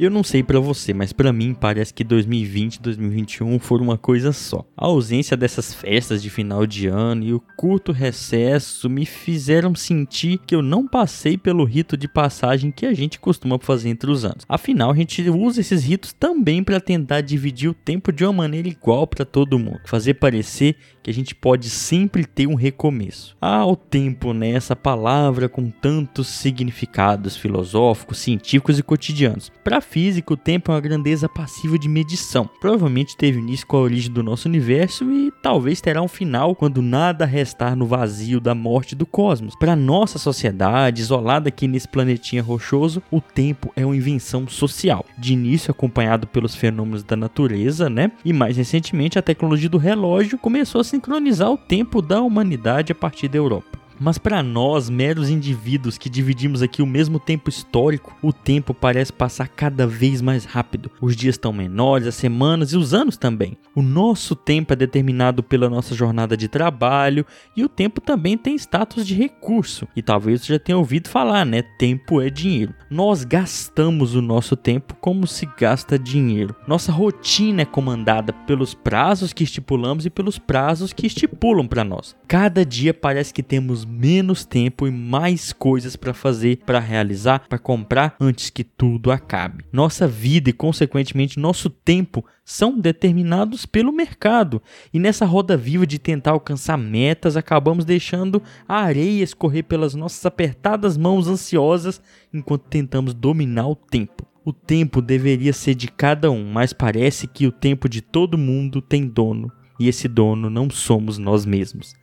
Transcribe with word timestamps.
Eu 0.00 0.08
não 0.08 0.24
sei 0.24 0.42
para 0.42 0.58
você, 0.58 0.94
mas 0.94 1.12
para 1.12 1.30
mim 1.30 1.52
parece 1.52 1.92
que 1.92 2.02
2020 2.02 2.76
e 2.76 2.80
2021 2.80 3.58
foram 3.58 3.84
uma 3.84 3.98
coisa 3.98 4.32
só. 4.32 4.64
A 4.74 4.86
ausência 4.86 5.36
dessas 5.36 5.74
festas 5.74 6.22
de 6.22 6.30
final 6.30 6.66
de 6.66 6.86
ano 6.86 7.22
e 7.22 7.34
o 7.34 7.42
curto 7.54 7.92
recesso 7.92 8.88
me 8.88 9.04
fizeram 9.04 9.74
sentir 9.74 10.38
que 10.38 10.54
eu 10.54 10.62
não 10.62 10.88
passei 10.88 11.36
pelo 11.36 11.64
rito 11.64 11.98
de 11.98 12.08
passagem 12.08 12.70
que 12.70 12.86
a 12.86 12.94
gente 12.94 13.20
costuma 13.20 13.58
fazer 13.58 13.90
entre 13.90 14.10
os 14.10 14.24
anos. 14.24 14.46
Afinal, 14.48 14.90
a 14.90 14.96
gente 14.96 15.20
usa 15.28 15.60
esses 15.60 15.84
ritos 15.84 16.14
também 16.14 16.64
para 16.64 16.80
tentar 16.80 17.20
dividir 17.20 17.68
o 17.68 17.74
tempo 17.74 18.10
de 18.10 18.24
uma 18.24 18.32
maneira 18.32 18.68
igual 18.68 19.06
para 19.06 19.26
todo 19.26 19.58
mundo, 19.58 19.82
fazer 19.84 20.14
parecer 20.14 20.76
que 21.02 21.10
a 21.10 21.14
gente 21.14 21.34
pode 21.34 21.70
sempre 21.70 22.24
ter 22.24 22.46
um 22.46 22.54
recomeço. 22.54 23.36
Ah, 23.40 23.64
o 23.66 23.76
tempo, 23.76 24.32
né? 24.32 24.50
Essa 24.50 24.76
palavra 24.76 25.48
com 25.48 25.70
tantos 25.70 26.28
significados 26.28 27.36
filosóficos, 27.36 28.18
científicos 28.18 28.78
e 28.78 28.82
cotidianos. 28.82 29.50
Para 29.64 29.80
física, 29.80 30.32
o 30.32 30.36
tempo 30.36 30.70
é 30.70 30.74
uma 30.74 30.80
grandeza 30.80 31.28
passível 31.28 31.78
de 31.78 31.88
medição. 31.88 32.48
Provavelmente 32.60 33.16
teve 33.16 33.38
início 33.38 33.66
com 33.66 33.76
a 33.76 33.80
origem 33.80 34.12
do 34.12 34.22
nosso 34.22 34.48
universo 34.48 35.10
e 35.10 35.32
talvez 35.42 35.80
terá 35.80 36.02
um 36.02 36.08
final 36.08 36.54
quando 36.54 36.82
nada 36.82 37.24
restar 37.24 37.74
no 37.76 37.86
vazio 37.86 38.40
da 38.40 38.54
morte 38.54 38.94
do 38.94 39.06
cosmos. 39.06 39.54
Para 39.56 39.76
nossa 39.76 40.18
sociedade, 40.18 41.00
isolada 41.00 41.48
aqui 41.48 41.66
nesse 41.66 41.88
planetinha 41.88 42.42
rochoso, 42.42 43.02
o 43.10 43.20
tempo 43.20 43.72
é 43.74 43.84
uma 43.84 43.96
invenção 43.96 44.46
social. 44.48 45.04
De 45.16 45.32
início 45.32 45.70
acompanhado 45.70 46.26
pelos 46.26 46.54
fenômenos 46.54 47.02
da 47.02 47.16
natureza, 47.16 47.88
né? 47.88 48.12
E 48.24 48.32
mais 48.32 48.56
recentemente 48.56 49.18
a 49.18 49.22
tecnologia 49.22 49.68
do 49.68 49.78
relógio 49.78 50.38
começou 50.38 50.80
a 50.80 50.84
sincronizar 51.00 51.50
o 51.50 51.56
tempo 51.56 52.02
da 52.02 52.20
humanidade 52.20 52.92
a 52.92 52.94
partir 52.94 53.26
da 53.26 53.38
Europa. 53.38 53.79
Mas 54.00 54.16
para 54.16 54.42
nós, 54.42 54.88
meros 54.88 55.28
indivíduos 55.28 55.98
que 55.98 56.08
dividimos 56.08 56.62
aqui 56.62 56.80
o 56.80 56.86
mesmo 56.86 57.20
tempo 57.20 57.50
histórico, 57.50 58.16
o 58.22 58.32
tempo 58.32 58.72
parece 58.72 59.12
passar 59.12 59.46
cada 59.46 59.86
vez 59.86 60.22
mais 60.22 60.46
rápido. 60.46 60.90
Os 61.02 61.14
dias 61.14 61.34
estão 61.34 61.52
menores, 61.52 62.06
as 62.06 62.14
semanas 62.14 62.72
e 62.72 62.78
os 62.78 62.94
anos 62.94 63.18
também. 63.18 63.58
O 63.74 63.82
nosso 63.82 64.34
tempo 64.34 64.72
é 64.72 64.76
determinado 64.76 65.42
pela 65.42 65.68
nossa 65.68 65.94
jornada 65.94 66.34
de 66.34 66.48
trabalho 66.48 67.26
e 67.54 67.62
o 67.62 67.68
tempo 67.68 68.00
também 68.00 68.38
tem 68.38 68.54
status 68.54 69.06
de 69.06 69.14
recurso. 69.14 69.86
E 69.94 70.00
talvez 70.00 70.40
você 70.40 70.54
já 70.54 70.58
tenha 70.58 70.78
ouvido 70.78 71.10
falar, 71.10 71.44
né? 71.44 71.60
Tempo 71.78 72.22
é 72.22 72.30
dinheiro. 72.30 72.74
Nós 72.88 73.22
gastamos 73.22 74.14
o 74.14 74.22
nosso 74.22 74.56
tempo 74.56 74.94
como 74.94 75.26
se 75.26 75.46
gasta 75.58 75.98
dinheiro. 75.98 76.56
Nossa 76.66 76.90
rotina 76.90 77.62
é 77.62 77.66
comandada 77.66 78.32
pelos 78.32 78.72
prazos 78.72 79.34
que 79.34 79.44
estipulamos 79.44 80.06
e 80.06 80.10
pelos 80.10 80.38
prazos 80.38 80.94
que 80.94 81.06
estipulam 81.06 81.66
para 81.66 81.84
nós. 81.84 82.16
Cada 82.26 82.64
dia 82.64 82.94
parece 82.94 83.34
que 83.34 83.42
temos 83.42 83.84
menos 83.90 84.44
tempo 84.44 84.86
e 84.86 84.90
mais 84.90 85.52
coisas 85.52 85.96
para 85.96 86.14
fazer, 86.14 86.58
para 86.64 86.78
realizar, 86.78 87.48
para 87.48 87.58
comprar 87.58 88.16
antes 88.20 88.48
que 88.50 88.62
tudo 88.62 89.10
acabe. 89.10 89.64
Nossa 89.72 90.06
vida 90.06 90.50
e, 90.50 90.52
consequentemente, 90.52 91.38
nosso 91.38 91.68
tempo 91.68 92.24
são 92.44 92.78
determinados 92.78 93.66
pelo 93.66 93.92
mercado. 93.92 94.62
E 94.92 94.98
nessa 94.98 95.24
roda 95.26 95.56
viva 95.56 95.86
de 95.86 95.98
tentar 95.98 96.32
alcançar 96.32 96.76
metas, 96.76 97.36
acabamos 97.36 97.84
deixando 97.84 98.42
a 98.68 98.76
areia 98.76 99.22
escorrer 99.22 99.64
pelas 99.64 99.94
nossas 99.94 100.24
apertadas 100.24 100.96
mãos 100.96 101.28
ansiosas 101.28 102.00
enquanto 102.32 102.62
tentamos 102.62 103.12
dominar 103.12 103.68
o 103.68 103.74
tempo. 103.74 104.26
O 104.44 104.52
tempo 104.52 105.02
deveria 105.02 105.52
ser 105.52 105.74
de 105.74 105.88
cada 105.88 106.30
um, 106.30 106.50
mas 106.50 106.72
parece 106.72 107.26
que 107.26 107.46
o 107.46 107.52
tempo 107.52 107.88
de 107.88 108.00
todo 108.00 108.38
mundo 108.38 108.80
tem 108.80 109.06
dono 109.06 109.52
e 109.78 109.88
esse 109.88 110.06
dono 110.06 110.50
não 110.50 110.68
somos 110.68 111.16
nós 111.16 111.46
mesmos. 111.46 111.94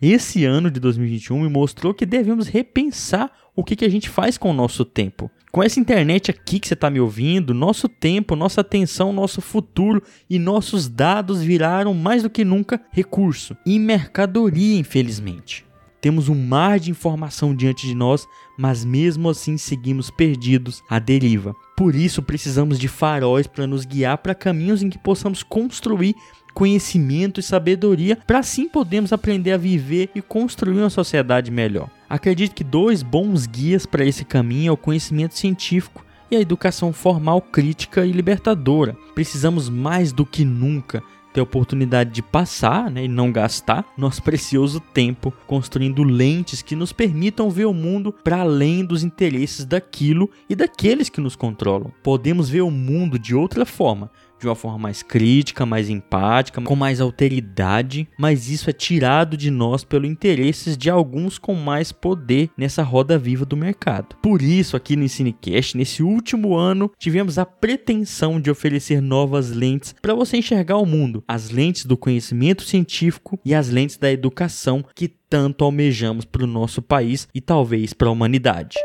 Esse 0.00 0.44
ano 0.44 0.70
de 0.70 0.80
2021 0.80 1.40
me 1.40 1.48
mostrou 1.48 1.94
que 1.94 2.06
devemos 2.06 2.48
repensar 2.48 3.30
o 3.54 3.64
que, 3.64 3.74
que 3.74 3.84
a 3.84 3.88
gente 3.88 4.08
faz 4.08 4.38
com 4.38 4.50
o 4.50 4.54
nosso 4.54 4.84
tempo. 4.84 5.30
Com 5.50 5.62
essa 5.62 5.80
internet 5.80 6.30
aqui 6.30 6.60
que 6.60 6.68
você 6.68 6.74
está 6.74 6.90
me 6.90 7.00
ouvindo, 7.00 7.54
nosso 7.54 7.88
tempo, 7.88 8.36
nossa 8.36 8.60
atenção, 8.60 9.12
nosso 9.12 9.40
futuro 9.40 10.02
e 10.28 10.38
nossos 10.38 10.88
dados 10.88 11.42
viraram 11.42 11.94
mais 11.94 12.22
do 12.22 12.30
que 12.30 12.44
nunca 12.44 12.80
recurso 12.92 13.56
e 13.66 13.78
mercadoria, 13.78 14.78
infelizmente. 14.78 15.68
Temos 16.00 16.28
um 16.28 16.34
mar 16.34 16.78
de 16.78 16.92
informação 16.92 17.54
diante 17.54 17.86
de 17.86 17.94
nós, 17.94 18.24
mas 18.56 18.84
mesmo 18.84 19.28
assim 19.28 19.58
seguimos 19.58 20.10
perdidos 20.10 20.80
à 20.88 21.00
deriva. 21.00 21.54
Por 21.76 21.94
isso 21.96 22.22
precisamos 22.22 22.78
de 22.78 22.86
faróis 22.86 23.46
para 23.48 23.66
nos 23.66 23.84
guiar 23.84 24.18
para 24.18 24.34
caminhos 24.34 24.82
em 24.82 24.90
que 24.90 24.98
possamos 24.98 25.42
construir 25.42 26.14
conhecimento 26.58 27.38
e 27.38 27.42
sabedoria 27.42 28.18
para 28.26 28.40
assim 28.40 28.68
podermos 28.68 29.12
aprender 29.12 29.52
a 29.52 29.56
viver 29.56 30.10
e 30.12 30.20
construir 30.20 30.80
uma 30.80 30.90
sociedade 30.90 31.52
melhor. 31.52 31.88
Acredito 32.10 32.52
que 32.52 32.64
dois 32.64 33.00
bons 33.00 33.46
guias 33.46 33.86
para 33.86 34.04
esse 34.04 34.24
caminho 34.24 34.70
é 34.70 34.72
o 34.72 34.76
conhecimento 34.76 35.38
científico 35.38 36.04
e 36.28 36.34
a 36.34 36.40
educação 36.40 36.92
formal 36.92 37.40
crítica 37.40 38.04
e 38.04 38.10
libertadora. 38.10 38.96
Precisamos 39.14 39.68
mais 39.68 40.10
do 40.10 40.26
que 40.26 40.44
nunca 40.44 41.00
ter 41.32 41.38
a 41.38 41.44
oportunidade 41.44 42.10
de 42.10 42.22
passar 42.22 42.90
né, 42.90 43.04
e 43.04 43.08
não 43.08 43.30
gastar 43.30 43.84
nosso 43.96 44.20
precioso 44.20 44.80
tempo 44.80 45.32
construindo 45.46 46.02
lentes 46.02 46.60
que 46.60 46.74
nos 46.74 46.92
permitam 46.92 47.50
ver 47.50 47.66
o 47.66 47.72
mundo 47.72 48.12
para 48.12 48.40
além 48.40 48.84
dos 48.84 49.04
interesses 49.04 49.64
daquilo 49.64 50.28
e 50.50 50.56
daqueles 50.56 51.08
que 51.08 51.20
nos 51.20 51.36
controlam. 51.36 51.92
Podemos 52.02 52.48
ver 52.48 52.62
o 52.62 52.70
mundo 52.70 53.16
de 53.16 53.34
outra 53.34 53.64
forma, 53.64 54.10
de 54.38 54.46
uma 54.46 54.54
forma 54.54 54.78
mais 54.78 55.02
crítica, 55.02 55.66
mais 55.66 55.88
empática, 55.88 56.60
com 56.60 56.76
mais 56.76 57.00
alteridade, 57.00 58.08
mas 58.18 58.48
isso 58.48 58.70
é 58.70 58.72
tirado 58.72 59.36
de 59.36 59.50
nós 59.50 59.84
pelo 59.84 60.06
interesses 60.06 60.76
de 60.76 60.90
alguns 60.90 61.38
com 61.38 61.54
mais 61.54 61.92
poder 61.92 62.50
nessa 62.56 62.82
roda 62.82 63.18
viva 63.18 63.44
do 63.44 63.56
mercado. 63.56 64.16
Por 64.22 64.42
isso, 64.42 64.76
aqui 64.76 64.96
no 64.96 65.04
Ensinecast, 65.04 65.76
nesse 65.76 66.02
último 66.02 66.56
ano, 66.56 66.90
tivemos 66.98 67.38
a 67.38 67.46
pretensão 67.46 68.40
de 68.40 68.50
oferecer 68.50 69.00
novas 69.00 69.50
lentes 69.50 69.94
para 70.00 70.14
você 70.14 70.36
enxergar 70.36 70.76
o 70.78 70.86
mundo, 70.86 71.22
as 71.26 71.50
lentes 71.50 71.84
do 71.84 71.96
conhecimento 71.96 72.62
científico 72.62 73.38
e 73.44 73.54
as 73.54 73.68
lentes 73.68 73.96
da 73.96 74.10
educação 74.10 74.84
que 74.94 75.08
tanto 75.08 75.64
almejamos 75.64 76.24
para 76.24 76.44
o 76.44 76.46
nosso 76.46 76.80
país 76.80 77.28
e 77.34 77.40
talvez 77.40 77.92
para 77.92 78.08
a 78.08 78.12
humanidade. 78.12 78.76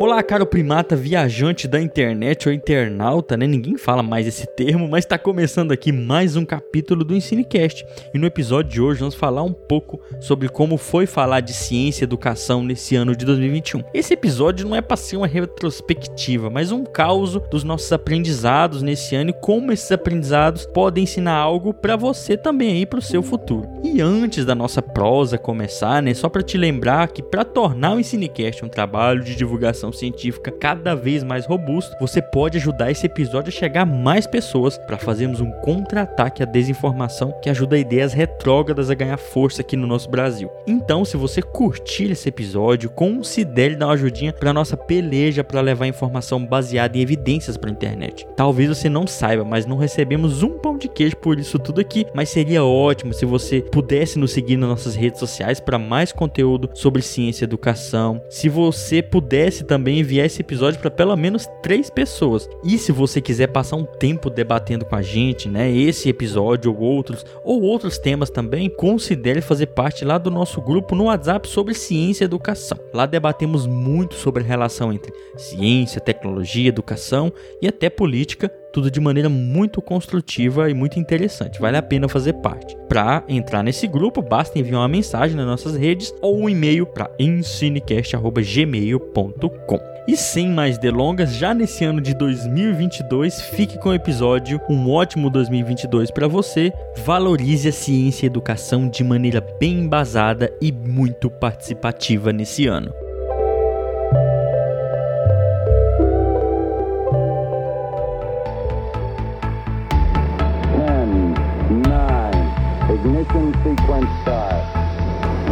Olá, 0.00 0.22
caro 0.22 0.46
primata 0.46 0.94
viajante 0.94 1.66
da 1.66 1.80
internet 1.82 2.48
ou 2.48 2.54
internauta, 2.54 3.36
né? 3.36 3.48
Ninguém 3.48 3.76
fala 3.76 4.00
mais 4.00 4.28
esse 4.28 4.46
termo, 4.46 4.86
mas 4.86 5.04
está 5.04 5.18
começando 5.18 5.72
aqui 5.72 5.90
mais 5.90 6.36
um 6.36 6.44
capítulo 6.44 7.02
do 7.02 7.16
Ensinecast. 7.16 7.84
E 8.14 8.18
no 8.18 8.24
episódio 8.24 8.70
de 8.70 8.80
hoje 8.80 9.00
vamos 9.00 9.16
falar 9.16 9.42
um 9.42 9.52
pouco 9.52 10.00
sobre 10.20 10.48
como 10.48 10.76
foi 10.76 11.04
falar 11.04 11.40
de 11.40 11.52
ciência 11.52 12.04
e 12.04 12.06
educação 12.06 12.62
nesse 12.62 12.94
ano 12.94 13.16
de 13.16 13.24
2021. 13.24 13.82
Esse 13.92 14.14
episódio 14.14 14.68
não 14.68 14.76
é 14.76 14.80
para 14.80 14.96
ser 14.96 15.16
uma 15.16 15.26
retrospectiva, 15.26 16.48
mas 16.48 16.70
um 16.70 16.84
caos 16.84 17.32
dos 17.50 17.64
nossos 17.64 17.90
aprendizados 17.90 18.82
nesse 18.82 19.16
ano 19.16 19.30
e 19.30 19.40
como 19.40 19.72
esses 19.72 19.90
aprendizados 19.90 20.64
podem 20.64 21.02
ensinar 21.02 21.34
algo 21.34 21.74
para 21.74 21.96
você 21.96 22.36
também 22.36 22.70
aí 22.70 22.86
para 22.86 23.00
o 23.00 23.02
seu 23.02 23.20
futuro. 23.20 23.68
E 23.82 24.00
antes 24.00 24.44
da 24.44 24.54
nossa 24.54 24.80
prosa 24.80 25.36
começar, 25.36 26.00
né, 26.00 26.14
só 26.14 26.28
para 26.28 26.40
te 26.40 26.56
lembrar 26.56 27.08
que 27.08 27.20
para 27.20 27.44
tornar 27.44 27.96
o 27.96 27.98
Ensinecast 27.98 28.64
um 28.64 28.68
trabalho 28.68 29.24
de 29.24 29.34
divulgação 29.34 29.87
científica 29.92 30.50
cada 30.50 30.94
vez 30.94 31.22
mais 31.22 31.46
robusto, 31.46 31.96
você 32.00 32.20
pode 32.20 32.58
ajudar 32.58 32.90
esse 32.90 33.06
episódio 33.06 33.48
a 33.48 33.58
chegar 33.58 33.82
a 33.82 33.86
mais 33.86 34.26
pessoas 34.26 34.78
para 34.78 34.98
fazermos 34.98 35.40
um 35.40 35.50
contra-ataque 35.62 36.42
à 36.42 36.46
desinformação 36.46 37.32
que 37.42 37.50
ajuda 37.50 37.78
ideias 37.78 38.12
retrógradas 38.12 38.90
a 38.90 38.94
ganhar 38.94 39.16
força 39.16 39.62
aqui 39.62 39.76
no 39.76 39.86
nosso 39.86 40.10
Brasil. 40.10 40.50
Então, 40.66 41.04
se 41.04 41.16
você 41.16 41.42
curtir 41.42 42.10
esse 42.10 42.28
episódio, 42.28 42.90
considere 42.90 43.76
dar 43.76 43.86
uma 43.86 43.94
ajudinha 43.94 44.32
para 44.32 44.52
nossa 44.52 44.76
peleja 44.76 45.44
para 45.44 45.60
levar 45.60 45.86
informação 45.86 46.44
baseada 46.44 46.96
em 46.96 47.00
evidências 47.00 47.56
para 47.56 47.70
a 47.70 47.72
internet. 47.72 48.26
Talvez 48.36 48.68
você 48.68 48.88
não 48.88 49.06
saiba, 49.06 49.44
mas 49.44 49.66
não 49.66 49.76
recebemos 49.76 50.42
um 50.42 50.58
pão 50.58 50.76
de 50.76 50.88
queijo 50.88 51.16
por 51.16 51.38
isso 51.38 51.58
tudo 51.58 51.80
aqui, 51.80 52.06
mas 52.14 52.28
seria 52.28 52.64
ótimo 52.64 53.12
se 53.14 53.24
você 53.24 53.60
pudesse 53.60 54.18
nos 54.18 54.32
seguir 54.32 54.56
nas 54.56 54.68
nossas 54.68 54.94
redes 54.94 55.20
sociais 55.20 55.60
para 55.60 55.78
mais 55.78 56.12
conteúdo 56.12 56.70
sobre 56.74 57.02
ciência 57.02 57.44
e 57.44 57.46
educação. 57.46 58.20
Se 58.28 58.48
você 58.48 59.02
pudesse 59.02 59.64
também 59.64 59.77
também 59.78 60.00
enviar 60.00 60.26
esse 60.26 60.40
episódio 60.40 60.80
para 60.80 60.90
pelo 60.90 61.14
menos 61.14 61.46
três 61.62 61.88
pessoas. 61.88 62.50
E 62.64 62.76
se 62.76 62.90
você 62.90 63.20
quiser 63.20 63.46
passar 63.46 63.76
um 63.76 63.84
tempo 63.84 64.28
debatendo 64.28 64.84
com 64.84 64.96
a 64.96 65.02
gente, 65.02 65.48
né, 65.48 65.70
esse 65.70 66.08
episódio 66.08 66.74
ou 66.74 66.80
outros, 66.80 67.24
ou 67.44 67.62
outros 67.62 67.96
temas 67.96 68.28
também, 68.28 68.68
considere 68.68 69.40
fazer 69.40 69.66
parte 69.66 70.04
lá 70.04 70.18
do 70.18 70.32
nosso 70.32 70.60
grupo 70.60 70.96
no 70.96 71.04
WhatsApp 71.04 71.48
sobre 71.48 71.74
ciência 71.74 72.24
e 72.24 72.26
educação. 72.26 72.76
Lá 72.92 73.06
debatemos 73.06 73.68
muito 73.68 74.16
sobre 74.16 74.42
a 74.42 74.46
relação 74.46 74.92
entre 74.92 75.12
ciência, 75.36 76.00
tecnologia, 76.00 76.68
educação 76.68 77.32
e 77.62 77.68
até 77.68 77.88
política 77.88 78.52
tudo 78.72 78.90
de 78.90 78.98
maneira 79.00 79.28
muito 79.28 79.82
construtiva 79.82 80.70
e 80.70 80.74
muito 80.74 80.98
interessante. 80.98 81.60
Vale 81.60 81.76
a 81.76 81.82
pena 81.82 82.08
fazer 82.08 82.32
parte. 82.34 82.76
Para 82.88 83.24
entrar 83.28 83.62
nesse 83.62 83.86
grupo, 83.86 84.22
basta 84.22 84.58
enviar 84.58 84.80
uma 84.80 84.88
mensagem 84.88 85.36
nas 85.36 85.46
nossas 85.46 85.76
redes 85.76 86.12
ou 86.20 86.36
um 86.38 86.48
e-mail 86.48 86.86
para 86.86 87.10
ensinecast@gmail.com. 87.18 89.98
E 90.08 90.16
sem 90.16 90.48
mais 90.48 90.78
delongas, 90.78 91.34
já 91.34 91.52
nesse 91.52 91.84
ano 91.84 92.00
de 92.00 92.14
2022, 92.14 93.42
fique 93.42 93.78
com 93.78 93.90
o 93.90 93.94
episódio 93.94 94.58
Um 94.68 94.90
ótimo 94.90 95.28
2022 95.28 96.10
para 96.10 96.26
você. 96.26 96.72
Valorize 97.04 97.68
a 97.68 97.72
ciência 97.72 98.24
e 98.24 98.26
a 98.26 98.30
educação 98.30 98.88
de 98.88 99.04
maneira 99.04 99.46
bem 99.60 99.80
embasada 99.80 100.50
e 100.62 100.72
muito 100.72 101.28
participativa 101.28 102.32
nesse 102.32 102.66
ano. 102.66 102.90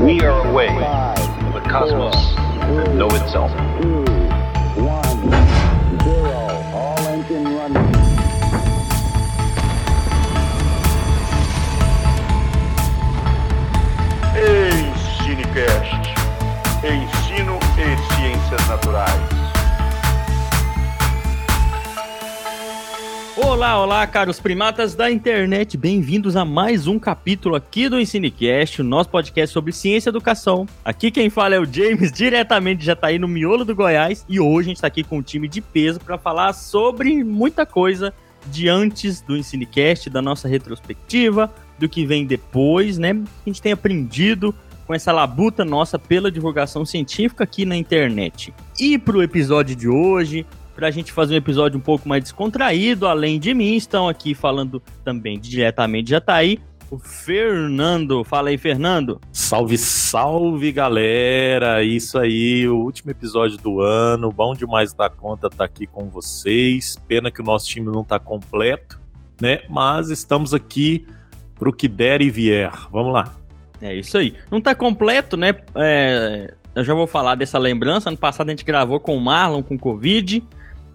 We 0.06 0.20
are 0.20 0.46
away 0.46 0.68
from 0.68 1.52
the 1.52 1.60
cosmos 1.68 2.14
that 2.76 2.94
know 2.94 3.08
itself. 3.08 3.50
All 6.72 6.94
running. 6.94 7.82
Ensinecast. 14.36 16.14
Ensino 16.84 17.58
e 17.76 17.96
ciências 18.14 18.68
naturais. 18.68 19.25
Olá, 23.56 23.82
olá, 23.82 24.06
caros 24.06 24.38
primatas 24.38 24.94
da 24.94 25.10
internet, 25.10 25.78
bem-vindos 25.78 26.36
a 26.36 26.44
mais 26.44 26.86
um 26.86 26.98
capítulo 26.98 27.54
aqui 27.54 27.88
do 27.88 27.98
Ensinecast, 27.98 28.82
o 28.82 28.84
nosso 28.84 29.08
podcast 29.08 29.50
sobre 29.50 29.72
ciência 29.72 30.10
e 30.10 30.12
educação. 30.12 30.66
Aqui 30.84 31.10
quem 31.10 31.30
fala 31.30 31.54
é 31.54 31.58
o 31.58 31.64
James, 31.64 32.12
diretamente 32.12 32.84
já 32.84 32.94
tá 32.94 33.06
aí 33.06 33.18
no 33.18 33.26
miolo 33.26 33.64
do 33.64 33.74
Goiás, 33.74 34.26
e 34.28 34.38
hoje 34.38 34.68
a 34.68 34.68
gente 34.68 34.80
tá 34.82 34.88
aqui 34.88 35.02
com 35.02 35.16
um 35.16 35.22
time 35.22 35.48
de 35.48 35.62
peso 35.62 35.98
para 35.98 36.18
falar 36.18 36.52
sobre 36.52 37.24
muita 37.24 37.64
coisa 37.64 38.12
de 38.48 38.68
antes 38.68 39.22
do 39.22 39.34
Ensinecast, 39.34 40.10
da 40.10 40.20
nossa 40.20 40.46
retrospectiva, 40.46 41.50
do 41.78 41.88
que 41.88 42.04
vem 42.04 42.26
depois, 42.26 42.98
né? 42.98 43.12
A 43.12 43.48
gente 43.48 43.62
tem 43.62 43.72
aprendido 43.72 44.54
com 44.86 44.92
essa 44.92 45.12
labuta 45.12 45.64
nossa 45.64 45.98
pela 45.98 46.30
divulgação 46.30 46.84
científica 46.84 47.44
aqui 47.44 47.64
na 47.64 47.74
internet. 47.74 48.52
E 48.78 48.98
pro 48.98 49.22
episódio 49.22 49.74
de 49.74 49.88
hoje, 49.88 50.44
para 50.76 50.88
a 50.88 50.90
gente 50.90 51.10
fazer 51.10 51.34
um 51.34 51.38
episódio 51.38 51.78
um 51.78 51.82
pouco 51.82 52.06
mais 52.06 52.22
descontraído, 52.22 53.06
além 53.08 53.40
de 53.40 53.54
mim, 53.54 53.74
estão 53.74 54.08
aqui 54.08 54.34
falando 54.34 54.82
também 55.02 55.40
diretamente 55.40 56.10
já 56.10 56.20
tá 56.20 56.34
aí 56.34 56.60
o 56.90 56.98
Fernando. 56.98 58.22
Fala 58.22 58.50
aí, 58.50 58.58
Fernando. 58.58 59.20
Salve, 59.32 59.76
salve, 59.76 60.70
galera! 60.70 61.82
Isso 61.82 62.18
aí, 62.18 62.68
o 62.68 62.76
último 62.76 63.10
episódio 63.10 63.58
do 63.58 63.80
ano. 63.80 64.30
Bom 64.30 64.54
demais 64.54 64.92
da 64.92 65.10
conta 65.10 65.48
estar 65.48 65.58
tá 65.58 65.64
aqui 65.64 65.86
com 65.86 66.08
vocês. 66.08 66.96
Pena 67.08 67.30
que 67.30 67.40
o 67.40 67.44
nosso 67.44 67.66
time 67.66 67.86
não 67.86 68.02
está 68.02 68.20
completo, 68.20 69.00
né? 69.40 69.62
Mas 69.68 70.10
estamos 70.10 70.54
aqui 70.54 71.06
pro 71.56 71.72
que 71.72 71.88
der 71.88 72.22
e 72.22 72.30
vier. 72.30 72.72
Vamos 72.92 73.12
lá. 73.12 73.34
É 73.80 73.94
isso 73.94 74.16
aí. 74.16 74.34
Não 74.50 74.58
está 74.58 74.74
completo, 74.74 75.36
né? 75.36 75.54
É, 75.74 76.54
eu 76.74 76.84
já 76.84 76.94
vou 76.94 77.06
falar 77.06 77.34
dessa 77.34 77.58
lembrança. 77.58 78.10
Ano 78.10 78.18
passado 78.18 78.48
a 78.48 78.52
gente 78.52 78.64
gravou 78.64 79.00
com 79.00 79.16
o 79.16 79.20
Marlon 79.20 79.62
com 79.62 79.76
Covid. 79.76 80.42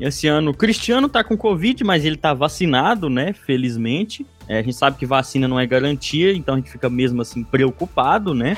Esse 0.01 0.27
ano 0.27 0.49
o 0.49 0.53
Cristiano 0.55 1.07
tá 1.07 1.23
com 1.23 1.37
Covid, 1.37 1.83
mas 1.83 2.03
ele 2.03 2.17
tá 2.17 2.33
vacinado, 2.33 3.07
né? 3.07 3.33
Felizmente. 3.33 4.25
É, 4.47 4.57
a 4.57 4.63
gente 4.63 4.75
sabe 4.75 4.97
que 4.97 5.05
vacina 5.05 5.47
não 5.47 5.59
é 5.59 5.65
garantia, 5.67 6.33
então 6.33 6.55
a 6.55 6.57
gente 6.57 6.71
fica 6.71 6.89
mesmo 6.89 7.21
assim 7.21 7.43
preocupado, 7.43 8.33
né? 8.33 8.57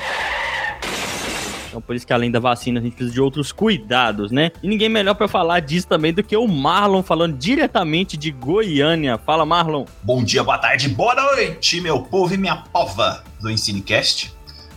Então 1.68 1.82
por 1.82 1.94
isso 1.94 2.06
que 2.06 2.14
além 2.14 2.30
da 2.30 2.40
vacina 2.40 2.80
a 2.80 2.82
gente 2.82 2.94
precisa 2.94 3.12
de 3.12 3.20
outros 3.20 3.52
cuidados, 3.52 4.32
né? 4.32 4.52
E 4.62 4.68
ninguém 4.68 4.88
melhor 4.88 5.12
para 5.12 5.28
falar 5.28 5.60
disso 5.60 5.86
também 5.86 6.14
do 6.14 6.22
que 6.22 6.34
o 6.34 6.48
Marlon 6.48 7.02
falando 7.02 7.36
diretamente 7.36 8.16
de 8.16 8.30
Goiânia. 8.30 9.18
Fala, 9.18 9.44
Marlon. 9.44 9.84
Bom 10.02 10.24
dia, 10.24 10.42
boa 10.42 10.56
tarde, 10.56 10.88
boa 10.88 11.14
noite, 11.14 11.78
meu 11.78 12.00
povo 12.00 12.32
e 12.32 12.38
minha 12.38 12.56
pova 12.56 13.22
do 13.38 13.50
Ensinecast. 13.50 14.32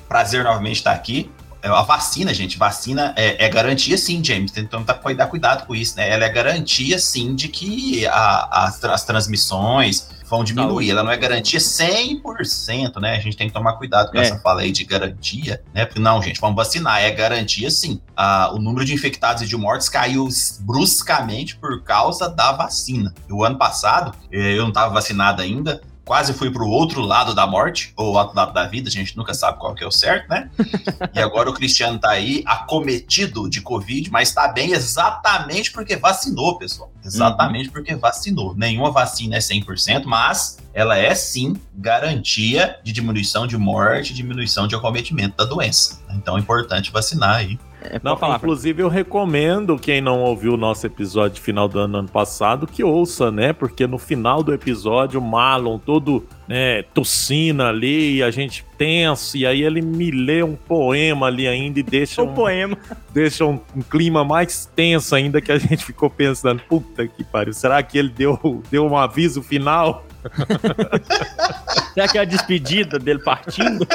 Prazer 0.09 0.43
novamente 0.43 0.77
estar 0.77 0.91
aqui. 0.91 1.31
É, 1.67 1.69
a 1.69 1.81
vacina, 1.81 2.33
gente, 2.33 2.57
vacina 2.57 3.13
é, 3.15 3.45
é 3.45 3.49
garantia 3.49 3.97
sim, 3.97 4.23
James. 4.23 4.55
Então 4.55 4.83
tá 4.83 4.93
cuidar 4.93 5.27
cuidado 5.27 5.65
com 5.65 5.75
isso, 5.75 5.97
né? 5.97 6.09
Ela 6.09 6.25
é 6.25 6.29
garantia 6.29 6.97
sim 6.97 7.35
de 7.35 7.49
que 7.49 8.07
a, 8.07 8.65
as, 8.65 8.83
as 8.83 9.03
transmissões 9.03 10.09
vão 10.29 10.43
diminuir. 10.43 10.91
Ela 10.91 11.03
não 11.03 11.11
é 11.11 11.17
garantia 11.17 11.59
100%, 11.59 12.99
né? 13.01 13.15
A 13.15 13.19
gente 13.19 13.35
tem 13.35 13.47
que 13.47 13.53
tomar 13.53 13.73
cuidado 13.73 14.11
com 14.11 14.17
é. 14.17 14.21
essa 14.21 14.39
fala 14.39 14.61
aí 14.61 14.71
de 14.71 14.83
garantia, 14.85 15.61
né? 15.73 15.85
Porque 15.85 15.99
não, 15.99 16.21
gente, 16.21 16.39
vamos 16.39 16.55
vacinar. 16.55 17.01
É 17.01 17.11
garantia 17.11 17.69
sim. 17.69 18.01
Ah, 18.15 18.51
o 18.53 18.59
número 18.59 18.85
de 18.85 18.93
infectados 18.93 19.41
e 19.43 19.45
de 19.45 19.57
mortes 19.57 19.89
caiu 19.89 20.27
bruscamente 20.61 21.57
por 21.57 21.83
causa 21.83 22.29
da 22.29 22.51
vacina. 22.51 23.13
O 23.29 23.43
ano 23.43 23.57
passado, 23.57 24.13
eh, 24.31 24.53
eu 24.53 24.61
não 24.61 24.69
estava 24.69 24.93
vacinado 24.93 25.41
ainda, 25.41 25.81
quase 26.07 26.33
fui 26.33 26.49
para 26.49 26.63
o 26.63 26.69
outro 26.69 27.01
lado 27.01 27.35
da 27.35 27.45
morte, 27.45 27.91
ou 27.97 28.15
outro 28.15 28.33
lado 28.33 28.53
da 28.53 28.65
vida, 28.65 28.87
a 28.87 28.91
gente 28.91 29.15
nunca 29.17 29.33
sabe 29.33 29.59
qual 29.59 29.75
que 29.75 29.83
é 29.83 29.87
o 29.87 29.91
certo, 29.91 30.29
né? 30.29 30.49
e 31.13 31.19
agora 31.19 31.49
o 31.49 31.53
Cristiano 31.53 31.99
tá 31.99 32.11
aí 32.11 32.43
acometido 32.45 33.49
de 33.49 33.59
Covid, 33.59 34.09
mas 34.09 34.29
está 34.29 34.47
bem 34.47 34.71
exatamente 34.71 35.69
porque 35.71 35.97
vacinou, 35.97 36.57
pessoal. 36.57 36.89
Exatamente 37.03 37.67
uhum. 37.67 37.73
porque 37.73 37.93
vacinou. 37.95 38.55
Nenhuma 38.55 38.89
vacina 38.89 39.35
é 39.35 39.39
100%, 39.39 40.05
mas 40.05 40.59
ela 40.73 40.97
é 40.97 41.13
sim 41.13 41.55
garantia 41.75 42.79
de 42.83 42.93
diminuição 42.93 43.45
de 43.45 43.57
morte, 43.57 44.13
diminuição 44.13 44.65
de 44.65 44.75
acometimento 44.75 45.35
da 45.35 45.43
doença. 45.43 45.99
Então 46.11 46.37
é 46.37 46.39
importante 46.39 46.91
vacinar 46.91 47.35
aí. 47.35 47.59
É, 47.81 47.99
não, 48.03 48.17
falar, 48.17 48.37
inclusive, 48.37 48.81
eu 48.81 48.89
recomendo 48.89 49.77
quem 49.77 50.01
não 50.01 50.21
ouviu 50.21 50.53
o 50.53 50.57
nosso 50.57 50.85
episódio 50.85 51.35
de 51.35 51.41
final 51.41 51.67
do 51.67 51.79
ano, 51.79 51.99
ano 51.99 52.09
passado 52.09 52.65
que 52.65 52.83
ouça, 52.83 53.31
né? 53.31 53.53
Porque 53.53 53.85
no 53.85 53.97
final 53.97 54.41
do 54.41 54.53
episódio, 54.53 55.19
o 55.19 55.23
Marlon 55.23 55.77
todo 55.77 56.25
né, 56.47 56.81
tossindo 56.93 57.63
ali, 57.63 58.15
e 58.15 58.23
a 58.23 58.31
gente 58.31 58.65
tenso, 58.77 59.37
e 59.37 59.45
aí 59.45 59.63
ele 59.63 59.81
me 59.81 60.11
lê 60.11 60.41
um 60.41 60.55
poema 60.55 61.27
ali 61.27 61.47
ainda 61.47 61.79
e 61.79 61.83
deixa 61.83 62.23
um, 62.23 62.31
um 62.31 62.33
poema. 62.33 62.77
Deixa 63.13 63.45
um, 63.45 63.59
um, 63.75 63.81
clima 63.81 64.23
mais 64.23 64.65
tenso 64.65 65.15
ainda 65.15 65.41
que 65.41 65.51
a 65.51 65.57
gente 65.57 65.83
ficou 65.83 66.09
pensando, 66.09 66.61
puta 66.67 67.07
que 67.07 67.23
pariu, 67.23 67.53
será 67.53 67.81
que 67.83 67.97
ele 67.97 68.09
deu, 68.09 68.63
deu 68.71 68.85
um 68.85 68.97
aviso 68.97 69.43
final? 69.43 70.05
Será 71.93 72.07
que 72.07 72.17
é 72.17 72.21
a 72.21 72.25
despedida 72.25 72.99
dele 72.99 73.19
partindo? 73.19 73.85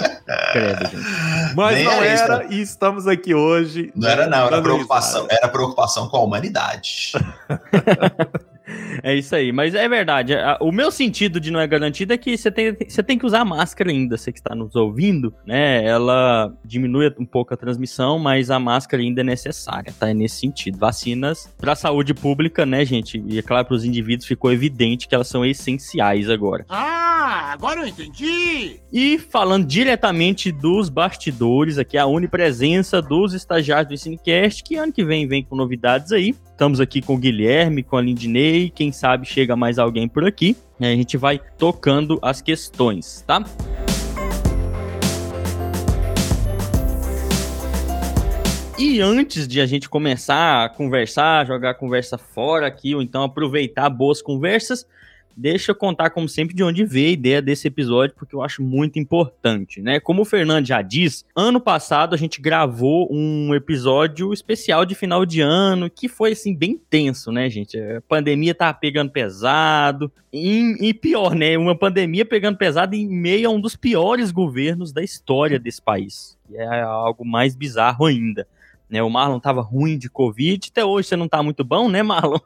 Credo, 0.53 0.87
gente. 0.91 1.55
Mas 1.55 1.77
Nem 1.77 1.85
não 1.85 2.03
era, 2.03 2.47
e 2.51 2.61
estamos 2.61 3.07
aqui 3.07 3.35
hoje. 3.35 3.93
Não 3.95 4.09
era, 4.09 4.27
não, 4.27 4.47
era 4.47 4.61
preocupação, 4.61 5.27
era 5.31 5.49
preocupação 5.49 6.09
com 6.09 6.17
a 6.17 6.21
humanidade. 6.21 7.13
É 9.03 9.15
isso 9.15 9.35
aí, 9.35 9.53
mas 9.53 9.75
é 9.75 9.89
verdade. 9.89 10.35
O 10.61 10.71
meu 10.71 10.91
sentido 10.91 11.41
de 11.41 11.51
não 11.51 11.59
é 11.59 11.67
garantido 11.67 12.13
é 12.13 12.19
que 12.19 12.37
você 12.37 12.51
tem, 12.51 12.77
você 12.87 13.03
tem 13.03 13.19
que 13.19 13.27
usar 13.27 13.45
máscara 13.45 13.91
ainda, 13.91 14.17
você 14.17 14.31
que 14.31 14.39
está 14.39 14.55
nos 14.55 14.77
ouvindo, 14.77 15.35
né? 15.47 15.85
Ela 15.85 16.53
diminui 16.65 17.13
um 17.19 17.25
pouco 17.25 17.55
a 17.55 17.57
transmissão, 17.57 18.19
mas 18.19 18.51
a 18.51 18.59
máscara 18.59 19.03
ainda 19.03 19.23
é 19.23 19.25
necessária, 19.25 19.93
tá? 19.99 20.11
É 20.11 20.15
nesse 20.15 20.37
sentido. 20.37 20.79
Vacinas 20.79 21.53
para 21.59 21.73
a 21.73 21.77
saúde 21.77 22.15
pública, 22.15 22.67
né, 22.67 22.85
gente? 22.85 23.23
E 23.27 23.39
é 23.39 23.43
claro, 23.43 23.67
para 23.67 23.75
os 23.75 23.85
indivíduos 23.85 24.27
ficou 24.27 24.53
evidente 24.53 25.09
que 25.09 25.15
elas 25.15 25.29
são 25.29 25.45
essenciais 25.45 26.29
agora. 26.29 26.65
Ah, 26.69 27.53
agora 27.53 27.81
eu 27.81 27.87
entendi! 27.87 28.81
E 28.93 29.19
falando 29.19 29.67
diretamente 29.67 30.53
dos 30.53 30.89
bastidores, 30.89 31.79
aqui 31.79 31.97
a 31.97 32.07
unipresença 32.07 33.01
dos 33.01 33.33
estagiários 33.33 33.89
do 33.89 33.97
Cinecast, 33.97 34.63
que 34.63 34.77
ano 34.77 34.93
que 34.93 35.05
vem 35.05 35.27
vem 35.27 35.43
com 35.43 35.57
novidades 35.57 36.13
aí. 36.13 36.35
Estamos 36.63 36.79
aqui 36.79 37.03
com 37.03 37.17
o 37.17 37.19
Guilherme, 37.19 37.83
com 37.83 37.97
a 37.97 38.01
Lindney, 38.01 38.71
quem 38.71 38.93
sabe 38.93 39.27
chega 39.27 39.57
mais 39.57 39.81
alguém 39.81 40.07
por 40.07 40.25
aqui. 40.25 40.57
A 40.79 40.85
gente 40.85 41.17
vai 41.17 41.41
tocando 41.59 42.21
as 42.23 42.41
questões, 42.41 43.25
tá? 43.27 43.43
E 48.79 49.01
antes 49.01 49.49
de 49.49 49.61
a 49.61 49.67
gente 49.67 49.89
começar 49.89 50.67
a 50.67 50.69
conversar, 50.69 51.49
jogar 51.49 51.71
a 51.71 51.75
conversa 51.75 52.17
fora 52.17 52.69
aqui, 52.69 52.95
ou 52.95 53.03
então 53.03 53.25
aproveitar 53.25 53.91
boas 53.91 54.23
conversas, 54.23 54.87
Deixa 55.37 55.73
eu 55.73 55.75
contar, 55.75 56.11
como 56.11 56.29
sempre, 56.29 56.55
de 56.55 56.63
onde 56.63 56.85
veio 56.85 57.09
a 57.09 57.13
ideia 57.13 57.43
desse 57.43 57.69
episódio, 57.69 58.15
porque 58.17 58.35
eu 58.35 58.43
acho 58.43 58.63
muito 58.63 58.99
importante, 58.99 59.81
né? 59.81 59.99
Como 59.99 60.23
o 60.23 60.25
Fernando 60.25 60.67
já 60.67 60.83
diz, 60.83 61.25
ano 61.35 61.61
passado 61.61 62.15
a 62.15 62.19
gente 62.19 62.41
gravou 62.41 63.09
um 63.11 63.55
episódio 63.55 64.33
especial 64.33 64.85
de 64.85 64.95
final 64.95 65.25
de 65.25 65.41
ano, 65.41 65.89
que 65.89 66.09
foi, 66.09 66.33
assim, 66.33 66.55
bem 66.55 66.81
tenso, 66.91 67.33
né, 67.33 67.49
gente? 67.49 67.79
A 67.79 68.01
pandemia 68.03 68.55
tava 68.55 68.75
pegando 68.75 69.11
pesado, 69.11 70.13
e, 70.33 70.77
e 70.81 70.95
pior, 70.95 71.35
né? 71.35 71.59
Uma 71.59 71.77
pandemia 71.77 72.25
pegando 72.25 72.57
pesado 72.57 72.95
em 72.95 73.07
meio 73.07 73.49
a 73.49 73.53
um 73.53 73.61
dos 73.61 73.77
piores 73.77 74.31
governos 74.31 74.93
da 74.93 75.03
história 75.03 75.59
desse 75.59 75.83
país. 75.83 76.39
É 76.55 76.81
algo 76.81 77.25
mais 77.25 77.55
bizarro 77.55 78.07
ainda. 78.07 78.47
Né, 78.89 79.03
o 79.03 79.09
Marlon 79.09 79.41
tava 79.41 79.63
ruim 79.63 79.97
de 79.97 80.11
Covid, 80.11 80.69
até 80.71 80.85
hoje 80.85 81.09
você 81.09 81.17
não 81.17 81.27
tá 81.27 81.43
muito 81.43 81.65
bom, 81.65 81.89
né, 81.89 82.03
Marlon? 82.05 82.39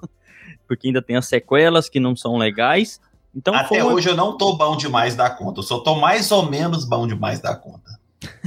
Porque 0.67 0.89
ainda 0.89 1.03
tem 1.03 1.17
as 1.17 1.27
sequelas 1.27 1.89
que 1.89 2.01
não 2.01 2.17
são 2.17 2.37
legais. 2.37 3.01
Então, 3.35 3.55
Até 3.55 3.85
hoje 3.85 4.09
eu 4.09 4.17
não 4.17 4.37
tô 4.37 4.57
bom 4.57 4.77
demais 4.77 5.15
da 5.15 5.29
conta, 5.29 5.61
eu 5.61 5.63
só 5.63 5.81
tô 5.81 5.97
mais 5.97 6.33
ou 6.33 6.49
menos 6.49 6.85
bom 6.85 7.07
demais 7.07 7.41
da 7.41 7.55
conta. 7.55 7.99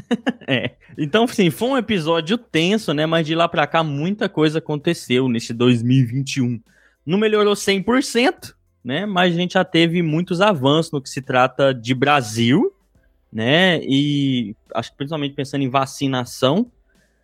é. 0.48 0.72
Então, 0.98 1.28
sim, 1.28 1.50
foi 1.50 1.70
um 1.70 1.78
episódio 1.78 2.38
tenso, 2.38 2.94
né? 2.94 3.06
Mas 3.06 3.26
de 3.26 3.36
lá 3.36 3.48
pra 3.48 3.68
cá 3.68 3.84
muita 3.84 4.28
coisa 4.28 4.60
aconteceu 4.60 5.30
nesse 5.30 5.54
2021. 5.54 6.60
Não 7.06 7.18
melhorou 7.18 7.54
100%, 7.54 8.54
né? 8.84 9.06
Mas 9.06 9.34
a 9.34 9.38
gente 9.38 9.54
já 9.54 9.64
teve 9.64 10.02
muitos 10.02 10.42
avanços 10.42 10.92
no 10.92 11.02
que 11.02 11.10
se 11.10 11.22
trata 11.22 11.74
de 11.74 11.94
Brasil, 11.94 12.74
né? 13.32 13.80
E 13.84 14.56
acho 14.74 14.92
que 14.92 14.98
principalmente 14.98 15.36
pensando 15.36 15.64
em 15.64 15.70
vacinação, 15.70 16.72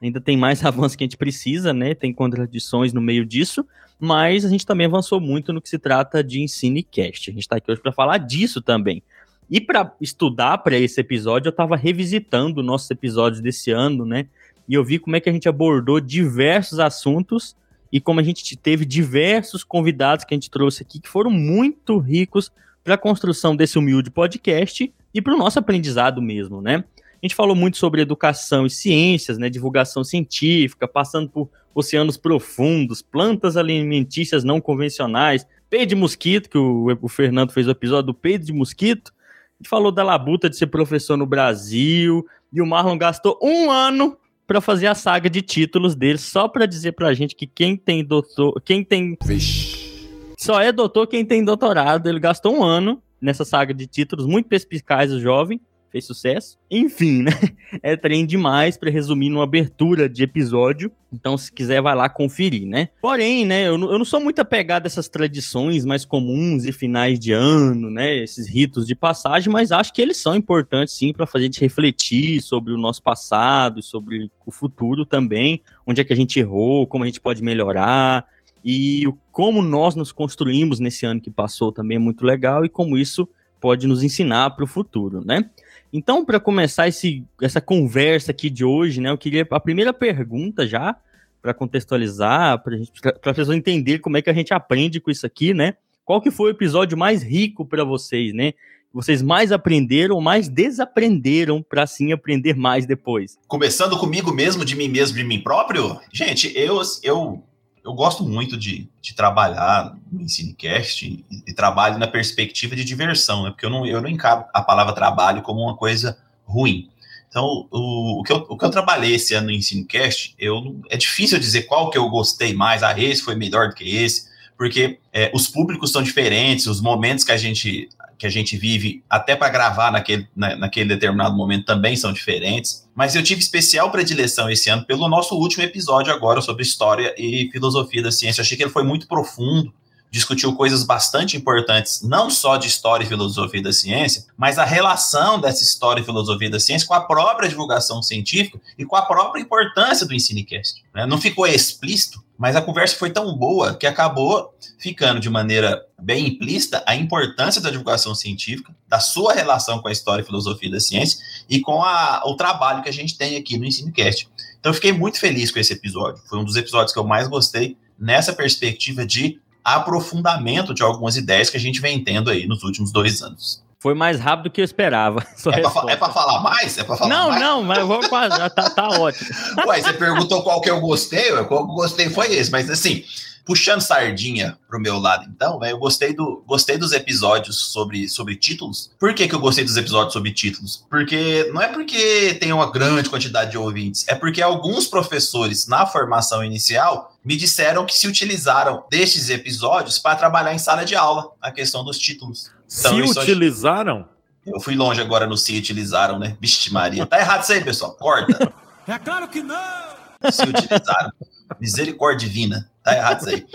ainda 0.02 0.20
tem 0.22 0.38
mais 0.38 0.64
avanço 0.66 0.98
que 0.98 1.04
a 1.04 1.08
gente 1.08 1.18
precisa, 1.18 1.74
né? 1.74 1.94
Tem 1.94 2.14
contradições 2.14 2.94
no 2.94 3.02
meio 3.02 3.25
disso, 3.25 3.66
mas 4.00 4.46
a 4.46 4.50
gente 4.50 4.66
também 4.66 4.88
avançou 4.88 5.20
muito 5.20 5.54
no 5.54 5.62
que 5.62 5.70
se 5.70 5.80
trata 5.80 6.24
de 6.24 6.42
ensino 6.42 6.78
e 6.78 6.84
cast. 6.84 7.30
A 7.30 7.34
gente 7.34 7.44
está 7.44 7.58
aqui 7.58 7.72
hoje 7.72 7.82
para 7.82 7.92
falar 7.92 8.18
disso 8.18 8.62
também. 8.62 9.02
E 9.50 9.62
para 9.62 9.94
estudar 10.02 10.58
para 10.60 10.78
esse 10.78 11.00
episódio, 11.00 11.50
eu 11.50 11.52
estava 11.52 11.75
revisitando 11.75 12.64
nossos 12.64 12.90
episódios 12.90 13.42
desse 13.42 13.72
ano, 13.72 14.06
né? 14.06 14.28
E 14.68 14.74
eu 14.74 14.84
vi 14.84 14.98
como 14.98 15.16
é 15.16 15.20
que 15.20 15.30
a 15.30 15.34
gente 15.34 15.48
abordou 15.48 16.00
diversos 16.00 16.80
assuntos 16.80 17.56
e 17.92 18.02
como 18.02 18.20
a 18.20 18.24
gente 18.24 18.58
teve 18.58 18.84
diversos 18.84 19.64
convidados 19.64 20.25
que 20.25 20.34
a 20.34 20.38
gente 20.38 20.50
trouxe 20.50 20.82
aqui 20.82 21.00
que 21.00 21.08
foram 21.08 21.30
muito 21.30 21.98
ricos 22.00 22.52
para 22.84 22.96
a 22.96 22.98
construção 22.98 23.56
desse 23.56 23.78
humilde 23.78 24.10
podcast 24.10 24.92
e 25.14 25.22
para 25.22 25.34
o 25.34 25.38
nosso 25.38 25.60
aprendizado 25.60 26.22
mesmo, 26.22 26.62
né? 26.62 26.84
A 27.25 27.27
gente 27.27 27.36
falou 27.36 27.55
muito 27.55 27.77
sobre 27.77 28.03
educação 28.03 28.67
e 28.67 28.70
ciências, 28.70 29.39
né, 29.39 29.50
divulgação 29.50 30.03
científica, 30.03 30.88
passando 30.88 31.27
por 31.27 31.50
oceanos 31.74 32.17
profundos, 32.17 33.01
plantas 33.01 33.58
alimentícias 33.58 34.44
não 34.44 34.62
convencionais, 34.62 35.44
peido 35.67 35.89
de 35.89 35.96
mosquito, 35.96 36.48
que 36.48 36.58
o, 36.60 36.96
o 37.01 37.08
Fernando 37.08 37.51
fez 37.51 37.67
o 37.67 37.72
episódio 37.72 38.05
do 38.05 38.13
peido 38.13 38.46
de 38.46 38.53
mosquito. 38.53 39.12
A 39.17 39.58
gente 39.58 39.70
falou 39.70 39.91
da 39.91 40.03
labuta 40.03 40.48
de 40.48 40.55
ser 40.55 40.67
professor 40.67 41.17
no 41.17 41.25
Brasil, 41.25 42.24
e 42.53 42.62
o 42.62 42.65
Marlon 42.67 42.96
gastou 42.96 43.39
um 43.41 43.72
ano 43.72 44.15
para 44.46 44.62
fazer 44.62 44.86
a 44.86 44.94
saga 44.94 45.27
de 45.27 45.41
títulos 45.41 45.96
dele, 45.96 46.20
só 46.20 46.48
para 46.48 46.67
dizer 46.67 46.91
pra 46.91 47.12
gente 47.15 47.36
que 47.36 47.48
quem 47.48 47.75
tem 47.75 48.05
doutor, 48.05 48.62
quem 48.63 48.84
tem 48.84 49.17
Vixe. 49.25 50.08
só 50.38 50.62
é 50.62 50.72
doutor 50.72 51.08
quem 51.08 51.25
tem 51.25 51.44
doutorado. 51.44 52.08
Ele 52.08 52.20
gastou 52.20 52.55
um 52.55 52.63
ano 52.63 53.01
nessa 53.20 53.44
saga 53.44 53.74
de 53.74 53.88
títulos, 53.88 54.27
muito 54.27 54.48
perspicaz 54.48 55.12
o 55.12 55.20
jovem, 55.20 55.60
fez 55.96 56.06
sucesso. 56.06 56.58
Enfim, 56.70 57.24
né? 57.24 57.32
É 57.84 57.96
trem 57.96 58.25
demais 58.25 58.78
para 58.78 58.90
resumir 58.90 59.30
numa 59.30 59.44
abertura 59.44 60.08
de 60.08 60.24
episódio. 60.24 60.92
Então, 61.12 61.38
se 61.38 61.52
quiser, 61.52 61.82
vai 61.82 61.94
lá 61.94 62.08
conferir, 62.08 62.66
né? 62.66 62.90
Porém, 63.02 63.46
né, 63.46 63.68
eu 63.68 63.74
eu 63.74 63.98
não 63.98 64.06
sou 64.06 64.22
muito 64.22 64.40
apegado 64.40 64.86
a 64.86 64.88
essas 64.88 65.10
tradições 65.10 65.84
mais 65.84 66.06
comuns 66.06 66.64
e 66.64 66.72
finais 66.72 67.20
de 67.20 67.34
ano, 67.34 67.90
né? 67.90 68.16
Esses 68.16 68.48
ritos 68.48 68.88
de 68.88 68.96
passagem, 68.96 69.52
mas 69.52 69.72
acho 69.72 69.94
que 69.94 70.02
eles 70.02 70.18
são 70.18 70.36
importantes, 70.36 70.94
sim, 70.94 71.12
para 71.12 71.28
fazer 71.28 71.46
a 71.46 71.48
gente 71.48 71.62
refletir 71.62 72.42
sobre 72.42 72.72
o 72.72 72.78
nosso 72.78 73.04
passado, 73.04 73.82
sobre 73.82 74.32
o 74.46 74.52
futuro 74.52 75.06
também, 75.06 75.62
onde 75.86 76.00
é 76.00 76.04
que 76.04 76.14
a 76.14 76.18
gente 76.18 76.40
errou, 76.40 76.88
como 76.88 77.04
a 77.04 77.08
gente 77.08 77.20
pode 77.20 77.44
melhorar. 77.44 78.25
E 78.64 79.04
como 79.32 79.62
nós 79.62 79.96
nos 79.96 80.12
construímos 80.12 80.80
nesse 80.80 81.06
ano 81.06 81.22
que 81.22 81.30
passou 81.30 81.72
também 81.72 81.98
é 81.98 82.00
muito 82.00 82.25
legal 82.25 82.64
e 82.64 82.70
como 82.70 82.98
isso 82.98 83.28
pode 83.60 83.88
nos 83.88 84.04
ensinar 84.04 84.52
para 84.52 84.64
o 84.64 84.68
futuro, 84.68 85.24
né? 85.25 85.50
Então, 85.98 86.25
para 86.25 86.42
começar 86.42 86.90
esse, 86.90 87.24
essa 87.42 87.62
conversa 87.62 88.32
aqui 88.32 88.50
de 88.50 88.66
hoje, 88.66 89.00
né, 89.00 89.10
eu 89.10 89.18
queria 89.18 89.48
a 89.50 89.60
primeira 89.62 89.94
pergunta 89.94 90.68
já, 90.68 90.94
para 91.42 91.54
contextualizar, 91.54 92.62
para 92.62 92.75
as 92.75 93.38
pessoas 93.38 93.56
entenderem 93.56 94.02
como 94.02 94.18
é 94.18 94.22
que 94.22 94.30
a 94.30 94.34
gente 94.34 94.54
aprende 94.54 95.00
com 95.00 95.10
isso 95.10 95.25
aqui, 95.25 95.54
né? 95.54 95.75
Qual 96.04 96.20
que 96.20 96.32
foi 96.32 96.48
o 96.48 96.54
episódio 96.54 96.98
mais 96.98 97.24
rico 97.24 97.66
para 97.66 97.86
vocês, 97.86 98.34
né? 98.34 98.54
Vocês 98.94 99.22
mais 99.22 99.54
aprenderam, 99.54 100.20
mais 100.20 100.50
desaprenderam 100.50 101.64
para 101.64 101.84
assim 101.84 102.12
aprender 102.12 102.56
mais 102.56 102.86
depois. 102.86 103.38
Começando 103.48 103.98
comigo 103.98 104.34
mesmo, 104.34 104.66
de 104.66 104.75
mim 104.75 104.90
mesmo, 104.90 105.16
de 105.16 105.24
mim 105.24 105.40
próprio. 105.40 105.98
Gente, 106.12 106.52
eu, 106.58 106.82
eu, 107.04 107.42
eu 107.86 107.94
gosto 107.94 108.24
muito 108.24 108.58
de, 108.58 108.89
de 109.00 109.13
trabalhar 109.13 109.96
no 110.12 110.22
EnsineCast 110.22 111.06
e, 111.06 111.25
e 111.48 111.54
trabalho 111.54 112.00
na 112.00 112.08
perspectiva 112.08 112.75
de 112.75 112.84
diversão, 112.84 113.44
né? 113.44 113.51
Porque 113.51 113.65
eu 113.65 113.70
não, 113.70 113.86
eu 113.86 114.01
não 114.01 114.10
encaro 114.10 114.44
a 114.51 114.62
palavra 114.62 114.94
trabalho 114.94 115.44
como 115.44 115.62
uma 115.62 115.77
coisa 115.77 116.18
ruim. 116.44 116.89
Então, 117.30 117.68
o, 117.70 118.22
o, 118.22 118.24
que 118.24 118.32
eu, 118.32 118.46
o 118.50 118.58
que 118.58 118.65
eu 118.65 118.72
trabalhei 118.72 119.13
esse 119.13 119.36
ano 119.36 119.48
no 119.48 119.54
EnsineCast, 119.54 120.36
eu, 120.39 120.82
é 120.89 120.98
difícil 120.98 121.38
dizer 121.38 121.63
qual 121.63 121.92
que 121.92 121.98
eu 121.98 122.10
gostei 122.10 122.54
mais, 122.54 122.82
ah, 122.82 123.00
esse 123.00 123.22
foi 123.22 123.36
melhor 123.36 123.70
do 123.70 123.75
que 123.75 123.98
esse, 123.98 124.27
porque 124.58 125.00
é, 125.14 125.32
os 125.34 125.48
públicos 125.48 125.92
são 125.92 126.02
diferentes, 126.02 126.68
os 126.68 126.80
momentos 126.82 127.24
que 127.24 127.32
a 127.32 127.38
gente, 127.38 127.90
que 128.18 128.26
a 128.26 128.30
gente 128.30 128.56
vive, 128.58 129.04
até 129.10 129.36
para 129.36 129.50
gravar 129.50 129.92
naquele, 129.92 130.28
na- 130.36 130.56
naquele 130.56 130.90
determinado 130.90 131.36
momento, 131.36 131.66
também 131.66 131.96
são 131.96 132.14
diferentes. 132.14 132.88
Mas 132.96 133.16
eu 133.16 133.24
tive 133.24 133.42
especial 133.42 133.92
predileção 133.92 134.50
esse 134.50 134.70
ano 134.70 134.86
pelo 134.86 135.08
nosso 135.10 135.36
último 135.36 135.64
episódio 135.64 136.14
agora 136.14 136.42
sobre 136.42 136.64
história 136.64 137.14
e 137.18 137.50
filosofia 137.52 138.02
da 138.02 138.12
ciência. 138.12 138.42
Achei 138.42 138.56
que 138.56 138.64
ele 138.64 138.72
foi 138.72 138.84
muito 138.84 139.08
profundo, 139.08 139.74
discutiu 140.10 140.56
coisas 140.56 140.84
bastante 140.86 141.36
importantes, 141.36 142.02
não 142.02 142.30
só 142.30 142.56
de 142.56 142.68
história 142.68 143.04
e 143.04 143.08
filosofia 143.08 143.62
da 143.62 143.74
ciência, 143.74 144.24
mas 144.38 144.58
a 144.58 144.64
relação 144.64 145.42
dessa 145.42 145.62
história 145.62 146.00
e 146.00 146.06
filosofia 146.06 146.50
da 146.50 146.58
ciência 146.58 146.88
com 146.88 146.94
a 146.94 147.02
própria 147.02 147.50
divulgação 147.50 148.02
científica 148.02 148.58
e 148.78 148.86
com 148.86 148.96
a 148.96 149.02
própria 149.02 149.42
importância 149.42 150.06
do 150.06 150.14
EnsineCast. 150.14 150.82
né? 150.94 151.06
Não 151.06 151.20
ficou 151.20 151.46
explícito, 151.46 152.24
mas 152.38 152.56
a 152.56 152.62
conversa 152.62 152.96
foi 152.98 153.10
tão 153.10 153.36
boa 153.38 153.75
que 153.75 153.88
acabou 153.88 154.54
ficando 154.77 155.20
de 155.20 155.30
maneira 155.30 155.86
bem 156.01 156.27
implícita 156.27 156.84
a 156.86 156.96
importância 156.96 157.62
da 157.62 157.70
divulgação 157.70 158.13
científica, 158.13 158.75
da 158.88 159.00
sua 159.00 159.34
relação 159.34 159.80
com 159.82 159.88
a 159.88 159.92
história 159.92 160.22
e 160.22 160.25
filosofia 160.25 160.70
da 160.70 160.80
ciência 160.80 161.20
e 161.50 161.62
com 161.62 161.82
a- 161.82 162.22
o 162.25 162.36
trabalho 162.36 162.84
que 162.84 162.89
a 162.89 162.94
gente 162.94 163.18
tem 163.18 163.38
aqui 163.38 163.58
no 163.58 163.65
EnsineCast. 163.65 164.30
Então 164.60 164.70
eu 164.72 164.74
fiquei 164.74 164.92
muito 164.92 165.20
feliz 165.20 165.50
com 165.51 165.60
esse 165.60 165.74
episódio. 165.74 166.22
Foi 166.27 166.38
um 166.39 166.44
dos 166.44 166.56
episódios 166.56 166.92
que 166.92 167.00
eu 167.00 167.04
mais 167.06 167.27
gostei 167.27 167.77
nessa 167.98 168.34
perspectiva 168.34 169.06
de 169.06 169.39
aprofundamento 169.63 170.74
de 170.74 170.84
algumas 170.84 171.15
ideias 171.15 171.50
que 171.50 171.58
a 171.58 171.60
gente 171.60 171.80
vem 171.80 172.04
tendo 172.04 172.30
aí 172.30 172.46
nos 172.48 172.63
últimos 172.63 172.92
dois 172.92 173.22
anos. 173.22 173.63
Foi 173.86 173.94
mais 173.94 174.20
rápido 174.20 174.46
do 174.46 174.50
que 174.50 174.62
eu 174.62 174.65
esperava. 174.65 175.24
É 175.54 175.62
pra, 175.62 175.92
é 175.92 175.96
pra 175.96 176.10
falar 176.10 176.42
mais? 176.42 176.75
É 176.75 176.84
pra 176.84 176.98
falar 176.98 177.08
Não, 177.08 177.30
mais? 177.30 177.39
não, 177.39 177.62
mas 177.62 177.86
vou 177.86 178.00
quase. 178.10 178.36
Tá, 178.50 178.68
tá 178.72 178.88
ótimo. 179.00 179.30
Ué, 179.68 179.80
você 179.80 179.94
perguntou 179.94 180.42
qual 180.42 180.60
que 180.60 180.72
eu 180.72 180.82
gostei, 180.82 181.30
qual 181.44 181.65
que 181.65 181.72
eu 181.72 181.75
gostei 181.75 182.10
foi 182.10 182.34
esse, 182.34 182.50
mas 182.50 182.68
assim, 182.68 183.04
puxando 183.46 183.82
sardinha 183.82 184.58
pro 184.68 184.80
meu 184.80 184.98
lado, 184.98 185.25
então, 185.30 185.60
né, 185.60 185.72
eu 185.72 185.78
gostei, 185.78 186.14
do, 186.14 186.44
gostei 186.48 186.78
dos 186.78 186.92
episódios 186.92 187.72
sobre, 187.72 188.10
sobre 188.10 188.36
títulos. 188.36 188.92
Por 189.00 189.14
que, 189.14 189.28
que 189.28 189.36
eu 189.36 189.40
gostei 189.40 189.64
dos 189.64 189.78
episódios 189.78 190.14
sobre 190.14 190.32
títulos? 190.34 190.86
Porque 190.90 191.50
não 191.54 191.62
é 191.62 191.68
porque 191.68 192.34
tem 192.36 192.52
uma 192.52 192.72
grande 192.72 193.10
quantidade 193.10 193.52
de 193.52 193.58
ouvintes, 193.58 194.06
é 194.08 194.16
porque 194.16 194.42
alguns 194.42 194.88
professores 194.88 195.68
na 195.68 195.86
formação 195.86 196.44
inicial 196.44 197.16
me 197.24 197.36
disseram 197.36 197.86
que 197.86 197.96
se 197.96 198.08
utilizaram 198.08 198.84
destes 198.90 199.30
episódios 199.30 200.00
para 200.00 200.16
trabalhar 200.16 200.54
em 200.54 200.60
sala 200.60 200.84
de 200.84 200.96
aula 200.96 201.32
a 201.42 201.52
questão 201.52 201.84
dos 201.84 201.98
títulos. 201.98 202.52
Então, 202.80 203.06
Se 203.08 203.20
utilizaram, 203.20 204.08
Eu 204.46 204.60
fui 204.60 204.75
longe 204.75 205.02
agora 205.02 205.25
no 205.25 205.38
se 205.38 205.58
utilizaram, 205.58 206.20
né? 206.20 206.38
Vixe 206.40 206.72
Maria. 206.72 207.06
Tá 207.06 207.20
errado 207.20 207.44
isso 207.44 207.54
aí, 207.54 207.64
pessoal. 207.64 207.96
Corta. 207.96 208.54
É 208.88 209.00
claro 209.00 209.28
que 209.28 209.42
não! 209.42 209.96
se 210.32 210.44
utilizaram. 210.44 211.12
Misericórdia 211.60 212.28
divina. 212.28 212.70
Tá 212.84 212.96
errado 212.96 213.20
isso 213.22 213.30
aí. 213.30 213.46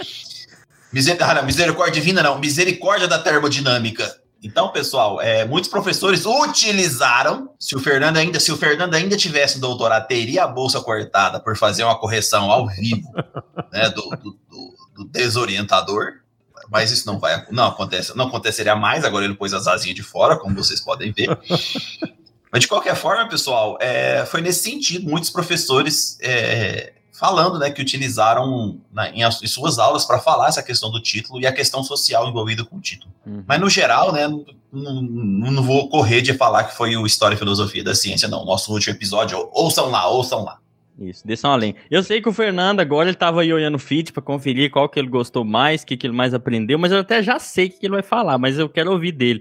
Miser... 0.93 1.17
Ah, 1.21 1.43
misericórdia 1.43 1.95
divina 2.01 2.23
não. 2.23 2.39
Misericórdia 2.39 3.07
da 3.07 3.19
termodinâmica. 3.19 4.19
Então, 4.43 4.71
pessoal, 4.73 5.21
é, 5.21 5.45
muitos 5.45 5.69
professores 5.69 6.25
utilizaram. 6.25 7.51
Se 7.59 7.77
o 7.77 7.79
Fernando 7.79 8.17
ainda, 8.17 8.41
se 8.41 8.51
o 8.51 8.57
Fernando 8.57 8.95
ainda 8.95 9.17
tivesse 9.17 9.59
doutorado, 9.61 10.07
teria 10.07 10.45
a 10.45 10.49
bolsa 10.49 10.81
cortada 10.81 11.39
por 11.39 11.57
fazer 11.57 11.85
uma 11.85 11.99
correção 11.99 12.51
ao 12.51 12.67
vivo, 12.69 13.13
né, 13.71 13.91
do, 13.91 14.03
do- 14.17 14.39
do- 14.49 14.75
do 14.97 15.05
desorientador. 15.05 16.15
Mas 16.71 16.91
isso 16.91 17.07
não 17.07 17.19
vai, 17.19 17.45
não 17.51 17.67
acontece, 17.67 18.17
não 18.17 18.29
aconteceria 18.29 18.75
mais. 18.77 19.05
Agora 19.05 19.25
ele 19.25 19.35
pôs 19.35 19.53
as 19.53 19.67
asinhas 19.67 19.95
de 19.97 20.03
fora, 20.03 20.39
como 20.39 20.55
vocês 20.55 20.81
podem 20.81 21.13
ver. 21.13 21.29
Mas 22.53 22.63
de 22.63 22.69
qualquer 22.69 22.95
forma, 22.97 23.29
pessoal, 23.29 23.77
é, 23.81 24.25
foi 24.27 24.41
nesse 24.41 24.63
sentido. 24.63 25.09
Muitos 25.09 25.31
professores 25.31 26.17
é, 26.23 26.93
falando, 27.21 27.59
né, 27.59 27.71
que 27.71 27.83
utilizaram 27.83 28.79
na- 28.93 29.11
em, 29.11 29.23
as- 29.23 29.43
em 29.43 29.47
suas 29.47 29.79
aulas 29.79 30.05
para 30.07 30.19
falar 30.19 30.49
essa 30.49 30.63
questão 30.63 30.91
do 30.91 31.01
título 31.01 31.41
e 31.41 31.47
a 31.47 31.53
questão 31.53 31.85
social 31.85 32.27
envolvida 32.29 32.65
com 32.65 32.77
o 32.77 32.81
título. 32.81 33.13
Mas 33.47 33.61
no 33.61 33.69
geral, 33.69 34.11
né, 34.13 34.27
não, 34.73 35.03
não- 35.03 35.63
vou 35.63 35.89
correr 35.89 36.23
de 36.23 36.33
falar 36.35 36.65
que 36.65 36.75
foi 36.77 36.97
o 36.97 37.07
História 37.07 37.35
e 37.35 37.39
Filosofia 37.39 37.85
da 37.85 37.95
Ciência, 37.95 38.27
não. 38.27 38.45
Nosso 38.45 38.73
último 38.73 38.97
episódio, 38.97 39.49
ouçam 39.53 39.91
lá, 39.91 40.09
ouçam 40.09 40.43
lá. 40.43 40.59
Isso, 40.99 41.27
desçam 41.27 41.51
além. 41.53 41.75
Eu 41.91 42.03
sei 42.03 42.21
que 42.21 42.29
o 42.29 42.33
Fernando 42.33 42.81
agora 42.81 43.09
ele 43.09 43.17
tava 43.17 43.41
aí 43.43 43.53
olhando 43.53 43.77
o 43.77 43.79
feed 43.79 44.13
pra 44.13 44.21
conferir 44.23 44.71
qual 44.71 44.89
que 44.89 44.99
ele 44.99 45.09
gostou 45.09 45.45
mais, 45.45 45.83
o 45.83 45.87
que, 45.87 45.97
que 45.97 46.07
ele 46.07 46.15
mais 46.17 46.35
aprendeu, 46.35 46.79
mas 46.79 46.93
eu 46.93 46.99
até 46.99 47.23
já 47.23 47.39
sei 47.39 47.67
o 47.67 47.71
que 47.71 47.79
ele 47.87 47.95
vai 47.95 48.03
falar, 48.03 48.37
mas 48.39 48.59
eu 48.59 48.69
quero 48.69 48.91
ouvir 48.93 49.13
dele. 49.13 49.41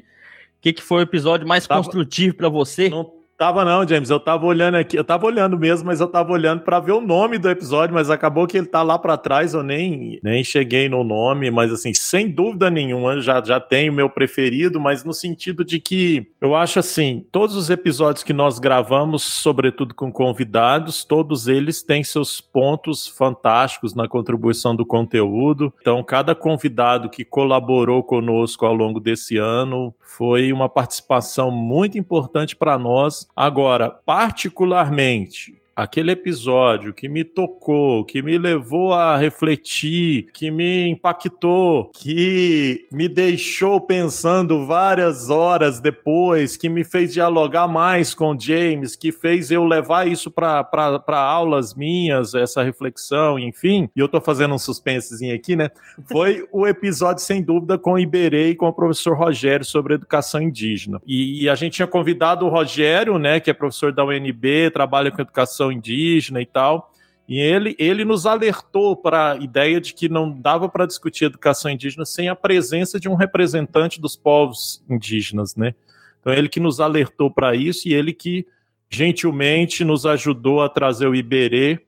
O 0.57 0.61
que, 0.61 0.73
que 0.73 0.81
foi 0.81 0.99
o 0.99 1.03
episódio 1.03 1.47
mais 1.47 1.65
Tava- 1.67 1.81
construtivo 1.81 2.35
pra 2.35 2.49
você? 2.49 2.89
não 2.89 3.18
tava 3.39 3.63
não, 3.63 3.87
James. 3.87 4.09
Eu 4.09 4.19
tava 4.19 4.45
olhando 4.45 4.75
aqui, 4.75 4.97
eu 4.97 5.03
tava 5.03 5.25
olhando 5.25 5.57
mesmo, 5.57 5.87
mas 5.87 6.01
eu 6.01 6.07
tava 6.07 6.33
olhando 6.33 6.61
pra 6.61 6.81
ver 6.81 6.91
o 6.91 6.99
nome 6.99 7.37
do 7.37 7.49
episódio, 7.49 7.95
mas 7.95 8.09
acabou 8.09 8.45
que 8.45 8.57
ele 8.57 8.67
tá 8.67 8.83
lá 8.83 8.99
pra 8.99 9.15
trás, 9.15 9.53
eu 9.53 9.63
nem, 9.63 10.19
nem 10.21 10.43
cheguei 10.43 10.89
no 10.89 11.05
nome, 11.05 11.49
mas 11.49 11.71
assim, 11.71 11.93
sem 11.93 12.29
dúvida 12.29 12.69
nenhuma, 12.69 13.21
já, 13.21 13.41
já 13.41 13.57
tenho 13.57 13.93
o 13.93 13.95
meu 13.95 14.09
preferido, 14.09 14.77
mas 14.77 15.05
no 15.05 15.13
sentido 15.13 15.63
de 15.63 15.79
que 15.79 16.27
eu 16.41 16.53
acho 16.53 16.79
assim, 16.79 17.25
todos 17.31 17.55
os 17.55 17.69
episódios 17.69 18.23
que 18.23 18.33
nós 18.33 18.59
gravamos, 18.59 19.23
sobretudo 19.23 19.95
com 19.95 20.11
convidados, 20.11 21.05
todos 21.05 21.47
eles 21.47 21.81
têm 21.81 22.03
seus 22.03 22.41
pontos 22.41 23.07
fantásticos 23.07 23.95
na 23.95 24.05
contribuição 24.05 24.75
do 24.75 24.85
conteúdo. 24.85 25.73
Então, 25.79 26.03
cada 26.03 26.35
convidado 26.35 27.09
que 27.09 27.23
colaborou 27.23 28.03
conosco 28.03 28.65
ao 28.65 28.73
longo 28.73 28.99
desse 28.99 29.37
ano 29.37 29.93
foi 30.01 30.51
uma 30.51 30.67
participação 30.67 31.51
muito 31.51 31.97
importante 31.97 32.55
para 32.55 32.77
nós. 32.77 33.28
Agora, 33.41 33.89
particularmente, 33.89 35.58
aquele 35.81 36.11
episódio 36.11 36.93
que 36.93 37.07
me 37.07 37.23
tocou, 37.23 38.03
que 38.03 38.21
me 38.21 38.37
levou 38.37 38.93
a 38.93 39.15
refletir, 39.15 40.27
que 40.33 40.51
me 40.51 40.89
impactou, 40.89 41.89
que 41.93 42.85
me 42.91 43.07
deixou 43.07 43.79
pensando 43.79 44.65
várias 44.65 45.29
horas 45.29 45.79
depois, 45.79 46.57
que 46.57 46.67
me 46.67 46.83
fez 46.83 47.13
dialogar 47.13 47.67
mais 47.67 48.13
com 48.13 48.35
o 48.35 48.39
James, 48.39 48.95
que 48.95 49.11
fez 49.11 49.51
eu 49.51 49.63
levar 49.63 50.05
isso 50.05 50.29
para 50.29 50.67
aulas 51.09 51.73
minhas, 51.73 52.33
essa 52.33 52.61
reflexão, 52.61 53.39
enfim. 53.39 53.89
E 53.95 53.99
eu 53.99 54.09
tô 54.09 54.19
fazendo 54.19 54.53
um 54.53 54.59
suspensezinho 54.59 55.33
aqui, 55.33 55.55
né? 55.55 55.69
Foi 56.11 56.45
o 56.51 56.67
episódio, 56.67 57.23
sem 57.23 57.41
dúvida, 57.41 57.77
com 57.77 57.93
o 57.93 57.99
Iberê 57.99 58.49
e 58.49 58.55
com 58.55 58.67
o 58.67 58.73
professor 58.73 59.17
Rogério 59.17 59.65
sobre 59.65 59.93
educação 59.93 60.41
indígena. 60.41 61.01
E, 61.07 61.43
e 61.43 61.49
a 61.49 61.55
gente 61.55 61.73
tinha 61.73 61.87
convidado 61.87 62.45
o 62.45 62.49
Rogério, 62.49 63.17
né, 63.17 63.39
que 63.39 63.49
é 63.49 63.53
professor 63.53 63.93
da 63.93 64.03
UNB, 64.03 64.71
trabalha 64.71 65.09
com 65.09 65.21
educação 65.21 65.68
indígena 65.71 66.41
e 66.41 66.45
tal. 66.45 66.93
E 67.27 67.39
ele, 67.39 67.75
ele 67.77 68.03
nos 68.03 68.25
alertou 68.25 68.95
para 68.95 69.33
a 69.33 69.37
ideia 69.37 69.79
de 69.79 69.93
que 69.93 70.09
não 70.09 70.31
dava 70.31 70.67
para 70.67 70.87
discutir 70.87 71.25
educação 71.25 71.69
indígena 71.69 72.03
sem 72.03 72.27
a 72.27 72.35
presença 72.35 72.99
de 72.99 73.07
um 73.07 73.13
representante 73.13 74.01
dos 74.01 74.15
povos 74.15 74.83
indígenas, 74.89 75.55
né? 75.55 75.75
Então 76.19 76.33
ele 76.33 76.49
que 76.49 76.59
nos 76.59 76.79
alertou 76.79 77.29
para 77.29 77.55
isso 77.55 77.87
e 77.87 77.93
ele 77.93 78.13
que 78.13 78.47
gentilmente 78.89 79.83
nos 79.83 80.05
ajudou 80.05 80.61
a 80.61 80.69
trazer 80.69 81.07
o 81.07 81.15
Iberê 81.15 81.79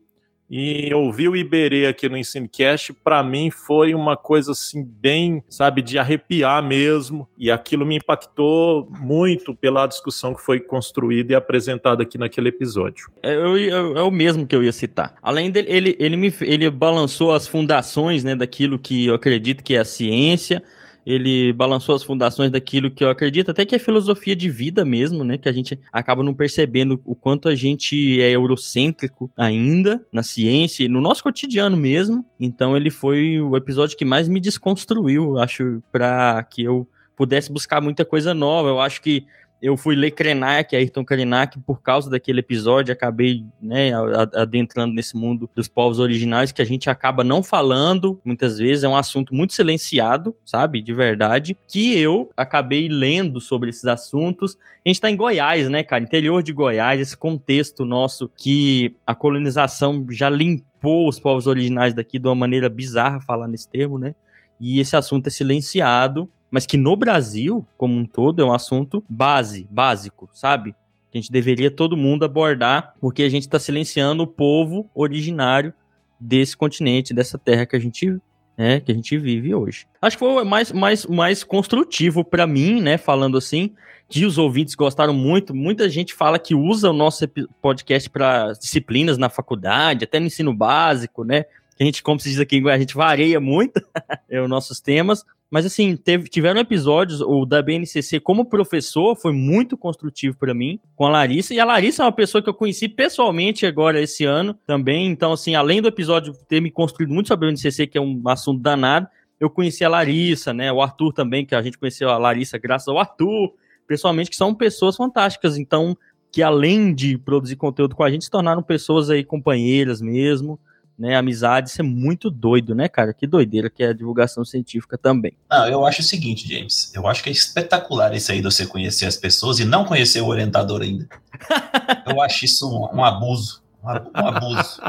e 0.54 0.94
ouvir 0.94 1.30
o 1.30 1.36
Iberê 1.38 1.88
aqui 1.88 2.10
no 2.10 2.18
Ensinecast, 2.18 2.92
para 2.92 3.24
mim 3.24 3.50
foi 3.50 3.96
uma 3.96 4.18
coisa 4.18 4.52
assim, 4.52 4.84
bem, 4.84 5.42
sabe, 5.48 5.82
de 5.82 5.98
arrepiar 5.98 6.62
mesmo. 6.62 7.26
E 7.38 7.50
aquilo 7.50 7.86
me 7.86 7.96
impactou 7.96 8.86
muito 9.00 9.56
pela 9.56 9.88
discussão 9.88 10.36
que 10.36 10.42
foi 10.42 10.60
construída 10.60 11.32
e 11.32 11.36
apresentada 11.36 12.04
aqui 12.04 12.18
naquele 12.18 12.50
episódio. 12.50 13.10
É, 13.24 13.34
eu, 13.34 13.58
eu, 13.58 13.98
é 13.98 14.04
o 14.04 14.12
mesmo 14.12 14.46
que 14.46 14.54
eu 14.54 14.62
ia 14.62 14.74
citar. 14.74 15.16
Além 15.22 15.50
dele, 15.50 15.68
ele, 15.72 15.96
ele, 15.98 16.18
me, 16.18 16.34
ele 16.42 16.70
balançou 16.70 17.32
as 17.32 17.48
fundações 17.48 18.22
né, 18.26 18.36
daquilo 18.36 18.78
que 18.78 19.06
eu 19.06 19.16
acredito 19.16 19.64
que 19.64 19.76
é 19.76 19.80
a 19.80 19.86
ciência 19.86 20.62
ele 21.06 21.52
balançou 21.54 21.96
as 21.96 22.04
fundações 22.04 22.52
daquilo 22.52 22.92
que 22.92 23.04
eu 23.04 23.10
acredito, 23.10 23.52
até 23.52 23.66
que 23.66 23.76
é 23.76 23.80
filosofia 23.80 24.36
de 24.36 24.50
vida 24.50 24.86
mesmo, 24.86 25.24
né? 25.24 25.38
Que 25.38 25.50
a 25.50 25.52
gente 25.52 25.80
acaba 25.92 26.24
não 26.24 26.34
percebendo 26.34 27.02
o 27.06 27.16
quanto 27.16 27.50
a 27.50 27.56
gente 27.56 28.22
é 28.22 28.30
eurocêntrico 28.32 29.32
ainda 29.36 30.06
na 30.12 30.24
ciência 30.24 30.84
e 30.84 30.88
no 30.88 31.02
nosso 31.02 31.24
cotidiano 31.24 31.76
mesmo. 31.76 32.26
Então 32.40 32.76
ele 32.78 32.90
foi 32.90 33.42
o 33.42 33.56
episódio 33.58 33.98
que 33.98 34.06
mais 34.06 34.28
me 34.28 34.40
desconstruiu, 34.40 35.40
acho, 35.40 35.82
para 35.92 36.44
que 36.44 36.64
eu 36.64 36.88
pudesse 37.16 37.52
buscar 37.52 37.82
muita 37.82 38.06
coisa 38.06 38.34
nova. 38.34 38.70
Eu 38.70 38.80
acho 38.80 39.02
que 39.02 39.26
eu 39.62 39.78
fui 39.78 39.96
ler 39.96 40.12
Krenak, 40.12 40.76
Ayrton 40.76 41.06
Krenak, 41.06 41.60
por 41.60 41.82
causa 41.82 42.10
daquele 42.10 42.40
episódio, 42.40 42.92
acabei 42.92 43.46
né, 43.62 43.92
adentrando 44.34 44.94
nesse 44.94 45.16
mundo 45.16 45.48
dos 45.54 45.68
povos 45.68 46.00
originais 46.00 46.52
que 46.52 46.64
a 46.64 46.66
gente 46.66 46.90
acaba 46.90 47.24
não 47.24 47.44
falando, 47.44 48.20
muitas 48.26 48.58
vezes, 48.58 48.84
é 48.84 48.90
um 48.90 48.96
assunto 48.96 49.36
muito 49.36 49.54
silenciado, 49.54 50.36
sabe, 50.44 50.82
de 50.82 50.94
verdade, 50.94 51.56
que 51.68 51.96
eu 51.96 52.32
acabei 52.36 52.90
lendo 52.90 53.40
sobre 53.40 53.70
esses 53.70 53.86
assuntos. 53.86 54.58
A 54.84 54.90
gente 54.90 54.96
está 54.96 55.12
em 55.12 55.16
Goiás, 55.16 55.70
né, 55.70 55.84
cara, 55.84 56.04
interior 56.04 56.42
de 56.42 56.52
Goiás, 56.52 57.00
esse 57.00 57.16
contexto 57.16 57.86
nosso 57.86 58.32
que 58.36 58.96
a 59.06 59.14
colonização 59.14 60.08
já 60.10 60.28
limpou 60.28 61.08
os 61.08 61.20
povos 61.20 61.46
originais 61.46 61.94
daqui 61.94 62.18
de 62.18 62.28
uma 62.28 62.34
maneira 62.34 62.68
bizarra 62.68 63.22
falar 63.22 63.48
nesse 63.48 63.70
termo, 63.70 64.00
né, 64.00 64.16
e 64.60 64.80
esse 64.80 64.96
assunto 64.96 65.28
é 65.28 65.30
silenciado 65.30 66.28
mas 66.52 66.66
que 66.66 66.76
no 66.78 66.96
Brasil, 66.96 67.66
como 67.78 67.98
um 67.98 68.06
todo, 68.06 68.42
é 68.42 68.46
um 68.46 68.54
assunto 68.54 69.04
base, 69.10 69.66
básico, 69.72 70.30
sabe? 70.34 70.76
Que 71.10 71.18
a 71.18 71.22
gente 71.22 71.32
deveria 71.32 71.72
todo 71.72 71.98
mundo 71.98 72.26
abordar, 72.26 72.94
porque 73.00 73.24
a 73.24 73.30
gente 73.30 73.44
está 73.44 73.58
silenciando 73.58 74.24
o 74.24 74.28
povo 74.28 74.90
originário 74.94 75.74
desse 76.20 76.56
continente, 76.56 77.14
dessa 77.14 77.40
terra 77.40 77.66
que 77.66 77.76
a 77.76 77.80
gente 77.80 78.20
né, 78.58 78.80
que 78.80 78.92
a 78.92 78.96
gente 78.96 79.18
vive 79.18 79.56
hoje. 79.56 79.88
Acho 80.00 80.18
que 80.18 80.20
foi 80.20 80.44
mais, 80.44 80.72
mais, 80.72 81.06
mais 81.06 81.44
construtivo 81.44 82.24
para 82.24 82.46
mim, 82.46 82.80
né, 82.80 82.98
falando 82.98 83.38
assim, 83.38 83.74
que 84.08 84.26
os 84.26 84.38
ouvintes 84.38 84.76
gostaram 84.76 85.14
muito. 85.14 85.56
Muita 85.56 85.90
gente 85.90 86.14
fala 86.14 86.38
que 86.38 86.54
usa 86.54 86.90
o 86.90 86.94
nosso 86.94 87.26
podcast 87.62 88.10
para 88.10 88.52
disciplinas 88.52 89.18
na 89.18 89.30
faculdade, 89.30 90.04
até 90.04 90.20
no 90.20 90.28
ensino 90.28 90.54
básico, 90.54 91.24
né? 91.24 91.46
A 91.80 91.84
gente, 91.84 92.04
como 92.04 92.20
se 92.20 92.30
diz 92.30 92.40
aqui, 92.40 92.62
a 92.70 92.78
gente 92.78 92.94
vareia 92.94 93.40
muito 93.40 93.82
os 94.44 94.50
nossos 94.50 94.80
temas, 94.80 95.26
mas 95.52 95.66
assim, 95.66 95.98
teve, 95.98 96.30
tiveram 96.30 96.62
episódios, 96.62 97.20
o 97.20 97.46
da 97.46 97.62
BNCC 97.62 98.22
como 98.22 98.46
professor 98.46 99.18
foi 99.18 99.34
muito 99.34 99.76
construtivo 99.78 100.38
para 100.38 100.54
mim, 100.54 100.80
com 100.96 101.06
a 101.06 101.10
Larissa. 101.10 101.54
E 101.54 101.60
a 101.60 101.66
Larissa 101.66 102.04
é 102.04 102.06
uma 102.06 102.12
pessoa 102.14 102.42
que 102.42 102.50
eu 102.50 102.54
conheci 102.54 102.88
pessoalmente 102.88 103.66
agora 103.66 104.02
esse 104.02 104.24
ano 104.24 104.58
também. 104.66 105.08
Então, 105.08 105.34
assim, 105.34 105.54
além 105.54 105.82
do 105.82 105.90
episódio 105.90 106.34
ter 106.48 106.62
me 106.62 106.72
construído 106.72 107.14
muito 107.14 107.28
sobre 107.28 107.48
a 107.48 107.50
BNCC, 107.50 107.86
que 107.86 107.98
é 107.98 108.02
um 108.02 108.22
assunto 108.28 108.62
danado, 108.62 109.10
eu 109.42 109.50
conheci 109.50 109.84
a 109.84 109.90
Larissa, 109.90 110.54
né? 110.54 110.72
O 110.72 110.82
Arthur 110.82 111.12
também, 111.12 111.46
que 111.46 111.54
a 111.54 111.62
gente 111.62 111.78
conheceu 111.78 112.10
a 112.10 112.18
Larissa 112.18 112.58
graças 112.58 112.88
ao 112.88 112.98
Arthur, 112.98 113.52
pessoalmente, 113.86 114.30
que 114.30 114.38
são 114.38 114.56
pessoas 114.56 114.96
fantásticas. 114.96 115.58
Então, 115.58 115.98
que 116.32 116.42
além 116.42 116.96
de 116.96 117.18
produzir 117.18 117.58
conteúdo 117.58 117.94
com 117.94 118.04
a 118.06 118.10
gente, 118.10 118.24
se 118.24 118.32
tornaram 118.32 118.64
pessoas 118.64 119.10
aí 119.10 119.22
companheiras 119.22 120.02
mesmo 120.02 120.58
né, 121.02 121.16
amizade, 121.16 121.70
isso 121.72 121.82
é 121.82 121.84
muito 121.84 122.30
doido, 122.30 122.76
né, 122.76 122.88
cara? 122.88 123.12
Que 123.12 123.26
doideira 123.26 123.72
que 123.72 123.84
é 123.84 123.88
a 123.88 123.94
divulgação 123.94 124.46
científica 124.46 125.00
também. 125.00 125.34
Não, 125.50 125.68
eu 125.68 125.84
acho 125.84 126.02
o 126.02 126.04
seguinte, 126.04 126.48
James, 126.48 126.92
eu 126.94 127.08
acho 127.08 127.24
que 127.24 127.30
é 127.30 127.32
espetacular 127.32 128.14
isso 128.14 128.32
aí 128.32 128.38
de 128.38 128.44
você 128.44 128.68
conhecer 128.68 129.08
as 129.08 129.18
pessoas 129.18 129.60
e 129.60 129.66
não 129.66 129.84
conhecer 129.84 130.22
o 130.22 130.28
orientador 130.28 130.84
ainda. 130.84 131.10
eu 132.06 132.22
acho 132.22 132.46
isso 132.46 132.70
um, 132.70 133.00
um 133.00 133.04
abuso. 133.04 133.64
Um, 133.84 134.28
abuso. 134.28 134.80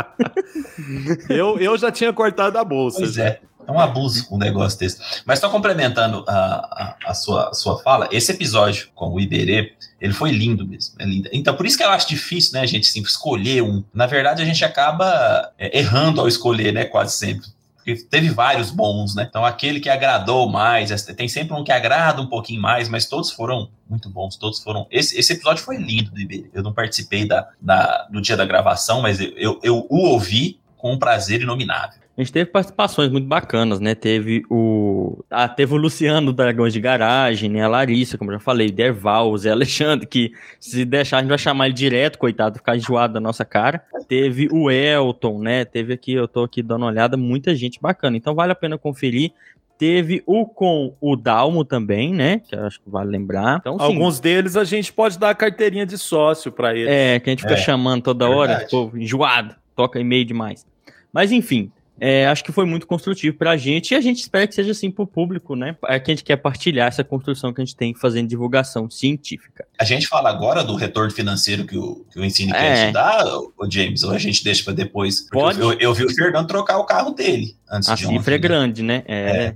eu, 1.30 1.58
eu 1.58 1.78
já 1.78 1.90
tinha 1.90 2.12
cortado 2.12 2.58
a 2.58 2.64
bolsa. 2.64 2.98
Pois 2.98 3.16
é. 3.16 3.40
É 3.66 3.72
um 3.72 3.80
abuso 3.80 4.26
um 4.30 4.38
negócio 4.38 4.78
desse. 4.78 4.98
Mas 5.24 5.38
só 5.38 5.48
complementando 5.48 6.24
a, 6.26 6.34
a, 6.34 7.10
a, 7.10 7.14
sua, 7.14 7.50
a 7.50 7.54
sua 7.54 7.78
fala, 7.78 8.08
esse 8.10 8.32
episódio 8.32 8.88
com 8.94 9.12
o 9.12 9.20
Iberê, 9.20 9.74
ele 10.00 10.12
foi 10.12 10.30
lindo 10.30 10.66
mesmo. 10.66 10.94
É 10.98 11.04
lindo. 11.04 11.28
Então, 11.32 11.54
por 11.54 11.66
isso 11.66 11.76
que 11.76 11.84
eu 11.84 11.90
acho 11.90 12.08
difícil, 12.08 12.54
né, 12.54 12.60
a 12.60 12.66
gente 12.66 12.88
assim, 12.88 13.00
escolher 13.02 13.62
um. 13.62 13.84
Na 13.94 14.06
verdade, 14.06 14.42
a 14.42 14.44
gente 14.44 14.64
acaba 14.64 15.52
é, 15.58 15.78
errando 15.78 16.20
ao 16.20 16.28
escolher, 16.28 16.72
né, 16.72 16.84
quase 16.84 17.16
sempre. 17.16 17.46
Porque 17.76 17.96
teve 17.96 18.30
vários 18.30 18.70
bons, 18.70 19.16
né? 19.16 19.26
Então, 19.28 19.44
aquele 19.44 19.80
que 19.80 19.88
agradou 19.88 20.48
mais, 20.48 21.02
tem 21.02 21.26
sempre 21.26 21.56
um 21.56 21.64
que 21.64 21.72
agrada 21.72 22.22
um 22.22 22.28
pouquinho 22.28 22.62
mais, 22.62 22.88
mas 22.88 23.06
todos 23.06 23.32
foram 23.32 23.68
muito 23.90 24.08
bons, 24.08 24.36
todos 24.36 24.62
foram. 24.62 24.86
Esse, 24.88 25.18
esse 25.18 25.32
episódio 25.32 25.64
foi 25.64 25.78
lindo 25.78 26.12
do 26.12 26.20
Iberê. 26.20 26.48
Eu 26.54 26.62
não 26.62 26.72
participei 26.72 27.26
da, 27.26 27.48
da, 27.60 28.06
do 28.08 28.20
dia 28.20 28.36
da 28.36 28.44
gravação, 28.44 29.02
mas 29.02 29.20
eu, 29.20 29.32
eu, 29.36 29.60
eu 29.64 29.86
o 29.90 29.98
ouvi 30.10 30.60
com 30.76 30.92
um 30.92 30.98
prazer 30.98 31.42
inominável. 31.42 32.01
A 32.16 32.20
gente 32.20 32.32
teve 32.32 32.50
participações 32.50 33.10
muito 33.10 33.26
bacanas, 33.26 33.80
né? 33.80 33.94
Teve 33.94 34.44
o. 34.50 35.24
Ah, 35.30 35.48
teve 35.48 35.72
o 35.72 35.78
Luciano 35.78 36.26
do 36.26 36.32
Dragões 36.34 36.74
de 36.74 36.80
Garagem, 36.80 37.48
né? 37.48 37.62
A 37.62 37.68
Larissa, 37.68 38.18
como 38.18 38.30
eu 38.30 38.34
já 38.34 38.40
falei, 38.40 38.70
Derval, 38.70 39.30
o 39.30 39.38
Zé 39.38 39.50
Alexandre, 39.50 40.06
que 40.06 40.32
se 40.60 40.84
deixar 40.84 41.18
a 41.18 41.20
gente 41.20 41.30
vai 41.30 41.38
chamar 41.38 41.66
ele 41.66 41.74
direto, 41.74 42.18
coitado, 42.18 42.58
ficar 42.58 42.76
enjoado 42.76 43.14
da 43.14 43.20
nossa 43.20 43.46
cara. 43.46 43.82
Teve 44.08 44.46
o 44.52 44.70
Elton, 44.70 45.38
né? 45.38 45.64
Teve 45.64 45.94
aqui, 45.94 46.12
eu 46.12 46.28
tô 46.28 46.42
aqui 46.44 46.62
dando 46.62 46.82
uma 46.82 46.88
olhada, 46.88 47.16
muita 47.16 47.54
gente 47.54 47.80
bacana. 47.80 48.14
Então 48.14 48.34
vale 48.34 48.52
a 48.52 48.56
pena 48.56 48.76
conferir. 48.76 49.32
Teve 49.78 50.22
o 50.26 50.44
com 50.44 50.94
o 51.00 51.16
Dalmo 51.16 51.64
também, 51.64 52.12
né? 52.12 52.40
Que 52.40 52.54
eu 52.54 52.66
acho 52.66 52.78
que 52.78 52.90
vale 52.90 53.10
lembrar. 53.10 53.56
Então, 53.58 53.78
sim, 53.78 53.84
Alguns 53.84 54.20
deles 54.20 54.54
a 54.54 54.64
gente 54.64 54.92
pode 54.92 55.18
dar 55.18 55.30
a 55.30 55.34
carteirinha 55.34 55.86
de 55.86 55.96
sócio 55.96 56.52
para 56.52 56.76
eles. 56.76 56.88
É, 56.88 57.18
que 57.18 57.30
a 57.30 57.32
gente 57.32 57.40
fica 57.40 57.54
é, 57.54 57.56
chamando 57.56 58.02
toda 58.02 58.28
hora, 58.28 58.66
pô, 58.70 58.92
enjoado, 58.94 59.56
toca 59.74 59.98
e-mail 59.98 60.26
demais. 60.26 60.66
Mas 61.10 61.32
enfim, 61.32 61.72
é, 62.04 62.26
acho 62.26 62.42
que 62.42 62.50
foi 62.50 62.64
muito 62.64 62.84
construtivo 62.84 63.36
para 63.36 63.52
a 63.52 63.56
gente 63.56 63.92
e 63.92 63.94
a 63.94 64.00
gente 64.00 64.18
espera 64.18 64.44
que 64.44 64.56
seja 64.56 64.72
assim 64.72 64.90
para 64.90 65.04
o 65.04 65.06
público, 65.06 65.54
né? 65.54 65.76
É 65.86 66.00
que 66.00 66.10
a 66.10 66.14
gente 66.14 66.24
quer 66.24 66.34
partilhar 66.34 66.88
essa 66.88 67.04
construção 67.04 67.52
que 67.54 67.60
a 67.60 67.64
gente 67.64 67.76
tem 67.76 67.94
fazendo 67.94 68.26
divulgação 68.26 68.90
científica. 68.90 69.64
A 69.78 69.84
gente 69.84 70.08
fala 70.08 70.28
agora 70.28 70.64
do 70.64 70.74
retorno 70.74 71.12
financeiro 71.12 71.64
que 71.64 71.78
o, 71.78 72.04
que 72.12 72.18
o 72.18 72.24
EnsineCast 72.24 72.86
é. 72.86 72.90
dá, 72.90 73.24
o 73.56 73.70
James, 73.70 74.02
ou 74.02 74.10
a 74.10 74.18
gente 74.18 74.42
deixa 74.42 74.64
para 74.64 74.72
depois? 74.72 75.28
Pode. 75.30 75.60
Eu, 75.60 75.74
eu, 75.74 75.94
vi 75.94 76.04
o 76.04 76.12
Fernando 76.12 76.48
trocar 76.48 76.78
o 76.78 76.84
carro 76.84 77.12
dele 77.12 77.54
antes 77.70 77.88
a 77.88 77.94
de 77.94 78.04
ontem. 78.04 78.16
A 78.16 78.18
cifra 78.18 78.34
é 78.34 78.38
né? 78.38 78.42
grande, 78.42 78.82
né? 78.82 79.04
É. 79.06 79.20
é 79.46 79.54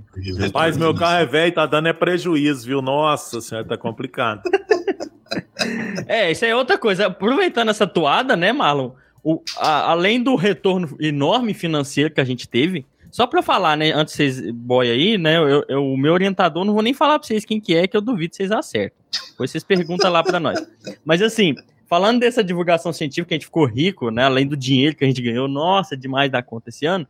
Mas 0.53 0.77
meu 0.77 0.95
carro 0.95 1.23
é 1.23 1.25
velho, 1.25 1.53
tá 1.53 1.65
dando 1.65 1.89
é 1.89 1.93
prejuízo, 1.93 2.65
viu? 2.65 2.81
Nossa 2.81 3.41
senhora, 3.41 3.67
tá 3.67 3.75
complicado. 3.75 4.43
é, 6.07 6.31
isso 6.31 6.45
é 6.45 6.55
outra 6.55 6.77
coisa. 6.77 7.07
Aproveitando 7.07 7.67
essa 7.67 7.85
toada, 7.85 8.37
né, 8.37 8.53
Marlon? 8.53 8.91
O, 9.23 9.41
a, 9.57 9.91
além 9.91 10.21
do 10.21 10.35
retorno 10.35 10.95
enorme 10.99 11.53
financeiro 11.53 12.13
que 12.13 12.21
a 12.21 12.25
gente 12.25 12.47
teve, 12.47 12.85
só 13.11 13.25
para 13.25 13.41
falar, 13.41 13.77
né, 13.77 13.91
antes 13.93 14.13
vocês, 14.13 14.51
boy 14.51 14.89
aí, 14.89 15.17
né, 15.17 15.37
eu, 15.37 15.63
eu, 15.67 15.85
o 15.85 15.97
meu 15.97 16.13
orientador, 16.13 16.63
não 16.63 16.73
vou 16.73 16.83
nem 16.83 16.93
falar 16.93 17.17
para 17.19 17.27
vocês 17.27 17.45
quem 17.45 17.59
que 17.59 17.75
é, 17.75 17.87
que 17.87 17.95
eu 17.95 18.01
duvido 18.01 18.35
vocês 18.35 18.51
acertam. 18.51 18.97
Depois 19.31 19.51
vocês 19.51 19.63
perguntam 19.63 20.11
lá 20.11 20.23
para 20.23 20.39
nós. 20.39 20.59
Mas 21.03 21.21
assim, 21.21 21.55
falando 21.87 22.19
dessa 22.19 22.43
divulgação 22.43 22.91
científica, 22.93 23.33
a 23.33 23.37
gente 23.37 23.45
ficou 23.45 23.65
rico, 23.65 24.11
né, 24.11 24.23
além 24.23 24.45
do 24.45 24.57
dinheiro 24.57 24.95
que 24.95 25.03
a 25.03 25.07
gente 25.07 25.21
ganhou, 25.21 25.47
nossa, 25.47 25.95
demais 25.95 26.31
da 26.31 26.43
conta 26.43 26.69
esse 26.69 26.85
ano, 26.85 27.07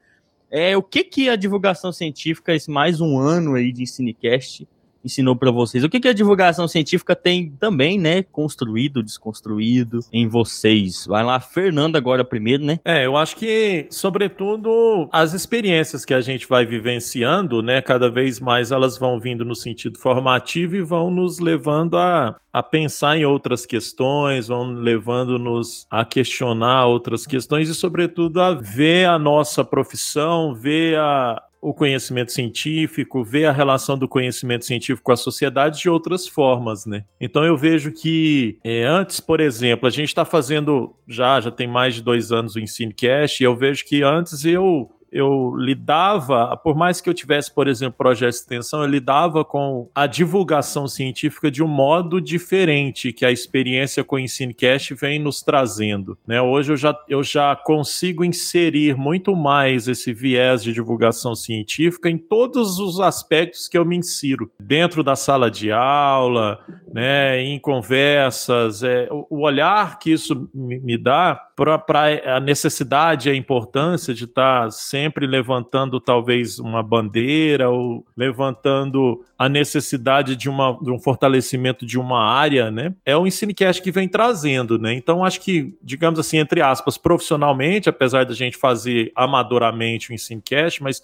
é 0.49 0.77
o 0.77 0.83
que 0.83 1.03
que 1.03 1.29
a 1.29 1.35
divulgação 1.35 1.91
científica, 1.91 2.55
esse 2.55 2.71
mais 2.71 3.01
um 3.01 3.19
ano 3.19 3.55
aí 3.55 3.71
de 3.71 3.83
Ensinecast, 3.83 4.67
ensinou 5.07 5.35
para 5.35 5.49
vocês? 5.49 5.83
O 5.83 5.89
que, 5.89 5.99
que 5.99 6.07
a 6.07 6.13
divulgação 6.13 6.67
científica 6.67 7.15
tem 7.15 7.51
também, 7.59 7.97
né? 7.99 8.23
Construído, 8.23 9.01
desconstruído 9.01 10.01
em 10.13 10.27
vocês? 10.27 11.05
Vai 11.07 11.23
lá, 11.23 11.39
Fernando 11.39 11.95
agora 11.95 12.23
primeiro, 12.23 12.63
né? 12.63 12.79
É, 12.85 13.05
eu 13.05 13.17
acho 13.17 13.35
que, 13.35 13.87
sobretudo, 13.89 15.09
as 15.11 15.33
experiências 15.33 16.05
que 16.05 16.13
a 16.13 16.21
gente 16.21 16.47
vai 16.47 16.65
vivenciando, 16.65 17.61
né? 17.63 17.81
Cada 17.81 18.09
vez 18.09 18.39
mais 18.39 18.71
elas 18.71 18.97
vão 18.97 19.19
vindo 19.19 19.43
no 19.43 19.55
sentido 19.55 19.97
formativo 19.97 20.75
e 20.75 20.81
vão 20.81 21.09
nos 21.09 21.39
levando 21.39 21.97
a, 21.97 22.35
a 22.51 22.61
pensar 22.61 23.17
em 23.17 23.25
outras 23.25 23.65
questões, 23.65 24.47
vão 24.47 24.73
levando-nos 24.73 25.87
a 25.89 26.03
questionar 26.05 26.85
outras 26.85 27.25
questões 27.25 27.69
e, 27.69 27.73
sobretudo, 27.73 28.41
a 28.41 28.53
ver 28.53 29.07
a 29.07 29.17
nossa 29.17 29.63
profissão, 29.63 30.53
ver 30.53 30.97
a, 30.99 31.41
o 31.69 31.73
conhecimento 31.73 32.31
científico, 32.31 33.23
ver 33.23 33.45
a 33.45 33.51
relação 33.51 33.97
do 33.97 34.07
conhecimento 34.07 34.65
científico 34.65 35.03
com 35.03 35.11
a 35.11 35.17
sociedade 35.17 35.81
de 35.81 35.89
outras 35.89 36.27
formas, 36.27 36.85
né? 36.85 37.03
Então 37.19 37.43
eu 37.43 37.57
vejo 37.57 37.91
que 37.91 38.57
é, 38.63 38.83
antes, 38.83 39.19
por 39.19 39.39
exemplo, 39.39 39.87
a 39.87 39.91
gente 39.91 40.07
está 40.07 40.23
fazendo 40.23 40.95
já 41.07 41.39
já 41.41 41.51
tem 41.51 41.67
mais 41.67 41.95
de 41.95 42.01
dois 42.01 42.31
anos 42.31 42.55
o 42.55 42.59
Ensinecast 42.59 43.41
e 43.41 43.45
eu 43.45 43.55
vejo 43.55 43.85
que 43.85 44.01
antes 44.01 44.45
eu 44.45 44.89
eu 45.11 45.55
lidava, 45.55 46.55
por 46.57 46.75
mais 46.75 46.99
que 47.01 47.09
eu 47.09 47.13
tivesse, 47.13 47.53
por 47.53 47.67
exemplo, 47.67 47.97
projeto 47.97 48.31
de 48.31 48.37
extensão, 48.37 48.81
eu 48.81 48.87
lidava 48.87 49.43
com 49.45 49.89
a 49.93 50.05
divulgação 50.05 50.87
científica 50.87 51.49
de 51.49 51.63
um 51.63 51.67
modo 51.67 52.19
diferente 52.19 53.13
que 53.13 53.25
a 53.25 53.31
experiência 53.31 54.03
com 54.03 54.15
o 54.15 54.19
EnsineCast 54.19 54.93
vem 54.95 55.19
nos 55.19 55.41
trazendo. 55.41 56.17
Né? 56.25 56.41
Hoje 56.41 56.73
eu 56.73 56.77
já, 56.77 56.97
eu 57.07 57.23
já 57.23 57.55
consigo 57.55 58.23
inserir 58.23 58.95
muito 58.95 59.35
mais 59.35 59.87
esse 59.87 60.13
viés 60.13 60.63
de 60.63 60.73
divulgação 60.73 61.35
científica 61.35 62.09
em 62.09 62.17
todos 62.17 62.79
os 62.79 62.99
aspectos 62.99 63.67
que 63.67 63.77
eu 63.77 63.85
me 63.85 63.95
insiro. 63.95 64.51
Dentro 64.59 65.03
da 65.03 65.15
sala 65.15 65.49
de 65.49 65.71
aula, 65.71 66.59
né, 66.91 67.41
em 67.41 67.59
conversas, 67.59 68.83
é, 68.83 69.07
o 69.11 69.41
olhar 69.41 69.99
que 69.99 70.11
isso 70.11 70.49
me 70.53 70.97
dá 70.97 71.35
para 71.55 72.35
a 72.35 72.39
necessidade, 72.39 73.29
a 73.29 73.35
importância 73.35 74.13
de 74.13 74.25
estar 74.25 74.63
tá 74.63 74.71
sempre 74.97 75.27
levantando 75.27 75.99
talvez 75.99 76.57
uma 76.57 76.81
bandeira 76.81 77.69
ou 77.69 78.03
levantando 78.17 79.23
a 79.37 79.47
necessidade 79.47 80.35
de, 80.35 80.49
uma, 80.49 80.75
de 80.81 80.89
um 80.89 80.99
fortalecimento 80.99 81.85
de 81.85 81.99
uma 81.99 82.25
área, 82.25 82.71
né? 82.71 82.95
É 83.05 83.15
o 83.15 83.27
Ensinecast 83.27 83.79
que 83.79 83.91
vem 83.91 84.07
trazendo, 84.07 84.79
né? 84.79 84.95
Então 84.95 85.23
acho 85.23 85.39
que, 85.39 85.77
digamos 85.83 86.19
assim, 86.19 86.39
entre 86.39 86.61
aspas, 86.61 86.97
profissionalmente, 86.97 87.87
apesar 87.87 88.25
da 88.25 88.33
gente 88.33 88.57
fazer 88.57 89.11
amadoramente 89.15 90.09
o 90.09 90.15
Ensinecast, 90.15 90.81
mas 90.81 91.03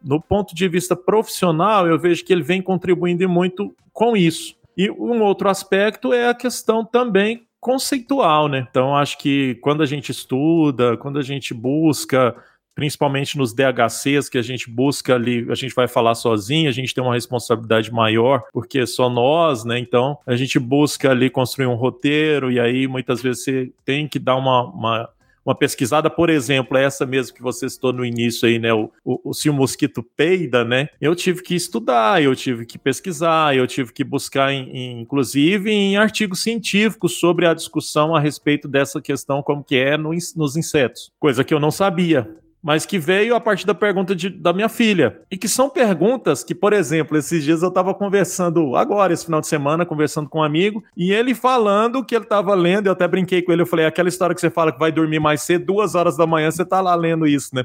no 0.00 0.20
ponto 0.20 0.54
de 0.54 0.68
vista 0.68 0.94
profissional, 0.94 1.88
eu 1.88 1.98
vejo 1.98 2.24
que 2.24 2.32
ele 2.32 2.44
vem 2.44 2.62
contribuindo 2.62 3.28
muito 3.28 3.74
com 3.92 4.16
isso. 4.16 4.54
E 4.76 4.88
um 4.88 5.20
outro 5.20 5.48
aspecto 5.48 6.12
é 6.12 6.28
a 6.28 6.34
questão 6.34 6.84
também 6.84 7.44
conceitual, 7.60 8.48
né? 8.48 8.66
Então 8.68 8.96
acho 8.96 9.18
que 9.18 9.56
quando 9.56 9.82
a 9.82 9.86
gente 9.86 10.10
estuda, 10.10 10.96
quando 10.96 11.18
a 11.18 11.22
gente 11.22 11.52
busca 11.52 12.36
principalmente 12.74 13.36
nos 13.36 13.52
DHCs 13.52 14.28
que 14.28 14.38
a 14.38 14.42
gente 14.42 14.70
busca 14.70 15.14
ali, 15.14 15.46
a 15.50 15.54
gente 15.54 15.74
vai 15.74 15.88
falar 15.88 16.14
sozinho, 16.14 16.68
a 16.68 16.72
gente 16.72 16.94
tem 16.94 17.02
uma 17.02 17.14
responsabilidade 17.14 17.92
maior, 17.92 18.42
porque 18.52 18.80
é 18.80 18.86
só 18.86 19.08
nós, 19.08 19.64
né? 19.64 19.78
Então, 19.78 20.18
a 20.26 20.36
gente 20.36 20.58
busca 20.58 21.10
ali 21.10 21.28
construir 21.28 21.66
um 21.66 21.74
roteiro, 21.74 22.50
e 22.50 22.58
aí 22.58 22.86
muitas 22.86 23.22
vezes 23.22 23.44
você 23.44 23.72
tem 23.84 24.08
que 24.08 24.18
dar 24.18 24.36
uma, 24.36 24.64
uma 24.64 25.08
uma 25.44 25.54
pesquisada, 25.54 26.08
por 26.08 26.30
exemplo, 26.30 26.76
essa 26.76 27.04
mesmo 27.04 27.34
que 27.34 27.42
você 27.42 27.68
citou 27.68 27.92
no 27.92 28.04
início 28.04 28.46
aí, 28.46 28.58
né? 28.58 28.72
O, 28.72 28.90
o, 29.04 29.30
o, 29.30 29.34
se 29.34 29.50
o 29.50 29.52
mosquito 29.52 30.02
peida, 30.02 30.64
né? 30.64 30.88
Eu 31.00 31.14
tive 31.14 31.42
que 31.42 31.54
estudar, 31.54 32.22
eu 32.22 32.34
tive 32.36 32.64
que 32.64 32.78
pesquisar, 32.78 33.56
eu 33.56 33.66
tive 33.66 33.92
que 33.92 34.04
buscar, 34.04 34.52
em, 34.52 34.70
em, 34.70 35.00
inclusive, 35.00 35.70
em 35.70 35.96
artigos 35.96 36.42
científicos 36.42 37.18
sobre 37.18 37.46
a 37.46 37.54
discussão 37.54 38.14
a 38.14 38.20
respeito 38.20 38.68
dessa 38.68 39.00
questão, 39.00 39.42
como 39.42 39.64
que 39.64 39.76
é 39.76 39.96
no, 39.96 40.10
nos 40.36 40.56
insetos. 40.56 41.10
Coisa 41.18 41.42
que 41.42 41.52
eu 41.52 41.60
não 41.60 41.70
sabia 41.70 42.28
mas 42.62 42.86
que 42.86 42.98
veio 42.98 43.34
a 43.34 43.40
partir 43.40 43.66
da 43.66 43.74
pergunta 43.74 44.14
de, 44.14 44.28
da 44.28 44.52
minha 44.52 44.68
filha. 44.68 45.20
E 45.30 45.36
que 45.36 45.48
são 45.48 45.68
perguntas 45.68 46.44
que, 46.44 46.54
por 46.54 46.72
exemplo, 46.72 47.16
esses 47.16 47.42
dias 47.42 47.62
eu 47.62 47.68
estava 47.68 47.92
conversando, 47.92 48.76
agora, 48.76 49.12
esse 49.12 49.24
final 49.24 49.40
de 49.40 49.48
semana, 49.48 49.84
conversando 49.84 50.28
com 50.28 50.38
um 50.38 50.42
amigo, 50.42 50.82
e 50.96 51.12
ele 51.12 51.34
falando 51.34 52.04
que 52.04 52.14
ele 52.14 52.24
estava 52.24 52.54
lendo, 52.54 52.86
eu 52.86 52.92
até 52.92 53.08
brinquei 53.08 53.42
com 53.42 53.52
ele, 53.52 53.62
eu 53.62 53.66
falei, 53.66 53.86
aquela 53.86 54.08
história 54.08 54.34
que 54.34 54.40
você 54.40 54.50
fala 54.50 54.72
que 54.72 54.78
vai 54.78 54.92
dormir 54.92 55.18
mais 55.18 55.42
cedo, 55.42 55.66
duas 55.66 55.94
horas 55.94 56.16
da 56.16 56.26
manhã, 56.26 56.50
você 56.50 56.62
está 56.62 56.80
lá 56.80 56.94
lendo 56.94 57.26
isso, 57.26 57.54
né? 57.54 57.64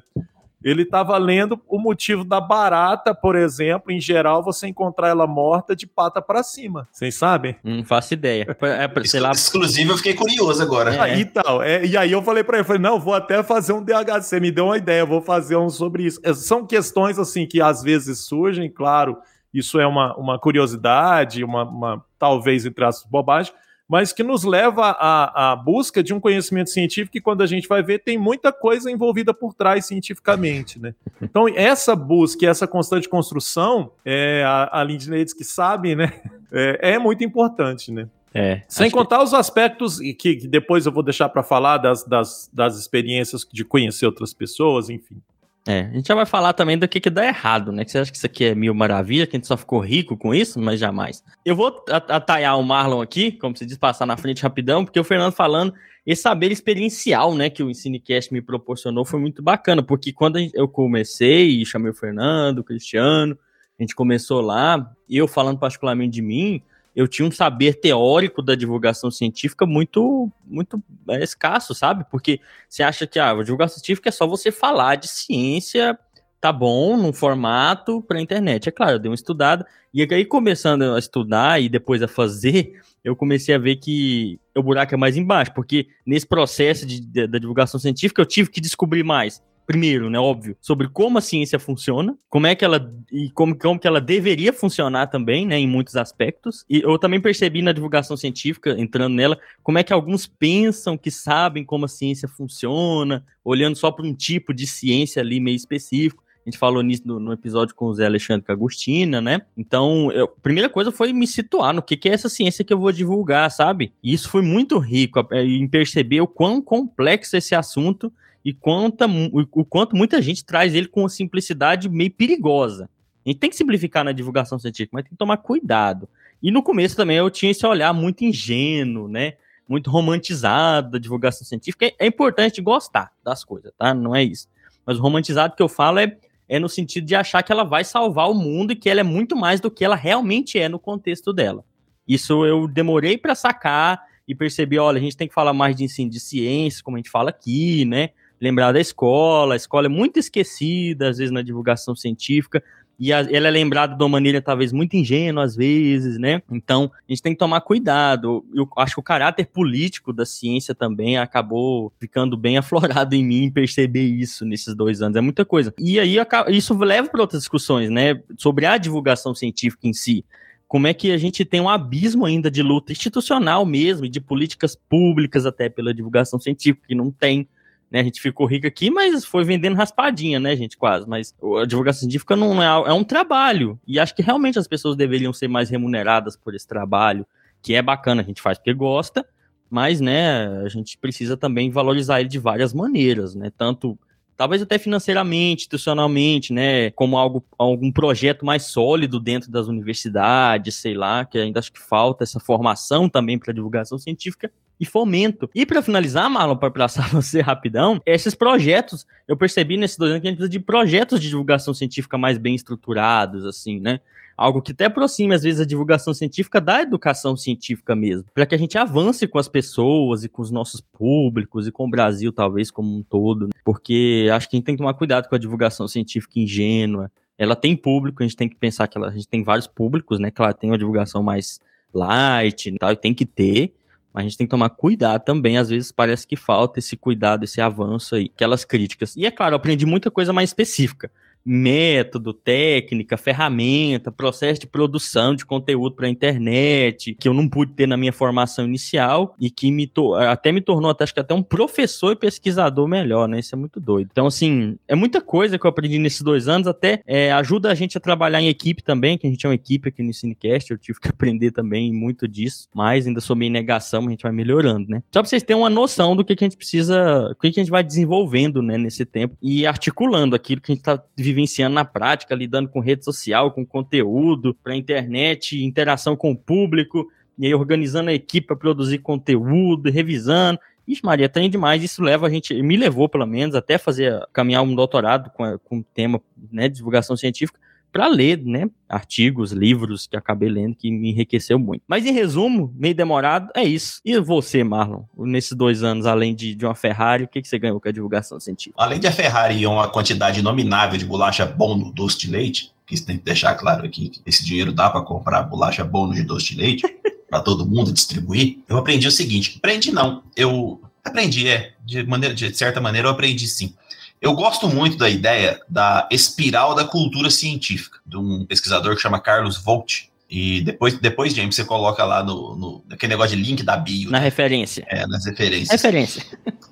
Ele 0.64 0.82
estava 0.82 1.18
lendo 1.18 1.62
o 1.68 1.78
motivo 1.78 2.24
da 2.24 2.42
barata, 2.42 3.14
por 3.14 3.36
exemplo, 3.36 3.92
em 3.92 4.02
geral, 4.02 4.44
você 4.44 4.68
encontrar 4.68 5.10
ela 5.10 5.28
morta 5.28 5.76
de 5.76 5.86
pata 5.86 6.22
para 6.22 6.42
cima. 6.42 6.88
Vocês 6.92 7.16
sabem? 7.16 7.56
Não 7.64 7.84
faço 7.84 8.14
ideia. 8.14 8.58
É, 8.62 9.04
sei 9.06 9.20
lá... 9.20 9.32
Exclusivo, 9.32 9.92
eu 9.92 9.98
fiquei 9.98 10.16
curioso 10.16 10.62
agora. 10.62 10.96
É. 10.96 11.00
Aí, 11.00 11.22
então, 11.22 11.62
é, 11.62 11.86
e 11.86 11.96
aí 11.96 12.12
eu 12.12 12.24
falei 12.24 12.44
para 12.44 12.58
ele, 12.58 12.66
falei, 12.66 12.82
não, 12.82 13.00
vou 13.00 13.14
até 13.14 13.44
fazer 13.44 13.74
um 13.74 13.84
DHC, 13.84 14.40
me 14.40 14.52
deu 14.52 14.66
uma 14.66 14.78
ideia, 14.78 15.06
vou 15.06 15.22
fazer 15.22 15.56
um 15.56 15.70
sobre 15.70 16.04
isso. 16.04 16.20
É, 16.24 16.34
são 16.34 16.66
questões, 16.66 17.20
assim, 17.20 17.46
que 17.46 17.62
às 17.62 17.84
vezes 17.84 18.26
surgem, 18.26 18.70
claro, 18.70 19.18
isso 19.54 19.80
é 19.80 19.86
uma, 19.86 20.16
uma 20.18 20.40
curiosidade, 20.40 21.44
uma, 21.44 21.64
uma 21.64 22.06
talvez, 22.18 22.66
entre 22.66 22.84
as 22.84 23.04
bobagem, 23.04 23.54
mas 23.88 24.12
que 24.12 24.22
nos 24.22 24.44
leva 24.44 24.90
à, 24.92 25.52
à, 25.52 25.56
busca 25.56 26.04
de 26.04 26.14
um 26.14 26.20
conhecimento 26.20 26.70
científico 26.70 27.14
que, 27.14 27.22
quando 27.22 27.42
a 27.42 27.46
gente 27.46 27.68
vai 27.68 27.82
ver, 27.82 28.00
tem 28.00 28.18
muita 28.18 28.52
coisa 28.52 28.92
envolvida 28.92 29.34
por 29.34 29.54
trás 29.54 29.86
cientificamente. 29.86 30.80
Né? 30.80 30.94
Então, 31.22 31.48
essa 31.48 31.96
busca 31.96 32.44
e 32.44 32.48
essa 32.48 32.68
constante 32.68 33.08
construção, 33.08 33.92
é, 34.04 34.44
a, 34.46 34.82
a 34.82 34.84
Lindsay 34.84 35.26
que 35.26 35.44
sabe, 35.44 35.96
né, 35.96 36.14
é, 36.52 36.96
é 36.96 37.00
muito 37.00 37.24
importante. 37.24 37.92
Né? 37.92 38.10
É, 38.34 38.62
Sem 38.68 38.92
contar 38.92 39.20
que... 39.20 39.24
os 39.24 39.34
aspectos 39.34 40.00
que, 40.00 40.14
que, 40.14 40.48
depois 40.48 40.86
eu 40.86 40.92
vou 40.92 41.02
deixar 41.02 41.30
para 41.30 41.42
falar 41.42 41.78
das, 41.78 42.04
das, 42.04 42.50
das 42.54 42.78
experiências 42.78 43.48
de 43.52 43.64
conhecer 43.64 44.06
outras 44.06 44.34
pessoas, 44.34 44.90
enfim. 44.90 45.22
É, 45.68 45.82
a 45.82 45.94
gente 45.96 46.08
já 46.08 46.16
vai 46.16 46.26
falar 46.26 46.54
também 46.54 46.78
do 46.78 46.88
que, 46.88 46.98
que 47.02 47.10
dá 47.10 47.26
errado, 47.26 47.74
né? 47.74 47.84
Que 47.84 47.92
você 47.92 48.00
acha 48.00 48.10
que 48.10 48.16
isso 48.16 48.26
aqui 48.26 48.46
é 48.46 48.56
mil 48.56 48.74
maravilha, 48.74 49.28
que 49.28 49.36
a 49.36 49.38
gente 49.38 49.48
só 49.48 49.58
ficou 49.58 49.82
rico 49.82 50.16
com 50.16 50.34
isso, 50.34 50.62
mas 50.62 50.80
jamais. 50.80 51.22
Eu 51.44 51.58
vou 51.58 51.84
ataiar 51.90 52.58
o 52.58 52.64
Marlon 52.64 53.02
aqui, 53.02 53.34
como 53.34 53.56
se 53.58 53.66
diz, 53.66 53.78
passar 53.78 54.06
na 54.06 54.16
frente 54.16 54.42
rapidão, 54.42 54.86
porque 54.86 54.98
o 54.98 55.04
Fernando 55.04 55.34
falando, 55.34 55.74
esse 56.06 56.22
saber 56.22 56.54
experiencial, 56.54 57.36
né, 57.36 57.50
que 57.50 57.62
o 57.62 57.70
Ensinecast 57.70 58.34
me 58.34 58.42
proporcionou 58.42 59.04
foi 59.04 59.20
muito 59.20 59.44
bacana, 59.44 59.84
porque 59.84 60.14
quando 60.14 60.40
eu 60.54 60.70
comecei, 60.70 61.66
chamei 61.66 61.92
o 61.92 61.94
Fernando, 61.94 62.60
o 62.60 62.64
Cristiano, 62.64 63.38
a 63.78 63.84
gente 63.84 63.94
começou 63.94 64.40
lá, 64.40 64.90
eu 65.10 65.28
falando 65.28 65.60
particularmente 65.60 66.14
de 66.14 66.22
mim, 66.22 66.64
eu 66.98 67.08
tinha 67.08 67.28
um 67.28 67.32
saber 67.32 67.76
teórico 67.76 68.42
da 68.42 68.56
divulgação 68.56 69.12
científica 69.12 69.68
muito, 69.68 70.32
muito 70.44 70.84
é, 71.08 71.24
escasso, 71.24 71.76
sabe? 71.76 72.04
Porque 72.10 72.42
você 72.68 72.82
acha 72.82 73.06
que 73.06 73.20
ah, 73.20 73.30
a 73.30 73.44
divulgação 73.44 73.78
científica 73.78 74.10
é 74.10 74.12
só 74.12 74.26
você 74.26 74.52
falar 74.52 74.96
de 74.96 75.08
ciência, 75.08 75.96
tá 76.42 76.52
bom, 76.52 76.98
num 76.98 77.14
formato 77.14 78.02
para 78.02 78.20
internet. 78.20 78.68
É 78.68 78.72
claro, 78.72 78.94
eu 78.94 79.00
dei 79.00 79.12
uma 79.12 79.16
estudada, 79.16 79.64
e 79.94 80.02
aí 80.12 80.26
começando 80.26 80.96
a 80.96 80.98
estudar 80.98 81.62
e 81.62 81.70
depois 81.70 82.02
a 82.02 82.08
fazer, 82.08 82.82
eu 83.04 83.16
comecei 83.16 83.54
a 83.54 83.60
ver 83.60 83.76
que 83.76 84.40
o 84.56 84.64
buraco 84.64 84.96
é 84.96 84.98
mais 84.98 85.16
embaixo, 85.16 85.54
porque 85.54 85.86
nesse 86.04 86.26
processo 86.26 86.84
de, 86.84 87.00
de, 87.00 87.28
da 87.28 87.38
divulgação 87.38 87.80
científica 87.80 88.24
eu 88.24 88.26
tive 88.26 88.50
que 88.50 88.60
descobrir 88.60 89.04
mais 89.04 89.40
primeiro, 89.68 90.10
né, 90.10 90.18
óbvio, 90.18 90.56
sobre 90.62 90.88
como 90.88 91.18
a 91.18 91.22
ciência 91.22 91.60
funciona, 91.60 92.18
como 92.30 92.48
é 92.48 92.56
que 92.56 92.64
ela 92.64 92.90
e 93.12 93.30
como, 93.32 93.54
como 93.54 93.78
que 93.78 93.86
ela 93.86 94.00
deveria 94.00 94.54
funcionar 94.54 95.08
também, 95.08 95.46
né, 95.46 95.60
em 95.60 95.68
muitos 95.68 95.98
aspectos. 95.98 96.66
E 96.70 96.80
eu 96.80 96.98
também 96.98 97.20
percebi 97.20 97.62
na 97.62 97.74
divulgação 97.74 98.16
científica, 98.16 98.80
entrando 98.80 99.14
nela, 99.14 99.38
como 99.62 99.78
é 99.78 99.84
que 99.84 99.92
alguns 99.92 100.26
pensam 100.26 100.98
que 100.98 101.12
sabem 101.12 101.66
como 101.66 101.84
a 101.84 101.90
ciência 101.90 102.30
funciona, 102.30 103.26
olhando 103.44 103.76
só 103.76 103.92
para 103.92 104.08
um 104.08 104.14
tipo 104.14 104.54
de 104.54 104.66
ciência 104.66 105.22
ali 105.22 105.38
meio 105.42 105.58
específico. 105.58 106.24
A 106.46 106.50
gente 106.50 106.58
falou 106.58 106.82
nisso 106.82 107.04
no, 107.06 107.20
no, 107.20 107.34
episódio 107.34 107.76
com 107.76 107.88
o 107.88 107.94
Zé 107.94 108.06
Alexandre 108.06 108.48
Cagostina, 108.48 109.20
né? 109.20 109.42
Então, 109.58 110.10
eu, 110.14 110.24
a 110.24 110.42
primeira 110.42 110.70
coisa 110.70 110.94
foi 110.94 111.12
me 111.12 111.28
situar 111.28 111.74
no 111.74 111.82
que, 111.82 111.98
que 111.98 112.08
é 112.08 112.14
essa 112.14 112.30
ciência 112.30 112.64
que 112.64 112.74
eu 112.74 112.80
vou 112.80 112.94
divulgar, 112.94 113.52
sabe? 113.52 113.92
E 114.02 114.14
isso 114.14 114.30
foi 114.30 114.42
muito 114.42 114.80
rico 114.80 115.28
é, 115.30 115.44
em 115.44 115.68
perceber 115.68 116.22
o 116.22 116.28
quão 116.28 116.62
complexo 116.62 117.36
esse 117.36 117.54
assunto 117.54 118.10
e 118.48 118.54
quanta, 118.54 119.06
o 119.34 119.66
quanto 119.66 119.94
muita 119.94 120.22
gente 120.22 120.46
traz 120.46 120.74
ele 120.74 120.88
com 120.88 121.02
uma 121.02 121.10
simplicidade 121.10 121.90
meio 121.90 122.10
perigosa. 122.10 122.90
A 123.26 123.30
gente 123.30 123.40
tem 123.40 123.50
que 123.50 123.58
simplificar 123.58 124.06
na 124.06 124.14
divulgação 124.14 124.58
científica, 124.58 124.92
mas 124.94 125.04
tem 125.04 125.12
que 125.12 125.18
tomar 125.18 125.36
cuidado. 125.36 126.08
E 126.42 126.50
no 126.50 126.64
começo 126.64 126.96
também 126.96 127.18
eu 127.18 127.30
tinha 127.30 127.52
esse 127.52 127.68
olhar 127.68 127.92
muito 127.92 128.24
ingênuo, 128.24 129.10
né? 129.10 129.34
Muito 129.68 129.90
romantizado 129.90 130.92
da 130.92 130.98
divulgação 130.98 131.46
científica. 131.46 131.88
É, 131.88 131.96
é 132.00 132.08
importante 132.08 132.62
gostar 132.62 133.12
das 133.22 133.44
coisas, 133.44 133.74
tá? 133.78 133.94
Não 133.94 134.16
é 134.16 134.24
isso. 134.24 134.48
Mas 134.86 134.98
o 134.98 135.02
romantizado 135.02 135.54
que 135.54 135.62
eu 135.62 135.68
falo 135.68 136.00
é, 136.00 136.18
é 136.48 136.58
no 136.58 136.70
sentido 136.70 137.06
de 137.06 137.16
achar 137.16 137.44
que 137.44 137.52
ela 137.52 137.66
vai 137.66 137.84
salvar 137.84 138.32
o 138.32 138.34
mundo 138.34 138.72
e 138.72 138.78
que 138.78 138.90
ela 138.90 139.02
é 139.02 139.04
muito 139.04 139.36
mais 139.36 139.60
do 139.60 139.70
que 139.70 139.84
ela 139.84 139.98
realmente 139.98 140.58
é 140.58 140.70
no 140.70 140.80
contexto 140.80 141.34
dela. 141.34 141.66
Isso 142.08 142.46
eu 142.46 142.66
demorei 142.66 143.18
para 143.18 143.36
sacar 143.36 144.02
e 144.26 144.34
perceber, 144.34 144.80
olha, 144.80 145.00
a 145.00 145.02
gente 145.02 145.18
tem 145.18 145.28
que 145.28 145.34
falar 145.34 145.52
mais 145.52 145.76
de 145.76 145.84
ensino 145.84 146.10
de 146.10 146.22
ciência, 146.22 146.82
como 146.82 146.96
a 146.96 147.00
gente 147.00 147.10
fala 147.10 147.30
aqui, 147.30 147.84
né? 147.84 148.12
Lembrar 148.40 148.72
da 148.72 148.80
escola. 148.80 149.54
A 149.54 149.58
escola 149.58 149.88
é 149.88 149.90
muito 149.90 150.18
esquecida, 150.18 151.10
às 151.10 151.18
vezes, 151.18 151.32
na 151.32 151.42
divulgação 151.42 151.96
científica. 151.96 152.64
e 153.00 153.14
a, 153.14 153.20
ela 153.32 153.48
é 153.48 153.52
lembrada 153.52 153.96
de 153.96 154.02
uma 154.04 154.10
maneira 154.10 154.42
talvez 154.42 154.72
muito 154.72 154.96
ingênua 154.96 155.44
às 155.44 155.56
vezes, 155.56 156.18
né? 156.18 156.42
Então, 156.52 156.92
a 157.08 157.12
gente 157.12 157.22
tem 157.22 157.34
que 157.34 157.40
tomar 157.40 157.62
cuidado. 157.62 158.44
Eu 158.54 158.68
acho 158.78 158.96
que 158.96 159.00
o 159.00 159.04
caráter 159.04 159.46
político 159.46 160.12
da 160.12 160.26
ciência 160.26 160.74
também 160.74 161.18
acabou 161.18 161.92
ficando 162.00 162.36
bem 162.36 162.58
aflorado 162.60 163.16
em 163.16 163.24
mim 163.24 163.52
perceber 163.52 164.04
isso 164.04 164.46
nesses 164.46 164.74
dois 164.76 165.02
anos. 165.02 165.16
É 165.16 165.22
muita 165.22 165.46
coisa. 165.46 165.74
E 165.78 166.00
aí 166.00 166.18
isso 166.50 166.74
leva 166.78 167.08
para 167.08 167.22
outras 167.22 167.42
discussões, 167.42 167.90
né? 167.90 168.22
Sobre 168.38 168.66
a 168.66 168.78
divulgação 168.78 169.36
científica 169.36 169.88
em 169.88 169.94
si 169.94 170.26
como 170.68 170.86
é 170.86 170.94
que 170.94 171.12
a 171.12 171.18
gente 171.18 171.46
tem 171.46 171.62
um 171.62 171.70
abismo 171.70 172.26
ainda 172.26 172.52
de 172.52 172.62
luta 172.62 172.92
institucional 172.92 173.66
mesmo, 173.66 174.06
e 174.06 174.10
de 174.10 174.20
políticas 174.20 174.76
públicas 174.76 175.46
até 175.46 175.70
pela 175.70 175.94
divulgação 175.94 176.40
científica, 176.40 176.88
que 176.88 176.96
não 176.96 177.10
tem. 177.10 177.48
Né, 177.90 178.02
a 178.02 178.04
gente 178.04 178.20
ficou 178.20 178.46
rico 178.46 178.68
aqui, 178.68 178.92
mas 178.92 179.24
foi 179.24 179.46
vendendo 179.46 179.76
raspadinha, 179.76 180.40
né, 180.42 180.56
gente, 180.58 180.76
quase. 180.76 181.08
Mas 181.08 181.34
a 181.62 181.66
divulgação 181.66 182.02
científica 182.02 182.36
não 182.36 182.62
é, 182.62 182.90
é 182.90 182.94
um 182.94 183.04
trabalho. 183.04 183.80
E 183.88 183.98
acho 183.98 184.14
que 184.14 184.22
realmente 184.22 184.60
as 184.60 184.68
pessoas 184.68 184.98
deveriam 184.98 185.32
ser 185.32 185.48
mais 185.48 185.70
remuneradas 185.70 186.36
por 186.36 186.54
esse 186.54 186.68
trabalho, 186.68 187.26
que 187.62 187.74
é 187.74 187.82
bacana, 187.82 188.22
a 188.22 188.26
gente 188.26 188.42
faz 188.42 188.58
porque 188.58 188.74
gosta, 188.74 189.26
mas, 189.70 190.02
né, 190.02 190.48
a 190.64 190.70
gente 190.70 190.98
precisa 190.98 191.38
também 191.38 191.70
valorizar 191.70 192.20
ele 192.20 192.30
de 192.30 192.40
várias 192.40 192.74
maneiras, 192.74 193.36
né, 193.36 193.52
tanto 193.58 193.98
talvez 194.36 194.62
até 194.62 194.78
financeiramente, 194.78 195.62
institucionalmente, 195.62 196.54
né, 196.54 196.92
como 196.92 197.18
algo, 197.18 197.44
algum 197.58 197.92
projeto 197.92 198.46
mais 198.46 198.64
sólido 198.66 199.20
dentro 199.20 199.50
das 199.50 199.68
universidades, 199.68 200.76
sei 200.76 200.94
lá, 200.94 201.26
que 201.26 201.40
ainda 201.40 201.60
acho 201.60 201.74
que 201.74 201.82
falta 201.82 202.24
essa 202.24 202.40
formação 202.40 203.10
também 203.10 203.40
para 203.40 203.52
divulgação 203.52 203.98
científica 203.98 204.52
e 204.80 204.86
fomento. 204.86 205.50
E 205.54 205.66
para 205.66 205.82
finalizar, 205.82 206.30
Marlon, 206.30 206.56
para 206.56 206.72
passar 206.72 207.10
você 207.14 207.42
rapidão, 207.42 208.02
esses 208.06 208.36
projetos, 208.36 209.06
eu 209.28 209.38
percebi 209.38 209.78
nesses 209.78 209.98
dois 209.98 210.12
anos 210.12 210.22
que 210.22 210.28
a 210.28 210.32
gente 210.32 210.38
precisa 210.38 210.52
de 210.52 210.60
projetos 210.60 211.20
de 211.20 211.30
divulgação 211.30 211.74
científica 211.74 212.18
mais 212.18 212.38
bem 212.38 212.56
estruturados, 212.56 213.46
assim, 213.46 213.80
né? 213.80 214.00
algo 214.38 214.62
que 214.62 214.72
até 214.72 214.86
aproxime, 214.86 215.34
às 215.34 215.42
vezes, 215.42 215.60
a 215.60 215.66
divulgação 215.66 216.14
científica 216.14 216.62
da 216.62 216.84
educação 216.84 217.36
científica 217.36 217.96
mesmo, 217.96 218.26
para 218.34 218.46
que 218.46 218.54
a 218.54 218.58
gente 218.58 218.78
avance 218.78 219.28
com 219.28 219.40
as 219.40 219.48
pessoas 219.48 220.24
e 220.24 220.30
com 220.30 220.44
os 220.44 220.52
nossos 220.52 220.80
públicos 220.80 221.68
e 221.68 221.72
com 221.72 221.88
o 221.88 221.90
Brasil, 221.90 222.32
talvez, 222.32 222.70
como 222.70 222.96
um 222.96 223.02
todo, 223.02 223.48
né? 223.48 223.54
porque 223.66 224.30
acho 224.32 224.48
que 224.48 224.56
a 224.56 224.58
gente 224.58 224.66
tem 224.66 224.76
que 224.76 224.82
tomar 224.82 224.94
cuidado 224.94 225.28
com 225.28 225.36
a 225.36 225.40
divulgação 225.40 225.88
científica 225.88 226.40
ingênua. 226.40 227.12
Ela 227.38 227.56
tem 227.56 227.76
público, 227.76 228.22
a 228.22 228.26
gente 228.26 228.36
tem 228.36 228.48
que 228.48 228.56
pensar 228.56 228.88
que 228.88 228.98
ela, 228.98 229.08
a 229.08 229.12
gente 229.12 229.28
tem 229.28 229.44
vários 229.44 229.68
públicos, 229.68 230.20
né? 230.20 230.32
Ela 230.38 230.54
tem 230.54 230.70
uma 230.70 230.78
divulgação 230.78 231.24
mais 231.24 231.60
light 231.94 232.70
e 232.70 232.78
tal, 232.78 232.92
e 232.92 232.96
tem 232.96 233.14
que 233.14 233.26
ter, 233.26 233.74
mas 234.18 234.26
a 234.26 234.30
gente 234.30 234.38
tem 234.40 234.48
que 234.48 234.52
tomar 234.52 234.72
cuidado 234.72 235.24
também. 235.24 235.60
Às 235.60 235.70
vezes 235.70 235.92
parece 235.92 236.26
que 236.26 236.36
falta 236.36 236.80
esse 236.80 236.98
cuidado, 236.98 237.44
esse 237.44 237.62
avanço 237.62 238.16
aí, 238.16 238.32
aquelas 238.34 238.66
críticas. 238.66 239.16
E 239.16 239.28
é 239.28 239.32
claro, 239.32 239.54
eu 239.54 239.58
aprendi 239.58 239.86
muita 239.86 240.10
coisa 240.10 240.34
mais 240.34 240.50
específica 240.50 241.12
método, 241.48 242.34
técnica, 242.34 243.16
ferramenta, 243.16 244.12
processo 244.12 244.60
de 244.60 244.68
produção 244.68 245.34
de 245.34 245.46
conteúdo 245.46 245.96
para 245.96 246.08
a 246.08 246.10
internet, 246.10 247.16
que 247.18 247.28
eu 247.28 247.34
não 247.34 247.48
pude 247.48 247.72
ter 247.72 247.88
na 247.88 247.96
minha 247.96 248.12
formação 248.12 248.66
inicial 248.66 249.34
e 249.40 249.50
que 249.50 249.72
me 249.72 249.90
até 250.30 250.52
me 250.52 250.60
tornou 250.60 250.92
até, 250.92 251.06
acho 251.06 251.14
que 251.14 251.22
até 251.22 251.34
um 251.34 251.42
professor 251.42 252.12
e 252.12 252.16
pesquisador 252.18 252.86
melhor, 252.86 253.30
né? 253.30 253.40
Isso 253.40 253.56
é 253.56 253.58
muito 253.58 253.80
doido. 253.80 254.10
Então, 254.12 254.28
assim, 254.28 254.78
é 254.90 254.94
muita 254.94 255.22
coisa 255.22 255.58
que 255.58 255.66
eu 255.66 255.70
aprendi 255.70 255.98
nesses 255.98 256.22
dois 256.22 256.50
anos, 256.50 256.68
até 256.68 257.02
é, 257.08 257.32
ajuda 257.32 257.72
a 257.72 257.76
gente 257.76 257.98
a 257.98 258.02
trabalhar 258.02 258.42
em 258.42 258.50
equipe 258.50 258.84
também, 258.84 259.18
que 259.18 259.26
a 259.26 259.30
gente 259.30 259.46
é 259.46 259.50
uma 259.50 259.56
equipe 259.56 259.88
aqui 259.88 260.04
no 260.04 260.14
Cinecast, 260.14 260.72
eu 260.72 260.78
tive 260.78 261.00
que 261.00 261.08
aprender 261.08 261.52
também 261.52 261.94
muito 261.94 262.28
disso, 262.28 262.68
mas 262.76 263.08
ainda 263.08 263.22
sou 263.22 263.38
meio 263.38 263.52
negação, 263.52 264.06
a 264.06 264.10
gente 264.10 264.24
vai 264.24 264.34
melhorando, 264.34 264.90
né? 264.90 265.02
Só 265.14 265.22
para 265.22 265.30
vocês 265.30 265.44
terem 265.44 265.62
uma 265.62 265.70
noção 265.70 266.14
do 266.14 266.26
que, 266.26 266.36
que 266.36 266.44
a 266.44 266.48
gente 266.48 266.58
precisa, 266.58 267.30
o 267.32 267.36
que, 267.36 267.52
que 267.52 267.60
a 267.62 267.64
gente 267.64 267.72
vai 267.72 267.84
desenvolvendo, 267.84 268.62
né, 268.62 268.78
nesse 268.78 269.06
tempo 269.06 269.38
e 269.42 269.66
articulando 269.66 270.36
aquilo 270.36 270.60
que 270.60 270.74
a 270.74 270.76
gente 270.76 270.82
está 270.82 271.02
vivendo 271.16 271.37
vivenciando 271.38 271.76
na 271.76 271.86
prática, 271.86 272.34
lidando 272.34 272.68
com 272.68 272.80
rede 272.80 273.06
social, 273.06 273.52
com 273.52 273.64
conteúdo, 273.64 274.56
para 274.64 274.76
internet, 274.76 275.64
interação 275.64 276.16
com 276.16 276.32
o 276.32 276.36
público, 276.36 277.08
e 277.38 277.46
aí 277.46 277.54
organizando 277.54 278.10
a 278.10 278.14
equipe 278.14 278.48
para 278.48 278.56
produzir 278.56 278.98
conteúdo, 278.98 279.92
revisando. 279.92 280.60
Ixi, 280.88 281.06
Maria, 281.06 281.30
tem 281.30 281.48
demais. 281.50 281.84
Isso 281.84 282.02
leva 282.02 282.26
a 282.26 282.30
gente, 282.30 282.60
me 282.64 282.76
levou 282.76 283.08
pelo 283.08 283.28
menos 283.28 283.54
até 283.54 283.78
fazer, 283.78 284.20
caminhar 284.34 284.64
um 284.64 284.74
doutorado 284.74 285.30
com, 285.30 285.60
com 285.60 285.84
tema, 285.84 286.20
né, 286.52 286.68
divulgação 286.68 287.16
científica, 287.16 287.60
para 287.98 288.08
ler, 288.10 288.46
né, 288.46 288.70
artigos, 288.88 289.52
livros 289.52 290.06
que 290.06 290.16
acabei 290.16 290.48
lendo 290.50 290.76
que 290.76 290.92
me 290.92 291.10
enriqueceu 291.10 291.58
muito. 291.58 291.82
Mas 291.88 292.06
em 292.06 292.12
resumo, 292.12 292.72
meio 292.78 292.94
demorado, 292.94 293.50
é 293.56 293.64
isso. 293.64 294.00
E 294.06 294.20
você, 294.20 294.64
Marlon, 294.64 295.02
nesses 295.18 295.54
dois 295.54 295.82
anos, 295.82 296.06
além 296.06 296.36
de, 296.36 296.54
de 296.54 296.64
uma 296.64 296.76
Ferrari, 296.76 297.24
o 297.24 297.28
que, 297.28 297.42
que 297.42 297.48
você 297.48 297.58
ganhou 297.58 297.82
com 297.82 297.90
a 297.90 297.92
divulgação 297.92 298.40
científica? 298.40 298.76
Além 298.80 299.00
de 299.00 299.08
a 299.08 299.12
Ferrari 299.12 299.62
e 299.62 299.66
uma 299.66 299.88
quantidade 299.88 300.44
nominável 300.44 300.96
de 300.96 301.06
bolacha 301.06 301.44
bom 301.44 301.76
no 301.76 301.92
doce 301.92 302.20
de 302.20 302.30
leite, 302.30 302.72
que 302.86 302.94
isso 302.94 303.04
tem 303.04 303.18
que 303.18 303.24
deixar 303.24 303.56
claro 303.56 303.84
aqui, 303.84 304.10
que 304.10 304.22
esse 304.28 304.46
dinheiro 304.46 304.72
dá 304.72 304.92
para 304.92 305.02
comprar 305.02 305.42
bolacha 305.42 305.84
bom 305.84 306.12
de 306.12 306.22
doce 306.22 306.54
de 306.54 306.62
leite, 306.62 306.84
para 307.28 307.40
todo 307.40 307.66
mundo 307.66 307.92
distribuir, 307.92 308.60
eu 308.70 308.78
aprendi 308.78 309.08
o 309.08 309.12
seguinte, 309.12 309.56
aprendi 309.58 309.92
não, 309.92 310.22
eu 310.36 310.80
aprendi, 311.04 311.48
é, 311.48 311.74
de, 311.84 312.06
maneira, 312.06 312.36
de 312.36 312.56
certa 312.56 312.80
maneira 312.80 313.08
eu 313.08 313.12
aprendi 313.12 313.48
sim. 313.48 313.74
Eu 314.22 314.34
gosto 314.34 314.68
muito 314.68 314.98
da 314.98 315.10
ideia 315.10 315.60
da 315.70 316.08
espiral 316.12 316.74
da 316.74 316.84
cultura 316.84 317.30
científica, 317.30 318.00
de 318.06 318.18
um 318.18 318.46
pesquisador 318.46 318.96
que 318.96 319.02
chama 319.02 319.20
Carlos 319.20 319.58
Volt. 319.58 320.06
E 320.30 320.62
depois, 320.62 321.00
depois 321.00 321.34
James, 321.34 321.56
você 321.56 321.64
coloca 321.64 322.04
lá 322.04 322.22
no, 322.22 322.56
no 322.56 322.84
aquele 322.92 323.12
negócio 323.12 323.38
de 323.38 323.42
link 323.42 323.64
da 323.64 323.78
bio. 323.78 324.12
Na 324.12 324.20
né? 324.20 324.26
referência. 324.26 324.86
É, 324.88 325.08
nas 325.08 325.26
referências. 325.26 325.70
Referência. 325.70 326.26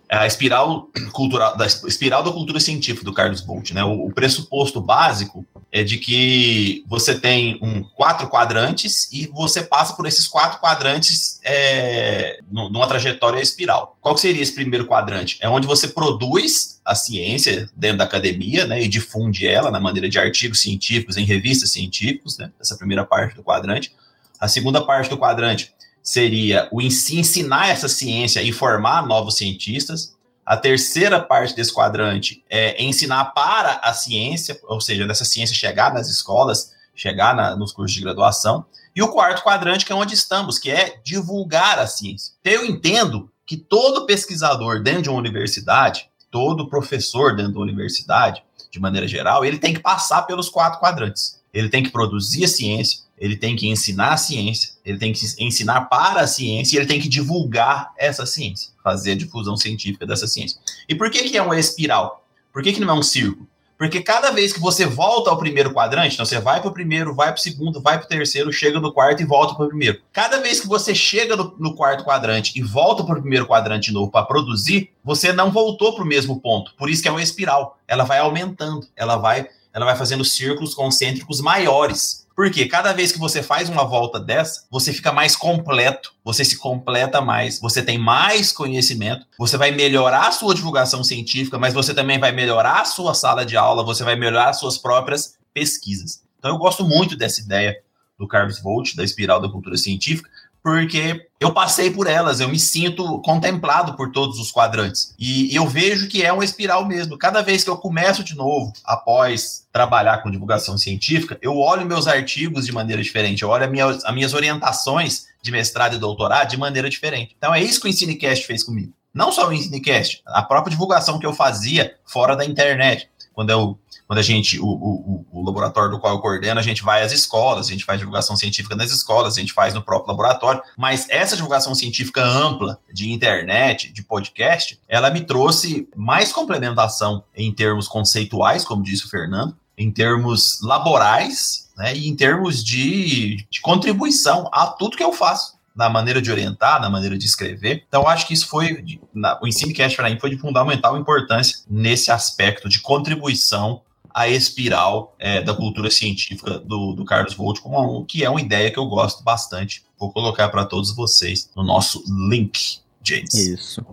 É 0.10 0.17
a 0.17 0.27
espiral 0.27 0.89
cultural, 1.13 1.55
da 1.58 1.65
espiral 1.65 2.21
da 2.21 2.31
cultura 2.31 2.60
científica 2.60 3.05
do 3.05 3.13
Carlos 3.13 3.41
Volt, 3.41 3.71
né? 3.71 3.84
O, 3.84 4.08
o, 4.08 4.13
pressuposto 4.13 4.81
básico 4.81 5.45
é 5.75 5.83
de 5.83 5.97
que 5.97 6.85
você 6.88 7.19
tem 7.19 7.59
um 7.61 7.83
quatro 7.83 8.29
quadrantes 8.29 9.09
e 9.11 9.27
você 9.27 9.61
passa 9.61 9.93
por 9.93 10.05
esses 10.05 10.25
quatro 10.25 10.57
quadrantes 10.61 11.41
é, 11.43 12.39
numa 12.49 12.88
trajetória 12.88 13.41
espiral. 13.41 13.97
Qual 13.99 14.15
seria 14.15 14.41
esse 14.41 14.55
primeiro 14.55 14.88
quadrante? 14.88 15.38
É 15.41 15.49
onde 15.49 15.67
você 15.67 15.89
produz 15.89 16.79
a 16.85 16.95
ciência 16.95 17.69
dentro 17.75 17.97
da 17.97 18.05
academia, 18.05 18.65
né, 18.65 18.81
e 18.81 18.88
difunde 18.88 19.45
ela 19.45 19.69
na 19.69 19.81
maneira 19.81 20.07
de 20.07 20.17
artigos 20.17 20.61
científicos 20.61 21.17
em 21.17 21.25
revistas 21.25 21.71
científicas, 21.71 22.38
né? 22.38 22.53
Essa 22.57 22.77
primeira 22.77 23.03
parte 23.03 23.35
do 23.35 23.43
quadrante. 23.43 23.91
A 24.39 24.47
segunda 24.47 24.81
parte 24.81 25.09
do 25.09 25.17
quadrante 25.17 25.73
seria 26.01 26.69
o 26.71 26.81
ensinar 26.81 27.67
essa 27.67 27.89
ciência 27.89 28.41
e 28.41 28.53
formar 28.53 29.05
novos 29.05 29.35
cientistas. 29.35 30.14
A 30.45 30.55
terceira 30.55 31.19
parte 31.19 31.55
desse 31.55 31.73
quadrante 31.73 32.43
é 32.47 32.84
ensinar 32.84 33.25
para 33.34 33.79
a 33.81 33.93
ciência, 33.93 34.60
ou 34.65 34.79
seja, 34.79 35.08
dessa 35.08 35.25
ciência 35.25 35.55
chegar 35.55 35.91
nas 35.91 36.08
escolas, 36.08 36.71
chegar 36.93 37.36
na, 37.36 37.55
nos 37.55 37.71
cursos 37.71 37.95
de 37.95 38.03
graduação. 38.03 38.63
E 38.95 39.01
o 39.01 39.12
quarto 39.12 39.43
quadrante, 39.43 39.86
que 39.86 39.91
é 39.91 39.95
onde 39.95 40.13
estamos, 40.13 40.60
que 40.60 40.69
é 40.69 40.99
divulgar 41.03 41.79
a 41.79 41.88
ciência. 41.88 42.34
Eu 42.43 42.63
entendo 42.63 43.29
que 43.45 43.58
todo 43.58 44.05
pesquisador 44.05 44.84
dentro 44.84 45.01
de 45.01 45.10
uma 45.10 45.19
universidade, 45.19 46.10
todo 46.29 46.69
professor 46.69 47.36
dentro 47.36 47.53
da 47.53 47.60
universidade, 47.60 48.43
de 48.69 48.79
maneira 48.79 49.08
geral, 49.08 49.43
ele 49.43 49.58
tem 49.58 49.73
que 49.73 49.79
passar 49.79 50.23
pelos 50.23 50.47
quatro 50.47 50.79
quadrantes. 50.79 51.41
Ele 51.53 51.69
tem 51.69 51.81
que 51.81 51.89
produzir 51.89 52.45
a 52.45 52.47
ciência, 52.47 52.99
ele 53.17 53.38
tem 53.38 53.56
que 53.56 53.67
ensinar 53.67 54.13
a 54.13 54.17
ciência, 54.17 54.71
ele 54.84 54.97
tem 54.97 55.13
que 55.13 55.25
ensinar 55.39 55.82
para 55.82 56.21
a 56.21 56.28
ciência 56.28 56.75
e 56.75 56.80
ele 56.80 56.88
tem 56.88 56.99
que 56.99 57.08
divulgar 57.08 57.93
essa 57.97 58.25
ciência, 58.25 58.71
fazer 58.84 59.13
a 59.13 59.15
difusão 59.15 59.56
científica 59.56 60.06
dessa 60.06 60.28
ciência. 60.28 60.60
E 60.88 60.95
por 60.95 61.10
que, 61.10 61.30
que 61.30 61.38
é 61.38 61.41
uma 61.41 61.60
espiral? 61.60 62.25
Por 62.51 62.62
que, 62.62 62.73
que 62.73 62.80
não 62.80 62.95
é 62.95 62.99
um 62.99 63.04
círculo? 63.04 63.47
Porque 63.78 64.01
cada 64.01 64.32
vez 64.32 64.54
que 64.54 64.60
você 64.60 64.86
volta 64.86 65.30
ao 65.30 65.38
primeiro 65.38 65.73
quadrante, 65.73 66.13
então 66.13 66.25
você 66.25 66.39
vai 66.39 66.62
para 66.62 66.69
o 66.69 66.73
primeiro, 66.73 67.13
vai 67.13 67.28
para 67.28 67.39
o 67.39 67.41
segundo, 67.41 67.82
vai 67.82 67.97
para 67.97 68.06
o 68.06 68.10
terceiro, 68.10 68.51
chega 68.51 68.80
no 68.80 68.93
quarto 68.93 69.21
e 69.21 69.25
volta 69.25 69.54
para 69.54 69.65
o 69.65 69.67
primeiro. 69.67 70.01
Cada 70.13 70.39
vez 70.39 70.62
que 70.62 70.67
você 70.67 70.95
chega 70.95 71.36
no, 71.36 71.54
no 71.60 71.75
quarto 71.75 72.06
quadrante 72.06 72.58
e 72.58 72.62
volta 72.62 73.04
para 73.04 73.17
o 73.17 73.21
primeiro 73.21 73.45
quadrante 73.45 73.88
de 73.88 73.93
novo 73.93 74.10
para 74.10 74.25
produzir, 74.25 74.91
você 75.04 75.34
não 75.34 75.51
voltou 75.51 75.93
para 75.93 76.06
o 76.06 76.08
mesmo 76.08 76.39
ponto. 76.39 76.73
Por 76.78 76.89
isso 76.89 77.01
que 77.01 77.10
é 77.10 77.12
uma 77.12 77.21
espiral. 77.21 77.78
Ela 77.86 78.06
vai 78.06 78.19
aumentando, 78.19 78.88
ela 78.95 79.17
vai, 79.17 79.49
ela 79.73 79.86
vai 79.86 79.97
fazendo 79.97 80.23
círculos 80.23 80.73
concêntricos 80.73 81.41
maiores. 81.41 82.24
Porque 82.36 82.65
cada 82.65 82.91
vez 82.91 83.13
que 83.13 83.19
você 83.19 83.41
faz 83.41 83.69
uma 83.69 83.86
volta 83.86 84.19
dessa, 84.19 84.65
você 84.69 84.91
fica 84.91 85.13
mais 85.13 85.36
completo, 85.36 86.13
você 86.24 86.43
se 86.43 86.58
completa 86.58 87.21
mais, 87.21 87.60
você 87.62 87.82
tem 87.82 87.98
mais 87.98 88.52
conhecimento, 88.52 89.26
você 89.39 89.58
vai 89.58 89.71
melhorar 89.71 90.28
a 90.28 90.32
sua 90.32 90.54
divulgação 90.54 91.02
científica, 91.02 91.58
mas 91.58 91.74
você 91.74 91.93
também 91.93 92.19
vai 92.19 92.34
melhorar 92.34 92.82
a 92.82 92.86
sua 92.86 93.13
sala 93.13 93.45
de 93.45 93.56
aula, 93.56 93.86
você 93.86 94.04
vai 94.04 94.17
melhorar 94.17 94.50
as 94.50 94.60
suas 94.60 94.78
próprias 94.78 95.38
pesquisas. 95.54 96.24
Então 96.38 96.52
eu 96.52 96.58
gosto 96.58 96.84
muito 96.84 97.15
dessa 97.15 97.39
ideia 97.39 97.82
do 98.19 98.28
Carlos 98.28 98.60
Volt, 98.62 98.95
da 98.95 99.04
espiral 99.04 99.41
da 99.41 99.50
cultura 99.50 99.78
científica, 99.78 100.30
porque 100.65 101.28
eu 101.39 101.54
passei 101.54 101.91
por 101.91 102.08
elas, 102.08 102.39
eu 102.39 102.49
me 102.49 102.58
sinto 102.58 103.21
contemplado 103.21 103.95
por 103.95 104.12
todos 104.12 104.39
os 104.39 104.51
quadrantes. 104.51 105.13
E 105.19 105.56
eu 105.56 105.67
vejo 105.67 106.08
que 106.08 106.23
é 106.23 106.34
uma 106.34 106.43
espiral 106.43 106.88
mesmo. 106.88 107.19
Cada 107.19 107.43
vez 107.43 107.63
que 107.63 107.69
eu 107.69 107.78
começo 107.78 108.23
de 108.23 108.36
novo, 108.36 108.73
após 108.84 109.67
trabalhar 109.71 110.23
com 110.23 110.32
divulgação 110.32 110.75
científica, 110.75 111.38
eu 111.39 111.56
olho 111.60 111.86
meus 111.86 112.08
artigos 112.08 112.65
de 112.65 112.71
maneira 112.71 113.04
diferente, 113.04 113.43
eu 113.43 113.49
olho 113.49 113.69
minha, 113.69 113.86
as 113.86 114.12
minhas 114.12 114.34
orientações 114.34 115.28
de 115.39 115.51
mestrado 115.51 115.97
e 115.97 115.99
doutorado 115.99 116.49
de 116.49 116.58
maneira 116.58 116.89
diferente. 116.89 117.36
Então 117.38 117.54
é 117.54 117.62
isso 117.62 117.80
que 117.80 117.86
o 117.86 117.89
Ensinecast 117.89 118.47
fez 118.47 118.63
comigo. 118.63 118.91
Não 119.13 119.32
só 119.32 119.47
o 119.47 119.54
Ensinecast, 119.54 120.23
a 120.25 120.41
própria 120.41 120.71
divulgação 120.71 121.19
que 121.19 121.28
eu 121.28 121.34
fazia 121.34 121.95
fora 122.08 122.36
da 122.36 122.43
internet. 122.43 123.08
Quando 123.36 123.51
eu 123.51 123.78
quando 124.08 124.20
a 124.20 124.24
gente, 124.24 124.60
o, 124.60 124.65
o, 124.65 125.26
o, 125.32 125.46
laboratório 125.46 125.91
do 125.91 126.00
qual 126.00 126.13
eu 126.13 126.20
coordeno, 126.20 126.60
a 126.60 126.63
gente 126.63 126.84
vai 126.84 127.02
às 127.04 127.12
escolas, 127.12 127.68
a 127.68 127.72
gente 127.72 127.86
faz 127.86 128.00
divulgação 128.00 128.36
científica 128.36 128.76
nas 128.76 128.91
escolas, 128.91 129.36
a 129.36 129.39
gente 129.39 129.54
faz 129.54 129.74
no 129.74 129.82
próprio 129.82 130.12
laboratório, 130.12 130.62
mas 130.78 131.08
essa 131.10 131.36
divulgação 131.36 131.74
científica 131.74 132.24
ampla 132.24 132.80
de 132.94 133.12
internet, 133.12 133.91
de 133.91 134.04
podcast, 134.04 134.80
ela 134.88 135.10
me 135.10 135.22
trouxe 135.22 135.89
mais 135.96 136.32
complementação 136.32 137.24
em 137.36 137.52
termos 137.52 137.88
conceituais, 137.88 138.63
como 138.63 138.84
disse 138.84 139.06
o 139.06 139.10
Fernando, 139.10 139.56
em 139.78 139.91
termos 139.91 140.62
laborais, 140.62 141.70
né, 141.76 141.96
e 141.96 142.08
em 142.08 142.15
termos 142.15 142.63
de, 142.63 143.46
de 143.50 143.60
contribuição 143.60 144.50
a 144.54 144.68
tudo 144.68 144.96
que 144.96 145.04
eu 145.04 145.12
faço 145.12 145.56
na 145.76 145.89
maneira 145.89 146.22
de 146.22 146.32
orientar, 146.32 146.80
na 146.80 146.89
maneira 146.89 147.18
de 147.18 147.26
escrever. 147.26 147.84
Então, 147.86 148.08
acho 148.08 148.26
que 148.26 148.34
isso 148.34 148.48
foi, 148.48 148.84
na, 149.13 149.38
o 149.41 149.48
EnsineCast 149.48 149.98
para 149.98 150.10
mim 150.10 150.18
foi 150.18 150.30
de 150.30 150.38
fundamental 150.38 150.98
importância 150.98 151.60
nesse 151.70 152.10
aspecto 152.10 152.70
de 152.70 152.80
contribuição 152.80 153.82
à 154.15 154.30
espiral 154.30 155.13
é, 155.19 155.41
da 155.41 155.54
cultura 155.54 155.91
científica 155.91 156.58
do, 156.58 156.93
do 156.93 157.04
Carlos 157.04 157.34
Volt, 157.34 157.60
como, 157.60 158.06
que 158.06 158.23
é 158.23 158.30
uma 158.30 158.39
ideia 158.39 158.71
que 158.71 158.80
eu 158.80 158.86
gosto 158.86 159.21
bastante. 159.21 159.84
Vou 159.99 160.10
colocar 160.10 160.47
para 160.47 160.63
todos 160.63 160.95
vocês 160.95 161.49
no 161.54 161.65
nosso 161.65 162.01
link 162.30 162.80
James. 163.06 163.34
Isso. 163.34 163.86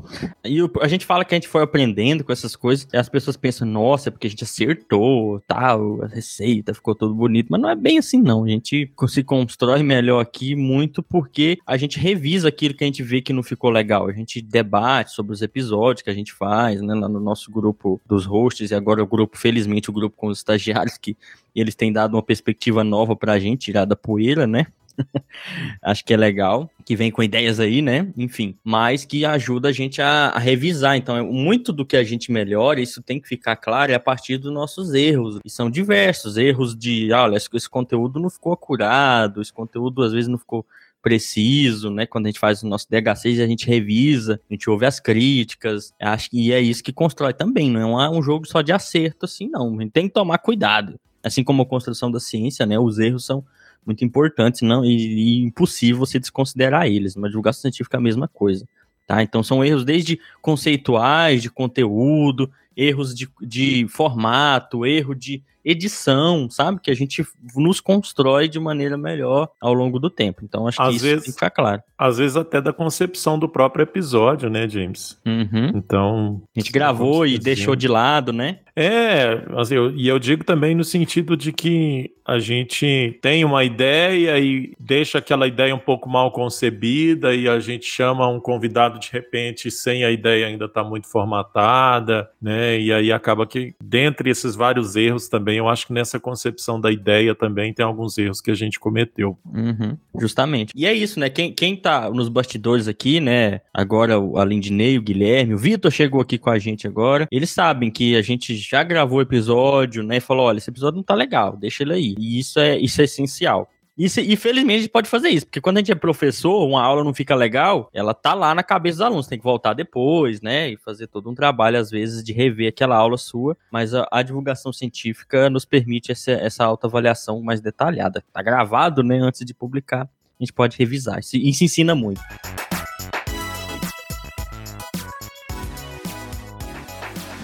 E 0.44 0.58
a 0.80 0.88
gente 0.88 1.04
fala 1.04 1.24
que 1.24 1.34
a 1.34 1.36
gente 1.36 1.48
foi 1.48 1.62
aprendendo 1.62 2.24
com 2.24 2.32
essas 2.32 2.56
coisas, 2.56 2.88
e 2.92 2.96
as 2.96 3.08
pessoas 3.08 3.36
pensam, 3.36 3.66
nossa, 3.66 4.08
é 4.08 4.10
porque 4.10 4.26
a 4.26 4.30
gente 4.30 4.44
acertou, 4.44 5.40
tal, 5.46 6.02
a 6.02 6.06
receita 6.06 6.74
ficou 6.74 6.94
tudo 6.94 7.14
bonito, 7.14 7.48
mas 7.50 7.60
não 7.60 7.68
é 7.68 7.76
bem 7.76 7.98
assim 7.98 8.20
não, 8.20 8.44
a 8.44 8.48
gente 8.48 8.90
se 9.08 9.22
constrói 9.22 9.82
melhor 9.82 10.20
aqui 10.20 10.54
muito 10.54 11.02
porque 11.02 11.58
a 11.66 11.76
gente 11.76 11.98
revisa 11.98 12.48
aquilo 12.48 12.74
que 12.74 12.84
a 12.84 12.86
gente 12.86 13.02
vê 13.02 13.20
que 13.20 13.32
não 13.32 13.42
ficou 13.42 13.70
legal, 13.70 14.08
a 14.08 14.12
gente 14.12 14.40
debate 14.40 15.12
sobre 15.12 15.32
os 15.32 15.42
episódios 15.42 16.02
que 16.02 16.10
a 16.10 16.14
gente 16.14 16.32
faz, 16.32 16.80
né, 16.80 16.94
lá 16.94 17.08
no 17.08 17.20
nosso 17.20 17.50
grupo 17.50 18.00
dos 18.06 18.24
hosts, 18.24 18.70
e 18.70 18.74
agora 18.74 19.02
o 19.02 19.06
grupo, 19.06 19.36
felizmente, 19.36 19.90
o 19.90 19.92
grupo 19.92 20.16
com 20.16 20.28
os 20.28 20.38
estagiários 20.38 20.96
que 20.96 21.16
eles 21.54 21.74
têm 21.74 21.92
dado 21.92 22.14
uma 22.14 22.22
perspectiva 22.22 22.82
nova 22.82 23.14
pra 23.14 23.38
gente, 23.38 23.66
tirar 23.66 23.84
da 23.84 23.94
poeira, 23.94 24.46
né? 24.46 24.66
Acho 25.82 26.04
que 26.04 26.12
é 26.12 26.16
legal, 26.16 26.70
que 26.84 26.96
vem 26.96 27.10
com 27.10 27.22
ideias 27.22 27.60
aí, 27.60 27.82
né? 27.82 28.12
Enfim, 28.16 28.56
mas 28.64 29.04
que 29.04 29.24
ajuda 29.24 29.68
a 29.68 29.72
gente 29.72 30.00
a, 30.00 30.28
a, 30.28 30.38
revisar. 30.38 30.96
Então, 30.96 31.24
muito 31.32 31.72
do 31.72 31.84
que 31.84 31.96
a 31.96 32.04
gente 32.04 32.30
melhora, 32.30 32.80
isso 32.80 33.02
tem 33.02 33.20
que 33.20 33.28
ficar 33.28 33.56
claro, 33.56 33.92
é 33.92 33.94
a 33.94 34.00
partir 34.00 34.38
dos 34.38 34.52
nossos 34.52 34.94
erros. 34.94 35.38
E 35.44 35.50
são 35.50 35.70
diversos 35.70 36.36
erros 36.36 36.76
de, 36.76 37.12
olha, 37.12 37.36
esse, 37.36 37.68
conteúdo 37.68 38.20
não 38.20 38.30
ficou 38.30 38.52
acurado, 38.52 39.40
esse 39.40 39.52
conteúdo 39.52 40.02
às 40.02 40.12
vezes 40.12 40.28
não 40.28 40.38
ficou 40.38 40.66
preciso, 41.02 41.90
né? 41.90 42.06
Quando 42.06 42.26
a 42.26 42.28
gente 42.28 42.38
faz 42.38 42.62
o 42.62 42.68
nosso 42.68 42.86
DH6, 42.88 43.42
a 43.42 43.46
gente 43.46 43.66
revisa, 43.66 44.40
a 44.48 44.54
gente 44.54 44.70
ouve 44.70 44.86
as 44.86 45.00
críticas. 45.00 45.92
Acho 46.00 46.30
que 46.30 46.52
é 46.52 46.60
isso 46.60 46.82
que 46.82 46.92
constrói 46.92 47.34
também, 47.34 47.70
não 47.70 48.00
é 48.00 48.08
um 48.08 48.22
jogo 48.22 48.46
só 48.46 48.62
de 48.62 48.72
acerto, 48.72 49.26
assim, 49.26 49.48
não. 49.48 49.76
A 49.78 49.82
gente 49.82 49.92
tem 49.92 50.06
que 50.06 50.14
tomar 50.14 50.38
cuidado. 50.38 50.98
Assim 51.22 51.44
como 51.44 51.62
a 51.62 51.66
construção 51.66 52.10
da 52.10 52.18
ciência, 52.18 52.66
né? 52.66 52.78
Os 52.78 52.98
erros 52.98 53.24
são 53.24 53.44
muito 53.84 54.04
importantes 54.04 54.62
não, 54.62 54.84
e, 54.84 54.90
e 54.90 55.42
impossível 55.42 55.98
você 55.98 56.18
desconsiderar 56.18 56.86
eles. 56.86 57.16
Uma 57.16 57.28
divulgação 57.28 57.62
científica 57.62 57.96
é 57.96 57.98
a 57.98 58.02
mesma 58.02 58.28
coisa. 58.28 58.66
Tá? 59.06 59.22
Então 59.22 59.42
são 59.42 59.64
erros 59.64 59.84
desde 59.84 60.20
conceituais, 60.40 61.42
de 61.42 61.50
conteúdo, 61.50 62.50
erros 62.76 63.14
de, 63.14 63.28
de 63.40 63.86
formato, 63.88 64.86
erro 64.86 65.14
de 65.14 65.42
edição, 65.64 66.48
sabe? 66.50 66.80
Que 66.80 66.90
a 66.90 66.94
gente 66.94 67.24
nos 67.54 67.80
constrói 67.80 68.48
de 68.48 68.58
maneira 68.58 68.96
melhor 68.96 69.48
ao 69.60 69.72
longo 69.72 69.98
do 69.98 70.10
tempo. 70.10 70.42
Então 70.44 70.66
acho 70.66 70.76
que 70.76 70.82
às 70.82 70.94
isso 70.96 71.04
vezes, 71.04 71.24
tem 71.24 71.32
que 71.32 71.38
ficar 71.38 71.50
claro. 71.50 71.82
Às 71.96 72.18
vezes 72.18 72.36
até 72.36 72.60
da 72.60 72.72
concepção 72.72 73.38
do 73.38 73.48
próprio 73.48 73.82
episódio, 73.82 74.50
né, 74.50 74.68
James? 74.68 75.18
Uhum. 75.26 75.72
Então. 75.74 76.42
A 76.56 76.60
gente 76.60 76.72
gravou 76.72 77.26
e 77.26 77.38
deixou 77.38 77.76
de 77.76 77.88
lado, 77.88 78.32
né? 78.32 78.58
É, 78.74 79.44
assim, 79.58 79.74
eu, 79.74 79.90
e 79.90 80.08
eu 80.08 80.18
digo 80.18 80.44
também 80.44 80.74
no 80.74 80.82
sentido 80.82 81.36
de 81.36 81.52
que 81.52 82.10
a 82.24 82.38
gente 82.38 83.18
tem 83.20 83.44
uma 83.44 83.64
ideia 83.64 84.38
e 84.38 84.72
deixa 84.80 85.18
aquela 85.18 85.46
ideia 85.46 85.74
um 85.74 85.78
pouco 85.78 86.08
mal 86.08 86.30
concebida 86.30 87.34
e 87.34 87.48
a 87.48 87.60
gente 87.60 87.84
chama 87.84 88.26
um 88.28 88.40
convidado 88.40 88.98
de 88.98 89.10
repente 89.10 89.70
sem 89.70 90.04
a 90.04 90.10
ideia 90.10 90.46
ainda 90.46 90.66
estar 90.66 90.84
tá 90.84 90.88
muito 90.88 91.06
formatada, 91.06 92.30
né? 92.40 92.80
E 92.80 92.92
aí 92.92 93.12
acaba 93.12 93.46
que, 93.46 93.74
dentre 93.82 94.30
esses 94.30 94.54
vários 94.54 94.96
erros 94.96 95.28
também, 95.28 95.51
eu 95.56 95.68
acho 95.68 95.86
que 95.86 95.92
nessa 95.92 96.18
concepção 96.20 96.80
da 96.80 96.90
ideia 96.90 97.34
também 97.34 97.72
tem 97.72 97.84
alguns 97.84 98.16
erros 98.18 98.40
que 98.40 98.50
a 98.50 98.54
gente 98.54 98.78
cometeu. 98.78 99.36
Uhum, 99.44 99.96
justamente. 100.18 100.72
E 100.74 100.86
é 100.86 100.92
isso, 100.92 101.18
né? 101.18 101.28
Quem, 101.28 101.52
quem 101.52 101.76
tá 101.76 102.10
nos 102.10 102.28
bastidores 102.28 102.88
aqui, 102.88 103.20
né? 103.20 103.60
Agora 103.72 104.18
o 104.18 104.42
Lindinei, 104.44 104.98
o 104.98 105.02
Guilherme, 105.02 105.54
o 105.54 105.58
Vitor 105.58 105.90
chegou 105.90 106.20
aqui 106.20 106.38
com 106.38 106.50
a 106.50 106.58
gente 106.58 106.86
agora. 106.86 107.26
Eles 107.30 107.50
sabem 107.50 107.90
que 107.90 108.16
a 108.16 108.22
gente 108.22 108.54
já 108.56 108.82
gravou 108.82 109.18
o 109.18 109.22
episódio, 109.22 110.02
né? 110.02 110.16
E 110.18 110.20
falou: 110.20 110.46
olha, 110.46 110.58
esse 110.58 110.70
episódio 110.70 110.96
não 110.96 111.04
tá 111.04 111.14
legal, 111.14 111.56
deixa 111.56 111.82
ele 111.82 111.94
aí. 111.94 112.14
E 112.18 112.38
isso 112.38 112.58
é, 112.58 112.78
isso 112.78 113.00
é 113.00 113.04
essencial. 113.04 113.70
Isso, 113.96 114.20
e 114.20 114.36
felizmente 114.36 114.78
a 114.78 114.82
gente 114.82 114.90
pode 114.90 115.08
fazer 115.08 115.28
isso, 115.28 115.46
porque 115.46 115.60
quando 115.60 115.76
a 115.76 115.80
gente 115.80 115.92
é 115.92 115.94
professor, 115.94 116.66
uma 116.66 116.82
aula 116.82 117.04
não 117.04 117.12
fica 117.12 117.34
legal, 117.34 117.90
ela 117.92 118.14
tá 118.14 118.32
lá 118.32 118.54
na 118.54 118.62
cabeça 118.62 118.96
dos 118.96 119.02
alunos, 119.02 119.26
tem 119.26 119.38
que 119.38 119.44
voltar 119.44 119.74
depois, 119.74 120.40
né? 120.40 120.70
E 120.70 120.76
fazer 120.78 121.06
todo 121.08 121.30
um 121.30 121.34
trabalho, 121.34 121.78
às 121.78 121.90
vezes, 121.90 122.24
de 122.24 122.32
rever 122.32 122.68
aquela 122.68 122.96
aula 122.96 123.18
sua, 123.18 123.56
mas 123.70 123.94
a, 123.94 124.08
a 124.10 124.22
divulgação 124.22 124.72
científica 124.72 125.50
nos 125.50 125.66
permite 125.66 126.10
essa, 126.10 126.32
essa 126.32 126.64
autoavaliação 126.64 127.42
mais 127.42 127.60
detalhada. 127.60 128.24
Tá 128.32 128.42
gravado, 128.42 129.02
né? 129.02 129.18
Antes 129.18 129.44
de 129.44 129.52
publicar, 129.52 130.02
a 130.04 130.42
gente 130.42 130.52
pode 130.52 130.78
revisar. 130.78 131.18
Isso, 131.18 131.36
isso 131.36 131.62
ensina 131.62 131.94
muito. 131.94 132.20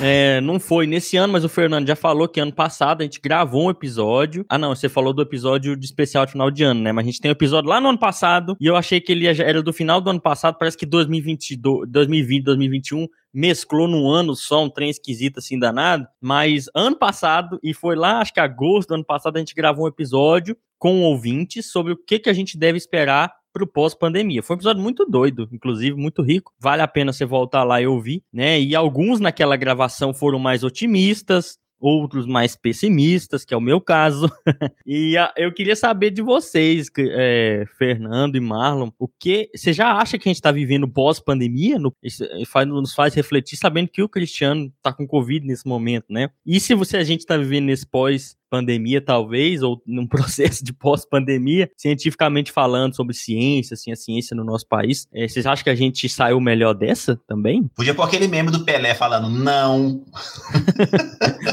É, 0.00 0.40
não 0.42 0.60
foi 0.60 0.86
nesse 0.86 1.16
ano, 1.16 1.32
mas 1.32 1.44
o 1.44 1.48
Fernando 1.48 1.88
já 1.88 1.96
falou 1.96 2.28
que 2.28 2.38
ano 2.38 2.52
passado 2.52 3.00
a 3.00 3.04
gente 3.04 3.20
gravou 3.20 3.66
um 3.66 3.70
episódio. 3.70 4.46
Ah, 4.48 4.56
não, 4.56 4.74
você 4.74 4.88
falou 4.88 5.12
do 5.12 5.22
episódio 5.22 5.76
de 5.76 5.84
especial 5.84 6.24
de 6.24 6.32
final 6.32 6.52
de 6.52 6.62
ano, 6.62 6.80
né? 6.80 6.92
Mas 6.92 7.04
a 7.04 7.06
gente 7.06 7.20
tem 7.20 7.30
um 7.30 7.32
episódio 7.32 7.68
lá 7.68 7.80
no 7.80 7.88
ano 7.88 7.98
passado 7.98 8.56
e 8.60 8.66
eu 8.66 8.76
achei 8.76 9.00
que 9.00 9.10
ele 9.10 9.26
era 9.26 9.60
do 9.60 9.72
final 9.72 10.00
do 10.00 10.08
ano 10.08 10.20
passado. 10.20 10.56
Parece 10.56 10.76
que 10.76 10.86
2020, 10.86 11.56
2020 11.88 12.44
2021 12.44 13.08
mesclou 13.34 13.88
num 13.88 14.08
ano 14.08 14.36
só, 14.36 14.64
um 14.64 14.70
trem 14.70 14.88
esquisito 14.88 15.38
assim 15.38 15.58
danado. 15.58 16.06
Mas 16.20 16.66
ano 16.74 16.96
passado, 16.96 17.58
e 17.60 17.74
foi 17.74 17.96
lá, 17.96 18.20
acho 18.20 18.32
que 18.32 18.40
agosto 18.40 18.90
do 18.90 18.94
ano 18.94 19.04
passado, 19.04 19.36
a 19.36 19.40
gente 19.40 19.54
gravou 19.54 19.84
um 19.84 19.88
episódio 19.88 20.56
com 20.78 21.02
ouvintes 21.02 21.72
sobre 21.72 21.92
o 21.92 21.96
que, 21.96 22.20
que 22.20 22.30
a 22.30 22.32
gente 22.32 22.56
deve 22.56 22.78
esperar 22.78 23.32
pro 23.52 23.66
pós-pandemia. 23.66 24.42
Foi 24.42 24.56
um 24.56 24.58
episódio 24.58 24.82
muito 24.82 25.04
doido, 25.04 25.48
inclusive 25.52 25.96
muito 25.96 26.22
rico. 26.22 26.52
Vale 26.58 26.82
a 26.82 26.88
pena 26.88 27.12
você 27.12 27.24
voltar 27.24 27.64
lá 27.64 27.80
e 27.80 27.86
ouvir, 27.86 28.22
né? 28.32 28.60
E 28.60 28.74
alguns 28.74 29.20
naquela 29.20 29.56
gravação 29.56 30.12
foram 30.14 30.38
mais 30.38 30.62
otimistas, 30.64 31.58
outros 31.80 32.26
mais 32.26 32.56
pessimistas, 32.56 33.44
que 33.44 33.54
é 33.54 33.56
o 33.56 33.60
meu 33.60 33.80
caso. 33.80 34.30
e 34.84 35.16
a, 35.16 35.32
eu 35.36 35.52
queria 35.52 35.76
saber 35.76 36.10
de 36.10 36.22
vocês, 36.22 36.90
é, 36.98 37.64
Fernando 37.78 38.36
e 38.36 38.40
Marlon, 38.40 38.90
o 38.98 39.08
que 39.08 39.48
você 39.54 39.72
já 39.72 39.92
acha 39.92 40.18
que 40.18 40.28
a 40.28 40.30
gente 40.30 40.36
está 40.36 40.50
vivendo 40.50 40.88
pós-pandemia? 40.88 41.76
Eh, 42.02 42.64
nos 42.66 42.94
faz 42.94 43.14
refletir, 43.14 43.56
sabendo 43.56 43.88
que 43.88 44.02
o 44.02 44.08
Cristiano 44.08 44.72
está 44.76 44.92
com 44.92 45.06
Covid 45.06 45.46
nesse 45.46 45.66
momento, 45.66 46.06
né? 46.10 46.30
E 46.44 46.58
se 46.60 46.74
você 46.74 46.96
a 46.96 47.04
gente 47.04 47.20
está 47.20 47.36
vivendo 47.36 47.66
nesse 47.66 47.86
pós 47.86 48.36
pandemia, 48.48 49.00
talvez, 49.00 49.62
ou 49.62 49.82
num 49.86 50.06
processo 50.08 50.64
de 50.64 50.72
pós-pandemia, 50.72 51.70
cientificamente 51.76 52.52
falando 52.52 52.94
sobre 52.94 53.14
ciência, 53.14 53.74
assim, 53.74 53.92
a 53.92 53.96
ciência 53.96 54.36
no 54.36 54.44
nosso 54.44 54.66
país. 54.66 55.06
É, 55.12 55.26
vocês 55.26 55.46
acham 55.46 55.64
que 55.64 55.70
a 55.70 55.74
gente 55.74 56.08
saiu 56.08 56.40
melhor 56.40 56.74
dessa 56.74 57.20
também? 57.26 57.68
Podia 57.74 57.94
pôr 57.94 58.04
aquele 58.04 58.28
meme 58.28 58.50
do 58.50 58.64
Pelé 58.64 58.94
falando 58.94 59.28
não. 59.28 59.78
não. 59.78 60.04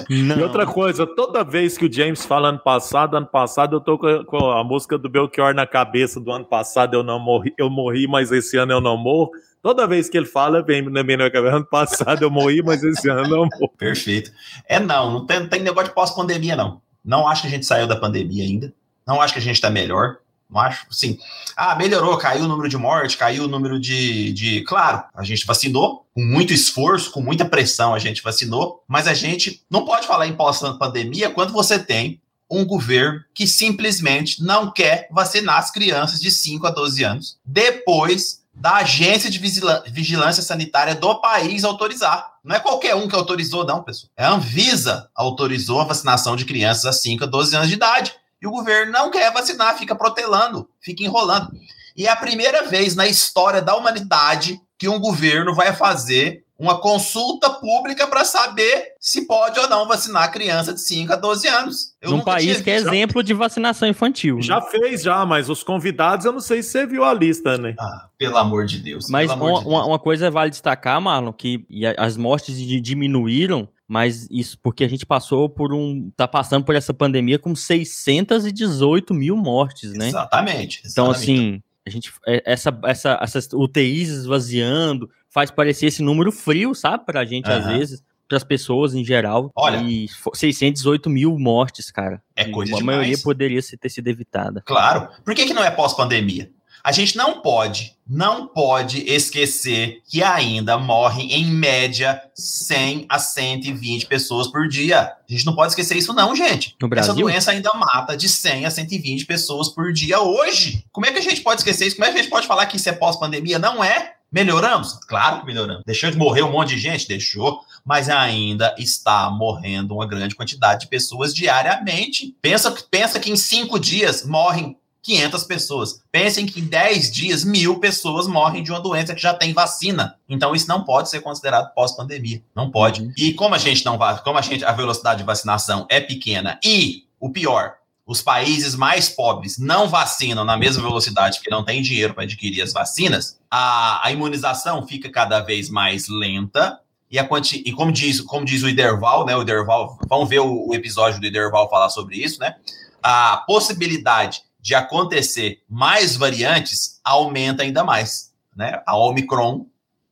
E 0.10 0.42
outra 0.42 0.66
coisa, 0.66 1.06
toda 1.08 1.44
vez 1.44 1.78
que 1.78 1.86
o 1.86 1.92
James 1.92 2.26
fala 2.26 2.50
ano 2.50 2.60
passado, 2.60 3.18
ano 3.18 3.26
passado 3.26 3.78
eu 3.78 3.80
tô 3.80 3.98
com 3.98 4.52
a 4.52 4.64
música 4.64 4.98
do 4.98 5.10
Belchior 5.10 5.54
na 5.54 5.66
cabeça 5.66 6.20
do 6.20 6.32
ano 6.32 6.46
passado, 6.46 6.94
eu 6.94 7.04
não 7.04 7.20
morri, 7.20 7.54
eu 7.58 7.70
morri, 7.70 8.08
mas 8.08 8.32
esse 8.32 8.58
ano 8.58 8.72
eu 8.72 8.82
não 8.82 8.98
morro. 8.98 9.32
Toda 9.62 9.88
vez 9.88 10.08
que 10.08 10.16
ele 10.16 10.28
fala, 10.28 10.62
vem 10.62 10.84
na 10.84 11.04
minha 11.04 11.30
cabeça, 11.32 11.56
ano 11.56 11.66
passado 11.66 12.22
eu 12.22 12.30
morri, 12.30 12.62
mas 12.62 12.84
esse 12.84 13.10
ano 13.10 13.22
eu 13.22 13.30
não 13.30 13.50
morro. 13.60 13.74
Perfeito. 13.78 14.32
É 14.68 14.80
não, 14.80 15.12
não 15.12 15.26
tem, 15.26 15.40
não 15.40 15.48
tem 15.48 15.62
negócio 15.62 15.90
de 15.90 15.96
pós-pandemia, 15.96 16.56
não. 16.56 16.82
Não 17.06 17.28
acho 17.28 17.44
que 17.44 17.48
a 17.48 17.52
gente 17.52 17.66
saiu 17.66 17.88
da 17.88 17.96
pandemia 17.96 18.44
ainda. 18.44 18.74
Não 19.06 19.22
acho 19.22 19.34
que 19.34 19.40
a 19.40 19.42
gente 19.42 19.56
está 19.56 19.70
melhor. 19.70 20.18
Não 20.50 20.62
acho, 20.62 20.86
sim. 20.92 21.18
Ah, 21.56 21.76
melhorou, 21.76 22.18
caiu 22.18 22.46
o 22.46 22.48
número 22.48 22.70
de 22.70 22.78
morte, 22.78 23.18
caiu 23.18 23.46
o 23.46 23.48
número 23.48 23.80
de, 23.80 24.32
de. 24.32 24.62
Claro, 24.62 25.04
a 25.14 25.24
gente 25.24 25.46
vacinou, 25.46 26.06
com 26.14 26.24
muito 26.24 26.54
esforço, 26.54 27.12
com 27.12 27.22
muita 27.22 27.46
pressão, 27.46 27.94
a 27.94 28.00
gente 28.00 28.22
vacinou, 28.22 28.84
mas 28.88 29.08
a 29.08 29.14
gente 29.14 29.64
não 29.70 29.86
pode 29.86 30.08
falar 30.08 30.28
em 30.28 30.36
pós-pandemia 30.36 31.30
quando 31.30 31.52
você 31.52 31.80
tem 31.80 32.22
um 32.50 32.64
governo 32.64 33.24
que 33.34 33.48
simplesmente 33.48 34.44
não 34.44 34.72
quer 34.72 35.08
vacinar 35.12 35.58
as 35.58 35.72
crianças 35.72 36.20
de 36.22 36.30
5 36.30 36.68
a 36.68 36.70
12 36.70 37.04
anos, 37.04 37.38
depois 37.44 38.45
da 38.56 38.78
agência 38.78 39.30
de 39.30 39.38
vigilância 39.38 40.42
sanitária 40.42 40.96
do 40.96 41.20
país 41.20 41.64
autorizar. 41.64 42.36
Não 42.44 42.56
é 42.56 42.60
qualquer 42.60 42.96
um 42.96 43.08
que 43.08 43.16
autorizou, 43.16 43.66
não, 43.66 43.84
pessoal. 43.84 44.12
É 44.16 44.26
a 44.26 44.32
Anvisa 44.32 45.10
autorizou 45.14 45.82
a 45.82 45.86
vacinação 45.86 46.36
de 46.36 46.46
crianças 46.46 46.86
a 46.86 46.94
5 46.94 47.24
a 47.24 47.28
12 47.28 47.56
anos 47.56 47.68
de 47.68 47.76
idade. 47.76 48.16
E 48.42 48.48
o 48.48 48.52
governo 48.52 48.92
não 48.92 49.12
quer 49.12 49.32
vacinar, 49.34 49.78
fica 49.78 49.96
protelando, 49.96 50.70
fica 50.80 51.04
enrolando. 51.04 51.52
E 51.98 52.08
é 52.08 52.10
a 52.10 52.16
primeira 52.16 52.68
vez 52.68 52.96
na 52.96 53.08
história 53.08 53.62
da 53.62 53.76
humanidade 53.76 54.62
que 54.78 54.88
um 54.88 55.00
governo 55.00 55.54
vai 55.54 55.74
fazer 55.74 56.45
uma 56.58 56.80
consulta 56.80 57.50
pública 57.50 58.08
para 58.08 58.24
saber 58.24 58.94
se 59.00 59.28
pode 59.28 59.60
ou 59.60 59.68
não 59.70 59.88
vacinar 59.88 60.32
criança 60.32 60.74
de 60.74 60.80
5 60.82 61.12
a 61.12 61.16
12 61.18 61.48
anos. 61.48 61.94
Eu 62.02 62.12
Num 62.12 62.22
país 62.22 62.62
que 62.62 62.70
é 62.72 62.76
exemplo 62.76 63.22
de 63.22 63.34
vacinação 63.34 63.88
infantil. 63.90 64.38
né? 64.38 64.42
Já 64.42 64.62
fez, 64.62 65.02
já, 65.04 65.26
mas 65.26 65.50
os 65.50 65.64
convidados, 65.64 66.26
eu 66.26 66.32
não 66.32 66.40
sei 66.40 66.64
se 66.64 66.70
você 66.70 66.86
viu 66.88 67.04
a 67.04 67.14
lista, 67.14 67.58
né? 67.58 67.76
Ah, 67.78 68.08
pelo 68.18 68.38
amor 68.38 68.66
de 68.66 68.80
Deus. 68.80 69.10
Mas 69.10 69.30
pelo 69.32 69.34
amor 69.34 69.50
uma, 69.52 69.60
de 69.60 69.66
Deus. 69.66 69.76
uma- 69.76 69.86
uma 69.88 70.00
coisa 70.00 70.32
vale 70.32 70.50
destacar, 70.50 71.02
Marlon, 71.02 71.34
que 71.34 71.66
a- 71.98 72.06
as 72.06 72.16
mortes 72.16 72.58
di- 72.58 72.80
diminuíram, 72.80 73.68
mas 73.88 74.26
isso 74.32 74.58
porque 74.64 74.84
a 74.84 74.88
gente 74.90 75.06
passou 75.06 75.50
por 75.50 75.74
um. 75.74 76.10
tá 76.16 76.28
passando 76.28 76.64
por 76.64 76.74
essa 76.74 76.94
pandemia 76.94 77.38
com 77.38 77.54
618 77.54 79.14
mil 79.14 79.36
mortes, 79.36 79.92
né? 79.94 80.08
Exatamente. 80.08 80.82
Então, 80.90 81.12
exatamente. 81.12 81.32
assim, 81.32 81.62
a 81.86 81.90
gente, 81.90 82.12
é, 82.26 82.42
essa, 82.46 82.80
essa, 82.86 83.20
essas 83.22 83.50
UTIs 83.54 84.10
esvaziando 84.10 85.10
faz 85.36 85.52
parecer 85.52 85.88
esse 85.88 86.02
número 86.02 86.32
frio, 86.32 86.74
sabe? 86.74 87.06
Pra 87.06 87.26
gente, 87.26 87.52
às 87.52 87.66
Aham. 87.66 87.78
vezes, 87.78 88.02
pras 88.28 88.44
pessoas 88.44 88.96
em 88.96 89.04
geral. 89.04 89.52
Olha. 89.54 89.78
E 89.84 90.08
fo- 90.08 90.34
618 90.34 91.10
mil 91.10 91.38
mortes, 91.38 91.92
cara. 91.92 92.22
É 92.36 92.44
E 92.48 92.52
coisa 92.52 92.74
A 92.74 92.78
demais. 92.78 92.98
maioria 92.98 93.18
poderia 93.22 93.60
ter 93.80 93.90
sido 93.90 94.08
evitada. 94.08 94.64
Claro. 94.66 95.10
Por 95.26 95.36
que, 95.36 95.46
que 95.46 95.54
não 95.54 95.62
é 95.64 95.70
pós-pandemia? 95.70 96.50
A 96.84 96.92
gente 96.92 97.18
não 97.18 97.42
pode, 97.42 97.94
não 98.08 98.48
pode 98.48 99.00
esquecer 99.12 100.02
que 100.08 100.22
ainda 100.24 100.78
morrem, 100.78 101.34
em 101.34 101.46
média, 101.48 102.22
100 102.36 103.08
a 103.10 103.18
120 103.20 104.06
pessoas 104.06 104.48
por 104.48 104.68
dia. 104.68 105.02
A 105.02 105.14
gente 105.28 105.46
não 105.48 105.56
pode 105.56 105.72
esquecer 105.72 105.98
isso, 105.98 106.14
não, 106.14 106.36
gente. 106.36 106.76
No 106.80 106.86
Essa 106.88 107.08
Brasil? 107.12 107.16
doença 107.16 107.52
ainda 107.52 107.72
mata 107.74 108.16
de 108.16 108.30
100 108.30 108.66
a 108.68 108.70
120 108.72 109.26
pessoas 109.26 109.68
por 109.70 109.92
dia 109.92 110.22
hoje. 110.22 110.86
Como 110.92 111.06
é 111.08 111.12
que 111.12 111.18
a 111.18 111.22
gente 111.24 111.42
pode 111.42 111.62
esquecer 111.62 111.88
isso? 111.88 111.96
Como 111.96 112.06
é 112.08 112.12
que 112.12 112.20
a 112.20 112.22
gente 112.22 112.32
pode 112.32 112.46
falar 112.48 112.68
que 112.68 112.78
isso 112.78 112.88
é 112.88 112.92
pós-pandemia? 112.94 113.58
Não 113.60 113.84
é. 113.84 114.14
Melhoramos? 114.36 115.00
Claro 115.08 115.40
que 115.40 115.46
melhoramos. 115.46 115.84
Deixou 115.86 116.12
de 116.12 116.18
morrer 116.18 116.42
um 116.42 116.52
monte 116.52 116.76
de 116.76 116.78
gente? 116.78 117.08
Deixou. 117.08 117.62
Mas 117.86 118.10
ainda 118.10 118.76
está 118.78 119.30
morrendo 119.30 119.94
uma 119.94 120.06
grande 120.06 120.36
quantidade 120.36 120.82
de 120.82 120.88
pessoas 120.88 121.34
diariamente. 121.34 122.36
Pensa, 122.42 122.76
pensa 122.92 123.18
que 123.18 123.32
em 123.32 123.38
cinco 123.38 123.80
dias 123.80 124.26
morrem 124.26 124.78
500 125.04 125.44
pessoas. 125.46 126.02
Pensem 126.12 126.46
que 126.46 126.60
em 126.60 126.66
10 126.66 127.12
dias, 127.12 127.46
mil 127.46 127.80
pessoas 127.80 128.28
morrem 128.28 128.62
de 128.62 128.72
uma 128.72 128.82
doença 128.82 129.16
que 129.16 129.22
já 129.22 129.34
tem 129.34 129.54
vacina. 129.54 130.18
Então, 130.28 130.54
isso 130.54 130.68
não 130.68 130.84
pode 130.84 131.10
ser 131.10 131.22
considerado 131.22 131.74
pós-pandemia. 131.74 132.44
Não 132.54 132.70
pode. 132.70 133.04
Uhum. 133.04 133.14
E 133.16 133.32
como 133.34 133.56
a 133.56 133.60
gente 133.60 133.86
não 133.86 133.98
vai, 133.98 134.22
como 134.22 134.38
a 134.38 134.42
gente, 134.42 134.66
a 134.66 134.74
velocidade 134.74 135.20
de 135.20 135.26
vacinação 135.26 135.86
é 135.90 136.02
pequena 136.02 136.60
e 136.62 137.06
o 137.20 137.30
pior, 137.30 137.76
os 138.06 138.22
países 138.22 138.76
mais 138.76 139.10
pobres 139.10 139.58
não 139.58 139.90
vacinam 139.90 140.46
na 140.46 140.56
mesma 140.56 140.84
velocidade 140.84 141.40
porque 141.40 141.50
não 141.50 141.66
tem 141.66 141.82
dinheiro 141.82 142.14
para 142.14 142.24
adquirir 142.24 142.62
as 142.62 142.72
vacinas, 142.72 143.40
a, 143.50 144.06
a 144.06 144.12
imunização 144.12 144.86
fica 144.88 145.10
cada 145.10 145.40
vez 145.40 145.70
mais 145.70 146.08
lenta. 146.08 146.80
E, 147.10 147.18
a 147.18 147.24
quanti, 147.24 147.64
e 147.66 147.72
como, 147.72 147.92
diz, 147.92 148.20
como 148.22 148.46
diz 148.46 148.62
o 148.64 148.70
Iderval, 148.70 149.26
né? 149.26 149.36
O 149.36 149.42
Iderval, 149.42 149.98
vamos 150.08 150.28
ver 150.28 150.40
o, 150.40 150.68
o 150.68 150.74
episódio 150.74 151.20
do 151.20 151.26
Iderval 151.26 151.70
falar 151.70 151.90
sobre 151.90 152.18
isso, 152.18 152.40
né? 152.40 152.56
A 153.02 153.38
possibilidade 153.48 154.42
de 154.60 154.74
acontecer 154.74 155.62
mais 155.70 156.16
variantes 156.16 157.00
aumenta 157.04 157.64
ainda 157.64 157.84
mais, 157.84 158.34
né? 158.56 158.82
A 158.86 158.98
Omicron 158.98 159.66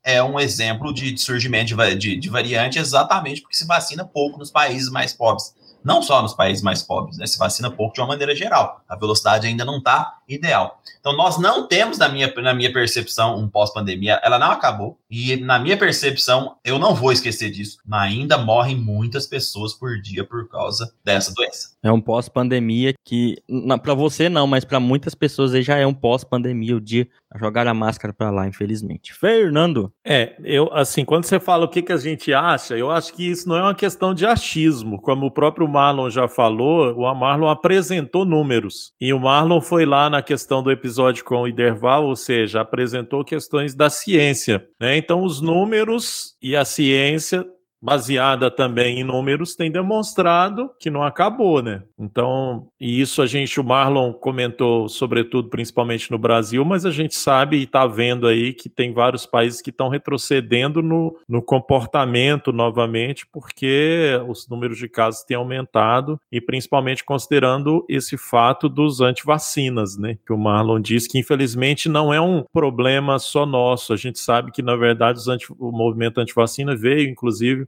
é 0.03 0.21
um 0.21 0.39
exemplo 0.39 0.93
de, 0.93 1.11
de 1.11 1.19
surgimento 1.19 1.75
de, 1.75 1.95
de, 1.95 2.15
de 2.17 2.29
variante 2.29 2.77
exatamente 2.77 3.41
porque 3.41 3.55
se 3.55 3.65
vacina 3.65 4.05
pouco 4.05 4.37
nos 4.37 4.51
países 4.51 4.89
mais 4.89 5.13
pobres. 5.13 5.53
Não 5.83 6.01
só 6.01 6.21
nos 6.21 6.33
países 6.33 6.63
mais 6.63 6.81
pobres, 6.81 7.17
né? 7.17 7.25
Se 7.27 7.37
vacina 7.37 7.69
pouco 7.69 7.93
de 7.93 8.01
uma 8.01 8.07
maneira 8.07 8.35
geral. 8.35 8.81
A 8.87 8.95
velocidade 8.95 9.47
ainda 9.47 9.65
não 9.65 9.77
está 9.77 10.19
ideal. 10.33 10.81
Então, 10.99 11.15
nós 11.15 11.37
não 11.37 11.67
temos, 11.67 11.97
na 11.97 12.07
minha, 12.07 12.33
na 12.37 12.53
minha 12.53 12.71
percepção, 12.71 13.37
um 13.37 13.49
pós-pandemia. 13.49 14.19
Ela 14.23 14.39
não 14.39 14.51
acabou. 14.51 14.97
E, 15.09 15.35
na 15.37 15.59
minha 15.59 15.77
percepção, 15.77 16.55
eu 16.63 16.79
não 16.79 16.95
vou 16.95 17.11
esquecer 17.11 17.51
disso. 17.51 17.77
Mas 17.85 18.13
ainda 18.13 18.37
morrem 18.37 18.75
muitas 18.75 19.27
pessoas 19.27 19.73
por 19.73 20.01
dia 20.01 20.23
por 20.23 20.47
causa 20.49 20.93
dessa 21.03 21.33
doença. 21.33 21.73
É 21.83 21.91
um 21.91 21.99
pós-pandemia 21.99 22.93
que, 23.05 23.35
pra 23.81 23.93
você 23.93 24.29
não, 24.29 24.47
mas 24.47 24.63
pra 24.63 24.79
muitas 24.79 25.13
pessoas 25.13 25.53
aí 25.53 25.61
já 25.61 25.77
é 25.77 25.85
um 25.85 25.93
pós-pandemia 25.93 26.75
o 26.75 26.81
dia 26.81 27.07
jogar 27.35 27.67
a 27.67 27.73
máscara 27.73 28.13
pra 28.13 28.29
lá, 28.29 28.47
infelizmente. 28.47 29.13
Fernando, 29.13 29.91
É, 30.05 30.35
eu, 30.43 30.71
assim, 30.73 31.03
quando 31.03 31.25
você 31.25 31.39
fala 31.39 31.65
o 31.65 31.67
que, 31.67 31.81
que 31.81 31.91
a 31.91 31.97
gente 31.97 32.33
acha, 32.33 32.77
eu 32.77 32.91
acho 32.91 33.13
que 33.13 33.29
isso 33.29 33.47
não 33.47 33.55
é 33.55 33.61
uma 33.61 33.75
questão 33.75 34.13
de 34.13 34.25
achismo. 34.25 35.01
Como 35.01 35.25
o 35.25 35.31
próprio 35.31 35.67
Marlon 35.67 36.09
já 36.09 36.27
falou, 36.27 36.93
o 36.93 37.13
Marlon 37.13 37.49
apresentou 37.49 38.25
números. 38.25 38.93
E 38.99 39.13
o 39.13 39.19
Marlon 39.19 39.61
foi 39.61 39.85
lá 39.85 40.09
na 40.09 40.21
questão 40.23 40.63
do 40.63 40.71
episódio 40.71 41.23
com 41.23 41.41
o 41.41 41.47
Iderval, 41.47 42.05
ou 42.05 42.15
seja, 42.15 42.61
apresentou 42.61 43.23
questões 43.23 43.75
da 43.75 43.89
ciência. 43.89 44.67
Né? 44.79 44.97
Então, 44.97 45.23
os 45.23 45.41
números 45.41 46.35
e 46.41 46.55
a 46.55 46.65
ciência 46.65 47.45
baseada 47.83 48.49
também 48.49 49.01
em 49.01 49.03
números, 49.03 49.57
tem 49.57 49.69
demonstrado 49.69 50.71
que 50.79 50.89
não 50.89 51.03
acabou, 51.03 51.61
né? 51.61 51.83
Então, 51.99 52.67
e 52.79 53.01
isso 53.01 53.21
a 53.21 53.27
gente, 53.27 53.59
o 53.59 53.63
Marlon 53.63 54.13
comentou, 54.13 54.87
sobretudo, 54.87 55.49
principalmente 55.49 56.09
no 56.09 56.17
Brasil, 56.17 56.63
mas 56.63 56.85
a 56.85 56.91
gente 56.91 57.13
sabe 57.13 57.57
e 57.57 57.63
está 57.63 57.85
vendo 57.85 58.25
aí 58.25 58.53
que 58.53 58.69
tem 58.69 58.93
vários 58.93 59.25
países 59.25 59.61
que 59.61 59.69
estão 59.69 59.89
retrocedendo 59.89 60.81
no, 60.81 61.17
no 61.27 61.41
comportamento 61.41 62.53
novamente, 62.53 63.27
porque 63.29 64.17
os 64.29 64.47
números 64.47 64.77
de 64.77 64.87
casos 64.87 65.23
têm 65.23 65.35
aumentado, 65.35 66.17
e 66.31 66.39
principalmente 66.39 67.03
considerando 67.03 67.85
esse 67.89 68.17
fato 68.17 68.69
dos 68.69 69.01
antivacinas, 69.01 69.97
né? 69.97 70.17
Que 70.25 70.31
o 70.31 70.37
Marlon 70.37 70.79
disse 70.79 71.09
que, 71.09 71.19
infelizmente, 71.19 71.89
não 71.89 72.13
é 72.13 72.21
um 72.21 72.45
problema 72.53 73.19
só 73.19 73.45
nosso. 73.45 73.91
A 73.91 73.97
gente 73.97 74.19
sabe 74.19 74.51
que, 74.51 74.61
na 74.61 74.77
verdade, 74.77 75.19
anti, 75.29 75.47
o 75.59 75.69
movimento 75.69 76.21
antivacina 76.21 76.75
veio, 76.75 77.09
inclusive, 77.09 77.67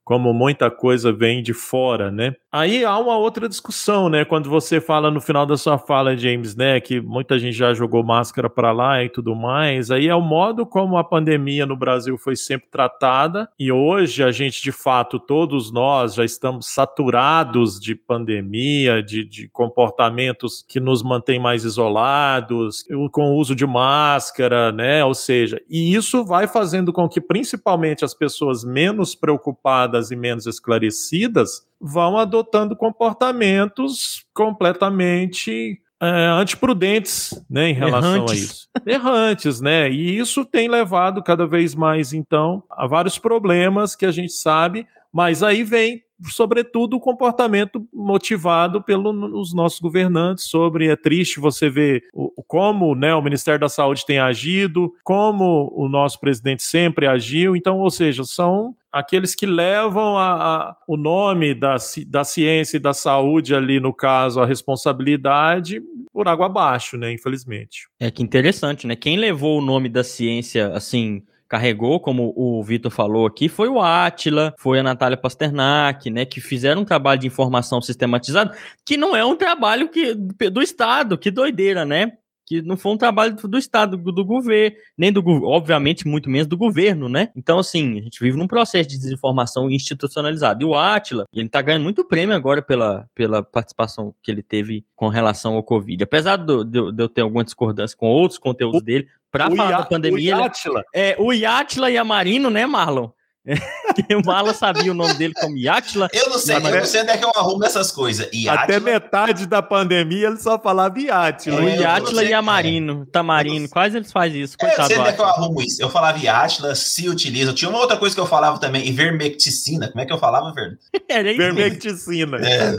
como 0.03 0.33
muita 0.33 0.69
coisa 0.69 1.11
vem 1.11 1.43
de 1.43 1.53
fora, 1.53 2.11
né? 2.11 2.33
Aí 2.51 2.83
há 2.83 2.97
uma 2.97 3.15
outra 3.17 3.47
discussão, 3.47 4.09
né? 4.09 4.25
Quando 4.25 4.49
você 4.49 4.81
fala 4.81 5.09
no 5.09 5.21
final 5.21 5.45
da 5.45 5.55
sua 5.55 5.77
fala, 5.77 6.17
James, 6.17 6.55
né, 6.55 6.81
que 6.81 6.99
muita 6.99 7.39
gente 7.39 7.55
já 7.55 7.73
jogou 7.73 8.03
máscara 8.03 8.49
para 8.49 8.71
lá 8.73 9.01
e 9.03 9.09
tudo 9.09 9.33
mais, 9.35 9.89
aí 9.89 10.09
é 10.09 10.15
o 10.15 10.21
modo 10.21 10.65
como 10.65 10.97
a 10.97 11.03
pandemia 11.03 11.65
no 11.65 11.77
Brasil 11.77 12.17
foi 12.17 12.35
sempre 12.35 12.67
tratada 12.69 13.47
e 13.57 13.71
hoje 13.71 14.23
a 14.23 14.31
gente, 14.31 14.61
de 14.61 14.71
fato, 14.71 15.17
todos 15.17 15.71
nós 15.71 16.15
já 16.15 16.25
estamos 16.25 16.67
saturados 16.73 17.79
de 17.79 17.95
pandemia, 17.95 19.01
de, 19.01 19.23
de 19.23 19.47
comportamentos 19.49 20.65
que 20.67 20.79
nos 20.79 21.01
mantêm 21.01 21.39
mais 21.39 21.63
isolados, 21.63 22.83
com 23.11 23.31
o 23.31 23.35
uso 23.37 23.55
de 23.55 23.65
máscara, 23.65 24.71
né? 24.71 25.05
Ou 25.05 25.13
seja, 25.13 25.61
e 25.69 25.95
isso 25.95 26.25
vai 26.25 26.47
fazendo 26.47 26.91
com 26.91 27.07
que 27.07 27.21
principalmente 27.21 28.03
as 28.03 28.13
pessoas 28.13 28.65
menos 28.65 29.15
preocupadas 29.15 29.90
e 30.11 30.15
menos 30.15 30.45
esclarecidas 30.45 31.65
vão 31.79 32.17
adotando 32.17 32.75
comportamentos 32.75 34.23
completamente 34.33 35.81
é, 36.01 36.25
antiprudentes 36.27 37.43
né, 37.47 37.69
em 37.69 37.73
relação 37.73 38.15
Errantes. 38.15 38.33
a 38.33 38.35
isso. 38.35 38.69
Errantes, 38.85 39.61
né? 39.61 39.91
E 39.91 40.17
isso 40.17 40.43
tem 40.43 40.67
levado 40.67 41.21
cada 41.21 41.45
vez 41.45 41.75
mais, 41.75 42.11
então, 42.11 42.63
a 42.71 42.87
vários 42.87 43.19
problemas 43.19 43.95
que 43.95 44.05
a 44.05 44.11
gente 44.11 44.33
sabe, 44.33 44.87
mas 45.13 45.43
aí 45.43 45.63
vem, 45.63 46.01
sobretudo, 46.29 46.95
o 46.95 46.99
comportamento 46.99 47.85
motivado 47.93 48.81
pelos 48.81 49.53
nossos 49.53 49.79
governantes 49.79 50.45
sobre 50.45 50.87
é 50.87 50.95
triste 50.95 51.39
você 51.39 51.69
ver 51.69 52.05
o, 52.13 52.31
como 52.47 52.95
né, 52.95 53.13
o 53.13 53.21
Ministério 53.21 53.59
da 53.59 53.69
Saúde 53.69 54.05
tem 54.05 54.17
agido, 54.17 54.91
como 55.03 55.71
o 55.75 55.87
nosso 55.87 56.19
presidente 56.19 56.63
sempre 56.63 57.05
agiu, 57.05 57.55
então, 57.55 57.77
ou 57.79 57.91
seja, 57.91 58.23
são 58.23 58.75
aqueles 58.91 59.33
que 59.33 59.45
levam 59.45 60.17
a, 60.17 60.33
a, 60.33 60.77
o 60.87 60.97
nome 60.97 61.53
da, 61.53 61.77
da 62.07 62.23
ciência 62.23 62.77
e 62.77 62.79
da 62.79 62.93
saúde 62.93 63.55
ali, 63.55 63.79
no 63.79 63.93
caso, 63.93 64.41
a 64.41 64.45
responsabilidade 64.45 65.81
por 66.11 66.27
água 66.27 66.47
abaixo, 66.47 66.97
né, 66.97 67.11
infelizmente. 67.11 67.87
é 67.99 68.11
que 68.11 68.21
interessante, 68.21 68.85
né? 68.85 68.95
Quem 68.95 69.17
levou 69.17 69.57
o 69.57 69.61
nome 69.61 69.87
da 69.87 70.03
ciência, 70.03 70.73
assim, 70.73 71.23
carregou, 71.51 71.99
como 71.99 72.33
o 72.33 72.63
Vitor 72.63 72.89
falou 72.89 73.25
aqui, 73.25 73.49
foi 73.49 73.67
o 73.67 73.81
Átila, 73.81 74.55
foi 74.57 74.79
a 74.79 74.83
Natália 74.83 75.17
Pasternak, 75.17 76.09
né? 76.09 76.23
Que 76.23 76.39
fizeram 76.39 76.81
um 76.81 76.85
trabalho 76.85 77.19
de 77.19 77.27
informação 77.27 77.81
sistematizado, 77.81 78.55
que 78.85 78.95
não 78.95 79.13
é 79.13 79.25
um 79.25 79.35
trabalho 79.35 79.89
que, 79.89 80.13
do 80.49 80.61
Estado, 80.61 81.17
que 81.17 81.29
doideira, 81.29 81.83
né? 81.83 82.13
Que 82.51 82.61
não 82.61 82.75
foi 82.75 82.91
um 82.91 82.97
trabalho 82.97 83.33
do 83.33 83.57
Estado, 83.57 83.95
do, 83.95 84.11
do 84.11 84.25
governo, 84.25 84.75
nem 84.97 85.09
do 85.09 85.23
governo, 85.23 85.47
obviamente, 85.47 86.05
muito 86.05 86.29
menos 86.29 86.47
do 86.47 86.57
governo, 86.57 87.07
né? 87.07 87.29
Então, 87.33 87.57
assim, 87.57 87.97
a 87.97 88.01
gente 88.01 88.19
vive 88.21 88.37
num 88.37 88.45
processo 88.45 88.89
de 88.89 88.97
desinformação 88.97 89.69
institucionalizado. 89.71 90.61
E 90.61 90.65
o 90.65 90.75
Átila, 90.75 91.23
ele 91.33 91.47
tá 91.47 91.61
ganhando 91.61 91.83
muito 91.83 92.03
prêmio 92.03 92.35
agora 92.35 92.61
pela, 92.61 93.07
pela 93.15 93.41
participação 93.41 94.13
que 94.21 94.29
ele 94.29 94.43
teve 94.43 94.83
com 94.97 95.07
relação 95.07 95.53
ao 95.55 95.63
Covid. 95.63 96.03
Apesar 96.03 96.35
do- 96.35 96.65
de, 96.65 96.77
eu- 96.77 96.91
de 96.91 97.01
eu 97.03 97.07
ter 97.07 97.21
alguma 97.21 97.45
discordância 97.45 97.95
com 97.95 98.07
outros 98.07 98.37
conteúdos 98.37 98.81
dele, 98.81 99.07
para 99.31 99.49
O 99.49 99.55
falar 99.55 99.77
da 99.77 99.85
pandemia, 99.85 100.35
o 100.35 100.39
ele- 100.39 100.45
Átila, 100.45 100.83
é, 100.93 101.15
o 101.17 101.31
Yatila 101.31 101.89
e 101.89 101.97
a 101.97 102.03
Marino, 102.03 102.49
né, 102.49 102.65
Marlon? 102.65 103.09
Porque 103.43 104.13
o 104.15 104.21
Marlon 104.23 104.53
sabia 104.53 104.91
o 104.91 104.93
nome 104.95 105.15
dele 105.15 105.33
como 105.33 105.57
Yatila. 105.57 106.07
Eu 106.13 106.29
não 106.29 106.37
sei, 106.37 106.59
Mas 106.59 106.71
eu 106.71 106.75
é- 106.77 106.79
não 106.79 106.85
sei 106.85 107.01
onde 107.01 107.11
é 107.11 107.17
que 107.17 107.25
eu 107.25 107.31
arrumo 107.35 107.65
essas 107.65 107.91
coisas. 107.91 108.29
E 108.31 108.47
Até 108.47 108.79
metade 108.79 109.47
da 109.47 109.61
pandemia 109.61 110.27
ele 110.27 110.37
só 110.37 110.59
falava. 110.59 110.93
O 110.95 110.99
É, 110.99 111.01
eu 111.07 111.81
Yatila 111.81 112.15
sei 112.21 112.25
e 112.25 112.27
que 112.27 112.33
a 112.33 112.37
é. 112.37 112.41
Marino, 112.41 113.05
Tamarino, 113.07 113.67
quase 113.69 113.97
eles 113.97 114.11
fazem 114.11 114.41
isso. 114.41 114.55
É, 114.61 114.65
eu 114.65 114.67
Coitado 114.69 114.87
sei 114.89 114.97
onde 114.99 115.09
é 115.09 115.13
que 115.13 115.21
eu 115.21 115.25
arrumo 115.25 115.61
isso. 115.61 115.81
Eu 115.81 115.89
falava 115.89 116.17
Iátila, 116.19 116.75
se 116.75 117.09
utiliza. 117.09 117.53
Tinha 117.53 117.69
uma 117.69 117.79
outra 117.79 117.97
coisa 117.97 118.13
que 118.13 118.21
eu 118.21 118.27
falava 118.27 118.59
também, 118.59 118.87
ivermecticina. 118.87 119.87
Como 119.89 120.01
é 120.01 120.05
que 120.05 120.13
eu 120.13 120.19
falava, 120.19 120.53
Fernando? 120.53 120.77
Era 121.09 121.31
isso 121.31 121.39
mesmo. 121.39 121.55
Vermecticina. 121.55 122.37
É, 122.37 122.77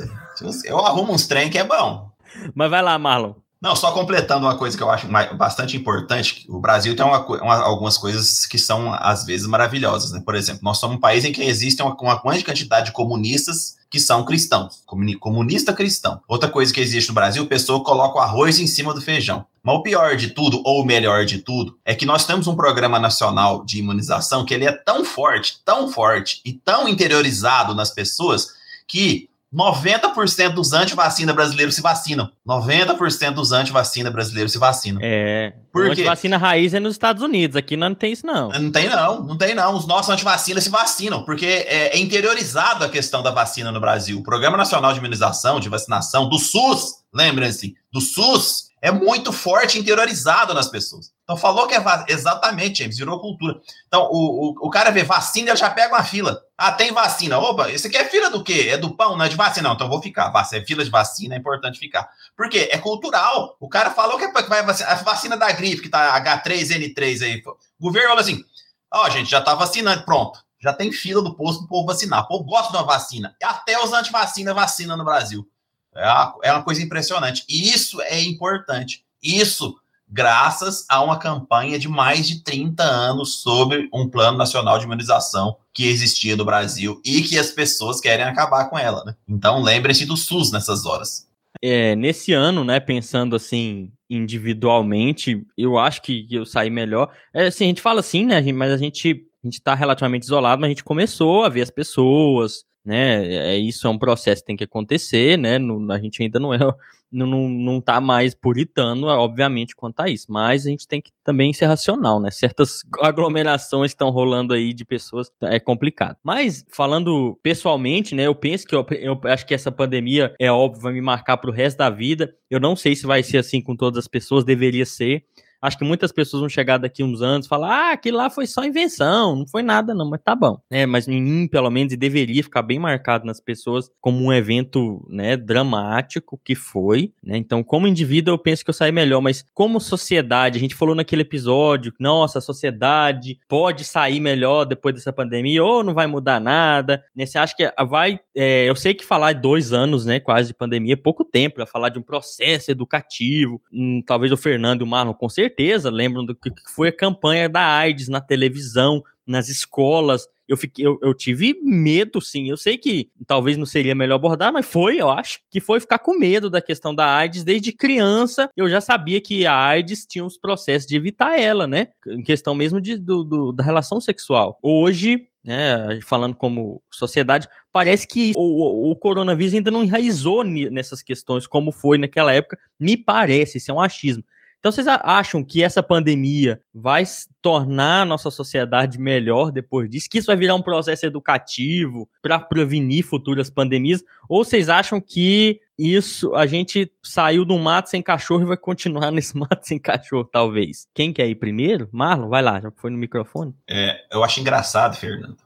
eu 0.65 0.79
arrumo 0.79 1.13
uns 1.13 1.27
trem 1.27 1.51
que 1.51 1.59
é 1.59 1.65
bom. 1.65 2.11
Mas 2.55 2.71
vai 2.71 2.83
lá, 2.83 2.99
Marlon. 2.99 3.35
Não, 3.63 3.77
só 3.77 3.93
completando 3.93 4.45
uma 4.45 4.57
coisa 4.57 4.77
que 4.77 4.83
eu 4.83 4.91
acho 4.91 5.07
bastante 5.37 5.77
importante, 5.77 6.45
o 6.49 6.59
Brasil 6.59 6.97
tem 6.97 7.07
uma 7.07 7.25
uma- 7.25 7.61
algumas 7.63 7.97
coisas 7.97 8.45
que 8.45 8.59
são, 8.59 8.93
às 8.93 9.25
vezes, 9.25 9.47
maravilhosas, 9.47 10.11
né? 10.11 10.21
Por 10.25 10.35
exemplo, 10.35 10.63
nós 10.65 10.79
somos 10.79 10.97
um 10.97 11.01
país 11.01 11.25
em 11.25 11.31
que 11.33 11.41
existe 11.45 11.81
uma, 11.81 11.97
uma 12.01 12.21
grande 12.21 12.45
quantidade 12.45 12.87
de 12.87 12.93
comunistas 12.93 13.77
que 13.89 14.01
são 14.01 14.25
cristãos, 14.25 14.83
comuni- 14.85 15.15
comunista 15.17 15.73
cristão. 15.73 16.21
Outra 16.27 16.49
coisa 16.49 16.73
que 16.73 16.81
existe 16.81 17.09
no 17.11 17.15
Brasil, 17.15 17.45
a 17.45 17.47
pessoa 17.47 17.85
coloca 17.85 18.19
o 18.19 18.21
arroz 18.21 18.59
em 18.59 18.67
cima 18.67 18.93
do 18.93 19.01
feijão. 19.01 19.47
Mas 19.63 19.77
o 19.77 19.83
pior 19.83 20.17
de 20.17 20.31
tudo, 20.31 20.61
ou 20.65 20.83
o 20.83 20.85
melhor 20.85 21.25
de 21.25 21.39
tudo, 21.39 21.79
é 21.85 21.95
que 21.95 22.05
nós 22.07 22.25
temos 22.27 22.49
um 22.49 22.57
programa 22.57 22.99
nacional 22.99 23.65
de 23.65 23.79
imunização 23.79 24.45
que 24.45 24.55
ele 24.55 24.65
é 24.65 24.73
tão 24.73 25.05
forte, 25.05 25.61
tão 25.65 25.89
forte 25.89 26.41
e 26.45 26.53
tão 26.53 26.89
interiorizado 26.89 27.77
nas 27.77 27.91
pessoas 27.91 28.49
que 28.89 29.29
90% 29.53 30.55
dos 30.55 30.73
antivacina 30.73 31.33
brasileiros 31.33 31.75
se 31.75 31.83
vacinam. 31.83 32.31
90% 32.49 33.35
dos 33.35 33.53
antivacina 33.53 34.11
brasileiros 34.11 34.53
se 34.53 34.59
vacinam. 34.59 35.01
É. 35.03 35.53
Por 35.71 35.87
Por 35.87 35.95
quê? 35.95 36.05
vacina 36.05 36.39
raiz 36.39 36.73
é 36.73 36.81
nos 36.81 36.95
Estados 36.95 37.23
Unidos. 37.23 37.57
Aqui 37.57 37.77
não 37.77 37.95
tem 37.95 38.13
isso, 38.13 38.27
não. 38.27 38.49
Não 38.49 38.71
tem 38.71 38.89
não, 38.89 39.23
não 39.23 39.37
tem 39.37 39.55
não. 39.55 39.77
Os 39.77 39.87
nossos 39.87 40.11
antivacinas 40.11 40.65
se 40.65 40.71
vacinam, 40.71 41.25
porque 41.25 41.47
é, 41.47 41.97
é 41.97 41.99
interiorizado 41.99 42.85
a 42.85 42.89
questão 42.89 43.23
da 43.23 43.31
vacina 43.31 43.71
no 43.71 43.81
Brasil. 43.81 44.19
O 44.19 44.23
Programa 44.23 44.57
Nacional 44.57 44.93
de 44.93 44.99
Imunização, 44.99 45.61
de 45.61 45.69
Vacinação, 45.69 46.29
do 46.29 46.39
SUS, 46.39 47.03
lembrem-se, 47.13 47.75
do 47.93 48.01
SUS, 48.01 48.73
é 48.83 48.91
muito 48.91 49.33
forte 49.33 49.77
e 49.77 49.81
interiorizado 49.81 50.53
nas 50.55 50.69
pessoas. 50.69 51.13
Então, 51.33 51.37
falou 51.41 51.67
que 51.67 51.75
é 51.75 51.83
exatamente, 52.09 52.79
James, 52.81 52.99
virou 52.99 53.19
cultura. 53.21 53.61
Então, 53.87 54.03
o, 54.11 54.51
o, 54.51 54.67
o 54.67 54.71
cara 54.71 54.91
vê 54.91 55.03
vacina, 55.03 55.51
ele 55.51 55.57
já 55.57 55.71
pega 55.71 55.95
uma 55.95 56.05
fila. 56.05 56.41
Ah, 56.59 56.71
tem 56.73 56.93
vacina. 56.93 57.39
Opa, 57.39 57.71
esse 57.71 57.87
aqui 57.87 57.97
é 57.97 58.05
fila 58.05 58.29
do 58.31 58.45
quê? 58.45 58.69
É 58.71 58.77
do 58.77 58.95
pão, 58.95 59.17
não 59.17 59.25
é 59.25 59.29
de 59.29 59.37
vacina? 59.37 59.69
Não, 59.69 59.75
então 59.75 59.89
vou 59.89 60.03
ficar. 60.03 60.31
Vac- 60.31 60.53
É 60.53 60.65
fila 60.65 60.85
de 60.85 60.91
vacina, 60.91 61.35
é 61.35 61.39
importante 61.39 61.79
ficar. 61.79 62.09
Por 62.37 62.49
quê? 62.49 62.69
É 62.71 62.77
cultural. 62.79 63.57
O 63.59 63.69
cara 63.69 63.91
falou 63.91 64.19
que 64.19 64.25
é 64.25 64.33
vai 64.43 64.63
vacinar. 64.63 64.93
A 64.93 65.03
vacina 65.03 65.37
da 65.37 65.51
gripe, 65.53 65.83
que 65.83 65.89
tá 65.89 66.21
H3N3 66.21 67.23
aí. 67.23 67.43
O 67.81 67.85
governo 67.87 68.09
falou 68.11 68.21
assim: 68.23 68.45
ó, 68.93 69.09
gente, 69.09 69.31
já 69.31 69.41
tá 69.41 69.55
vacinando, 69.55 70.05
pronto. 70.05 70.39
Já 70.61 70.73
tem 70.73 70.93
fila 70.93 71.23
do 71.23 71.35
posto 71.35 71.61
pro 71.61 71.69
povo 71.69 71.87
vacinar. 71.87 72.25
O 72.25 72.29
povo 72.29 72.45
gosta 72.45 72.71
de 72.71 72.77
uma 72.77 72.85
vacina. 72.85 73.35
Até 73.43 73.83
os 73.83 73.93
antivacinas 73.93 74.55
vacinam 74.55 74.97
no 74.97 75.05
Brasil. 75.05 75.49
É 75.95 76.05
uma, 76.11 76.35
é 76.45 76.53
uma 76.53 76.63
coisa 76.63 76.83
impressionante. 76.83 77.45
E 77.49 77.73
isso 77.73 78.01
é 78.03 78.21
importante. 78.21 79.05
Isso 79.23 79.75
graças 80.13 80.85
a 80.89 81.03
uma 81.03 81.19
campanha 81.19 81.79
de 81.79 81.89
mais 81.89 82.29
de 82.29 82.45
30 82.45 82.83
anos 82.83 83.37
sobre 83.37 83.89
um 83.93 84.07
plano 84.07 84.37
nacional 84.37 84.79
de 84.79 84.85
imunização 84.85 85.57
que 85.73 85.89
existia 85.89 86.37
no 86.37 86.45
Brasil 86.45 87.01
e 87.03 87.23
que 87.23 87.39
as 87.39 87.51
pessoas 87.51 87.99
querem 87.99 88.27
acabar 88.27 88.69
com 88.69 88.79
ela, 88.79 89.03
né? 89.05 89.17
Então 89.27 89.63
lembrem-se 89.63 90.05
do 90.05 90.17
SUS 90.17 90.53
nessas 90.53 90.85
horas. 90.85 91.27
É, 91.63 91.97
nesse 91.97 92.33
ano, 92.33 92.65
né, 92.65 92.79
pensando 92.79 93.37
assim, 93.37 93.91
individualmente, 94.11 95.47
eu 95.57 95.79
acho 95.79 96.03
que 96.03 96.27
eu 96.31 96.45
saí 96.45 96.69
melhor. 96.69 97.11
É, 97.33 97.47
assim, 97.47 97.65
a 97.65 97.69
gente 97.69 97.81
fala 97.81 98.01
assim, 98.01 98.27
né, 98.27 98.41
mas 98.53 98.71
a 98.73 98.77
gente, 98.77 99.27
a 99.43 99.47
gente 99.47 99.63
tá 99.63 99.75
relativamente 99.75 100.25
isolado, 100.25 100.61
mas 100.61 100.69
a 100.69 100.71
gente 100.73 100.85
começou 100.85 101.45
a 101.45 101.49
ver 101.49 101.63
as 101.63 101.71
pessoas, 101.71 102.65
né, 102.85 103.55
é, 103.55 103.57
isso 103.59 103.87
é 103.87 103.91
um 103.91 103.99
processo 103.99 104.43
que 104.43 104.47
tem 104.47 104.57
que 104.57 104.65
acontecer, 104.65 105.39
né, 105.39 105.59
no- 105.59 105.91
a 105.93 105.99
gente 105.99 106.23
ainda 106.23 106.39
não 106.41 106.53
é, 106.53 106.59
não, 107.13 107.27
não, 107.27 107.49
não 107.49 107.81
tá 107.81 108.01
mais 108.01 108.35
puritano, 108.35 109.07
obviamente, 109.07 109.77
quanto 109.77 110.01
a 110.01 110.09
isso, 110.09 110.27
mas 110.33 110.67
a 110.67 110.71
gente 110.71 110.89
tem 110.89 111.01
que 111.01 111.11
também 111.25 111.53
ser 111.53 111.67
racional, 111.67 112.19
né, 112.21 112.31
certas 112.31 112.81
aglomerações 113.01 113.91
que 113.93 113.95
estão 113.95 114.11
rolando 114.11 114.55
aí 114.55 114.73
de 114.73 114.85
pessoas 114.85 115.31
é 115.43 115.61
complicado. 115.61 116.17
Mas, 116.25 116.65
falando 116.71 117.39
pessoalmente, 117.43 118.15
né, 118.15 118.27
eu 118.27 118.35
penso 118.35 118.67
que 118.67 118.75
eu, 118.75 118.87
eu 118.91 119.21
acho 119.25 119.47
que 119.47 119.55
essa 119.55 119.71
pandemia, 119.71 120.35
é 120.39 120.51
óbvio, 120.51 120.83
vai 120.83 120.93
me 120.93 121.01
marcar 121.01 121.37
pro 121.37 121.53
resto 121.53 121.79
da 121.79 121.91
vida, 121.91 122.35
eu 122.51 122.59
não 122.61 122.75
sei 122.75 122.97
se 122.97 123.07
vai 123.07 123.23
ser 123.23 123.39
assim 123.39 123.61
com 123.61 123.77
todas 123.77 123.99
as 123.99 124.09
pessoas, 124.09 124.45
deveria 124.45 124.87
ser, 124.87 125.25
Acho 125.63 125.79
que 125.79 125.85
muitas 125.85 126.11
pessoas 126.11 126.41
vão 126.41 126.49
chegar 126.49 126.79
daqui 126.79 127.05
uns 127.05 127.23
anos 127.23 127.47
e 127.47 127.49
falar: 127.49 127.91
ah, 127.91 127.93
aquilo 127.93 128.19
lá 128.19 128.29
foi 128.29 128.47
só 128.49 128.65
invenção, 128.65 129.37
não 129.37 129.47
foi 129.47 129.63
nada, 129.63 129.95
não, 129.95 130.11
mas 130.11 130.21
tá 130.23 130.35
bom. 130.35 130.61
É, 130.69 130.85
mas 130.85 131.07
em 131.07 131.47
pelo 131.47 131.71
menos, 131.71 131.97
deveria 131.97 132.43
ficar 132.43 132.63
bem 132.63 132.79
marcado 132.79 133.25
nas 133.25 133.41
pessoas 133.41 133.91
como 134.01 134.25
um 134.25 134.33
evento 134.33 135.07
né, 135.09 135.37
dramático 135.37 136.41
que 136.45 136.55
foi. 136.55 137.13
Né? 137.23 137.37
Então, 137.37 137.63
como 137.63 137.87
indivíduo, 137.87 138.35
eu 138.35 138.39
penso 138.39 138.65
que 138.65 138.71
eu 138.71 138.75
saí 138.75 138.91
melhor, 138.91 139.21
mas 139.21 139.45
como 139.55 139.81
sociedade, 139.81 140.59
a 140.59 140.61
gente 140.61 140.75
falou 140.75 140.95
naquele 140.95 141.23
episódio: 141.23 141.93
nossa, 141.99 142.39
a 142.39 142.43
sociedade 142.43 143.39
pode 143.49 143.85
sair 143.85 144.19
melhor 144.19 144.65
depois 144.65 144.95
dessa 144.95 145.13
pandemia, 145.13 145.63
ou 145.63 145.85
não 145.85 145.95
vai 145.95 146.07
mudar 146.07 146.41
nada. 146.41 147.05
Né? 147.15 147.25
Você 147.27 147.39
acha 147.39 147.55
que 147.55 147.71
vai. 147.89 148.19
é, 148.35 148.69
eu 148.69 148.75
sei 148.75 148.95
que 148.95 149.05
falar 149.05 149.35
dois 149.35 149.73
anos, 149.73 150.05
né, 150.05 150.19
quase 150.19 150.49
de 150.49 150.55
pandemia, 150.55 150.95
é 150.95 150.97
pouco 150.97 151.25
tempo 151.25 151.57
para 151.57 151.67
falar 151.67 151.89
de 151.89 151.99
um 151.99 152.03
processo 152.03 152.71
educativo. 152.71 153.61
Hum, 153.73 154.03
talvez 154.05 154.33
o 154.33 154.37
Fernando 154.37 154.81
e 154.81 154.85
o 154.85 154.87
Marlon, 154.87 155.15
com 155.15 155.29
certeza, 155.29 155.52
lembram 155.91 156.25
do 156.25 156.35
que 156.35 156.51
foi 156.75 156.89
a 156.89 156.97
campanha 156.97 157.49
da 157.49 157.63
AIDS 157.65 158.09
na 158.09 158.21
televisão, 158.21 159.03
nas 159.27 159.49
escolas. 159.49 160.27
Eu, 160.49 160.57
fiquei, 160.57 160.85
eu, 160.87 160.99
eu 161.01 161.15
tive 161.15 161.57
medo, 161.63 162.21
sim. 162.21 162.49
Eu 162.51 162.57
sei 162.57 162.77
que 162.77 163.09
talvez 163.27 163.57
não 163.57 163.65
seria 163.65 163.95
melhor 163.95 164.17
abordar, 164.17 164.53
mas 164.53 164.67
foi, 164.67 165.01
eu 165.01 165.09
acho, 165.09 165.39
que 165.51 165.61
foi 165.61 165.81
ficar 165.81 165.99
com 166.01 166.19
medo 166.19 166.51
da 166.51 166.61
questão 166.61 166.95
da 166.95 167.07
AIDS 167.17 167.45
desde 167.45 167.73
criança. 167.73 168.51
Eu 168.57 168.69
já 168.69 168.81
sabia 168.81 169.21
que 169.21 169.47
a 169.47 169.55
AIDS 169.55 170.05
tinha 170.05 170.25
uns 170.25 170.37
processos 170.37 170.87
de 170.89 170.97
evitar 170.97 171.39
ela, 171.39 171.67
né? 171.67 171.89
Em 172.07 172.23
questão 172.23 172.55
mesmo 172.55 172.81
de, 172.81 172.97
do, 172.99 173.23
do- 173.25 173.53
da 173.53 173.63
relação 173.65 174.01
sexual. 174.01 174.59
Hoje, 174.63 175.29
né, 175.45 175.99
falando 176.05 176.35
como 176.37 176.83
sociedade, 176.91 177.49
parece 177.73 178.07
que 178.07 178.33
o, 178.37 178.91
o- 178.91 178.97
coronavírus 178.97 179.55
ainda 179.55 179.71
não 179.71 179.83
enraizou 179.85 180.45
nessas 180.45 181.03
questões 181.03 181.47
como 181.47 181.73
foi 181.73 181.97
naquela 181.99 182.33
época. 182.33 182.59
Me 182.79 182.97
parece, 182.97 183.59
isso 183.59 183.71
é 183.71 183.75
um 183.75 183.81
achismo. 183.81 184.23
Então, 184.63 184.71
vocês 184.71 184.87
acham 184.87 185.43
que 185.43 185.61
essa 185.61 185.83
pandemia 185.83 186.61
vai 186.73 187.03
tornar 187.43 188.03
a 188.03 188.05
nossa 188.05 188.31
sociedade 188.31 188.97
melhor 188.97 189.51
depois 189.51 189.91
disso? 189.91 190.09
Que 190.09 190.19
isso 190.19 190.29
vai 190.29 190.37
virar 190.37 190.55
um 190.55 190.63
processo 190.63 191.05
educativo 191.05 192.09
para 192.23 192.39
prevenir 192.39 193.05
futuras 193.05 193.51
pandemias? 193.51 194.05
Ou 194.29 194.45
vocês 194.45 194.69
acham 194.69 195.01
que 195.01 195.61
isso 195.77 196.33
a 196.37 196.47
gente 196.47 196.89
saiu 197.03 197.45
do 197.45 197.59
mato 197.59 197.91
sem 197.91 198.01
cachorro 198.01 198.43
e 198.43 198.47
vai 198.47 198.57
continuar 198.57 199.11
nesse 199.11 199.37
mato 199.37 199.67
sem 199.67 199.81
cachorro, 199.81 200.29
talvez? 200.33 200.87
Quem 200.95 201.13
quer 201.13 201.29
ir 201.29 201.35
primeiro? 201.35 201.89
Marlon, 201.91 202.29
vai 202.29 202.41
lá, 202.41 202.61
já 202.61 202.71
foi 202.71 202.93
no 202.93 202.99
microfone. 202.99 203.53
É, 203.69 204.01
eu 204.13 204.23
acho 204.23 204.39
engraçado, 204.39 204.97
Fernando, 204.97 205.39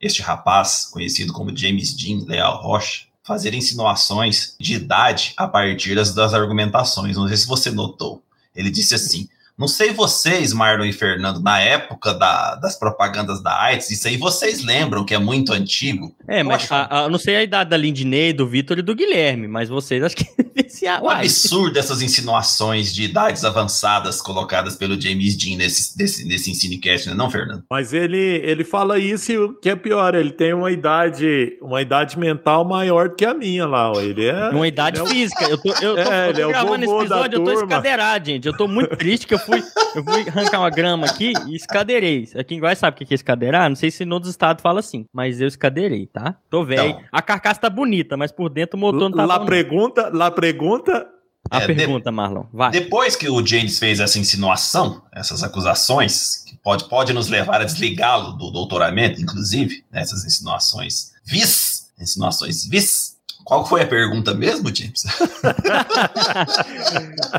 este 0.00 0.20
rapaz, 0.20 0.86
conhecido 0.92 1.32
como 1.32 1.56
James 1.56 1.94
Dean 1.94 2.24
Leal 2.26 2.60
Rocha, 2.60 3.06
fazer 3.22 3.54
insinuações 3.54 4.56
de 4.58 4.74
idade 4.74 5.32
a 5.36 5.46
partir 5.46 5.94
das, 5.94 6.12
das 6.12 6.34
argumentações. 6.34 7.16
Não 7.16 7.28
sei 7.28 7.36
se 7.36 7.46
você 7.46 7.70
notou. 7.70 8.20
Ele 8.54 8.70
disse 8.70 8.94
assim: 8.94 9.28
não 9.58 9.68
sei 9.68 9.90
vocês, 9.92 10.52
Marlon 10.52 10.84
e 10.84 10.92
Fernando, 10.92 11.40
na 11.40 11.60
época 11.60 12.12
da- 12.14 12.56
das 12.56 12.76
propagandas 12.78 13.42
da 13.42 13.56
AIDS, 13.62 13.90
isso 13.90 14.08
aí 14.08 14.16
vocês 14.16 14.64
lembram 14.64 15.04
que 15.04 15.14
é 15.14 15.18
muito 15.18 15.52
antigo. 15.52 16.14
É, 16.28 16.40
Eu 16.40 16.44
mas 16.46 16.62
acho- 16.64 16.74
a, 16.74 17.00
a- 17.00 17.02
eu 17.04 17.10
não 17.10 17.18
sei 17.18 17.36
a 17.36 17.42
idade 17.42 17.70
da 17.70 17.76
Lindinei, 17.76 18.32
do 18.32 18.46
Vitor 18.46 18.78
e 18.78 18.82
do 18.82 18.94
Guilherme, 18.94 19.46
mas 19.48 19.68
vocês 19.68 20.02
acho 20.02 20.16
que 20.16 20.24
esse 20.56 20.84
Um 20.88 21.08
absurdo 21.08 21.78
essas 21.78 22.02
insinuações 22.02 22.92
de 22.92 23.04
idades 23.04 23.44
avançadas 23.44 24.20
colocadas 24.20 24.76
pelo 24.76 25.00
James 25.00 25.36
Dean 25.36 25.56
nesse, 25.56 25.96
desse, 25.96 26.26
nesse 26.26 26.50
Ensinecast, 26.50 27.06
não 27.06 27.14
é 27.14 27.16
não, 27.16 27.30
Fernando? 27.30 27.62
Mas 27.70 27.92
ele, 27.92 28.18
ele 28.44 28.64
fala 28.64 28.98
isso 28.98 29.32
e 29.32 29.38
o 29.38 29.54
que 29.54 29.68
é 29.70 29.76
pior, 29.76 30.14
ele 30.14 30.32
tem 30.32 30.52
uma 30.52 30.70
idade, 30.70 31.56
uma 31.60 31.80
idade 31.80 32.18
mental 32.18 32.64
maior 32.64 33.08
do 33.08 33.14
que 33.14 33.24
a 33.24 33.34
minha 33.34 33.66
lá. 33.66 33.90
ó. 33.92 34.00
Ele 34.00 34.26
é. 34.26 34.48
Uma 34.50 34.66
idade 34.68 34.98
ele 34.98 35.06
é 35.06 35.10
o- 35.10 35.12
física. 35.14 35.44
Eu 35.44 35.58
tô, 35.58 35.68
eu 35.80 35.94
tô, 35.96 36.00
É, 36.12 36.28
eu 36.30 36.34
tô 36.34 36.40
é 36.40 36.48
gravando 36.48 36.84
esse 36.84 36.86
vovô 36.86 37.04
da 37.04 37.16
episódio, 37.26 37.38
eu 37.38 37.44
tô 37.44 37.52
escadeirado, 37.52 38.26
gente. 38.26 38.46
Eu 38.46 38.56
tô 38.56 38.68
muito 38.68 38.96
triste 38.96 39.26
que 39.26 39.34
eu 39.34 39.38
fui, 39.44 39.62
eu 39.94 40.04
fui 40.04 40.28
arrancar 40.28 40.58
uma 40.60 40.70
grama 40.70 41.06
aqui 41.06 41.32
e 41.46 41.54
escadeirei. 41.56 42.28
Aqui 42.36 42.54
em 42.54 42.60
Goiás 42.60 42.78
sabe 42.78 42.94
o 43.02 43.06
que 43.06 43.12
é 43.12 43.14
escadeirar? 43.14 43.68
Não 43.68 43.76
sei 43.76 43.90
se 43.90 44.04
no 44.04 44.14
outros 44.14 44.30
estados 44.30 44.62
fala 44.62 44.80
assim, 44.80 45.06
mas 45.12 45.40
eu 45.40 45.46
escadeirei, 45.48 46.06
tá? 46.06 46.36
Tô 46.50 46.64
velho. 46.64 46.90
Então. 46.90 47.02
A 47.12 47.22
carcaça 47.22 47.60
tá 47.60 47.70
bonita, 47.70 48.16
mas 48.16 48.32
por 48.32 48.48
dentro 48.50 48.76
o 48.76 48.80
motor 48.80 49.08
não 49.10 49.16
tá 49.16 49.24
lá 49.26 49.40
pergunta, 49.44 50.10
lá 50.12 50.30
pergunta. 50.30 51.06
A 51.50 51.58
É, 51.62 51.66
de- 51.66 51.74
pergunta, 51.74 52.10
Marlon. 52.10 52.44
Vai. 52.52 52.70
Depois 52.70 53.14
que 53.16 53.28
o 53.28 53.44
James 53.46 53.78
fez 53.78 54.00
essa 54.00 54.18
insinuação, 54.18 55.02
essas 55.12 55.42
acusações, 55.42 56.42
que 56.46 56.56
pode, 56.56 56.88
pode 56.88 57.12
nos 57.12 57.28
levar 57.28 57.60
a 57.60 57.64
desligá-lo 57.64 58.32
do 58.32 58.50
doutoramento, 58.50 59.20
inclusive, 59.20 59.84
né, 59.92 60.00
essas 60.00 60.24
insinuações 60.24 61.12
vis, 61.22 61.92
insinuações 62.00 62.64
vis, 62.66 63.13
Qual 63.44 63.66
foi 63.66 63.82
a 63.82 63.86
pergunta 63.86 64.32
mesmo, 64.32 64.74
James? 64.74 65.04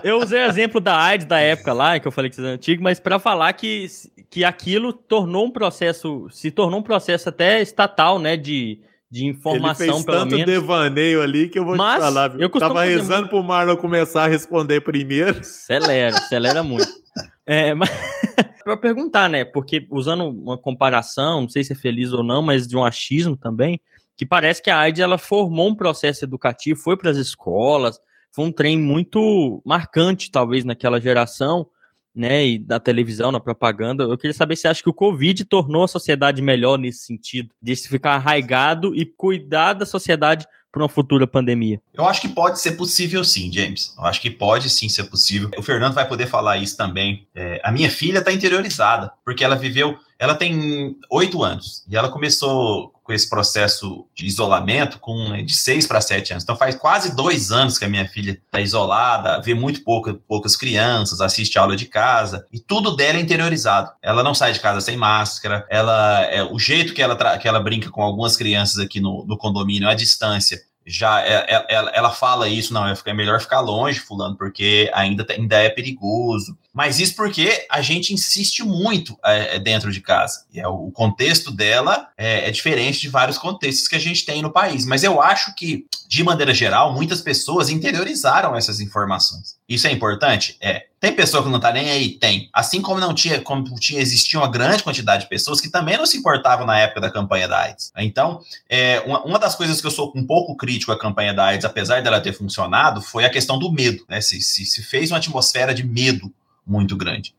eu 0.03 0.19
usei 0.19 0.39
o 0.39 0.45
exemplo 0.45 0.79
da 0.79 0.97
AIDS 0.97 1.25
da 1.25 1.39
época 1.39 1.73
lá, 1.73 1.99
que 1.99 2.07
eu 2.07 2.11
falei 2.11 2.29
que 2.29 2.39
é 2.39 2.43
antigo, 2.43 2.83
mas 2.83 2.99
para 2.99 3.17
falar 3.17 3.51
que, 3.53 3.87
que 4.29 4.43
aquilo 4.43 4.93
tornou 4.93 5.45
um 5.45 5.51
processo, 5.51 6.27
se 6.29 6.51
tornou 6.51 6.79
um 6.79 6.83
processo 6.83 7.29
até 7.29 7.61
estatal, 7.61 8.19
né, 8.19 8.37
de, 8.37 8.79
de 9.09 9.25
informação, 9.25 9.85
Ele 9.85 9.93
fez 9.93 10.05
pelo 10.05 10.17
tanto 10.19 10.35
menos. 10.35 10.45
devaneio 10.45 11.21
ali 11.21 11.49
que 11.49 11.57
eu 11.57 11.65
vou 11.65 11.75
Mas 11.75 11.95
te 11.95 12.01
falar. 12.01 12.27
viu? 12.27 12.41
eu 12.41 12.49
Tava 12.49 12.83
rezando 12.83 13.27
pro 13.27 13.43
Marlon 13.43 13.75
começar 13.75 14.25
a 14.25 14.27
responder 14.27 14.81
primeiro. 14.81 15.39
Acelera, 15.39 16.17
acelera 16.17 16.63
muito. 16.63 16.87
É, 17.47 17.75
mas 17.75 17.91
para 18.65 18.75
perguntar, 18.75 19.29
né? 19.29 19.45
Porque 19.45 19.85
usando 19.91 20.27
uma 20.27 20.57
comparação, 20.57 21.41
não 21.41 21.49
sei 21.49 21.63
se 21.63 21.73
é 21.73 21.75
feliz 21.75 22.11
ou 22.11 22.23
não, 22.23 22.41
mas 22.41 22.67
de 22.67 22.75
um 22.75 22.83
achismo 22.83 23.37
também, 23.37 23.79
que 24.17 24.25
parece 24.25 24.61
que 24.61 24.69
a 24.69 24.79
AIDS 24.79 25.01
ela 25.01 25.17
formou 25.17 25.69
um 25.69 25.75
processo 25.75 26.23
educativo, 26.23 26.79
foi 26.79 26.95
para 26.97 27.11
as 27.11 27.17
escolas, 27.17 27.99
foi 28.31 28.45
um 28.45 28.51
trem 28.51 28.77
muito 28.79 29.61
marcante, 29.65 30.31
talvez, 30.31 30.63
naquela 30.63 30.99
geração, 30.99 31.67
né? 32.13 32.45
E 32.45 32.59
da 32.59 32.79
televisão, 32.79 33.31
na 33.31 33.39
propaganda. 33.39 34.03
Eu 34.03 34.17
queria 34.17 34.33
saber 34.33 34.55
se 34.55 34.67
acha 34.67 34.81
que 34.81 34.89
o 34.89 34.93
Covid 34.93 35.43
tornou 35.45 35.83
a 35.83 35.87
sociedade 35.87 36.41
melhor 36.41 36.77
nesse 36.77 37.05
sentido, 37.05 37.49
de 37.61 37.75
se 37.75 37.89
ficar 37.89 38.15
arraigado 38.15 38.95
e 38.95 39.05
cuidar 39.05 39.73
da 39.73 39.85
sociedade 39.85 40.45
para 40.71 40.83
uma 40.83 40.89
futura 40.89 41.25
pandemia. 41.25 41.81
Eu 41.93 42.05
acho 42.05 42.19
que 42.19 42.27
pode 42.27 42.59
ser 42.59 42.73
possível 42.73 43.23
sim, 43.23 43.49
James. 43.51 43.95
Eu 43.97 44.03
acho 44.03 44.21
que 44.21 44.29
pode 44.29 44.69
sim 44.69 44.89
ser 44.89 45.05
possível. 45.05 45.49
O 45.57 45.63
Fernando 45.63 45.93
vai 45.93 46.05
poder 46.05 46.27
falar 46.27 46.57
isso 46.57 46.75
também. 46.75 47.25
É, 47.33 47.61
a 47.63 47.71
minha 47.71 47.89
filha 47.89 48.19
está 48.19 48.33
interiorizada, 48.33 49.13
porque 49.23 49.43
ela 49.43 49.55
viveu. 49.55 49.97
Ela 50.19 50.35
tem 50.35 50.97
oito 51.09 51.41
anos 51.41 51.85
e 51.87 51.95
ela 51.95 52.09
começou 52.09 52.93
com 53.05 53.13
esse 53.13 53.29
processo 53.29 54.07
de 54.15 54.25
isolamento 54.25 54.97
com 54.99 55.29
né, 55.29 55.43
de 55.43 55.53
seis 55.53 55.85
para 55.85 56.01
sete 56.01 56.33
anos. 56.33 56.43
Então 56.43 56.57
faz 56.57 56.73
quase 56.73 57.15
dois 57.15 57.51
anos 57.51 57.77
que 57.77 57.85
a 57.85 57.87
minha 57.87 58.07
filha 58.07 58.31
está 58.31 58.59
isolada, 58.59 59.39
vê 59.39 59.53
muito 59.53 59.83
pouca, 59.83 60.15
poucas 60.27 60.55
crianças, 60.55 61.21
assiste 61.21 61.59
aula 61.59 61.75
de 61.75 61.85
casa 61.85 62.47
e 62.51 62.59
tudo 62.59 62.95
dela 62.95 63.19
é 63.19 63.21
interiorizado. 63.21 63.91
Ela 64.01 64.23
não 64.23 64.33
sai 64.33 64.53
de 64.53 64.59
casa 64.59 64.81
sem 64.81 64.97
máscara. 64.97 65.67
Ela 65.69 66.23
é 66.23 66.43
o 66.43 66.57
jeito 66.57 66.95
que 66.95 67.01
ela 67.01 67.15
que 67.37 67.47
ela 67.47 67.59
brinca 67.59 67.91
com 67.91 68.01
algumas 68.01 68.35
crianças 68.35 68.79
aqui 68.79 68.99
no, 68.99 69.23
no 69.25 69.37
condomínio 69.37 69.87
à 69.87 69.93
distância 69.93 70.59
já 70.85 71.19
ela, 71.21 71.65
ela, 71.67 71.89
ela, 71.89 72.11
fala 72.11 72.47
isso, 72.47 72.73
não, 72.73 72.85
é 72.87 73.13
melhor 73.13 73.41
ficar 73.41 73.59
longe, 73.59 73.99
fulano, 73.99 74.37
porque 74.37 74.89
ainda, 74.93 75.25
ainda 75.29 75.57
é 75.57 75.69
perigoso. 75.69 76.55
Mas 76.71 76.99
isso 76.99 77.15
porque 77.15 77.65
a 77.71 77.81
gente 77.81 78.13
insiste 78.13 78.61
muito 78.61 79.17
é, 79.23 79.57
dentro 79.57 79.91
de 79.91 80.01
casa. 80.01 80.45
E 80.53 80.59
é, 80.59 80.67
o 80.67 80.91
contexto 80.91 81.49
dela 81.49 82.09
é, 82.17 82.49
é, 82.49 82.51
diferente 82.51 82.99
de 82.99 83.09
vários 83.09 83.37
contextos 83.37 83.87
que 83.87 83.95
a 83.95 83.99
gente 83.99 84.25
tem 84.25 84.41
no 84.41 84.51
país. 84.51 84.85
Mas 84.85 85.03
eu 85.03 85.21
acho 85.21 85.55
que, 85.55 85.85
de 86.07 86.23
maneira 86.23 86.53
geral, 86.53 86.93
muitas 86.93 87.21
pessoas 87.21 87.69
interiorizaram 87.69 88.55
essas 88.55 88.79
informações. 88.79 89.55
Isso 89.67 89.87
é 89.87 89.91
importante? 89.91 90.55
É. 90.61 90.85
Tem 90.99 91.15
pessoa 91.15 91.43
que 91.43 91.49
não 91.49 91.59
tá 91.59 91.71
nem 91.71 91.89
aí? 91.89 92.09
Tem. 92.19 92.49
Assim 92.53 92.81
como 92.81 92.99
não 92.99 93.13
tinha, 93.13 93.41
como 93.41 93.63
tinha, 93.79 93.99
existia 93.99 94.39
uma 94.39 94.47
grande 94.47 94.83
quantidade 94.83 95.23
de 95.23 95.29
pessoas 95.29 95.59
que 95.59 95.69
também 95.69 95.97
não 95.97 96.05
se 96.05 96.17
importavam 96.17 96.65
na 96.65 96.79
época 96.79 97.01
da 97.01 97.11
campanha 97.11 97.47
da 97.47 97.61
AIDS. 97.61 97.91
Então, 97.97 98.41
é, 98.69 99.01
uma, 99.01 99.23
uma, 99.23 99.39
das 99.39 99.55
coisas 99.55 99.81
que 99.81 99.87
eu 99.87 99.91
sou 99.91 100.11
um 100.15 100.25
pouco 100.25 100.55
crítico 100.55 100.91
à 100.91 100.99
campanha 100.99 101.33
da 101.33 101.45
AIDS, 101.45 101.65
apesar 101.65 102.01
dela 102.01 102.21
ter 102.21 102.33
funcionado, 102.33 103.01
foi 103.01 103.25
a 103.25 103.29
questão 103.29 103.57
do 103.57 103.71
medo. 103.71 104.03
Né? 104.07 104.21
Se, 104.21 104.39
se, 104.41 104.65
se 104.65 104.83
fez 104.83 105.11
uma 105.11 105.17
atmosfera 105.17 105.73
de 105.73 105.83
medo 105.83 106.31
muito 106.65 106.95
grande. 106.95 107.35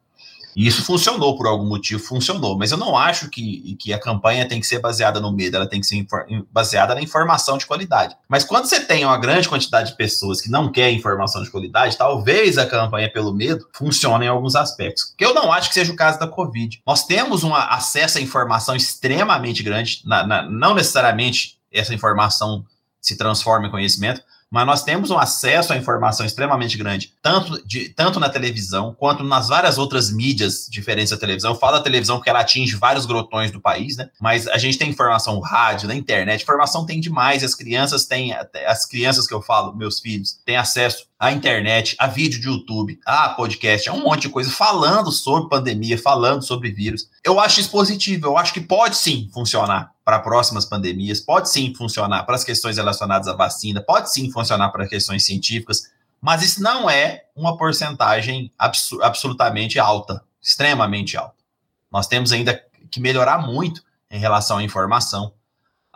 E 0.57 0.67
isso 0.67 0.83
funcionou 0.83 1.37
por 1.37 1.47
algum 1.47 1.67
motivo, 1.67 2.03
funcionou. 2.03 2.57
Mas 2.57 2.73
eu 2.73 2.79
não 2.79 2.97
acho 2.97 3.29
que, 3.29 3.77
que 3.79 3.93
a 3.93 4.01
campanha 4.01 4.49
tem 4.49 4.59
que 4.59 4.67
ser 4.67 4.79
baseada 4.79 5.21
no 5.21 5.31
medo, 5.31 5.57
ela 5.57 5.69
tem 5.69 5.83
que 5.83 5.87
ser 5.87 6.07
baseada 6.51 6.95
na 6.95 7.03
informação 7.03 7.59
de 7.59 7.67
qualidade. 7.67 8.17
Mas 8.27 8.43
quando 8.43 8.65
você 8.65 8.81
tem 8.81 9.05
uma 9.05 9.19
grande 9.19 9.51
quantidade 9.51 9.91
de 9.91 9.97
pessoas 9.99 10.41
que 10.41 10.51
não 10.51 10.73
quer 10.73 10.91
informação 10.91 11.43
de 11.43 11.51
qualidade, 11.51 11.99
talvez 11.99 12.57
a 12.57 12.65
campanha 12.65 13.13
pelo 13.13 13.35
medo 13.35 13.69
funcione 13.75 14.25
em 14.25 14.29
alguns 14.29 14.57
aspectos. 14.57 15.15
Que 15.19 15.27
eu 15.27 15.35
não 15.35 15.53
acho 15.53 15.69
que 15.69 15.75
seja 15.75 15.93
o 15.93 15.97
caso 15.97 16.19
da 16.19 16.27
Covid. 16.27 16.81
Nós 16.87 17.05
temos 17.05 17.45
um 17.45 17.55
acesso 17.55 18.17
à 18.17 18.21
informação 18.23 18.75
extremamente 18.75 19.63
grande, 19.63 20.01
na, 20.07 20.27
na, 20.27 20.43
não 20.43 20.75
necessariamente 20.75 21.59
essa 21.71 21.93
informação 21.93 22.65
se 22.99 23.15
transforma 23.15 23.67
em 23.67 23.71
conhecimento, 23.71 24.23
mas 24.51 24.67
nós 24.67 24.83
temos 24.85 25.11
um 25.11 25.19
acesso 25.19 25.73
à 25.73 25.77
informação 25.77 26.25
extremamente 26.25 26.79
grande, 26.79 27.13
tanto, 27.21 27.61
de, 27.67 27.89
tanto 27.91 28.21
na 28.21 28.29
televisão 28.29 28.95
quanto 28.95 29.25
nas 29.25 29.49
várias 29.49 29.77
outras 29.77 30.11
mídias 30.11 30.67
diferentes 30.71 31.11
da 31.11 31.17
televisão. 31.17 31.53
Eu 31.53 31.59
falo 31.59 31.79
da 31.79 31.83
televisão 31.83 32.17
porque 32.17 32.31
ela 32.31 32.41
atinge 32.41 32.77
vários 32.77 33.07
grotões 33.07 33.51
do 33.51 33.61
país, 33.61 33.97
né? 33.97 34.09
Mas 34.21 34.47
a 34.47 34.59
gente 34.59 34.79
tem 34.79 34.89
informação 34.89 35.35
no 35.35 35.41
rádio, 35.41 35.89
na 35.89 35.95
internet, 35.95 36.43
informação 36.43 36.87
tem 36.87 37.01
demais, 37.01 37.43
as 37.43 37.55
crianças 37.55 38.07
têm, 38.07 38.33
as 38.67 38.87
crianças 38.87 39.27
que 39.27 39.35
eu 39.35 39.43
falo, 39.43 39.75
meus 39.75 40.01
filhos, 40.01 40.39
têm 40.45 40.57
acesso 40.57 41.07
à 41.19 41.33
internet, 41.33 41.97
a 41.99 42.07
vídeo 42.07 42.41
de 42.41 42.47
YouTube, 42.47 42.99
a 43.07 43.31
podcast, 43.31 43.89
a 43.89 43.93
um 43.93 44.03
monte 44.03 44.23
de 44.23 44.29
coisa 44.29 44.51
falando 44.51 45.11
sobre 45.11 45.49
pandemia, 45.49 45.99
falando 45.99 46.43
sobre 46.43 46.71
vírus. 46.71 47.09
Eu 47.25 47.41
acho 47.41 47.61
isso 47.61 47.71
positivo, 47.71 48.27
eu 48.27 48.37
acho 48.37 48.53
que 48.53 48.61
pode 48.61 48.97
sim 48.97 49.31
funcionar 49.33 49.93
para 50.05 50.19
próximas 50.19 50.65
pandemias, 50.65 51.21
pode 51.21 51.49
sim 51.49 51.75
funcionar 51.75 52.25
para 52.25 52.37
as 52.37 52.45
questões 52.45 52.77
relacionadas 52.77 53.29
à 53.29 53.35
vacina, 53.35 53.81
pode 53.81 54.13
sim 54.13 54.31
funcionar 54.31 54.69
para 54.71 54.87
questões 54.87 55.25
científicas, 55.25 55.91
mas 56.21 56.43
isso 56.43 56.63
não 56.63 56.89
é 56.89 57.25
uma 57.35 57.57
porcentagem 57.57 58.53
abs 58.59 58.91
absolutamente 59.01 59.79
alta, 59.79 60.23
extremamente 60.41 61.17
alta. 61.17 61.35
Nós 61.91 62.07
temos 62.07 62.31
ainda 62.31 62.63
que 62.91 63.01
melhorar 63.01 63.39
muito 63.39 63.83
em 64.11 64.19
relação 64.19 64.59
à 64.59 64.63
informação. 64.63 65.33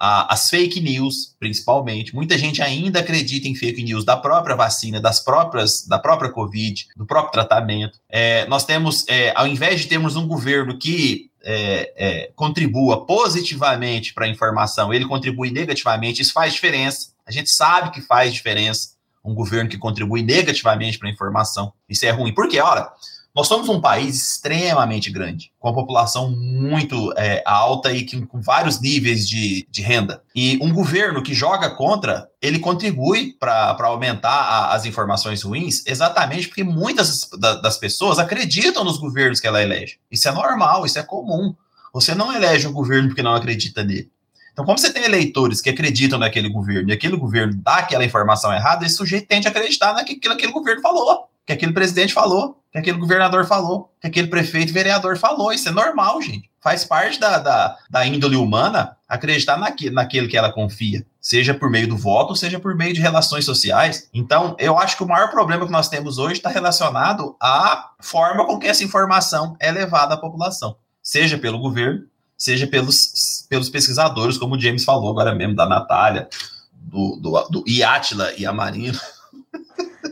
As 0.01 0.49
fake 0.49 0.81
news, 0.81 1.37
principalmente. 1.39 2.15
Muita 2.15 2.39
gente 2.39 2.63
ainda 2.63 3.01
acredita 3.01 3.47
em 3.47 3.55
fake 3.55 3.83
news 3.83 4.03
da 4.03 4.17
própria 4.17 4.57
vacina, 4.57 4.99
das 4.99 5.21
próprias, 5.21 5.87
da 5.87 5.99
própria 5.99 6.31
Covid, 6.31 6.89
do 6.97 7.05
próprio 7.05 7.33
tratamento. 7.33 7.99
É, 8.09 8.47
nós 8.47 8.65
temos, 8.65 9.07
é, 9.09 9.33
ao 9.37 9.47
invés 9.47 9.81
de 9.81 9.89
termos 9.89 10.17
um 10.17 10.27
governo 10.27 10.79
que 10.79 11.31
é, 11.45 11.93
é, 11.97 12.33
contribua 12.35 13.05
positivamente 13.05 14.15
para 14.15 14.25
a 14.25 14.29
informação, 14.29 14.93
ele 14.93 15.07
contribui 15.07 15.51
negativamente, 15.51 16.23
isso 16.23 16.33
faz 16.33 16.55
diferença. 16.55 17.11
A 17.27 17.31
gente 17.31 17.51
sabe 17.51 17.91
que 17.91 18.01
faz 18.01 18.33
diferença 18.33 18.99
um 19.23 19.35
governo 19.35 19.69
que 19.69 19.77
contribui 19.77 20.23
negativamente 20.23 20.99
para 20.99 21.09
a 21.09 21.13
informação. 21.13 21.75
Isso 21.87 22.07
é 22.07 22.11
ruim. 22.11 22.33
Porque, 22.33 22.59
olha, 22.59 22.91
nós 23.35 23.47
somos 23.47 23.69
um 23.69 23.81
país 23.81 24.17
extremamente 24.17 25.11
grande, 25.11 25.53
com 25.59 25.69
a 25.69 25.73
população 25.73 26.31
muito 26.31 27.13
é, 27.17 27.43
alta 27.47 27.93
e 27.93 28.03
que, 28.03 28.27
com 28.27 28.41
vários 28.41 28.81
níveis 28.81 29.29
de, 29.29 29.67
de 29.71 29.83
renda. 29.83 30.23
E 30.35 30.59
um 30.61 30.73
governo 30.73 31.23
que 31.23 31.33
joga 31.33 31.71
contra, 31.71 32.29
ele 32.43 32.59
contribui 32.59 33.35
para 33.39 33.77
aumentar 33.85 34.31
a, 34.31 34.75
as 34.75 34.85
informações 34.85 35.43
ruins, 35.43 35.85
exatamente 35.87 36.49
porque 36.49 36.65
muitas 36.65 37.31
das 37.63 37.79
pessoas 37.79 38.19
acreditam 38.19 38.83
nos 38.83 38.99
governos 38.99 39.39
que 39.39 39.47
ela 39.47 39.63
elege. 39.63 39.99
Isso 40.11 40.29
é 40.29 40.33
normal, 40.33 40.85
isso 40.85 40.99
é 40.99 41.03
comum. 41.03 41.55
Você 41.93 42.15
não 42.15 42.33
elege 42.33 42.67
um 42.67 42.73
governo 42.73 43.09
porque 43.09 43.23
não 43.23 43.35
acredita 43.35 43.85
nele. 43.85 44.11
Então, 44.53 44.65
como 44.65 44.77
você 44.77 44.93
tem 44.93 45.05
eleitores 45.05 45.61
que 45.61 45.71
acreditam 45.71 46.19
naquele 46.19 46.49
governo 46.49 46.91
e 46.91 46.93
aquele 46.93 47.17
governo 47.17 47.55
dá 47.63 47.77
aquela 47.77 48.05
informação 48.05 48.53
errada, 48.53 48.85
esse 48.85 48.97
sujeito 48.97 49.29
tende 49.29 49.47
a 49.47 49.51
acreditar 49.51 49.95
naquilo 49.95 50.21
que 50.21 50.29
aquele 50.29 50.53
governo 50.53 50.83
falou, 50.83 51.30
que 51.51 51.55
aquele 51.55 51.73
presidente 51.73 52.15
falou, 52.15 52.63
que 52.71 52.79
aquele 52.79 52.97
governador 52.97 53.45
falou, 53.45 53.93
que 54.01 54.07
aquele 54.07 54.29
prefeito 54.29 54.73
vereador 54.73 55.19
falou. 55.19 55.53
Isso 55.53 55.69
é 55.69 55.73
normal, 55.73 56.23
gente. 56.23 56.49
Faz 56.61 56.85
parte 56.85 57.19
da, 57.19 57.39
da, 57.39 57.77
da 57.91 58.07
índole 58.07 58.37
humana 58.37 58.97
acreditar 59.09 59.57
naquele, 59.57 59.91
naquele 59.91 60.29
que 60.29 60.37
ela 60.37 60.53
confia, 60.53 61.05
seja 61.21 61.53
por 61.53 61.69
meio 61.69 61.89
do 61.89 61.97
voto, 61.97 62.37
seja 62.37 62.61
por 62.61 62.77
meio 62.77 62.95
de 62.95 63.01
relações 63.01 63.45
sociais. 63.45 64.09
Então, 64.15 64.55
eu 64.61 64.79
acho 64.79 64.97
que 64.97 65.03
o 65.03 65.09
maior 65.09 65.29
problema 65.31 65.67
que 65.67 65.73
nós 65.73 65.89
temos 65.89 66.19
hoje 66.19 66.35
está 66.35 66.51
relacionado 66.51 67.35
à 67.41 67.91
forma 67.99 68.47
com 68.47 68.57
que 68.57 68.69
essa 68.69 68.85
informação 68.85 69.57
é 69.59 69.73
levada 69.73 70.15
à 70.15 70.19
população, 70.19 70.77
seja 71.03 71.37
pelo 71.37 71.59
governo, 71.59 72.05
seja 72.39 72.67
pelos, 72.69 73.45
pelos 73.49 73.69
pesquisadores, 73.69 74.39
como 74.39 74.55
o 74.55 74.61
James 74.61 74.85
falou 74.85 75.11
agora 75.11 75.35
mesmo, 75.35 75.57
da 75.57 75.67
Natália, 75.67 76.29
do, 76.73 77.17
do, 77.17 77.49
do 77.49 77.65
e 77.67 77.83
a 77.83 78.53
Marina. 78.53 79.01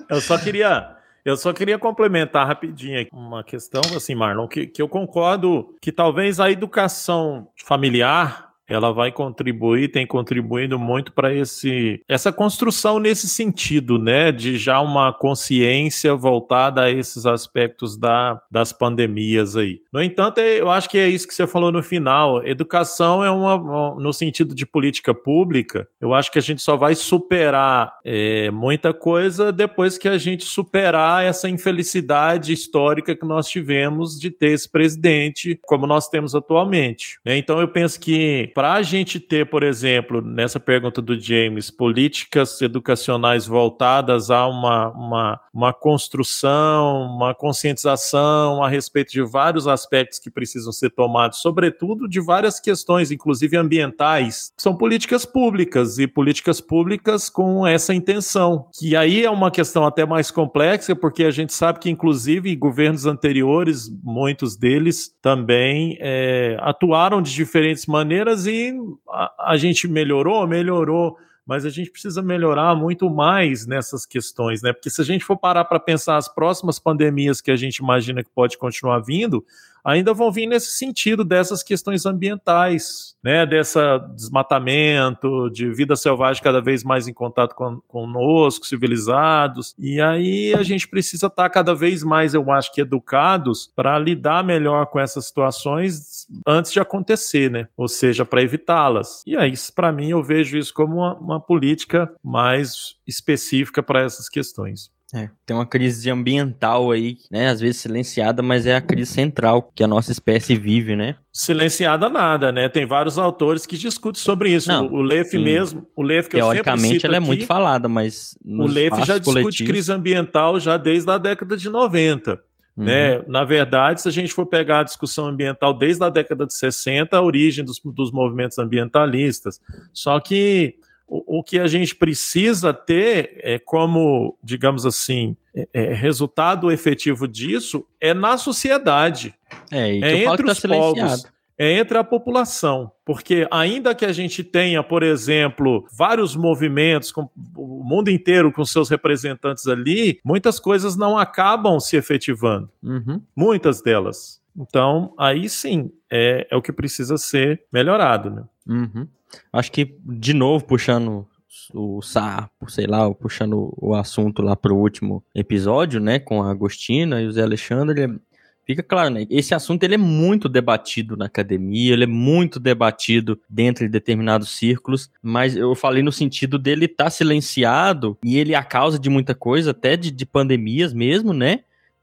Eu 0.08 0.20
só 0.20 0.36
queria 0.36 0.97
eu 1.28 1.36
só 1.36 1.52
queria 1.52 1.78
complementar 1.78 2.46
rapidinho 2.46 3.06
uma 3.12 3.44
questão, 3.44 3.82
assim, 3.94 4.14
Marlon, 4.14 4.48
que, 4.48 4.66
que 4.66 4.80
eu 4.80 4.88
concordo 4.88 5.74
que 5.80 5.92
talvez 5.92 6.40
a 6.40 6.50
educação 6.50 7.48
familiar 7.56 8.47
ela 8.68 8.92
vai 8.92 9.10
contribuir, 9.10 9.88
tem 9.88 10.06
contribuído 10.06 10.78
muito 10.78 11.12
para 11.12 11.32
esse 11.32 12.02
essa 12.08 12.32
construção 12.32 12.98
nesse 12.98 13.28
sentido, 13.28 13.98
né, 13.98 14.30
de 14.30 14.58
já 14.58 14.80
uma 14.80 15.12
consciência 15.12 16.14
voltada 16.14 16.82
a 16.82 16.90
esses 16.90 17.26
aspectos 17.26 17.96
da, 17.96 18.40
das 18.50 18.72
pandemias 18.72 19.56
aí. 19.56 19.80
No 19.92 20.02
entanto, 20.02 20.38
eu 20.40 20.70
acho 20.70 20.88
que 20.88 20.98
é 20.98 21.08
isso 21.08 21.26
que 21.26 21.34
você 21.34 21.46
falou 21.46 21.72
no 21.72 21.82
final. 21.82 22.46
Educação 22.46 23.24
é 23.24 23.30
uma, 23.30 23.94
no 23.94 24.12
sentido 24.12 24.54
de 24.54 24.66
política 24.66 25.14
pública. 25.14 25.88
Eu 26.00 26.12
acho 26.14 26.30
que 26.30 26.38
a 26.38 26.42
gente 26.42 26.62
só 26.62 26.76
vai 26.76 26.94
superar 26.94 27.98
é, 28.04 28.50
muita 28.50 28.92
coisa 28.92 29.52
depois 29.52 29.96
que 29.96 30.08
a 30.08 30.18
gente 30.18 30.44
superar 30.44 31.24
essa 31.24 31.48
infelicidade 31.48 32.52
histórica 32.52 33.16
que 33.16 33.26
nós 33.26 33.48
tivemos 33.48 34.18
de 34.18 34.30
ter 34.30 34.50
esse 34.50 34.68
presidente 34.68 35.58
como 35.66 35.86
nós 35.86 36.08
temos 36.08 36.34
atualmente. 36.34 37.18
Né? 37.24 37.36
Então, 37.36 37.60
eu 37.60 37.68
penso 37.68 37.98
que 38.00 38.50
para 38.58 38.72
a 38.72 38.82
gente 38.82 39.20
ter, 39.20 39.48
por 39.48 39.62
exemplo, 39.62 40.20
nessa 40.20 40.58
pergunta 40.58 41.00
do 41.00 41.16
James, 41.16 41.70
políticas 41.70 42.60
educacionais 42.60 43.46
voltadas 43.46 44.32
a 44.32 44.48
uma, 44.48 44.88
uma, 44.88 45.40
uma 45.54 45.72
construção, 45.72 47.02
uma 47.02 47.32
conscientização 47.32 48.60
a 48.60 48.68
respeito 48.68 49.12
de 49.12 49.22
vários 49.22 49.68
aspectos 49.68 50.18
que 50.18 50.28
precisam 50.28 50.72
ser 50.72 50.90
tomados, 50.90 51.40
sobretudo 51.40 52.08
de 52.08 52.20
várias 52.20 52.58
questões, 52.58 53.12
inclusive 53.12 53.56
ambientais, 53.56 54.52
são 54.56 54.76
políticas 54.76 55.24
públicas 55.24 56.00
e 56.00 56.08
políticas 56.08 56.60
públicas 56.60 57.30
com 57.30 57.64
essa 57.64 57.94
intenção, 57.94 58.66
que 58.76 58.96
aí 58.96 59.24
é 59.24 59.30
uma 59.30 59.52
questão 59.52 59.86
até 59.86 60.04
mais 60.04 60.32
complexa, 60.32 60.96
porque 60.96 61.22
a 61.22 61.30
gente 61.30 61.52
sabe 61.52 61.78
que, 61.78 61.90
inclusive, 61.90 62.56
governos 62.56 63.06
anteriores, 63.06 63.88
muitos 64.02 64.56
deles 64.56 65.12
também 65.22 65.96
é, 66.00 66.56
atuaram 66.58 67.22
de 67.22 67.32
diferentes 67.32 67.86
maneiras 67.86 68.47
e 68.48 68.74
a, 69.08 69.52
a 69.52 69.56
gente 69.56 69.86
melhorou, 69.86 70.46
melhorou 70.46 71.16
mas 71.48 71.64
a 71.64 71.70
gente 71.70 71.90
precisa 71.90 72.20
melhorar 72.20 72.76
muito 72.76 73.08
mais 73.08 73.66
nessas 73.66 74.04
questões, 74.04 74.60
né? 74.60 74.70
Porque 74.70 74.90
se 74.90 75.00
a 75.00 75.04
gente 75.04 75.24
for 75.24 75.34
parar 75.34 75.64
para 75.64 75.80
pensar 75.80 76.18
as 76.18 76.28
próximas 76.28 76.78
pandemias 76.78 77.40
que 77.40 77.50
a 77.50 77.56
gente 77.56 77.78
imagina 77.78 78.22
que 78.22 78.28
pode 78.28 78.58
continuar 78.58 78.98
vindo, 78.98 79.42
ainda 79.88 80.12
vão 80.12 80.30
vir 80.30 80.46
nesse 80.46 80.72
sentido 80.72 81.24
dessas 81.24 81.62
questões 81.62 82.04
ambientais, 82.04 83.14
né, 83.24 83.46
dessa 83.46 83.98
desmatamento, 84.14 85.48
de 85.50 85.70
vida 85.72 85.96
selvagem 85.96 86.42
cada 86.42 86.60
vez 86.60 86.84
mais 86.84 87.08
em 87.08 87.12
contato 87.12 87.54
com, 87.54 87.80
conosco, 87.88 88.66
civilizados. 88.66 89.74
E 89.78 90.00
aí 90.00 90.54
a 90.54 90.62
gente 90.62 90.86
precisa 90.86 91.26
estar 91.26 91.44
tá 91.44 91.50
cada 91.50 91.74
vez 91.74 92.02
mais, 92.02 92.34
eu 92.34 92.50
acho 92.52 92.72
que 92.72 92.82
educados 92.82 93.72
para 93.74 93.98
lidar 93.98 94.44
melhor 94.44 94.86
com 94.86 95.00
essas 95.00 95.26
situações 95.26 96.26
antes 96.46 96.70
de 96.70 96.80
acontecer, 96.80 97.50
né? 97.50 97.68
Ou 97.76 97.88
seja, 97.88 98.24
para 98.24 98.42
evitá-las. 98.42 99.22
E 99.26 99.36
aí, 99.36 99.54
para 99.74 99.90
mim, 99.90 100.10
eu 100.10 100.22
vejo 100.22 100.58
isso 100.58 100.74
como 100.74 100.96
uma, 100.96 101.14
uma 101.14 101.40
política 101.40 102.12
mais 102.22 102.96
específica 103.06 103.82
para 103.82 104.02
essas 104.02 104.28
questões. 104.28 104.90
É, 105.14 105.30
tem 105.46 105.56
uma 105.56 105.64
crise 105.64 106.10
ambiental 106.10 106.90
aí, 106.90 107.16
né? 107.30 107.48
Às 107.48 107.60
vezes 107.60 107.80
silenciada, 107.80 108.42
mas 108.42 108.66
é 108.66 108.76
a 108.76 108.80
crise 108.80 109.10
central 109.10 109.72
que 109.74 109.82
a 109.82 109.86
nossa 109.86 110.12
espécie 110.12 110.54
vive, 110.54 110.94
né? 110.94 111.16
Silenciada 111.32 112.10
nada, 112.10 112.52
né? 112.52 112.68
Tem 112.68 112.84
vários 112.84 113.16
autores 113.16 113.64
que 113.64 113.78
discutem 113.78 114.20
sobre 114.20 114.50
isso. 114.50 114.68
Não, 114.68 114.86
o 114.86 115.00
Leff 115.00 115.38
mesmo, 115.38 115.86
o 115.96 116.02
Leff 116.02 116.28
que 116.28 116.36
Teoricamente 116.36 117.06
ela 117.06 117.16
aqui, 117.16 117.24
é 117.24 117.26
muito 117.26 117.46
falada, 117.46 117.88
mas 117.88 118.36
o 118.44 118.66
Leff 118.66 119.02
já 119.06 119.16
discute 119.16 119.64
crise 119.64 119.90
ambiental 119.90 120.60
já 120.60 120.76
desde 120.76 121.10
a 121.10 121.16
década 121.16 121.56
de 121.56 121.70
90. 121.70 122.38
Uhum. 122.76 122.84
Né? 122.84 123.22
Na 123.26 123.44
verdade, 123.44 124.02
se 124.02 124.08
a 124.08 124.12
gente 124.12 124.32
for 124.34 124.44
pegar 124.44 124.80
a 124.80 124.84
discussão 124.84 125.26
ambiental 125.26 125.72
desde 125.72 126.04
a 126.04 126.10
década 126.10 126.46
de 126.46 126.52
60, 126.52 127.16
a 127.16 127.22
origem 127.22 127.64
dos, 127.64 127.80
dos 127.82 128.12
movimentos 128.12 128.58
ambientalistas. 128.58 129.58
Só 129.92 130.20
que 130.20 130.76
o, 131.08 131.42
que 131.42 131.58
a 131.58 131.66
gente 131.66 131.94
precisa 131.94 132.72
ter 132.74 133.38
é 133.38 133.58
como, 133.58 134.36
digamos 134.42 134.84
assim, 134.84 135.34
é, 135.54 135.66
é, 135.72 135.94
resultado 135.94 136.70
efetivo 136.70 137.26
disso 137.26 137.86
é 137.98 138.12
na 138.12 138.36
sociedade. 138.36 139.34
É, 139.70 139.94
e 139.94 140.04
é 140.04 140.24
entre 140.24 140.44
tá 140.44 140.52
os 140.52 140.60
povos, 140.60 141.26
é 141.56 141.72
entre 141.72 141.96
a 141.96 142.04
população. 142.04 142.92
Porque 143.06 143.48
ainda 143.50 143.94
que 143.94 144.04
a 144.04 144.12
gente 144.12 144.44
tenha, 144.44 144.82
por 144.82 145.02
exemplo, 145.02 145.86
vários 145.90 146.36
movimentos, 146.36 147.10
com 147.10 147.28
o 147.56 147.82
mundo 147.82 148.10
inteiro 148.10 148.52
com 148.52 148.64
seus 148.64 148.90
representantes 148.90 149.66
ali, 149.66 150.20
muitas 150.22 150.60
coisas 150.60 150.94
não 150.94 151.16
acabam 151.16 151.80
se 151.80 151.96
efetivando. 151.96 152.70
Uhum. 152.82 153.22
Muitas 153.34 153.80
delas. 153.80 154.40
Então, 154.58 155.14
aí 155.16 155.48
sim, 155.48 155.90
é, 156.10 156.46
é 156.50 156.56
o 156.56 156.62
que 156.62 156.72
precisa 156.72 157.16
ser 157.16 157.62
melhorado. 157.72 158.30
Né? 158.30 158.42
Uhum. 158.66 159.06
Acho 159.52 159.70
que, 159.70 159.96
de 160.04 160.34
novo, 160.34 160.64
puxando 160.64 161.26
o 161.72 162.00
sapo, 162.02 162.70
sei 162.70 162.86
lá, 162.86 163.12
puxando 163.14 163.72
o 163.76 163.94
assunto 163.94 164.42
lá 164.42 164.56
pro 164.56 164.76
último 164.76 165.22
episódio, 165.34 166.00
né, 166.00 166.18
com 166.18 166.42
a 166.42 166.50
Agostina 166.50 167.20
e 167.20 167.26
o 167.26 167.32
Zé 167.32 167.42
Alexandre, 167.42 168.18
fica 168.64 168.82
claro, 168.82 169.10
né, 169.10 169.26
esse 169.30 169.54
assunto 169.54 169.82
ele 169.82 169.94
é 169.94 169.98
muito 169.98 170.48
debatido 170.48 171.16
na 171.16 171.26
academia, 171.26 171.92
ele 171.92 172.04
é 172.04 172.06
muito 172.06 172.60
debatido 172.60 173.40
dentro 173.48 173.84
de 173.84 173.90
determinados 173.90 174.50
círculos, 174.50 175.10
mas 175.22 175.56
eu 175.56 175.74
falei 175.74 176.02
no 176.02 176.12
sentido 176.12 176.58
dele 176.58 176.84
estar 176.84 177.04
tá 177.04 177.10
silenciado 177.10 178.16
e 178.22 178.38
ele 178.38 178.52
é 178.52 178.56
a 178.56 178.64
causa 178.64 178.98
de 178.98 179.10
muita 179.10 179.34
coisa, 179.34 179.70
até 179.70 179.96
de, 179.96 180.10
de 180.10 180.26
pandemias 180.26 180.92
mesmo, 180.92 181.32
né, 181.32 181.60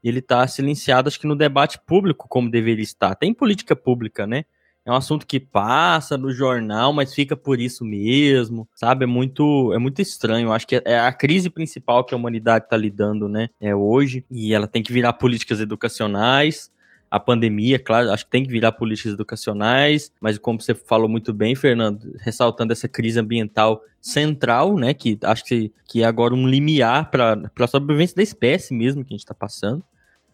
ele 0.08 0.20
está 0.20 0.46
silenciado, 0.46 1.08
acho 1.08 1.20
que 1.20 1.26
no 1.26 1.36
debate 1.36 1.78
público 1.86 2.28
como 2.28 2.50
deveria 2.50 2.84
estar. 2.84 3.14
Tem 3.14 3.32
política 3.34 3.74
pública, 3.74 4.26
né? 4.26 4.44
é 4.86 4.92
um 4.92 4.94
assunto 4.94 5.26
que 5.26 5.40
passa 5.40 6.16
no 6.16 6.32
jornal, 6.32 6.92
mas 6.92 7.12
fica 7.12 7.36
por 7.36 7.58
isso 7.60 7.84
mesmo, 7.84 8.68
sabe? 8.72 9.02
É 9.02 9.06
muito, 9.06 9.72
é 9.74 9.78
muito 9.78 10.00
estranho. 10.00 10.52
Acho 10.52 10.64
que 10.64 10.80
é 10.84 11.00
a 11.00 11.12
crise 11.12 11.50
principal 11.50 12.04
que 12.04 12.14
a 12.14 12.16
humanidade 12.16 12.66
está 12.66 12.76
lidando, 12.76 13.28
né? 13.28 13.48
É 13.60 13.74
hoje 13.74 14.24
e 14.30 14.54
ela 14.54 14.68
tem 14.68 14.84
que 14.84 14.92
virar 14.92 15.14
políticas 15.14 15.58
educacionais. 15.60 16.70
A 17.10 17.18
pandemia, 17.18 17.80
claro, 17.80 18.12
acho 18.12 18.24
que 18.26 18.30
tem 18.30 18.44
que 18.44 18.50
virar 18.50 18.72
políticas 18.72 19.12
educacionais, 19.12 20.12
mas 20.20 20.38
como 20.38 20.60
você 20.60 20.74
falou 20.74 21.08
muito 21.08 21.32
bem, 21.32 21.54
Fernando, 21.56 22.14
ressaltando 22.20 22.72
essa 22.72 22.88
crise 22.88 23.18
ambiental 23.18 23.82
central, 24.00 24.76
né? 24.76 24.94
Que 24.94 25.18
acho 25.24 25.44
que, 25.44 25.72
que 25.84 26.02
é 26.04 26.06
agora 26.06 26.32
um 26.32 26.46
limiar 26.46 27.10
para 27.10 27.50
a 27.58 27.66
sobrevivência 27.66 28.14
da 28.14 28.22
espécie 28.22 28.72
mesmo 28.72 29.04
que 29.04 29.12
a 29.12 29.16
gente 29.16 29.24
está 29.24 29.34
passando 29.34 29.82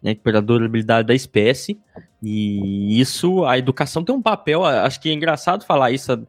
né, 0.03 0.15
pela 0.15 0.43
durabilidade 0.43 1.07
da 1.07 1.15
espécie. 1.15 1.79
E 2.23 3.01
isso, 3.01 3.45
a 3.45 3.59
educação 3.59 4.05
tem 4.05 4.15
um 4.15 4.23
papel, 4.23 4.65
acho 4.65 5.01
que 5.01 5.11
é 5.11 5.13
engraçado 5.13 5.65
falar 5.65 5.91
isso, 5.91 6.27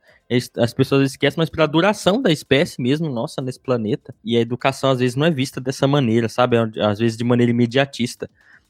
as 0.58 0.74
pessoas 0.74 1.12
esquecem, 1.12 1.38
mas 1.38 1.50
pela 1.50 1.68
duração 1.68 2.22
da 2.22 2.32
espécie 2.32 2.82
mesmo, 2.82 3.10
nossa, 3.10 3.42
nesse 3.42 3.60
planeta. 3.60 4.14
E 4.24 4.38
a 4.38 4.42
educação 4.42 4.92
às 4.92 5.00
vezes 5.00 5.16
não 5.16 5.26
é 5.26 5.32
vista 5.32 5.60
dessa 5.60 5.88
maneira, 5.88 6.30
sabe? 6.30 6.58
Às 6.80 7.00
vezes 7.00 7.18
de 7.18 7.24
maneira 7.24 7.52
imediatista. 7.52 8.30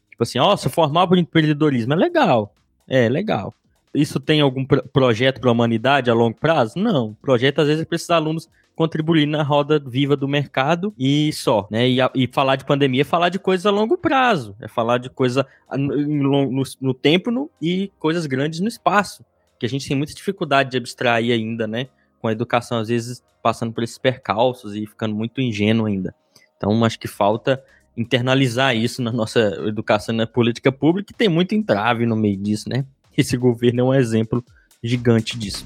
Tipo 0.09 0.23
assim, 0.23 0.39
ó, 0.39 0.53
oh, 0.53 0.57
se 0.57 0.69
formar 0.69 1.07
por 1.07 1.17
empreendedorismo 1.17 1.93
é 1.93 1.95
legal. 1.95 2.53
É, 2.87 3.07
legal. 3.07 3.53
Isso 3.93 4.19
tem 4.19 4.41
algum 4.41 4.65
projeto 4.65 5.39
para 5.39 5.49
a 5.49 5.53
humanidade 5.53 6.09
a 6.09 6.13
longo 6.13 6.37
prazo? 6.37 6.77
Não. 6.77 7.09
O 7.09 7.15
projeto 7.15 7.59
às 7.59 7.67
vezes 7.67 7.83
é 7.83 7.85
para 7.85 7.95
esses 7.95 8.09
alunos 8.09 8.49
contribuir 8.75 9.25
na 9.25 9.43
roda 9.43 9.79
viva 9.79 10.15
do 10.15 10.27
mercado 10.27 10.93
e 10.97 11.31
só, 11.33 11.67
né? 11.69 11.87
E, 11.87 11.97
e, 12.15 12.27
falar 12.27 12.55
de 12.55 12.65
pandemia 12.65 13.01
é 13.01 13.05
falar 13.05 13.29
de 13.29 13.39
coisas 13.39 13.65
a 13.65 13.71
longo 13.71 13.97
prazo, 13.97 14.55
é 14.59 14.67
falar 14.67 14.97
de 14.97 15.09
coisa 15.09 15.45
no, 15.71 16.49
no, 16.49 16.63
no 16.81 16.93
tempo 16.93 17.29
no, 17.29 17.49
e 17.61 17.91
coisas 17.99 18.25
grandes 18.25 18.59
no 18.59 18.67
espaço, 18.67 19.23
que 19.59 19.65
a 19.65 19.69
gente 19.69 19.87
tem 19.87 19.95
muita 19.95 20.13
dificuldade 20.13 20.71
de 20.71 20.77
abstrair 20.77 21.31
ainda, 21.31 21.67
né? 21.67 21.87
Com 22.19 22.27
a 22.27 22.31
educação, 22.31 22.79
às 22.79 22.87
vezes, 22.87 23.23
passando 23.41 23.73
por 23.73 23.83
esses 23.83 23.97
percalços 23.97 24.75
e 24.75 24.85
ficando 24.85 25.13
muito 25.13 25.39
ingênuo 25.41 25.85
ainda. 25.85 26.15
Então, 26.57 26.83
acho 26.83 26.99
que 26.99 27.07
falta 27.07 27.63
internalizar 27.95 28.75
isso 28.75 29.01
na 29.01 29.11
nossa 29.11 29.39
educação 29.67 30.15
na 30.15 30.25
política 30.25 30.71
pública, 30.71 31.13
e 31.13 31.15
tem 31.15 31.29
muito 31.29 31.53
entrave 31.53 32.05
no 32.05 32.15
meio 32.15 32.37
disso, 32.37 32.67
né? 32.67 32.85
Esse 33.15 33.37
governo 33.37 33.81
é 33.81 33.83
um 33.83 33.93
exemplo 33.93 34.43
gigante 34.81 35.37
disso. 35.37 35.63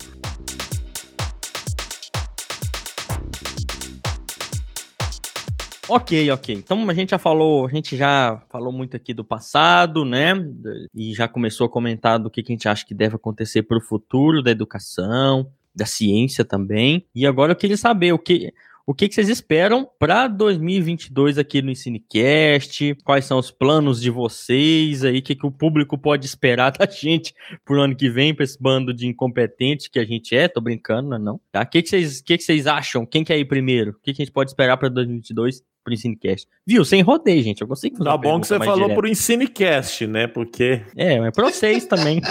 Ok, 5.89 6.29
ok. 6.31 6.55
Então 6.55 6.89
a 6.89 6.93
gente 6.93 7.11
já 7.11 7.17
falou, 7.17 7.65
a 7.65 7.69
gente 7.69 7.95
já 7.95 8.41
falou 8.49 8.73
muito 8.73 8.95
aqui 8.95 9.13
do 9.13 9.23
passado, 9.23 10.03
né? 10.03 10.33
E 10.93 11.13
já 11.13 11.27
começou 11.27 11.67
a 11.67 11.69
comentar 11.69 12.19
do 12.19 12.29
que, 12.29 12.43
que 12.43 12.51
a 12.51 12.55
gente 12.55 12.67
acha 12.67 12.85
que 12.85 12.93
deve 12.93 13.15
acontecer 13.15 13.63
para 13.63 13.77
o 13.77 13.81
futuro 13.81 14.43
da 14.43 14.51
educação, 14.51 15.49
da 15.73 15.85
ciência 15.85 16.43
também. 16.43 17.05
E 17.15 17.25
agora 17.25 17.53
eu 17.53 17.55
queria 17.55 17.77
saber 17.77 18.11
o 18.11 18.19
que 18.19 18.53
o 18.89 18.93
que, 18.93 19.09
que 19.09 19.15
vocês 19.15 19.27
esperam 19.27 19.85
para 19.99 20.29
2022 20.29 21.37
aqui 21.37 21.61
no 21.61 21.69
Ensinecast? 21.69 22.95
Quais 23.03 23.25
são 23.25 23.37
os 23.37 23.51
planos 23.51 23.99
de 23.99 24.09
vocês 24.09 25.03
aí? 25.03 25.19
O 25.19 25.21
que, 25.21 25.35
que 25.35 25.45
o 25.45 25.51
público 25.51 25.97
pode 25.97 26.25
esperar 26.25 26.71
da 26.79 26.85
gente 26.85 27.35
pro 27.65 27.81
ano 27.81 27.97
que 27.97 28.09
vem, 28.09 28.33
para 28.33 28.45
esse 28.45 28.57
bando 28.57 28.93
de 28.93 29.05
incompetentes 29.05 29.89
que 29.89 29.99
a 29.99 30.05
gente 30.05 30.33
é? 30.33 30.47
Tô 30.47 30.61
brincando, 30.61 31.09
não? 31.09 31.17
É 31.17 31.19
não? 31.19 31.41
Tá? 31.51 31.63
O 31.63 31.67
que, 31.67 31.81
que, 31.81 31.89
vocês, 31.89 32.21
que, 32.21 32.37
que 32.37 32.43
vocês 32.45 32.65
acham? 32.65 33.05
Quem 33.05 33.25
quer 33.25 33.37
ir 33.37 33.43
primeiro? 33.43 33.91
O 33.91 33.95
que, 33.95 34.13
que 34.13 34.21
a 34.21 34.25
gente 34.25 34.33
pode 34.33 34.51
esperar 34.51 34.77
para 34.77 34.87
2022? 34.87 35.61
Pro 35.87 35.93
Ensinecast. 35.93 36.47
Viu? 36.65 36.83
Sem 36.83 37.01
rodeio, 37.01 37.41
gente. 37.41 37.61
Eu 37.61 37.67
consigo 37.67 37.97
fazer 37.97 38.09
Tá 38.09 38.17
bom 38.17 38.41
que 38.41 38.47
você 38.47 38.57
falou 38.57 38.75
direto. 38.75 38.97
pro 38.97 39.07
Ensinecast, 39.07 40.05
né? 40.05 40.27
Porque. 40.27 40.81
É, 40.97 41.17
mas 41.19 41.33
pra 41.33 41.45
vocês 41.45 41.85
também. 41.85 42.21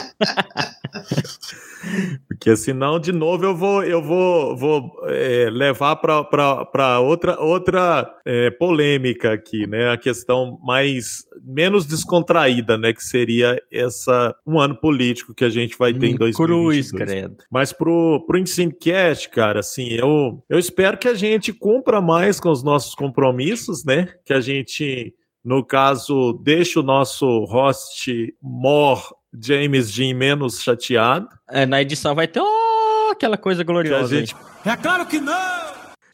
Porque 2.28 2.56
senão, 2.56 2.98
de 2.98 3.12
novo, 3.12 3.44
eu 3.44 3.56
vou, 3.56 3.84
eu 3.84 4.02
vou, 4.02 4.56
vou 4.56 4.92
é, 5.04 5.48
levar 5.50 5.96
para 5.96 7.00
outra, 7.00 7.40
outra 7.40 8.14
é, 8.24 8.50
polêmica 8.50 9.32
aqui, 9.32 9.66
né? 9.66 9.90
A 9.90 9.96
questão 9.96 10.58
mais 10.62 11.24
menos 11.42 11.86
descontraída, 11.86 12.76
né? 12.76 12.92
Que 12.92 13.02
seria 13.02 13.60
essa 13.70 14.34
um 14.46 14.58
ano 14.58 14.76
político 14.76 15.34
que 15.34 15.44
a 15.44 15.48
gente 15.48 15.76
vai 15.78 15.92
ter 15.92 16.06
hum, 16.06 16.10
em 16.10 16.16
2022. 16.16 16.36
Cruz, 16.36 16.92
credo. 16.92 17.36
Mas 17.50 17.72
pro, 17.72 18.24
pro 18.26 18.38
Ensinecast, 18.38 19.28
cara, 19.30 19.60
assim, 19.60 19.88
eu, 19.90 20.42
eu 20.48 20.58
espero 20.58 20.98
que 20.98 21.08
a 21.08 21.14
gente 21.14 21.52
cumpra 21.52 22.00
mais 22.00 22.40
com 22.40 22.50
os 22.50 22.62
nossos 22.62 22.94
compromissos, 22.94 23.45
né? 23.84 24.14
Que 24.24 24.32
a 24.32 24.40
gente 24.40 25.14
no 25.44 25.64
caso, 25.64 26.32
deixa 26.42 26.80
o 26.80 26.82
nosso 26.82 27.44
host 27.44 28.34
Mor 28.42 29.14
James 29.40 29.92
Jean 29.92 30.16
menos 30.16 30.60
chateado. 30.60 31.28
É, 31.48 31.64
na 31.64 31.80
edição 31.80 32.16
vai 32.16 32.26
ter. 32.26 32.40
Oh, 32.40 33.10
aquela 33.12 33.36
coisa 33.36 33.64
Que 33.64 33.70
a 33.70 33.72
gloriosa. 33.72 34.18
gente 34.18 34.34
aí. 34.34 34.72
É 34.72 34.76
claro 34.76 35.06
que 35.06 35.20
não! 35.20 35.66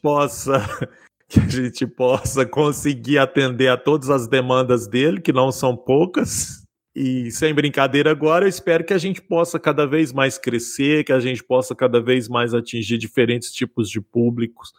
possa 0.03 0.61
que 1.29 1.41
a 1.41 1.49
gente 1.49 1.87
possa 1.87 2.45
conseguir 2.45 3.17
atender 3.17 3.69
a 3.69 3.77
todas 3.77 4.11
as 4.11 4.29
demandas 4.29 4.87
dele, 4.87 5.21
que 5.21 5.33
não 5.33 5.51
são 5.51 5.75
poucas. 5.75 6.61
E 6.95 7.31
sem 7.31 7.55
brincadeira 7.55 8.11
agora, 8.11 8.45
eu 8.45 8.49
espero 8.51 8.85
que 8.85 8.93
a 8.93 8.99
gente 8.99 9.23
possa 9.23 9.59
cada 9.59 9.87
vez 9.87 10.13
mais 10.13 10.37
crescer, 10.37 11.05
que 11.05 11.13
a 11.13 11.21
gente 11.21 11.43
possa 11.43 11.75
cada 11.75 12.03
vez 12.03 12.29
mais 12.29 12.53
atingir 12.53 12.99
diferentes 12.99 13.51
tipos 13.51 13.89
de 13.89 13.99
públicos, 13.99 14.75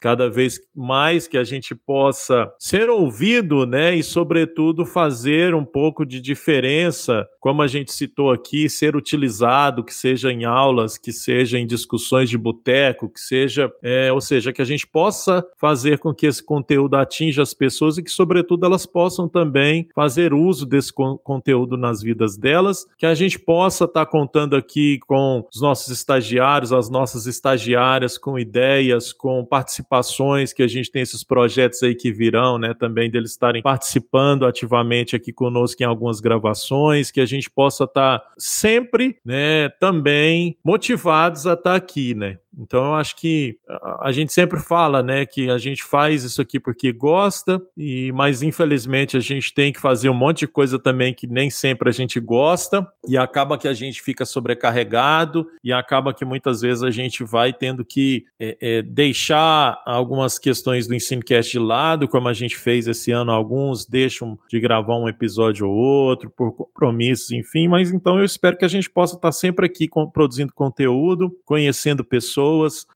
cada 0.00 0.28
vez 0.28 0.60
mais 0.74 1.26
que 1.26 1.38
a 1.38 1.44
gente 1.44 1.74
possa 1.74 2.50
ser 2.58 2.88
ouvido, 2.90 3.66
né, 3.66 3.94
e 3.94 4.02
sobretudo 4.02 4.84
fazer 4.84 5.54
um 5.54 5.64
pouco 5.64 6.04
de 6.04 6.20
diferença, 6.20 7.26
como 7.46 7.62
a 7.62 7.68
gente 7.68 7.92
citou 7.92 8.32
aqui, 8.32 8.68
ser 8.68 8.96
utilizado, 8.96 9.84
que 9.84 9.94
seja 9.94 10.32
em 10.32 10.44
aulas, 10.44 10.98
que 10.98 11.12
seja 11.12 11.56
em 11.56 11.64
discussões 11.64 12.28
de 12.28 12.36
boteco, 12.36 13.08
que 13.08 13.20
seja, 13.20 13.72
é, 13.80 14.12
ou 14.12 14.20
seja, 14.20 14.52
que 14.52 14.60
a 14.60 14.64
gente 14.64 14.84
possa 14.84 15.46
fazer 15.56 16.00
com 16.00 16.12
que 16.12 16.26
esse 16.26 16.42
conteúdo 16.42 16.96
atinja 16.96 17.42
as 17.42 17.54
pessoas 17.54 17.98
e 17.98 18.02
que, 18.02 18.10
sobretudo, 18.10 18.66
elas 18.66 18.84
possam 18.84 19.28
também 19.28 19.86
fazer 19.94 20.34
uso 20.34 20.66
desse 20.66 20.92
con- 20.92 21.16
conteúdo 21.18 21.76
nas 21.76 22.02
vidas 22.02 22.36
delas, 22.36 22.84
que 22.98 23.06
a 23.06 23.14
gente 23.14 23.38
possa 23.38 23.84
estar 23.84 24.06
contando 24.06 24.56
aqui 24.56 24.98
com 25.06 25.46
os 25.48 25.60
nossos 25.60 25.92
estagiários, 25.92 26.72
as 26.72 26.90
nossas 26.90 27.28
estagiárias, 27.28 28.18
com 28.18 28.36
ideias, 28.36 29.12
com 29.12 29.44
participações, 29.44 30.52
que 30.52 30.64
a 30.64 30.68
gente 30.68 30.90
tem 30.90 31.02
esses 31.02 31.22
projetos 31.22 31.80
aí 31.84 31.94
que 31.94 32.10
virão, 32.10 32.58
né, 32.58 32.74
também 32.74 33.08
deles 33.08 33.30
estarem 33.30 33.62
participando 33.62 34.44
ativamente 34.44 35.14
aqui 35.14 35.32
conosco 35.32 35.80
em 35.80 35.86
algumas 35.86 36.18
gravações, 36.18 37.12
que 37.12 37.20
a 37.20 37.24
gente 37.24 37.35
possa 37.44 37.84
estar 37.84 38.22
sempre, 38.38 39.18
né, 39.24 39.68
também 39.80 40.56
motivados 40.64 41.46
a 41.46 41.52
estar 41.52 41.74
aqui, 41.74 42.14
né. 42.14 42.38
Então 42.58 42.86
eu 42.86 42.94
acho 42.94 43.16
que 43.16 43.58
a- 44.00 44.12
gente 44.12 44.32
sempre 44.32 44.58
fala, 44.60 45.02
né, 45.02 45.26
que 45.26 45.50
a 45.50 45.58
gente 45.58 45.82
faz 45.84 46.24
isso 46.24 46.40
aqui 46.40 46.58
porque 46.58 46.90
gosta, 46.92 47.60
e 47.76 48.10
mas 48.12 48.42
infelizmente 48.42 49.16
a 49.16 49.20
gente 49.20 49.52
tem 49.52 49.72
que 49.72 49.80
fazer 49.80 50.08
um 50.08 50.14
monte 50.14 50.40
de 50.40 50.48
coisa 50.48 50.78
também 50.78 51.12
que 51.12 51.26
nem 51.26 51.50
sempre 51.50 51.88
a 51.88 51.92
gente 51.92 52.18
gosta, 52.18 52.86
e 53.06 53.16
acaba 53.18 53.58
que 53.58 53.68
a 53.68 53.74
gente 53.74 54.00
fica 54.00 54.24
sobrecarregado, 54.24 55.46
e 55.62 55.72
acaba 55.72 56.12
que 56.14 56.24
muitas 56.24 56.60
vezes 56.60 56.82
a 56.82 56.90
gente 56.90 57.22
vai 57.24 57.52
tendo 57.52 57.84
que 57.84 58.24
é, 58.40 58.56
é, 58.60 58.82
deixar 58.82 59.80
algumas 59.86 60.38
questões 60.38 60.86
do 60.86 60.94
EnsineCast 60.94 61.52
de 61.52 61.58
lado, 61.58 62.08
como 62.08 62.28
a 62.28 62.32
gente 62.32 62.56
fez 62.56 62.86
esse 62.86 63.10
ano, 63.12 63.30
alguns 63.32 63.86
deixam 63.86 64.38
de 64.50 64.58
gravar 64.60 64.96
um 64.96 65.08
episódio 65.08 65.68
ou 65.68 65.74
outro, 65.74 66.30
por 66.30 66.52
compromissos, 66.52 67.30
enfim, 67.30 67.68
mas 67.68 67.90
então 67.92 68.18
eu 68.18 68.24
espero 68.24 68.56
que 68.56 68.64
a 68.64 68.68
gente 68.68 68.88
possa 68.90 69.16
estar 69.16 69.32
sempre 69.32 69.66
aqui 69.66 69.86
com- 69.88 70.08
produzindo 70.08 70.52
conteúdo, 70.54 71.30
conhecendo 71.44 72.04
pessoas, 72.04 72.45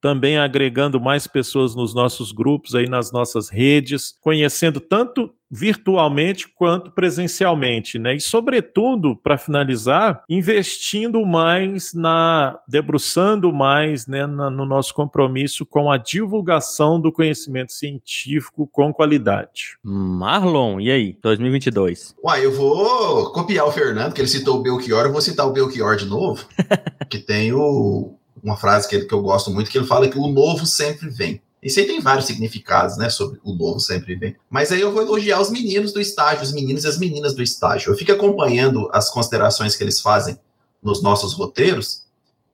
também 0.01 0.39
agregando 0.39 1.01
mais 1.01 1.27
pessoas 1.27 1.75
nos 1.75 1.95
nossos 1.95 2.33
grupos, 2.33 2.75
aí 2.75 2.89
nas 2.89 3.11
nossas 3.13 3.49
redes, 3.49 4.15
conhecendo 4.21 4.81
tanto 4.81 5.31
virtualmente 5.53 6.47
quanto 6.49 6.93
presencialmente, 6.93 7.99
né? 7.99 8.15
E 8.15 8.21
sobretudo, 8.21 9.17
para 9.17 9.37
finalizar, 9.37 10.23
investindo 10.29 11.27
mais 11.27 11.93
na 11.93 12.57
debruçando 12.69 13.53
mais, 13.53 14.07
né, 14.07 14.27
na- 14.29 14.49
no 14.49 14.65
nosso 14.65 14.95
compromisso 14.95 15.67
com 15.67 15.91
a 15.91 15.97
divulgação 15.97 17.01
do 17.01 17.11
conhecimento 17.11 17.73
científico 17.73 18.69
com 18.71 18.93
qualidade. 18.93 19.77
Marlon, 19.83 20.79
e 20.79 20.89
aí? 20.89 21.19
2022. 21.21 22.15
Uai, 22.23 22.45
eu 22.47 22.53
vou 22.53 23.33
copiar 23.33 23.67
o 23.67 23.73
Fernando, 23.73 24.13
que 24.15 24.21
ele 24.21 24.29
citou 24.29 24.59
o 24.59 24.63
Belchior, 24.63 25.07
eu 25.07 25.13
vou 25.13 25.21
citar 25.21 25.49
o 25.49 25.53
Belchior 25.53 25.97
de 25.97 26.07
novo, 26.07 26.45
que 27.11 27.19
tem 27.19 27.53
o- 27.53 28.15
uma 28.43 28.57
frase 28.57 28.89
que, 28.89 28.95
ele- 28.97 29.07
que 29.07 29.15
eu 29.15 29.23
gosto 29.23 29.51
muito, 29.51 29.71
que 29.71 29.79
ele 29.79 29.87
fala 29.87 30.09
que 30.09 30.19
o 30.19 30.29
novo 30.29 30.67
sempre 30.67 31.09
vem. 31.09 31.41
Isso 31.63 31.79
aí 31.79 31.87
tem 31.87 32.01
vários 32.01 32.25
significados, 32.25 32.97
né, 32.97 33.11
sobre 33.11 33.39
o 33.45 33.53
novo 33.53 33.79
sempre 33.81 34.15
vem. 34.15 34.35
Mas 34.49 34.73
aí 34.73 34.81
eu 34.81 34.93
vou 34.93 35.03
elogiar 35.03 35.41
os 35.41 35.51
meninos 35.51 35.93
do 35.93 36.01
estágio, 36.01 36.43
os 36.43 36.53
meninos 36.53 36.85
e 36.85 36.89
as 36.89 36.99
meninas 36.99 37.35
do 37.35 37.43
estágio. 37.43 37.93
Eu 37.93 37.97
fico 37.97 38.13
acompanhando 38.13 38.89
as 38.93 39.11
considerações 39.11 39.77
que 39.77 39.85
eles 39.85 40.01
fazem 40.01 40.39
nos 40.83 41.03
nossos 41.03 41.35
roteiros, 41.35 42.05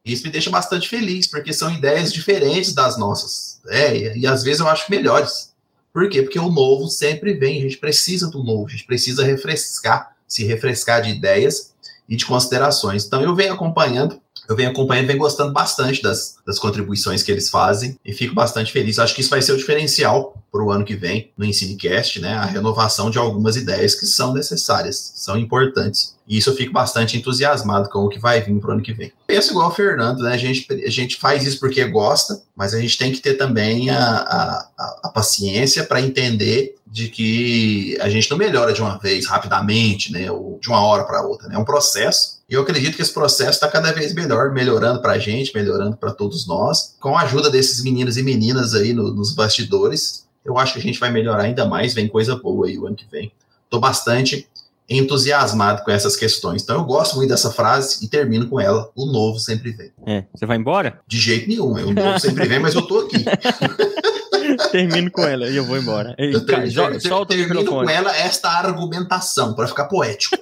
e 0.05 0.12
isso 0.12 0.24
me 0.24 0.30
deixa 0.30 0.51
bastante 0.51 0.89
feliz, 0.89 1.26
porque 1.26 1.53
são 1.53 1.72
ideias 1.72 2.12
diferentes 2.12 2.72
das 2.72 2.97
nossas. 2.99 3.61
É, 3.68 3.97
e, 3.97 4.20
e 4.20 4.26
às 4.26 4.43
vezes 4.43 4.61
eu 4.61 4.68
acho 4.68 4.91
melhores. 4.91 5.53
Por 5.93 6.09
quê? 6.09 6.22
Porque 6.22 6.39
o 6.39 6.51
novo 6.51 6.89
sempre 6.89 7.34
vem, 7.34 7.59
a 7.59 7.62
gente 7.62 7.78
precisa 7.78 8.28
do 8.28 8.43
novo, 8.43 8.66
a 8.66 8.70
gente 8.70 8.87
precisa 8.87 9.24
refrescar, 9.24 10.14
se 10.26 10.45
refrescar 10.45 11.01
de 11.03 11.11
ideias 11.11 11.72
e 12.09 12.16
de 12.16 12.26
considerações. 12.26 13.05
Então 13.05 13.22
eu 13.22 13.34
venho 13.34 13.55
acompanhando, 13.55 14.20
eu 14.49 14.57
venho 14.57 14.70
acompanhando, 14.70 15.07
venho 15.07 15.18
gostando 15.18 15.53
bastante 15.53 16.03
das, 16.03 16.36
das 16.47 16.59
contribuições 16.59 17.22
que 17.22 17.30
eles 17.32 17.49
fazem 17.51 17.99
e 18.05 18.12
fico 18.12 18.34
bastante 18.34 18.72
feliz. 18.72 18.99
Acho 18.99 19.14
que 19.14 19.20
isso 19.20 19.30
vai 19.30 19.42
ser 19.42 19.53
o 19.53 19.57
diferencial 19.57 20.34
para 20.53 20.62
o 20.64 20.70
ano 20.70 20.84
que 20.84 20.94
vem 20.97 21.30
no 21.36 21.44
EnsineCast, 21.44 22.20
né? 22.20 22.34
A 22.34 22.44
renovação 22.44 23.11
de 23.11 23.18
algumas 23.18 23.57
ideias 23.57 23.94
que 23.94 24.07
são 24.07 24.32
necessárias, 24.32 25.12
são 25.16 25.36
importantes. 25.36 26.14
E 26.28 26.38
isso 26.38 26.51
eu 26.51 26.57
fico 26.57 26.72
bastante 26.72 27.16
entusiasmado 27.16 27.88
com 27.88 28.01
o 28.01 28.09
que 28.09 28.18
vai 28.18 28.40
vir 28.40 28.59
para 28.59 28.70
o 28.70 28.72
ano 28.72 28.82
que 28.82 28.92
vem. 28.92 29.12
Penso 29.26 29.51
igual 29.51 29.68
o 29.68 29.74
Fernando, 29.74 30.22
né? 30.22 30.32
A 30.32 30.36
gente, 30.36 30.66
a 30.84 30.90
gente 30.90 31.16
faz 31.16 31.44
isso 31.47 31.61
porque 31.61 31.84
gosta, 31.84 32.40
mas 32.57 32.74
a 32.74 32.80
gente 32.80 32.97
tem 32.99 33.12
que 33.12 33.20
ter 33.20 33.34
também 33.34 33.90
a, 33.90 33.99
a, 33.99 34.68
a- 35.05 35.09
paciência 35.16 35.82
para 35.84 36.01
entender 36.01 36.74
de 36.86 37.09
que 37.09 37.97
a 38.01 38.09
gente 38.09 38.30
não 38.30 38.36
melhora 38.38 38.72
de 38.72 38.80
uma 38.82 38.99
vez, 38.99 39.26
rapidamente, 39.26 40.12
né? 40.12 40.30
Ou 40.30 40.59
de 40.61 40.68
uma 40.68 40.80
hora 40.80 41.05
para 41.05 41.22
outra, 41.22 41.49
né? 41.49 41.55
É 41.55 41.59
um 41.59 41.64
processo. 41.64 42.36
E 42.49 42.55
eu 42.55 42.62
acredito 42.62 42.94
que 42.97 43.03
esse 43.03 43.12
processo 43.12 43.51
está 43.53 43.68
cada 43.68 43.92
vez 43.92 44.14
melhor, 44.14 44.53
melhorando 44.53 45.01
para 45.03 45.12
a 45.14 45.18
gente, 45.18 45.53
melhorando 45.55 45.97
para 45.97 46.12
todos 46.12 46.47
nós. 46.47 46.94
Com 47.01 47.16
a 47.18 47.22
ajuda 47.22 47.51
desses 47.51 47.82
meninos 47.82 48.16
e 48.16 48.22
meninas 48.22 48.72
aí 48.74 48.92
no- 48.92 49.12
nos 49.12 49.32
bastidores, 49.34 50.26
eu 50.44 50.57
acho 50.57 50.74
que 50.74 50.78
a 50.78 50.82
gente 50.82 51.01
vai 51.01 51.11
melhorar 51.11 51.42
ainda 51.42 51.66
mais. 51.66 51.92
Vem 51.92 52.07
coisa 52.07 52.36
boa 52.36 52.66
aí 52.68 52.78
o 52.78 52.86
ano 52.86 52.94
que 52.94 53.07
vem. 53.11 53.32
Estou 53.64 53.80
bastante 53.80 54.47
entusiasmado 54.88 55.82
com 55.82 55.90
essas 55.90 56.14
questões. 56.14 56.62
Então 56.62 56.76
eu 56.76 56.84
gosto 56.84 57.16
muito 57.16 57.30
dessa 57.30 57.51
frase 57.51 58.05
e 58.05 58.09
termino 58.09 58.47
com 58.49 58.61
ela: 58.61 58.88
o 58.94 59.07
novo 59.07 59.40
sempre 59.40 59.72
vem. 59.72 59.90
É, 60.07 60.24
você 60.32 60.47
vai 60.47 60.57
embora? 60.57 61.01
De 61.05 61.18
jeito 61.18 61.49
nenhum, 61.49 61.72
o 61.72 61.92
novo 61.92 62.20
sempre 62.20 62.47
vem, 62.47 62.61
mas 62.61 62.76
eu 62.76 62.82
tô 62.82 63.01
aqui. 63.01 63.24
Termino 64.70 65.11
com 65.11 65.22
ela 65.24 65.49
e 65.49 65.57
eu 65.57 65.64
vou 65.64 65.76
embora. 65.76 66.14
Ei, 66.16 66.32
Eu 66.34 66.47
ter- 66.47 66.55
ter- 67.01 67.26
termino 67.26 67.64
com 67.64 67.90
ela 67.90 68.16
esta 68.16 68.49
argumentação, 68.51 69.55
para 69.55 69.66
ficar 69.66 69.86
poético. 69.86 70.36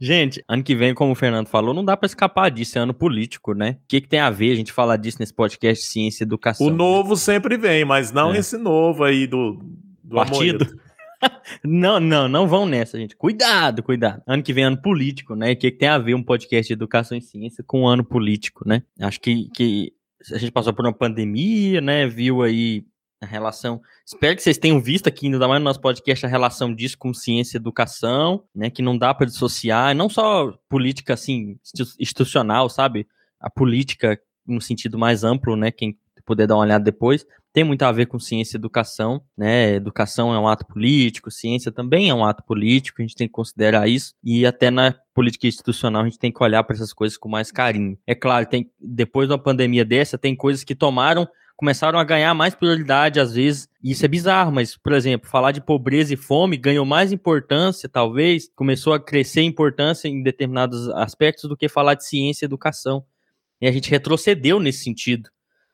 Gente, 0.00 0.42
ano 0.48 0.62
que 0.62 0.74
vem, 0.74 0.94
como 0.94 1.12
o 1.12 1.16
Fernando 1.16 1.46
falou, 1.48 1.74
não 1.74 1.84
dá 1.84 1.96
pra 1.96 2.06
escapar 2.06 2.50
disso, 2.50 2.78
é 2.78 2.80
ano 2.80 2.94
político, 2.94 3.54
né? 3.54 3.78
O 3.82 3.86
que, 3.88 4.00
que 4.00 4.08
tem 4.08 4.20
a 4.20 4.30
ver 4.30 4.52
a 4.52 4.54
gente 4.56 4.72
falar 4.72 4.96
disso 4.96 5.18
nesse 5.20 5.32
podcast 5.34 5.84
Ciência 5.86 6.22
e 6.22 6.26
Educação? 6.26 6.66
O 6.66 6.70
novo 6.70 7.16
sempre 7.16 7.56
vem, 7.56 7.84
mas 7.84 8.12
não 8.12 8.34
É. 8.34 8.38
esse 8.38 8.56
novo 8.56 9.04
aí 9.04 9.26
do, 9.26 9.58
do 10.02 10.16
Partido. 10.16 10.64
Amoedo. 10.64 10.84
Não, 11.64 11.98
não, 11.98 12.28
não 12.28 12.46
vão 12.46 12.66
nessa, 12.66 12.98
gente. 12.98 13.16
Cuidado, 13.16 13.82
cuidado. 13.82 14.22
Ano 14.26 14.42
que 14.42 14.52
vem 14.52 14.64
é 14.64 14.66
ano 14.66 14.76
político, 14.76 15.34
né? 15.34 15.52
O 15.52 15.56
que, 15.56 15.70
que 15.70 15.78
tem 15.78 15.88
a 15.88 15.96
ver 15.96 16.14
um 16.14 16.22
podcast 16.22 16.66
de 16.66 16.74
educação 16.74 17.16
e 17.16 17.22
ciência 17.22 17.64
com 17.66 17.82
um 17.82 17.86
ano 17.88 18.04
político, 18.04 18.68
né? 18.68 18.82
Acho 19.00 19.18
que, 19.18 19.48
que 19.54 19.92
a 20.32 20.36
gente 20.36 20.52
passou 20.52 20.74
por 20.74 20.84
uma 20.84 20.92
pandemia, 20.92 21.80
né? 21.80 22.06
Viu 22.06 22.42
aí 22.42 22.84
a 23.24 23.28
relação. 23.28 23.80
Espero 24.06 24.36
que 24.36 24.42
vocês 24.42 24.58
tenham 24.58 24.80
visto 24.80 25.08
aqui, 25.08 25.26
ainda 25.26 25.48
mais 25.48 25.60
no 25.60 25.64
nosso 25.64 25.80
podcast, 25.80 26.24
a 26.24 26.28
relação 26.28 26.74
disso 26.74 26.96
com 26.98 27.12
ciência 27.12 27.56
e 27.56 27.60
educação, 27.60 28.44
né? 28.54 28.70
Que 28.70 28.82
não 28.82 28.96
dá 28.96 29.12
para 29.12 29.26
dissociar, 29.26 29.94
não 29.94 30.08
só 30.08 30.52
política 30.68 31.14
assim, 31.14 31.58
institu- 31.62 31.96
institucional, 31.98 32.68
sabe? 32.68 33.06
A 33.40 33.50
política 33.50 34.20
no 34.46 34.60
sentido 34.60 34.98
mais 34.98 35.24
amplo, 35.24 35.56
né? 35.56 35.70
Quem 35.70 35.98
puder 36.24 36.46
dar 36.46 36.54
uma 36.54 36.62
olhada 36.62 36.82
depois, 36.82 37.26
tem 37.52 37.62
muito 37.62 37.82
a 37.82 37.92
ver 37.92 38.06
com 38.06 38.18
ciência 38.18 38.56
e 38.56 38.58
educação, 38.58 39.22
né? 39.36 39.74
Educação 39.74 40.34
é 40.34 40.38
um 40.38 40.48
ato 40.48 40.66
político, 40.66 41.30
ciência 41.30 41.70
também 41.70 42.08
é 42.08 42.14
um 42.14 42.24
ato 42.24 42.42
político, 42.42 43.00
a 43.00 43.04
gente 43.04 43.14
tem 43.14 43.28
que 43.28 43.32
considerar 43.32 43.88
isso. 43.88 44.14
E 44.24 44.44
até 44.44 44.70
na 44.70 44.94
política 45.14 45.46
institucional 45.46 46.02
a 46.02 46.04
gente 46.06 46.18
tem 46.18 46.32
que 46.32 46.42
olhar 46.42 46.64
para 46.64 46.74
essas 46.74 46.92
coisas 46.92 47.16
com 47.16 47.28
mais 47.28 47.52
carinho. 47.52 47.96
É 48.06 48.14
claro, 48.14 48.46
tem 48.46 48.70
depois 48.80 49.28
de 49.28 49.32
uma 49.34 49.38
pandemia 49.38 49.84
dessa, 49.84 50.18
tem 50.18 50.34
coisas 50.34 50.64
que 50.64 50.74
tomaram 50.74 51.28
começaram 51.56 51.98
a 51.98 52.04
ganhar 52.04 52.34
mais 52.34 52.54
prioridade 52.54 53.20
às 53.20 53.34
vezes, 53.34 53.68
isso 53.82 54.04
é 54.04 54.08
bizarro, 54.08 54.52
mas, 54.52 54.76
por 54.76 54.92
exemplo, 54.92 55.28
falar 55.28 55.52
de 55.52 55.60
pobreza 55.60 56.12
e 56.14 56.16
fome 56.16 56.56
ganhou 56.56 56.84
mais 56.84 57.12
importância, 57.12 57.88
talvez, 57.88 58.50
começou 58.54 58.92
a 58.92 59.00
crescer 59.00 59.42
importância 59.42 60.08
em 60.08 60.22
determinados 60.22 60.88
aspectos 60.90 61.48
do 61.48 61.56
que 61.56 61.68
falar 61.68 61.94
de 61.94 62.06
ciência 62.06 62.44
e 62.44 62.46
educação. 62.46 63.04
E 63.60 63.66
a 63.66 63.72
gente 63.72 63.90
retrocedeu 63.90 64.58
nesse 64.58 64.82
sentido. 64.82 65.30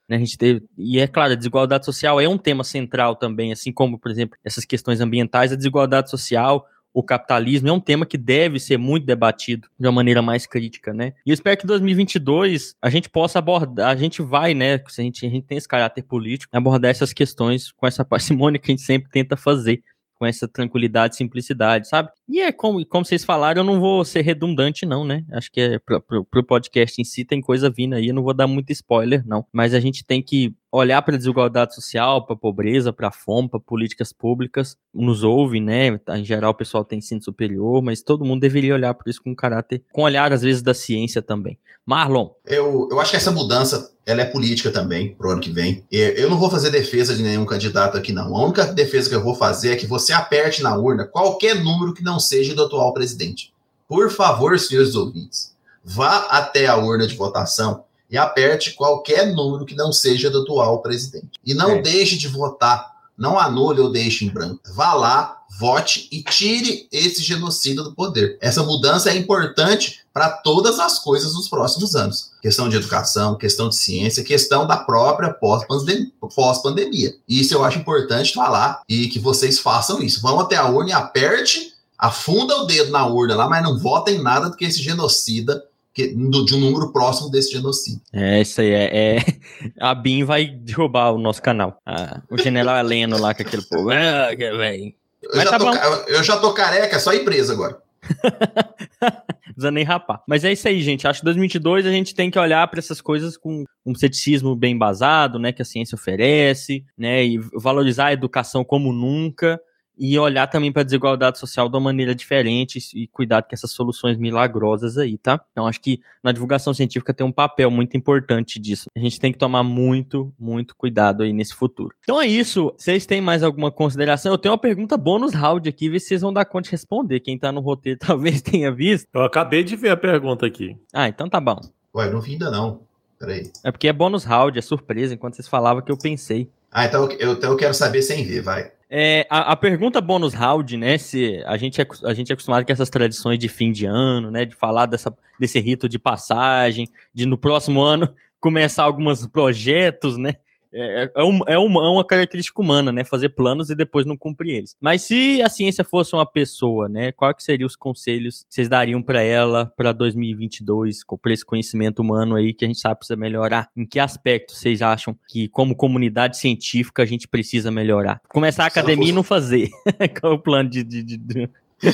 Né, 0.09 0.17
a 0.17 0.19
gente 0.19 0.37
teve, 0.37 0.63
e 0.77 0.99
é 0.99 1.07
claro, 1.07 1.33
a 1.33 1.37
desigualdade 1.37 1.85
social 1.85 2.21
é 2.21 2.29
um 2.29 2.37
tema 2.37 2.65
central 2.65 3.15
também, 3.15 3.53
assim 3.53 3.73
como, 3.73 3.99
por 3.99 4.11
exemplo, 4.11 4.37
essas 4.45 4.65
questões 4.65 5.01
ambientais, 5.01 5.53
a 5.53 5.57
desigualdade 5.57 6.11
social, 6.11 6.67
o 6.93 7.03
capitalismo 7.03 7.69
é 7.69 7.73
um 7.73 7.81
tema 7.81 8.05
que 8.05 8.19
deve 8.19 8.59
ser 8.59 8.77
muito 8.77 9.07
debatido 9.07 9.69
de 9.79 9.87
uma 9.87 9.93
maneira 9.93 10.21
mais 10.21 10.47
crítica, 10.47 10.93
né? 10.93 11.13
E 11.25 11.31
eu 11.31 11.35
espero 11.35 11.57
que 11.57 11.65
em 11.65 11.69
2022 11.69 12.75
a 12.83 12.91
gente 12.91 13.09
possa 13.09 13.39
abordar, 13.39 13.91
a 13.91 13.97
gente 13.97 14.23
vai, 14.23 14.55
né, 14.55 14.79
se 14.89 15.01
a 15.01 15.05
gente, 15.05 15.25
a 15.27 15.31
gente 15.31 15.47
tem 15.47 15.59
esse 15.59 15.69
caráter 15.69 16.03
político, 16.03 16.57
abordar 16.57 16.91
essas 16.91 17.13
questões 17.13 17.71
com 17.73 17.87
essa 17.87 18.05
parcimônia 18.05 18.59
que 18.59 18.71
a 18.71 18.75
gente 18.75 18.83
sempre 18.83 19.11
tenta 19.11 19.37
fazer 19.37 19.83
com 20.21 20.27
essa 20.27 20.47
tranquilidade, 20.47 21.17
simplicidade, 21.17 21.89
sabe? 21.89 22.11
E 22.29 22.43
é 22.43 22.53
como, 22.53 22.85
como 22.85 23.07
vocês 23.07 23.25
falaram, 23.25 23.63
eu 23.63 23.65
não 23.65 23.81
vou 23.81 24.05
ser 24.05 24.21
redundante, 24.21 24.85
não, 24.85 25.03
né? 25.03 25.25
Acho 25.33 25.51
que 25.51 25.61
é 25.63 25.79
pro, 25.79 25.99
pro, 25.99 26.25
pro 26.27 26.45
podcast 26.45 27.01
em 27.01 27.05
si 27.05 27.25
tem 27.25 27.41
coisa 27.41 27.71
vindo 27.71 27.95
aí, 27.95 28.09
eu 28.09 28.15
não 28.15 28.23
vou 28.23 28.35
dar 28.35 28.47
muito 28.47 28.71
spoiler, 28.71 29.27
não. 29.27 29.47
Mas 29.51 29.73
a 29.73 29.81
gente 29.81 30.05
tem 30.05 30.23
que 30.23 30.55
olhar 30.73 31.03
para 31.03 31.15
a 31.15 31.19
desigualdade 31.19 31.75
social, 31.75 32.25
para 32.25 32.35
a 32.35 32.39
pobreza, 32.39 32.93
para 32.93 33.09
a 33.09 33.13
fome, 33.13 33.49
para 33.49 33.59
políticas 33.59 34.13
públicas, 34.13 34.77
nos 34.95 35.25
ouve, 35.25 35.61
né? 35.61 36.01
Em 36.09 36.25
geral, 36.25 36.53
o 36.53 36.55
pessoal 36.55 36.85
tem 36.85 36.99
ensino 36.99 37.23
superior, 37.23 37.83
mas 37.83 38.03
todo 38.03 38.25
mundo 38.25 38.41
deveria 38.41 38.75
olhar 38.75 38.95
por 38.95 39.09
isso 39.09 39.23
com 39.23 39.35
caráter, 39.35 39.83
com 39.93 40.03
olhar 40.03 40.33
às 40.33 40.43
vezes 40.43 40.63
da 40.63 40.75
ciência 40.75 41.21
também. 41.21 41.59
Marlon. 41.85 42.31
Eu, 42.47 42.89
eu 42.91 43.01
acho 43.01 43.11
que 43.11 43.17
essa 43.17 43.33
mudança 43.33 43.93
ela 44.07 44.23
é 44.23 44.25
política 44.25 44.71
também 44.71 45.15
pro 45.15 45.31
ano 45.31 45.41
que 45.41 45.51
vem. 45.51 45.85
Eu 45.91 46.31
não 46.31 46.39
vou 46.39 46.51
fazer 46.51 46.71
defesa 46.71 47.15
de 47.15 47.23
nenhum 47.23 47.45
candidato 47.45 47.97
aqui, 47.97 48.13
não. 48.13 48.37
A 48.37 48.45
única 48.45 48.67
defesa 48.67 49.09
que 49.09 49.15
eu 49.15 49.23
vou 49.23 49.35
fazer 49.35 49.73
é 49.73 49.77
que 49.77 49.87
você 49.87 50.13
aperte 50.13 50.63
na 50.63 50.77
urna 50.77 51.07
qualquer 51.07 51.57
número 51.63 51.95
que 51.95 52.03
não 52.03 52.19
seja 52.19 52.55
do 52.55 52.65
atual 52.65 52.93
presidente. 52.93 53.53
Por 53.89 54.11
favor, 54.11 54.59
senhores 54.59 54.95
ouvintes, 54.95 55.55
vá 55.85 56.27
até 56.31 56.67
a 56.67 56.77
urna 56.77 57.07
de 57.07 57.17
votação 57.17 57.85
e 58.11 58.19
aperte 58.19 58.73
qualquer 58.73 59.33
número 59.33 59.65
que 59.65 59.75
não 59.75 59.93
seja 59.93 60.29
do 60.29 60.43
atual 60.43 60.83
presidente. 60.83 61.39
E 61.45 61.55
não 61.55 61.73
é. 61.73 61.83
deixe 61.83 62.17
de 62.17 62.29
votar, 62.29 62.91
não 63.17 63.39
anule 63.39 63.81
ou 63.81 63.93
deixe 63.93 64.25
em 64.25 64.29
branco. 64.29 64.61
Vá 64.75 64.95
lá, 64.95 65.41
vote 65.59 66.09
e 66.11 66.23
tire 66.23 66.89
esse 66.91 67.23
genocídio 67.23 67.85
do 67.85 67.95
poder. 67.95 68.39
Essa 68.41 68.63
mudança 68.63 69.11
é 69.11 69.17
importante 69.17 70.01
para 70.13 70.31
todas 70.31 70.79
as 70.79 70.99
coisas 70.99 71.35
nos 71.35 71.49
próximos 71.49 71.95
anos. 71.95 72.33
Questão 72.41 72.69
de 72.69 72.77
educação, 72.77 73.37
questão 73.37 73.69
de 73.69 73.77
ciência, 73.77 74.25
questão 74.25 74.67
da 74.67 74.77
própria 74.77 75.33
pós-pandemia. 75.33 77.15
Isso 77.29 77.55
eu 77.55 77.65
acho 77.65 77.79
importante 77.79 78.33
falar 78.33 78.83
e 78.89 79.09
que 79.09 79.19
vocês 79.19 79.59
façam 79.59 80.01
isso. 80.01 80.21
Vão 80.21 80.41
até 80.41 80.57
a 80.57 80.67
urna 80.67 80.91
e 80.91 80.95
aperte, 80.95 81.75
afunda 81.99 82.57
o 82.57 82.65
dedo 82.65 82.91
na 82.91 83.07
urna 83.07 83.37
lá, 83.37 83.49
mas 83.49 83.63
não 83.63 83.79
votem 83.79 84.21
nada 84.23 84.49
do 84.49 84.57
que 84.57 84.65
esse 84.65 84.83
genocida 84.83 85.63
que, 85.95 86.09
de 86.09 86.55
um 86.55 86.61
número 86.61 86.93
próximo 86.93 87.31
desse 87.31 87.53
genocídio. 87.53 88.01
É, 88.13 88.41
isso 88.41 88.61
aí 88.61 88.71
é, 88.71 89.17
é... 89.17 89.25
A 89.81 89.95
BIM 89.95 90.25
vai 90.25 90.47
derrubar 90.47 91.13
o 91.13 91.19
nosso 91.19 91.43
canal. 91.43 91.79
Ah, 91.85 92.23
o 92.31 92.39
general 92.39 92.77
Heleno 92.77 93.19
lá 93.19 93.35
com 93.35 93.43
aquele 93.43 93.63
povo. 93.63 93.91
Ah, 93.91 94.35
velho. 94.35 94.95
Eu, 95.23 95.41
já 95.43 95.51
tá 95.51 95.59
tô, 95.59 96.13
eu 96.13 96.23
já 96.23 96.37
tô 96.39 96.53
careca, 96.53 96.97
é 96.97 96.99
só 96.99 97.13
empresa 97.13 97.53
agora. 97.53 97.79
precisa 99.61 99.71
nem 99.71 99.85
rapar. 99.85 100.23
Mas 100.27 100.45
é 100.45 100.53
isso 100.53 100.67
aí, 100.67 100.81
gente. 100.81 101.07
Acho 101.07 101.21
que 101.21 101.25
2022 101.27 101.87
a 101.87 101.91
gente 101.91 102.15
tem 102.15 102.31
que 102.31 102.39
olhar 102.39 102.67
para 102.69 102.79
essas 102.79 103.01
coisas 103.01 103.37
com 103.37 103.65
um 103.85 103.95
ceticismo 103.95 104.57
bem 104.57 104.75
embasado, 104.75 105.39
né, 105.39 105.53
que 105.53 105.63
a 105.63 105.65
ciência 105.65 105.95
oferece, 105.95 106.85
né, 106.97 107.25
e 107.25 107.39
valorizar 107.55 108.07
a 108.07 108.13
educação 108.13 108.65
como 108.65 108.93
nunca 108.93 109.61
e 110.01 110.19
olhar 110.19 110.47
também 110.47 110.73
para 110.73 110.81
a 110.81 110.85
desigualdade 110.85 111.39
social 111.39 111.69
de 111.69 111.77
uma 111.77 111.83
maneira 111.83 112.15
diferente 112.15 112.79
e 112.95 113.07
cuidar 113.07 113.43
com 113.43 113.51
essas 113.53 113.71
soluções 113.71 114.17
milagrosas 114.17 114.97
aí, 114.97 115.19
tá? 115.19 115.39
Então 115.53 115.67
acho 115.67 115.79
que 115.79 116.01
na 116.25 116.33
divulgação 116.33 116.73
científica 116.73 117.13
tem 117.13 117.27
um 117.27 117.31
papel 117.31 117.71
muito 117.71 117.99
importante 117.99 118.59
disso. 118.59 118.87
A 118.97 118.99
gente 118.99 119.21
tem 119.21 119.31
que 119.31 119.39
tomar 119.39 119.63
muito, 119.63 120.33
muito 120.39 120.75
cuidado 120.75 121.23
aí 121.23 121.35
nesse 121.35 121.55
futuro. 121.55 121.95
Então 122.03 122.19
é 122.19 122.27
isso. 122.27 122.73
Vocês 122.79 123.05
têm 123.05 123.21
mais 123.21 123.43
alguma 123.43 123.71
consideração? 123.71 124.33
Eu 124.33 124.39
tenho 124.39 124.53
uma 124.53 124.59
pergunta 124.59 124.97
bônus 124.97 125.35
round 125.35 125.69
aqui, 125.69 125.91
ver 125.91 126.01
se 126.01 126.09
vocês 126.09 126.23
vão 126.23 126.33
dar 126.33 126.47
conta 126.47 126.65
de 126.65 126.71
responder. 126.71 127.21
Quem 127.21 127.39
tá 127.39 127.53
no 127.53 127.61
roteiro 127.61 127.99
talvez 128.01 128.41
tenha 128.41 128.73
visto. 128.73 129.07
Eu 129.13 129.25
acabei 129.25 129.63
de 129.63 129.77
ver 129.77 129.91
a 129.91 129.97
pergunta 129.99 130.47
aqui. 130.47 130.79
Ah, 130.95 131.09
então 131.09 131.29
tá 131.29 131.39
bom. 131.39 131.61
Ué, 131.95 132.09
não 132.11 132.23
vi 132.23 132.33
ainda 132.33 132.51
não. 132.51 132.81
Peraí. 133.19 133.53
É 133.63 133.71
porque 133.71 133.87
é 133.87 133.93
bônus 133.93 134.25
round, 134.25 134.59
é 134.59 134.63
surpresa, 134.63 135.13
enquanto 135.13 135.35
vocês 135.35 135.47
falavam 135.47 135.83
que 135.83 135.93
eu 135.93 135.99
pensei. 135.99 136.49
Ah, 136.73 136.87
então 136.87 137.07
eu, 137.19 137.33
então 137.35 137.51
eu 137.51 137.57
quero 137.59 137.75
saber 137.75 138.01
sem 138.01 138.25
ver, 138.25 138.41
vai. 138.41 138.73
É, 138.93 139.25
a, 139.31 139.53
a, 139.53 139.57
pergunta 139.57 140.01
bônus 140.01 140.35
round, 140.35 140.77
né? 140.77 140.99
Se 140.99 141.41
a 141.47 141.57
gente, 141.57 141.81
é, 141.81 141.87
a 142.03 142.13
gente 142.13 142.31
é 142.31 142.33
acostumado 142.33 142.67
com 142.67 142.73
essas 142.73 142.91
tradições 142.91 143.39
de 143.39 143.49
fim 143.49 143.71
de 143.71 143.87
ano, 143.87 144.33
né? 144.33 144.45
De 144.45 144.57
falar 144.57 144.87
dessa, 144.87 145.17
desse 145.39 145.61
rito 145.61 145.89
de 145.89 145.97
passagem, 145.97 146.89
de 147.15 147.25
no 147.25 147.39
próximo 147.39 147.81
ano 147.81 148.13
começar 148.41 148.83
alguns 148.83 149.25
projetos, 149.29 150.17
né? 150.17 150.35
É, 150.73 151.11
é, 151.15 151.25
um, 151.25 151.41
é, 151.47 151.59
uma, 151.59 151.85
é 151.85 151.89
uma 151.89 152.05
característica 152.05 152.61
humana, 152.61 152.93
né? 152.93 153.05
Fazer 153.05 153.31
planos 153.31 153.71
e 153.71 153.75
depois 153.75 154.07
não 154.07 154.17
cumprir 154.17 154.57
eles. 154.57 154.77
Mas 154.81 155.03
se 155.03 155.43
a 155.43 155.49
ciência 155.49 155.85
fosse 155.85 156.15
uma 156.15 156.27
pessoa, 156.27 156.89
né? 156.89 157.13
Quais 157.13 157.37
que 157.37 157.43
seriam 157.43 157.67
os 157.67 157.77
conselhos 157.77 158.45
que 158.49 158.55
vocês 158.55 158.69
dariam 158.69 159.03
para 159.03 159.23
ela 159.23 159.73
para 159.77 159.93
2022, 159.93 161.03
com 161.03 161.19
esse 161.27 161.45
conhecimento 161.45 162.01
humano 162.01 162.37
aí 162.37 162.55
que 162.55 162.65
a 162.65 162.69
gente 162.69 162.81
sabe 162.81 162.99
precisa 162.99 163.17
melhorar? 163.17 163.69
Em 163.77 163.85
que 163.85 163.99
aspecto 163.99 164.55
vocês 164.55 164.81
acham 164.83 165.17
que, 165.29 165.49
como 165.49 165.75
comunidade 165.75 166.39
científica, 166.39 167.03
a 167.03 167.07
gente 167.07 167.27
precisa 167.27 167.71
melhorar? 167.71 168.21
Começar 168.29 168.65
a 168.65 168.69
academia 168.69 168.99
fosse... 168.99 169.11
e 169.11 169.15
não 169.15 169.23
fazer. 169.23 169.71
Qual 170.21 170.33
é 170.33 170.37
o 170.37 170.39
plano 170.39 170.69
de... 170.69 170.85
de, 170.85 171.03
de... 171.03 171.51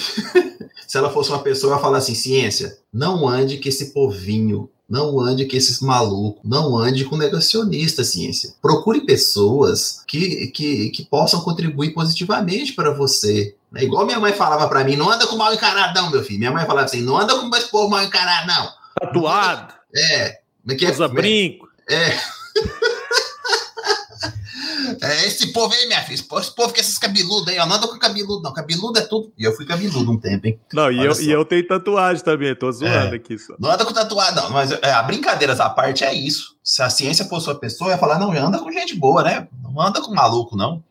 se 0.87 0.99
ela 0.99 1.11
fosse 1.11 1.31
uma 1.31 1.43
pessoa, 1.43 1.73
ela 1.73 1.83
falar 1.83 1.99
assim, 1.99 2.15
ciência, 2.15 2.79
não 2.93 3.29
ande 3.29 3.59
que 3.59 3.69
esse 3.69 3.93
povinho 3.93 4.69
não 4.89 5.21
ande 5.21 5.47
com 5.47 5.57
esses 5.57 5.81
malucos, 5.81 6.41
não 6.45 6.77
ande 6.77 7.05
com 7.05 7.17
negacionista 7.17 8.05
ciência. 8.05 8.55
Procure 8.63 9.01
pessoas 9.01 10.03
que, 10.07 10.47
que, 10.49 10.91
que 10.91 11.05
possam 11.05 11.41
contribuir 11.41 11.93
positivamente 11.93 12.73
para 12.73 12.93
você. 12.93 13.55
É 13.75 13.83
igual 13.83 14.07
minha 14.07 14.21
mãe 14.21 14.33
falava 14.33 14.69
para 14.69 14.85
mim, 14.85 14.97
não 14.97 15.11
anda 15.11 15.27
com 15.27 15.37
mal 15.37 15.53
encarado 15.53 16.01
não, 16.01 16.11
meu 16.11 16.23
filho. 16.23 16.39
Minha 16.39 16.53
mãe 16.53 16.65
falava 16.65 16.87
assim, 16.87 17.03
não 17.03 17.19
anda 17.19 17.35
com 17.35 17.55
esse 17.57 17.71
povo 17.71 17.91
mal 17.91 18.03
encarado 18.05 18.47
não. 18.47 18.71
Tatuado. 19.01 19.75
É. 19.95 20.39
Que 20.79 20.87
é, 20.87 20.91
Usa 20.91 21.09
brinco. 21.09 21.69
É. 21.89 22.17
É, 25.03 25.27
esse 25.27 25.53
povo 25.53 25.75
aí, 25.75 25.87
minha 25.87 26.01
filha, 26.03 26.15
esse 26.15 26.23
povo 26.25 26.53
com 26.55 26.81
esses 26.81 26.99
cabeludos 26.99 27.49
aí, 27.49 27.59
ó, 27.59 27.67
não 27.67 27.77
anda 27.77 27.89
com 27.89 27.99
cabeludo, 27.99 28.43
não. 28.43 28.53
Cabeludo 28.53 28.99
é 28.99 29.03
tudo. 29.03 29.33
E 29.37 29.45
eu 29.45 29.55
fui 29.55 29.67
cabeludo 29.67 30.11
um 30.11 30.19
tempo, 30.19 30.47
hein? 30.47 30.61
Não, 30.73 30.91
e 30.91 31.05
eu, 31.05 31.13
e 31.21 31.31
eu 31.31 31.45
tenho 31.45 31.67
tatuagem 31.67 32.23
também, 32.23 32.55
tô 32.55 32.71
zoando 32.71 33.15
é, 33.15 33.17
aqui 33.17 33.39
só. 33.39 33.55
Não 33.59 33.71
anda 33.71 33.85
com 33.85 33.93
tatuagem, 33.93 34.35
não. 34.35 34.51
Mas 34.51 34.71
é, 34.71 34.93
a 34.93 35.03
brincadeiras 35.03 35.61
à 35.61 35.69
parte 35.69 36.05
é 36.05 36.15
isso. 36.15 36.57
Se 36.63 36.83
a 36.83 36.91
ciência 36.91 37.25
fosse 37.25 37.49
uma 37.49 37.55
pessoa, 37.55 37.91
eu 37.91 37.95
ia 37.95 37.99
falar, 37.99 38.19
não, 38.19 38.33
anda 38.33 38.59
com 38.59 38.71
gente 38.73 38.95
boa, 38.95 39.23
né? 39.23 39.49
Não 39.63 39.81
anda 39.81 40.01
com 40.01 40.13
maluco, 40.13 40.57
não. 40.57 40.83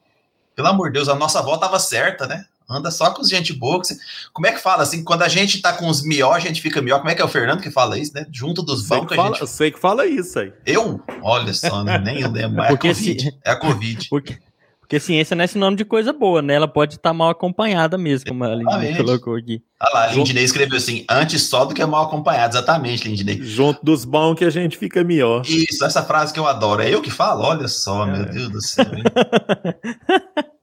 Pelo 0.56 0.70
amor 0.70 0.88
de 0.88 0.94
Deus, 0.94 1.10
a 1.10 1.16
nossa 1.16 1.40
avó 1.40 1.58
tava 1.58 1.80
certa, 1.80 2.26
né? 2.26 2.46
Anda 2.70 2.90
só 2.90 3.12
com 3.12 3.24
gente 3.24 3.54
boa. 3.54 3.78
Você... 3.78 3.96
Como 4.34 4.48
é 4.48 4.52
que 4.52 4.60
fala 4.60 4.84
assim? 4.84 5.04
Quando 5.04 5.22
a 5.22 5.28
gente 5.28 5.62
tá 5.62 5.74
com 5.74 5.88
os 5.88 6.04
mió, 6.04 6.32
a 6.32 6.40
gente 6.40 6.62
fica 6.62 6.82
mió. 6.82 6.98
Como 6.98 7.10
é 7.10 7.16
que 7.16 7.22
é 7.22 7.26
o 7.26 7.30
Fernando 7.30 7.62
que 7.62 7.70
fala 7.70 7.98
isso, 7.98 8.14
né? 8.14 8.26
Junto 8.32 8.64
dos 8.64 8.88
vão 8.88 9.06
que 9.06 9.14
a 9.14 9.28
gente. 9.28 9.42
Eu 9.42 9.48
sei 9.48 9.72
que 9.72 9.80
fala 9.80 10.06
isso 10.06 10.40
aí. 10.40 10.52
Eu? 10.66 11.02
Olha 11.22 11.54
só, 11.54 11.84
nem 11.84 12.22
eu 12.22 12.32
lembro. 12.32 12.62
É 12.62 12.74
a 12.74 12.78
Covid. 12.78 13.22
Se... 13.22 13.38
É 13.44 13.52
a 13.52 13.56
Covid. 13.56 14.08
Porque, 14.10 14.38
porque 14.86 15.00
ciência 15.00 15.36
não 15.36 15.44
é 15.44 15.48
sinônimo 15.48 15.78
de 15.78 15.84
coisa 15.84 16.14
boa, 16.14 16.44
né? 16.44 16.54
Ela 16.54 16.68
pode 16.68 16.96
estar 16.96 17.10
tá 17.10 17.14
mal 17.14 17.30
acompanhada 17.30 17.98
mesmo, 17.98 18.28
como 18.28 18.44
a 18.44 18.54
Lindinei 18.54 18.96
colocou 18.96 19.36
aqui. 19.36 19.64
Olha 19.82 19.94
lá, 19.94 20.04
a 20.04 20.14
Lindinei 20.14 20.44
escreveu 20.44 20.78
assim: 20.78 21.04
antes 21.10 21.42
só 21.42 21.66
do 21.66 21.74
que 21.74 21.84
mal 21.84 22.06
acompanhado. 22.06 22.56
Exatamente, 22.56 23.08
Lindinei. 23.08 23.42
Junto 23.42 23.84
dos 23.84 24.06
bons 24.06 24.36
que 24.36 24.46
a 24.46 24.50
gente 24.52 24.78
fica 24.78 25.04
melhor. 25.04 25.42
Isso, 25.44 25.84
essa 25.84 26.04
frase 26.04 26.32
que 26.32 26.40
eu 26.40 26.46
adoro. 26.46 26.84
É 26.84 26.94
eu 26.94 27.02
que 27.02 27.10
falo? 27.10 27.44
Olha 27.44 27.68
só, 27.68 28.08
é. 28.08 28.12
meu 28.12 28.26
Deus 28.26 28.50
do 28.50 28.62
céu. 28.62 28.86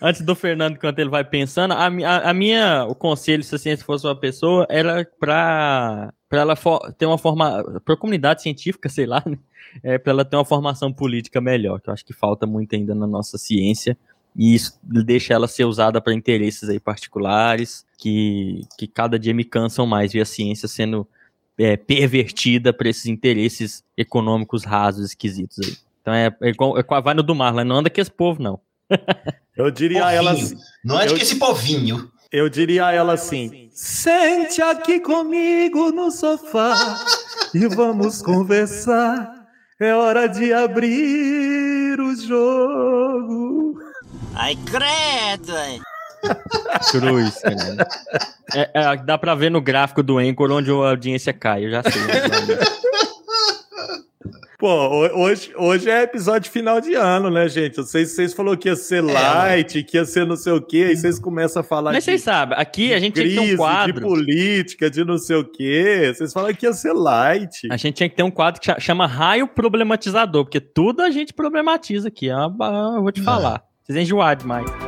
Antes 0.00 0.22
do 0.22 0.34
Fernando, 0.34 0.74
enquanto 0.74 0.98
ele 0.98 1.10
vai 1.10 1.24
pensando, 1.24 1.72
a, 1.72 1.86
a, 1.86 2.30
a, 2.30 2.34
minha, 2.34 2.84
o 2.84 2.94
conselho, 2.94 3.42
se 3.42 3.54
a 3.54 3.58
ciência 3.58 3.84
fosse 3.84 4.06
uma 4.06 4.16
pessoa, 4.16 4.66
era 4.68 5.04
para 5.18 6.12
para 6.28 6.42
ela 6.42 6.54
ter 6.98 7.06
uma 7.06 7.16
forma, 7.16 7.64
para 7.84 7.94
a 7.94 7.96
comunidade 7.96 8.42
científica, 8.42 8.88
sei 8.90 9.06
lá, 9.06 9.22
né? 9.26 9.38
é, 9.82 9.98
para 9.98 10.12
ela 10.12 10.24
ter 10.24 10.36
uma 10.36 10.44
formação 10.44 10.92
política 10.92 11.40
melhor, 11.40 11.80
que 11.80 11.88
eu 11.88 11.94
acho 11.94 12.04
que 12.04 12.12
falta 12.12 12.46
muito 12.46 12.74
ainda 12.74 12.94
na 12.94 13.06
nossa 13.06 13.38
ciência, 13.38 13.96
e 14.36 14.54
isso 14.54 14.78
deixa 14.82 15.34
ela 15.34 15.48
ser 15.48 15.64
usada 15.64 16.00
para 16.00 16.14
interesses 16.14 16.68
aí 16.68 16.78
particulares, 16.78 17.84
que, 17.96 18.60
que 18.78 18.86
cada 18.86 19.18
dia 19.18 19.34
me 19.34 19.44
cansam 19.44 19.86
mais 19.86 20.12
ver 20.12 20.20
a 20.20 20.26
ciência 20.26 20.68
sendo 20.68 21.08
é, 21.56 21.76
pervertida 21.76 22.72
para 22.72 22.88
esses 22.88 23.06
interesses 23.06 23.82
econômicos 23.96 24.64
rasos, 24.64 25.06
esquisitos 25.06 25.58
aí. 25.58 25.76
Então 26.00 26.14
é, 26.14 26.34
é, 26.42 26.48
igual, 26.50 26.78
é 26.78 27.00
vai 27.00 27.14
no 27.14 27.22
do 27.22 27.34
Marlon, 27.34 27.64
não 27.64 27.76
anda 27.76 27.90
com 27.90 28.00
esse 28.00 28.10
povo, 28.10 28.40
não. 28.42 28.60
Eu 29.56 29.70
diria 29.70 30.06
a 30.06 30.12
ela. 30.12 30.32
Assim, 30.32 30.56
não 30.84 31.00
é 31.00 31.06
de 31.06 31.12
eu, 31.12 31.16
que 31.16 31.22
esse 31.22 31.36
povinho. 31.36 32.10
Eu 32.30 32.48
diria 32.48 32.86
a 32.86 32.92
ela 32.92 33.14
assim: 33.14 33.68
sente 33.72 34.62
aqui 34.62 35.00
comigo 35.00 35.90
no 35.90 36.10
sofá 36.10 37.04
e 37.54 37.66
vamos 37.66 38.22
conversar. 38.22 39.38
É 39.80 39.94
hora 39.94 40.28
de 40.28 40.52
abrir 40.52 42.00
o 42.00 42.14
jogo. 42.16 43.80
Ai, 44.34 44.56
credo! 44.66 45.54
Cruz, 46.90 47.40
cara. 47.40 47.88
É, 48.54 48.70
é, 48.74 48.96
dá 48.96 49.16
pra 49.16 49.34
ver 49.34 49.50
no 49.50 49.60
gráfico 49.60 50.02
do 50.02 50.18
Anchor 50.18 50.50
onde 50.50 50.70
a 50.70 50.74
audiência 50.74 51.32
cai, 51.32 51.66
eu 51.66 51.70
já 51.70 51.82
sei. 51.82 52.02
Pô, 54.58 54.88
hoje, 55.14 55.52
hoje 55.56 55.88
é 55.88 56.02
episódio 56.02 56.50
final 56.50 56.80
de 56.80 56.92
ano, 56.92 57.30
né, 57.30 57.48
gente? 57.48 57.76
Vocês, 57.76 58.10
vocês 58.10 58.34
falaram 58.34 58.56
que 58.58 58.68
ia 58.68 58.74
ser 58.74 59.04
é, 59.04 59.12
light, 59.12 59.84
que 59.84 59.96
ia 59.96 60.04
ser 60.04 60.26
não 60.26 60.34
sei 60.34 60.52
o 60.52 60.60
quê, 60.60 60.86
aí 60.88 60.96
vocês 60.96 61.16
começam 61.20 61.60
a 61.60 61.62
falar. 61.62 61.92
Mas 61.92 62.02
vocês 62.02 62.20
sabem, 62.24 62.58
aqui 62.58 62.92
a 62.92 62.98
gente 62.98 63.12
crise, 63.12 63.34
tinha 63.34 63.42
que 63.42 63.48
ter 63.50 63.54
um 63.54 63.56
quadro. 63.56 63.94
De 63.94 64.00
política, 64.00 64.90
de 64.90 65.04
não 65.04 65.16
sei 65.16 65.36
o 65.36 65.44
quê. 65.44 66.12
Vocês 66.12 66.32
falaram 66.32 66.52
que 66.56 66.66
ia 66.66 66.72
ser 66.72 66.92
light. 66.92 67.68
A 67.70 67.76
gente 67.76 67.94
tinha 67.94 68.08
que 68.08 68.16
ter 68.16 68.24
um 68.24 68.32
quadro 68.32 68.60
que 68.60 68.80
chama 68.80 69.06
Raio 69.06 69.46
Problematizador, 69.46 70.44
porque 70.44 70.60
tudo 70.60 71.02
a 71.02 71.10
gente 71.12 71.32
problematiza 71.32 72.08
aqui. 72.08 72.28
É 72.28 72.34
eu 72.34 73.00
vou 73.00 73.12
te 73.12 73.22
falar. 73.22 73.62
Vocês 73.84 73.96
enjoar 73.96 74.34
demais. 74.34 74.87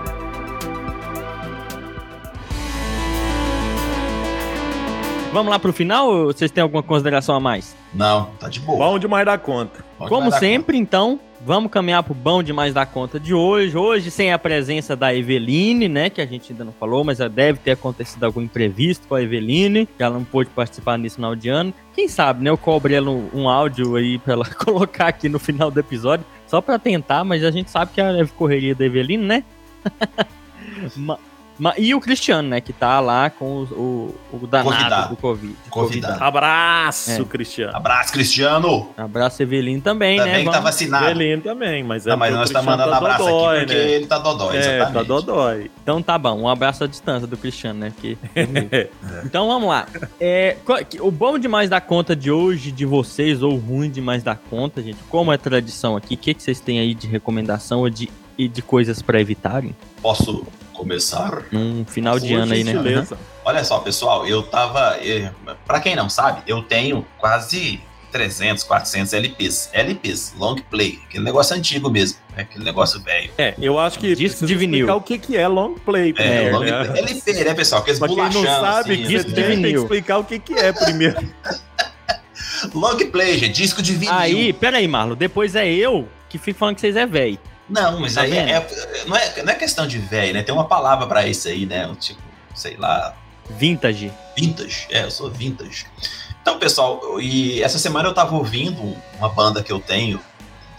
Vamos 5.32 5.52
lá 5.52 5.60
pro 5.60 5.72
final 5.72 6.08
ou 6.08 6.26
vocês 6.26 6.50
têm 6.50 6.60
alguma 6.60 6.82
consideração 6.82 7.36
a 7.36 7.40
mais? 7.40 7.76
Não, 7.94 8.26
tá 8.40 8.48
de 8.48 8.58
boa. 8.58 8.78
Bom 8.78 8.98
demais 8.98 9.24
da 9.24 9.38
conta. 9.38 9.84
Bom 9.96 10.08
Como 10.08 10.32
sempre, 10.32 10.76
então, 10.76 11.20
vamos 11.40 11.70
caminhar 11.70 12.02
pro 12.02 12.12
bom 12.12 12.42
demais 12.42 12.74
da 12.74 12.84
conta 12.84 13.20
de 13.20 13.32
hoje. 13.32 13.76
Hoje, 13.76 14.10
sem 14.10 14.32
a 14.32 14.38
presença 14.38 14.96
da 14.96 15.14
Eveline, 15.14 15.88
né? 15.88 16.10
Que 16.10 16.20
a 16.20 16.26
gente 16.26 16.52
ainda 16.52 16.64
não 16.64 16.72
falou, 16.72 17.04
mas 17.04 17.18
já 17.18 17.28
deve 17.28 17.60
ter 17.60 17.70
acontecido 17.70 18.24
algum 18.24 18.42
imprevisto 18.42 19.06
com 19.06 19.14
a 19.14 19.22
Eveline, 19.22 19.86
que 19.86 20.02
ela 20.02 20.14
não 20.14 20.24
pôde 20.24 20.50
participar 20.50 20.98
nesse 20.98 21.14
final 21.14 21.36
de 21.36 21.48
ano. 21.48 21.72
Quem 21.94 22.08
sabe, 22.08 22.42
né? 22.42 22.50
Eu 22.50 22.58
cobre 22.58 22.94
ela 22.94 23.08
um, 23.08 23.30
um 23.32 23.48
áudio 23.48 23.94
aí 23.94 24.18
pra 24.18 24.32
ela 24.32 24.44
colocar 24.52 25.06
aqui 25.06 25.28
no 25.28 25.38
final 25.38 25.70
do 25.70 25.78
episódio, 25.78 26.26
só 26.44 26.60
pra 26.60 26.76
tentar, 26.76 27.22
mas 27.22 27.44
a 27.44 27.52
gente 27.52 27.70
sabe 27.70 27.92
que 27.92 28.00
é 28.00 28.20
a 28.20 28.26
correria 28.26 28.74
da 28.74 28.84
Eveline, 28.84 29.24
né? 29.24 29.44
E 31.78 31.94
o 31.94 32.00
Cristiano, 32.00 32.48
né? 32.48 32.60
Que 32.60 32.72
tá 32.72 33.00
lá 33.00 33.28
com 33.30 33.44
o, 33.64 34.14
o, 34.32 34.36
o 34.42 34.46
danado 34.46 34.70
Convidado. 34.70 35.08
do 35.10 35.16
Covid. 35.16 35.54
Convidado. 35.68 36.22
Abraço, 36.24 37.10
É. 37.10 37.24
Cristiano. 37.24 37.76
Abraço, 37.76 38.12
Cristiano. 38.12 38.88
Abraço, 38.96 39.42
Eveline 39.42 39.80
também, 39.80 40.18
Também 40.18 40.32
né? 40.32 40.38
que 40.40 40.44
tá 40.46 40.50
Vamos- 40.52 40.64
vacinado. 40.64 41.06
Belino 41.06 41.42
também, 41.42 41.82
mas 41.84 42.06
é 42.06 42.10
Não, 42.10 42.16
mas 42.16 42.34
nós 42.34 42.50
tá 42.50 42.60
Cristiano 42.60 42.78
mandando 42.78 42.94
abraço 42.96 43.24
dodói, 43.24 43.56
aqui 43.58 43.66
porque 43.66 43.82
né? 43.82 43.90
ele 43.92 44.06
tá 44.06 44.18
dodói, 44.18 44.56
É, 44.56 44.58
exatamente. 44.60 44.92
tá 44.94 45.02
dodói. 45.02 45.70
Então 45.82 46.02
tá 46.02 46.18
bom, 46.18 46.40
um 46.40 46.48
abraço 46.48 46.84
à 46.84 46.86
distância 46.86 47.26
do 47.26 47.36
Cristiano, 47.36 47.80
né? 47.80 47.92
Porque... 47.94 48.16
então 49.24 49.46
vamos 49.46 49.68
lá. 49.68 49.86
É, 50.20 50.56
que- 50.88 51.00
o 51.00 51.10
bom 51.10 51.38
demais 51.38 51.68
da 51.68 51.80
conta 51.80 52.14
de 52.16 52.30
hoje 52.30 52.70
de 52.72 52.84
vocês, 52.86 53.42
ou 53.42 53.56
ruim 53.56 53.90
demais 53.90 54.22
da 54.22 54.34
conta, 54.34 54.82
gente, 54.82 54.98
como 55.08 55.32
é 55.32 55.36
tradição 55.38 55.96
aqui, 55.96 56.14
o 56.14 56.18
que, 56.18 56.34
que 56.34 56.42
vocês 56.42 56.60
têm 56.60 56.78
aí 56.80 56.94
de 56.94 57.06
recomendação 57.06 57.80
ou 57.80 57.90
de, 57.90 58.08
e 58.38 58.48
de 58.48 58.62
coisas 58.62 59.02
pra 59.02 59.20
evitarem? 59.20 59.74
Posso 60.02 60.46
começar? 60.80 61.42
Num 61.52 61.84
final 61.84 62.18
de 62.18 62.32
ano 62.34 62.52
aí, 62.52 62.64
né? 62.64 63.06
Olha 63.44 63.62
só, 63.64 63.78
pessoal, 63.80 64.26
eu 64.26 64.42
tava. 64.42 64.96
eh, 65.00 65.30
Pra 65.66 65.80
quem 65.80 65.94
não 65.94 66.08
sabe, 66.08 66.42
eu 66.46 66.62
tenho 66.62 67.06
quase 67.18 67.80
300, 68.12 68.64
400 68.64 69.12
LPs. 69.12 69.70
LPs, 69.72 70.34
long 70.38 70.56
play. 70.70 70.98
Aquele 71.08 71.24
negócio 71.24 71.56
antigo 71.56 71.88
mesmo. 71.90 72.18
né? 72.36 72.42
Aquele 72.42 72.64
negócio 72.64 73.00
velho. 73.00 73.30
É, 73.38 73.54
eu 73.58 73.78
acho 73.78 73.98
que 73.98 74.14
Disco 74.16 74.46
de 74.46 74.54
vinil. 74.56 74.80
explicar 74.86 74.96
o 74.96 75.00
que, 75.00 75.18
que 75.18 75.36
é 75.36 75.46
long 75.46 75.74
play. 75.74 76.10
É, 76.10 76.12
primeiro, 76.12 76.56
long 76.58 76.64
né? 76.64 76.84
play. 76.84 77.02
LP, 77.02 77.32
né, 77.44 77.54
pessoal? 77.54 77.82
Aqueles 77.82 77.98
quem 78.00 78.08
não 78.08 78.14
bolachão, 78.16 78.42
sabe, 78.60 78.92
assim, 78.94 79.02
que 79.02 79.08
disco 79.08 79.28
de 79.28 79.34
tem, 79.34 79.44
tem 79.44 79.56
que 79.56 79.62
vinil. 79.62 79.82
explicar 79.82 80.18
o 80.18 80.24
que, 80.24 80.38
que 80.38 80.54
é 80.54 80.72
primeiro. 80.72 81.16
Long 82.74 82.96
play, 83.10 83.38
gente. 83.38 83.54
Disco 83.54 83.80
de 83.82 83.94
vinil. 83.94 84.14
Aí, 84.14 84.52
peraí, 84.52 84.86
Marlon, 84.86 85.14
depois 85.14 85.54
é 85.54 85.66
eu 85.70 86.06
que 86.28 86.36
fico 86.38 86.58
falando 86.58 86.74
que 86.76 86.80
vocês 86.80 86.96
é 86.96 87.06
velho. 87.06 87.38
Não, 87.70 88.00
mas 88.00 88.14
Tá 88.14 88.22
aí 88.22 88.36
é, 88.36 88.50
é- 88.52 89.04
não, 89.06 89.16
é, 89.16 89.42
não 89.42 89.52
é 89.52 89.54
questão 89.54 89.86
de 89.86 89.98
velho, 89.98 90.34
né? 90.34 90.42
Tem 90.42 90.54
uma 90.54 90.66
palavra 90.66 91.06
pra 91.06 91.26
isso 91.26 91.48
aí, 91.48 91.64
né? 91.66 91.90
Tipo, 91.98 92.20
sei 92.54 92.76
lá, 92.76 93.14
Vintage. 93.48 94.12
vintage. 94.36 94.86
É, 94.90 95.04
eu 95.04 95.10
sou 95.10 95.30
vintage. 95.30 95.86
Então, 96.42 96.58
pessoal, 96.58 97.20
e 97.20 97.62
essa 97.62 97.78
semana 97.78 98.08
eu 98.08 98.14
tava 98.14 98.34
ouvindo 98.34 98.96
uma 99.18 99.28
banda 99.28 99.62
que 99.62 99.72
eu 99.72 99.78
tenho, 99.80 100.20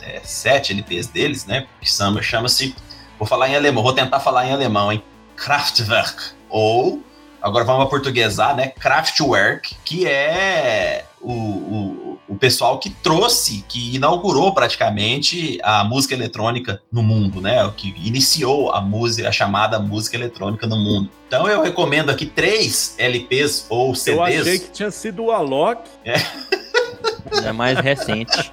é, 0.02 0.20
sete 0.24 0.72
LPs 0.74 1.08
deles, 1.08 1.46
né? 1.46 1.68
Que 1.80 1.90
chama- 1.90 2.22
chama-se. 2.22 2.76
Vou 3.20 3.28
falar 3.28 3.50
em 3.50 3.56
alemão, 3.56 3.84
vou 3.84 3.94
tentar 3.94 4.20
falar 4.20 4.48
em 4.48 4.52
alemão, 4.52 4.92
hein? 4.92 5.04
Kraftwerk. 5.36 6.32
Ou, 6.50 7.04
agora 7.42 7.64
vamos 7.66 7.90
portuguesar, 7.90 8.56
né? 8.56 8.68
Kraftwerk, 8.70 9.76
que 9.86 10.08
é 10.08 11.06
o, 11.22 11.32
o, 11.32 12.01
o 12.32 12.38
pessoal 12.38 12.80
que 12.80 12.90
trouxe, 12.90 13.66
que 13.68 13.94
inaugurou 13.98 14.54
praticamente 14.54 15.60
a 15.62 15.84
música 15.84 16.14
eletrônica 16.14 16.82
no 16.90 17.04
mundo, 17.04 17.42
né? 17.42 17.62
O 17.66 17.74
que 17.74 17.94
iniciou 18.02 18.72
a 18.72 18.80
música, 18.80 19.28
a 19.28 19.32
chamada 19.34 19.78
música 19.80 20.16
eletrônica 20.16 20.66
no 20.66 20.78
mundo. 20.78 21.10
Então 21.28 21.46
eu 21.50 21.62
recomendo 21.62 22.10
aqui 22.10 22.26
três 22.26 22.96
LPs 22.98 23.66
ou 23.70 23.94
CDs. 23.94 24.18
Eu 24.18 24.24
achei 24.24 24.60
que 24.60 24.72
tinha 24.72 24.90
sido 24.90 25.26
o 25.26 25.32
Alok. 25.32 25.82
É 26.06 26.14
mais 27.54 27.80
recente. 27.80 28.52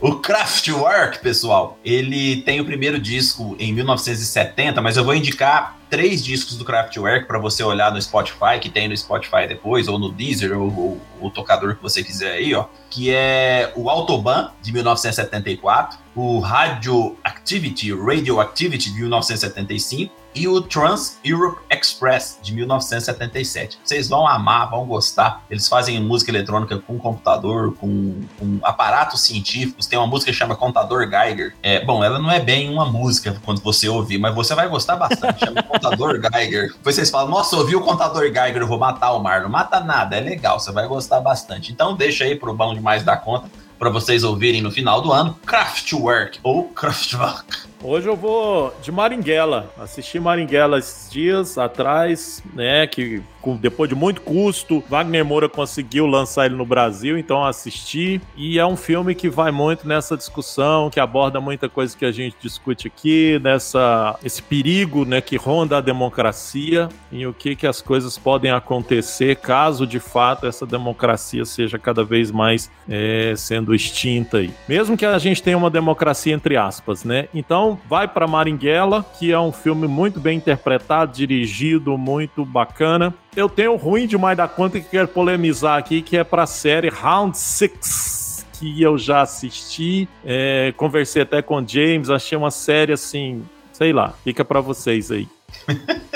O 0.00 0.16
Kraftwerk, 0.16 1.20
pessoal, 1.20 1.78
ele 1.84 2.42
tem 2.42 2.60
o 2.60 2.64
primeiro 2.64 2.98
disco 2.98 3.56
em 3.58 3.72
1970, 3.72 4.82
mas 4.82 4.96
eu 4.96 5.04
vou 5.04 5.14
indicar 5.14 5.78
três 5.88 6.22
discos 6.22 6.56
do 6.56 6.64
Kraftwerk 6.64 7.26
para 7.26 7.38
você 7.38 7.62
olhar 7.62 7.92
no 7.92 8.02
Spotify, 8.02 8.58
que 8.60 8.68
tem 8.68 8.88
no 8.88 8.96
Spotify 8.96 9.46
depois, 9.48 9.88
ou 9.88 9.98
no 9.98 10.10
Deezer, 10.12 10.58
ou, 10.58 10.76
ou 10.76 11.00
o 11.20 11.30
tocador 11.30 11.76
que 11.76 11.82
você 11.82 12.02
quiser 12.02 12.32
aí, 12.32 12.54
ó. 12.54 12.66
Que 12.90 13.14
é 13.14 13.72
o 13.74 13.88
Autobahn, 13.88 14.48
de 14.60 14.72
1974, 14.72 15.98
o 16.14 16.38
Radioactivity, 16.38 17.94
Radioactivity, 17.94 18.92
de 18.92 19.00
1975, 19.00 20.12
e 20.34 20.48
o 20.48 20.60
Trans 20.60 21.18
Europe 21.24 21.60
Express, 21.70 22.38
de 22.42 22.52
1977. 22.52 23.78
Vocês 23.84 24.08
vão 24.08 24.26
amar, 24.26 24.70
vão 24.70 24.84
gostar. 24.86 25.44
Eles 25.50 25.68
fazem 25.68 26.00
música 26.00 26.30
eletrônica 26.30 26.78
com 26.78 26.98
computador, 26.98 27.74
com, 27.76 28.20
com 28.38 28.58
aparatos 28.62 29.20
científicos. 29.22 29.86
Tem 29.86 29.98
uma 29.98 30.06
música 30.06 30.32
que 30.32 30.36
chama 30.36 30.56
Contador 30.56 31.08
Geiger. 31.08 31.54
É, 31.62 31.84
bom, 31.84 32.02
ela 32.02 32.18
não 32.18 32.30
é 32.30 32.40
bem 32.40 32.70
uma 32.70 32.86
música 32.86 33.40
quando 33.44 33.60
você 33.60 33.88
ouvir, 33.88 34.18
mas 34.18 34.34
você 34.34 34.54
vai 34.54 34.68
gostar 34.68 34.96
bastante. 34.96 35.40
Chama 35.40 35.62
Contador 35.64 36.20
Geiger. 36.20 36.72
Depois 36.72 36.94
vocês 36.94 37.10
falam, 37.10 37.30
nossa, 37.30 37.56
ouvi 37.56 37.76
o 37.76 37.80
Contador 37.80 38.24
Geiger, 38.24 38.62
eu 38.62 38.66
vou 38.66 38.78
matar 38.78 39.12
o 39.12 39.22
Marlon. 39.22 39.48
Mata 39.48 39.80
nada, 39.80 40.16
é 40.16 40.20
legal, 40.20 40.58
você 40.58 40.72
vai 40.72 40.86
gostar 40.88 41.20
bastante. 41.20 41.72
Então 41.72 41.94
deixa 41.94 42.24
aí 42.24 42.34
pro 42.34 42.54
bom 42.54 42.74
demais 42.74 43.04
da 43.04 43.16
conta 43.16 43.48
para 43.78 43.90
vocês 43.90 44.24
ouvirem 44.24 44.62
no 44.62 44.70
final 44.70 45.00
do 45.00 45.12
ano. 45.12 45.38
Kraftwerk 45.44 46.38
ou 46.42 46.64
Kraftwerk. 46.68 47.73
Hoje 47.86 48.08
eu 48.08 48.16
vou 48.16 48.74
de 48.80 48.90
Maringuela. 48.90 49.70
Assisti 49.78 50.18
Maringuela 50.18 50.78
esses 50.78 51.10
dias 51.10 51.58
atrás, 51.58 52.42
né? 52.54 52.86
Que 52.86 53.22
depois 53.60 53.90
de 53.90 53.94
muito 53.94 54.22
custo, 54.22 54.82
Wagner 54.88 55.22
Moura 55.22 55.50
conseguiu 55.50 56.06
lançar 56.06 56.46
ele 56.46 56.54
no 56.54 56.64
Brasil, 56.64 57.18
então 57.18 57.44
assisti. 57.44 58.22
E 58.38 58.58
é 58.58 58.64
um 58.64 58.74
filme 58.74 59.14
que 59.14 59.28
vai 59.28 59.50
muito 59.50 59.86
nessa 59.86 60.16
discussão, 60.16 60.88
que 60.88 60.98
aborda 60.98 61.42
muita 61.42 61.68
coisa 61.68 61.94
que 61.94 62.06
a 62.06 62.10
gente 62.10 62.34
discute 62.40 62.86
aqui, 62.86 63.38
nessa 63.42 64.18
esse 64.24 64.42
perigo, 64.42 65.04
né, 65.04 65.20
que 65.20 65.36
ronda 65.36 65.76
a 65.76 65.80
democracia 65.82 66.88
e 67.12 67.26
o 67.26 67.34
que 67.34 67.54
que 67.54 67.66
as 67.66 67.82
coisas 67.82 68.16
podem 68.16 68.50
acontecer 68.50 69.36
caso 69.36 69.86
de 69.86 70.00
fato 70.00 70.46
essa 70.46 70.64
democracia 70.64 71.44
seja 71.44 71.78
cada 71.78 72.02
vez 72.02 72.30
mais 72.30 72.70
é, 72.88 73.34
sendo 73.36 73.74
extinta 73.74 74.38
aí. 74.38 74.50
Mesmo 74.66 74.96
que 74.96 75.04
a 75.04 75.18
gente 75.18 75.42
tenha 75.42 75.58
uma 75.58 75.68
democracia 75.68 76.32
entre 76.32 76.56
aspas, 76.56 77.04
né? 77.04 77.28
Então 77.34 77.73
vai 77.88 78.06
para 78.08 78.26
Maringuela, 78.26 79.04
que 79.18 79.32
é 79.32 79.38
um 79.38 79.52
filme 79.52 79.86
muito 79.86 80.20
bem 80.20 80.38
interpretado, 80.38 81.12
dirigido, 81.12 81.96
muito 81.98 82.44
bacana. 82.44 83.14
Eu 83.36 83.48
tenho 83.48 83.76
ruim 83.76 84.06
demais 84.06 84.36
da 84.36 84.48
conta 84.48 84.80
que 84.80 84.88
quero 84.88 85.08
polemizar 85.08 85.78
aqui, 85.78 86.02
que 86.02 86.16
é 86.16 86.24
para 86.24 86.44
a 86.44 86.46
série 86.46 86.88
Round 86.88 87.36
Six 87.36 88.24
que 88.58 88.80
eu 88.80 88.96
já 88.96 89.22
assisti, 89.22 90.08
é, 90.24 90.72
conversei 90.76 91.22
até 91.22 91.42
com 91.42 91.56
o 91.56 91.68
James, 91.68 92.08
achei 92.08 92.38
uma 92.38 92.52
série 92.52 92.92
assim, 92.92 93.44
sei 93.72 93.92
lá, 93.92 94.14
fica 94.22 94.44
para 94.44 94.60
vocês 94.60 95.10
aí. 95.10 95.28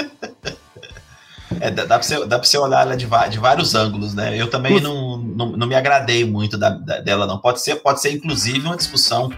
É, 1.61 1.71
dá, 1.71 1.85
dá, 1.85 1.99
pra 1.99 2.43
você, 2.43 2.59
olhar 2.59 2.83
ela 2.83 2.97
de, 2.97 3.07
de 3.31 3.39
vários 3.39 3.75
ângulos, 3.75 4.15
né? 4.15 4.37
Eu 4.41 4.49
também 4.49 4.81
não, 4.81 5.19
não, 5.19 5.53
não 5.57 5.67
me 5.67 5.75
agradei 5.75 6.25
muito 6.25 6.59
da- 6.59 6.71
da- 6.71 7.01
dela, 7.01 7.27
não. 7.27 7.39
Pode 7.39 7.61
ser, 7.63 7.77
pode 7.77 8.01
ser, 8.01 8.13
inclusive, 8.13 8.61
uma 8.61 8.77
discussão 8.77 9.31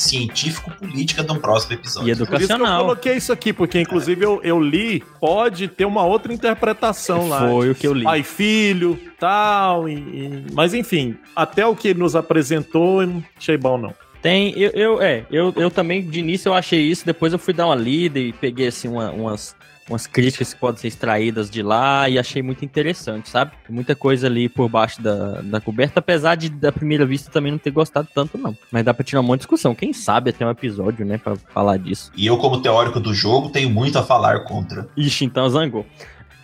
científico-política 0.00 1.22
de 1.22 1.32
um 1.32 1.38
próximo 1.38 1.74
episódio. 1.74 2.08
E 2.12 2.16
Por 2.16 2.22
isso 2.22 2.26
que 2.26 2.32
eu 2.34 2.38
educacional. 2.40 2.80
coloquei 2.82 3.16
isso 3.16 3.32
aqui, 3.32 3.52
porque 3.52 3.80
inclusive 3.80 4.24
eu, 4.24 4.40
eu 4.42 4.60
li, 4.60 5.02
pode 5.20 5.68
ter 5.68 5.84
uma 5.84 6.04
outra 6.04 6.32
interpretação 6.32 7.28
lá. 7.28 7.48
Foi 7.48 7.70
o 7.70 7.74
que 7.74 7.86
eu 7.86 7.94
li. 7.94 8.04
Pai 8.04 8.22
filho, 8.22 8.98
tal, 9.18 9.88
e, 9.88 9.94
e- 9.94 10.44
mas 10.52 10.74
enfim, 10.74 11.16
até 11.34 11.66
o 11.66 11.74
que 11.74 11.88
ele 11.88 11.98
nos 11.98 12.14
apresentou, 12.16 13.02
eu 13.02 13.06
não 13.08 13.24
achei 13.36 13.56
bom 13.56 13.76
não. 13.78 13.94
Tem, 14.20 14.50
eu, 14.58 14.70
eu- 14.70 15.02
é, 15.02 15.24
eu, 15.30 15.52
eu 15.56 15.70
também, 15.70 16.02
de 16.02 16.18
início 16.18 16.48
eu 16.48 16.54
achei 16.54 16.80
isso, 16.80 17.06
depois 17.06 17.32
eu 17.32 17.38
fui 17.38 17.54
dar 17.54 17.66
uma 17.66 17.74
lida 17.76 18.18
e 18.18 18.32
peguei, 18.32 18.66
assim, 18.66 18.88
uma- 18.88 19.10
umas, 19.10 19.54
umas 19.88 20.06
críticas 20.06 20.52
que 20.52 20.60
podem 20.60 20.80
ser 20.80 20.88
extraídas 20.88 21.48
de 21.50 21.62
lá 21.62 22.08
e 22.08 22.18
achei 22.18 22.42
muito 22.42 22.64
interessante, 22.64 23.28
sabe? 23.28 23.52
Muita 23.68 23.94
coisa 23.94 24.26
ali 24.26 24.48
por 24.48 24.68
baixo 24.68 25.00
da, 25.00 25.40
da 25.40 25.60
coberta, 25.60 26.00
apesar 26.00 26.34
de, 26.34 26.48
da 26.50 26.70
primeira 26.70 27.06
vista, 27.06 27.30
também 27.30 27.52
não 27.52 27.58
ter 27.58 27.70
gostado 27.70 28.08
tanto, 28.14 28.36
não. 28.36 28.56
Mas 28.70 28.84
dá 28.84 28.92
pra 28.92 29.04
tirar 29.04 29.20
uma 29.20 29.36
discussão, 29.36 29.74
quem 29.74 29.92
sabe 29.92 30.30
até 30.30 30.46
um 30.46 30.50
episódio, 30.50 31.04
né, 31.06 31.18
pra 31.18 31.36
falar 31.36 31.78
disso. 31.78 32.12
E 32.16 32.26
eu, 32.26 32.36
como 32.36 32.60
teórico 32.60 33.00
do 33.00 33.14
jogo, 33.14 33.50
tenho 33.50 33.70
muito 33.70 33.98
a 33.98 34.02
falar 34.02 34.40
contra. 34.40 34.88
Ixi, 34.96 35.24
então 35.24 35.48
zangou. 35.48 35.86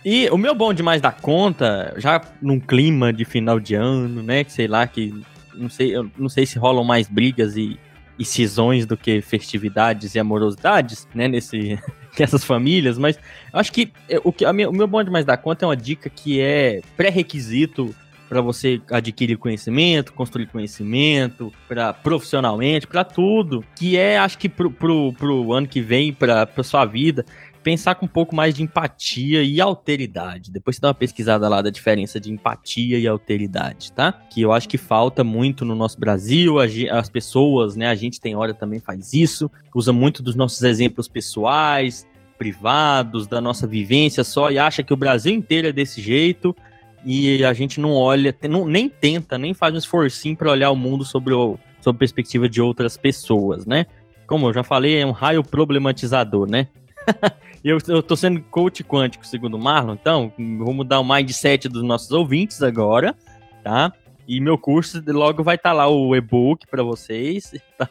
E 0.03 0.29
o 0.29 0.37
meu 0.37 0.53
bom 0.53 0.71
demais 0.71 1.01
da 1.01 1.11
conta, 1.11 1.93
já 1.97 2.21
num 2.39 2.59
clima 2.59 3.11
de 3.11 3.25
final 3.25 3.59
de 3.59 3.73
ano, 3.73 4.21
né? 4.21 4.43
Que 4.43 4.51
sei 4.51 4.67
lá, 4.67 4.85
que 4.85 5.11
não 5.55 5.67
sei, 5.67 5.95
eu 5.95 6.09
não 6.15 6.29
sei 6.29 6.45
se 6.45 6.59
rolam 6.59 6.83
mais 6.83 7.07
brigas 7.07 7.57
e, 7.57 7.79
e 8.17 8.23
cisões 8.23 8.85
do 8.85 8.95
que 8.95 9.19
festividades 9.21 10.13
e 10.13 10.19
amorosidades, 10.19 11.07
né? 11.13 11.27
Nesse, 11.27 11.79
nessas 12.19 12.43
famílias, 12.43 12.97
mas 12.97 13.17
acho 13.53 13.71
que 13.71 13.91
é, 14.09 14.19
o, 14.23 14.31
que 14.31 14.45
minha- 14.53 14.69
o 14.69 14.73
meu 14.73 14.87
bom 14.87 15.03
demais 15.03 15.25
da 15.25 15.37
conta 15.37 15.65
é 15.65 15.67
uma 15.67 15.77
dica 15.77 16.09
que 16.09 16.39
é 16.39 16.81
pré-requisito 16.97 17.93
para 18.27 18.41
você 18.41 18.81
adquirir 18.89 19.37
conhecimento, 19.37 20.11
construir 20.11 20.47
conhecimento, 20.47 21.53
para 21.67 21.93
profissionalmente, 21.93 22.87
para 22.87 23.03
tudo, 23.03 23.63
que 23.75 23.97
é, 23.97 24.17
acho 24.17 24.37
que 24.39 24.49
pro, 24.49 24.71
pro, 24.71 25.13
pro 25.13 25.53
ano 25.53 25.67
que 25.67 25.79
vem, 25.79 26.11
para 26.11 26.47
sua 26.63 26.85
vida, 26.85 27.23
pensar 27.65 27.95
com 27.95 28.05
um 28.05 28.09
pouco 28.09 28.35
mais 28.35 28.53
de 28.53 28.61
empatia 28.61 29.41
e 29.41 29.59
alteridade. 29.59 30.51
Depois 30.51 30.75
você 30.75 30.81
dá 30.83 30.89
uma 30.89 30.93
pesquisada 30.93 31.49
lá 31.49 31.63
da 31.63 31.71
diferença 31.71 32.19
de 32.19 32.31
empatia 32.31 32.99
e 32.99 33.07
alteridade, 33.07 33.91
tá? 33.91 34.11
Que 34.11 34.39
eu 34.43 34.51
acho 34.53 34.69
que 34.69 34.77
falta 34.77 35.23
muito 35.23 35.65
no 35.65 35.73
nosso 35.73 35.99
Brasil, 35.99 36.57
as 36.59 37.09
pessoas, 37.09 37.75
né? 37.75 37.87
A 37.87 37.95
gente 37.95 38.21
tem 38.21 38.35
hora 38.35 38.53
também 38.53 38.79
faz 38.79 39.13
isso, 39.13 39.49
usa 39.73 39.91
muito 39.91 40.21
dos 40.21 40.35
nossos 40.35 40.61
exemplos 40.61 41.07
pessoais, 41.07 42.05
privados, 42.37 43.25
da 43.25 43.41
nossa 43.41 43.65
vivência 43.65 44.23
só 44.23 44.51
e 44.51 44.59
acha 44.59 44.83
que 44.83 44.93
o 44.93 44.97
Brasil 44.97 45.33
inteiro 45.33 45.67
é 45.67 45.71
desse 45.71 45.99
jeito 45.99 46.55
e 47.03 47.43
a 47.43 47.51
gente 47.51 47.79
não 47.79 47.93
olha, 47.93 48.35
não- 48.47 48.67
nem 48.67 48.87
tenta, 48.87 49.39
nem 49.39 49.55
faz 49.55 49.73
um 49.73 49.79
esforcinho 49.79 50.37
para 50.37 50.51
olhar 50.51 50.69
o 50.69 50.75
mundo 50.75 51.03
sobre, 51.03 51.33
o, 51.33 51.57
sobre 51.81 51.97
a 51.97 51.99
perspectiva 51.99 52.47
de 52.47 52.61
outras 52.61 52.95
pessoas, 52.95 53.65
né? 53.65 53.87
Como 54.27 54.47
eu 54.47 54.53
já 54.53 54.63
falei, 54.63 54.97
é 54.99 55.05
um 55.05 55.11
raio 55.11 55.43
problematizador, 55.43 56.47
né? 56.47 56.67
eu, 57.63 57.77
eu 57.87 58.03
tô 58.03 58.15
sendo 58.15 58.41
coach 58.41 58.83
quântico, 58.83 59.25
segundo 59.25 59.55
o 59.55 59.59
Marlon, 59.59 59.93
então 59.93 60.31
vou 60.37 60.73
mudar 60.73 60.99
o 60.99 61.07
mindset 61.07 61.67
dos 61.67 61.83
nossos 61.83 62.11
ouvintes 62.11 62.61
agora, 62.61 63.15
tá? 63.63 63.91
E 64.27 64.39
meu 64.41 64.57
curso 64.57 65.03
logo 65.07 65.43
vai 65.43 65.55
estar 65.55 65.71
lá 65.71 65.87
o 65.87 66.15
e-book 66.15 66.65
para 66.67 66.83
vocês, 66.83 67.53
tá? 67.77 67.87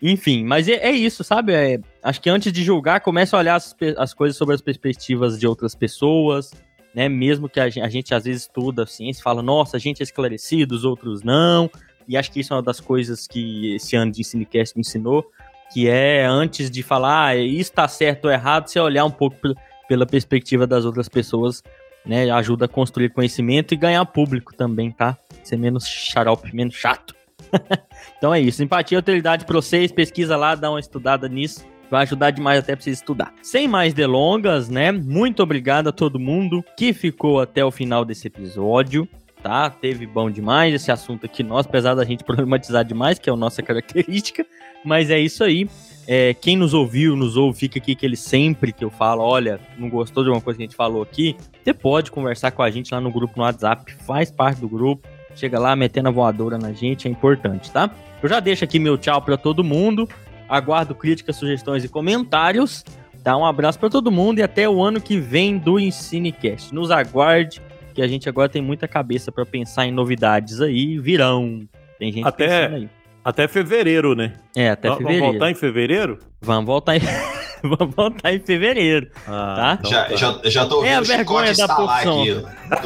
Enfim, 0.00 0.44
mas 0.44 0.68
é, 0.68 0.74
é 0.74 0.90
isso, 0.90 1.24
sabe? 1.24 1.52
É, 1.52 1.80
acho 2.02 2.20
que 2.20 2.28
antes 2.28 2.52
de 2.52 2.62
julgar, 2.62 3.00
comece 3.00 3.34
a 3.34 3.38
olhar 3.38 3.54
as, 3.54 3.74
as 3.96 4.12
coisas 4.12 4.36
sobre 4.36 4.54
as 4.54 4.60
perspectivas 4.60 5.38
de 5.38 5.46
outras 5.46 5.74
pessoas, 5.74 6.52
né? 6.94 7.08
Mesmo 7.08 7.48
que 7.48 7.60
a 7.60 7.68
gente, 7.68 7.84
a 7.84 7.88
gente 7.88 8.14
às 8.14 8.24
vezes 8.24 8.42
estuda 8.42 8.86
ciência 8.86 9.22
fala, 9.22 9.42
nossa, 9.42 9.76
a 9.76 9.80
gente 9.80 10.00
é 10.00 10.04
esclarecido, 10.04 10.74
os 10.74 10.84
outros 10.84 11.22
não. 11.22 11.70
E 12.06 12.16
acho 12.16 12.30
que 12.32 12.40
isso 12.40 12.52
é 12.52 12.56
uma 12.56 12.62
das 12.62 12.80
coisas 12.80 13.26
que 13.26 13.74
esse 13.74 13.94
ano 13.96 14.10
de 14.10 14.20
Ensinecast 14.20 14.76
me 14.76 14.80
ensinou, 14.80 15.30
que 15.72 15.88
é 15.88 16.24
antes 16.26 16.70
de 16.70 16.82
falar, 16.82 17.26
ah, 17.28 17.36
isso 17.36 17.72
tá 17.72 17.86
certo 17.88 18.26
ou 18.26 18.30
errado, 18.30 18.68
você 18.68 18.80
olhar 18.80 19.04
um 19.04 19.10
pouco 19.10 19.36
pel- 19.36 19.54
pela 19.88 20.06
perspectiva 20.06 20.66
das 20.66 20.84
outras 20.84 21.08
pessoas, 21.08 21.62
né? 22.04 22.30
Ajuda 22.30 22.64
a 22.64 22.68
construir 22.68 23.10
conhecimento 23.10 23.74
e 23.74 23.76
ganhar 23.76 24.04
público 24.06 24.54
também, 24.54 24.90
tá? 24.90 25.16
Ser 25.42 25.56
menos 25.56 25.86
xarope, 25.86 26.54
menos 26.54 26.74
chato. 26.74 27.14
então 28.16 28.32
é 28.34 28.40
isso. 28.40 28.62
Empatia 28.62 28.96
e 28.96 29.00
utilidade 29.00 29.44
pra 29.44 29.56
vocês. 29.56 29.90
Pesquisa 29.92 30.36
lá, 30.36 30.54
dá 30.54 30.70
uma 30.70 30.80
estudada 30.80 31.28
nisso. 31.28 31.64
Vai 31.90 32.02
ajudar 32.02 32.30
demais 32.30 32.60
até 32.60 32.76
pra 32.76 32.82
vocês 32.84 32.98
estudar. 32.98 33.32
Sem 33.42 33.66
mais 33.66 33.92
delongas, 33.92 34.68
né? 34.68 34.92
Muito 34.92 35.42
obrigado 35.42 35.88
a 35.88 35.92
todo 35.92 36.20
mundo 36.20 36.64
que 36.76 36.92
ficou 36.92 37.40
até 37.40 37.64
o 37.64 37.70
final 37.70 38.04
desse 38.04 38.28
episódio. 38.28 39.08
Tá? 39.42 39.70
Teve 39.70 40.06
bom 40.06 40.30
demais 40.30 40.74
esse 40.74 40.92
assunto 40.92 41.24
aqui 41.24 41.42
nosso, 41.42 41.66
apesar 41.68 41.94
da 41.94 42.04
gente 42.04 42.22
problematizar 42.22 42.84
demais, 42.84 43.18
que 43.18 43.28
é 43.28 43.32
a 43.32 43.36
nossa 43.36 43.60
característica. 43.64 44.46
Mas 44.84 45.10
é 45.10 45.18
isso 45.18 45.44
aí. 45.44 45.68
É, 46.06 46.34
quem 46.34 46.56
nos 46.56 46.74
ouviu, 46.74 47.14
nos 47.14 47.36
ouve, 47.36 47.58
fica 47.58 47.78
aqui 47.78 47.94
que 47.94 48.04
ele 48.04 48.16
sempre 48.16 48.72
que 48.72 48.84
eu 48.84 48.90
falo, 48.90 49.22
olha, 49.22 49.60
não 49.78 49.88
gostou 49.88 50.24
de 50.24 50.28
alguma 50.28 50.42
coisa 50.42 50.56
que 50.56 50.64
a 50.64 50.66
gente 50.66 50.74
falou 50.74 51.02
aqui, 51.02 51.36
você 51.62 51.72
pode 51.72 52.10
conversar 52.10 52.50
com 52.50 52.62
a 52.62 52.70
gente 52.70 52.92
lá 52.92 53.00
no 53.00 53.12
grupo 53.12 53.34
no 53.36 53.44
WhatsApp, 53.44 53.94
faz 54.04 54.30
parte 54.30 54.60
do 54.60 54.68
grupo. 54.68 55.06
Chega 55.36 55.58
lá 55.60 55.76
metendo 55.76 56.08
a 56.08 56.12
voadora 56.12 56.58
na 56.58 56.72
gente, 56.72 57.06
é 57.06 57.10
importante, 57.10 57.70
tá? 57.70 57.88
Eu 58.20 58.28
já 58.28 58.40
deixo 58.40 58.64
aqui 58.64 58.78
meu 58.78 58.98
tchau 58.98 59.22
pra 59.22 59.36
todo 59.36 59.62
mundo. 59.62 60.08
Aguardo 60.48 60.94
críticas, 60.94 61.36
sugestões 61.36 61.84
e 61.84 61.88
comentários. 61.88 62.84
Dá 63.22 63.36
um 63.36 63.44
abraço 63.44 63.78
pra 63.78 63.88
todo 63.88 64.10
mundo 64.10 64.40
e 64.40 64.42
até 64.42 64.68
o 64.68 64.82
ano 64.82 65.00
que 65.00 65.18
vem 65.18 65.58
do 65.58 65.78
Ensinecast. 65.78 66.74
Nos 66.74 66.90
aguarde, 66.90 67.62
que 67.94 68.02
a 68.02 68.08
gente 68.08 68.28
agora 68.28 68.48
tem 68.48 68.60
muita 68.60 68.88
cabeça 68.88 69.30
pra 69.30 69.46
pensar 69.46 69.86
em 69.86 69.92
novidades 69.92 70.60
aí. 70.60 70.98
Virão. 70.98 71.68
Tem 71.98 72.10
gente 72.10 72.26
Até 72.26 72.46
pensando 72.46 72.76
aí. 72.76 72.99
Até 73.24 73.46
fevereiro, 73.46 74.14
né? 74.14 74.32
É, 74.56 74.70
até 74.70 74.88
Vamos 74.88 75.02
fevereiro. 75.04 75.26
voltar 75.32 75.50
em 75.50 75.54
fevereiro? 75.54 76.18
Vamos 76.40 76.66
voltar 76.66 76.96
em... 76.96 77.00
Vamos 77.62 77.94
voltar 77.94 78.32
em 78.32 78.40
fevereiro. 78.40 79.08
Ah, 79.28 79.54
Tá? 79.56 79.78
então 79.80 79.90
já, 79.90 80.04
tá. 80.04 80.16
já, 80.16 80.40
já 80.44 80.66
tô 80.66 80.82
É 80.82 80.94
a 80.94 80.98
ouvindo 80.98 81.02
o 81.12 81.16
vergonha 81.16 81.54
chicote 81.54 81.58
da 81.58 81.64
estalar 81.64 82.02
profissão. 82.02 82.82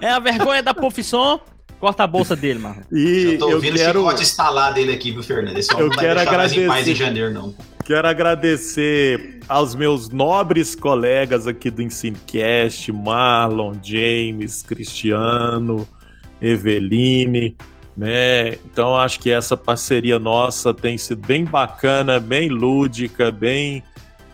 Tô- 0.00 0.06
É 0.06 0.10
a 0.10 0.18
vergonha 0.20 0.62
da 0.62 0.72
profissão. 0.74 1.40
Corta 1.80 2.04
a 2.04 2.06
bolsa 2.06 2.36
dele, 2.36 2.60
Marlon. 2.60 2.82
E 2.92 3.32
Já 3.32 3.38
tô 3.38 3.50
eu 3.50 3.56
ouvindo 3.56 3.74
quero, 3.76 3.98
o 3.98 4.02
chicote 4.04 4.22
estalar 4.22 4.72
dele 4.72 4.92
aqui, 4.92 5.10
viu, 5.10 5.24
Fernando? 5.24 5.58
Esse 5.58 5.72
Eu 5.72 5.90
quero 5.90 6.14
deixar 6.20 6.36
mais 6.38 6.52
agradecer. 6.56 6.90
em 6.92 6.94
janeiro, 6.94 7.30
não. 7.34 7.52
quero 7.84 8.06
agradecer 8.06 9.40
aos 9.48 9.74
meus 9.74 10.08
nobres 10.08 10.76
colegas 10.76 11.48
aqui 11.48 11.68
do 11.72 11.82
Ensinecast, 11.82 12.92
Marlon, 12.92 13.72
James, 13.82 14.62
Cristiano, 14.62 15.88
Eveline, 16.40 17.56
né? 17.96 18.54
Então 18.64 18.96
acho 18.96 19.20
que 19.20 19.30
essa 19.30 19.56
parceria 19.56 20.18
nossa 20.18 20.72
tem 20.72 20.96
sido 20.96 21.26
bem 21.26 21.44
bacana, 21.44 22.18
bem 22.18 22.48
lúdica, 22.48 23.30
bem 23.30 23.82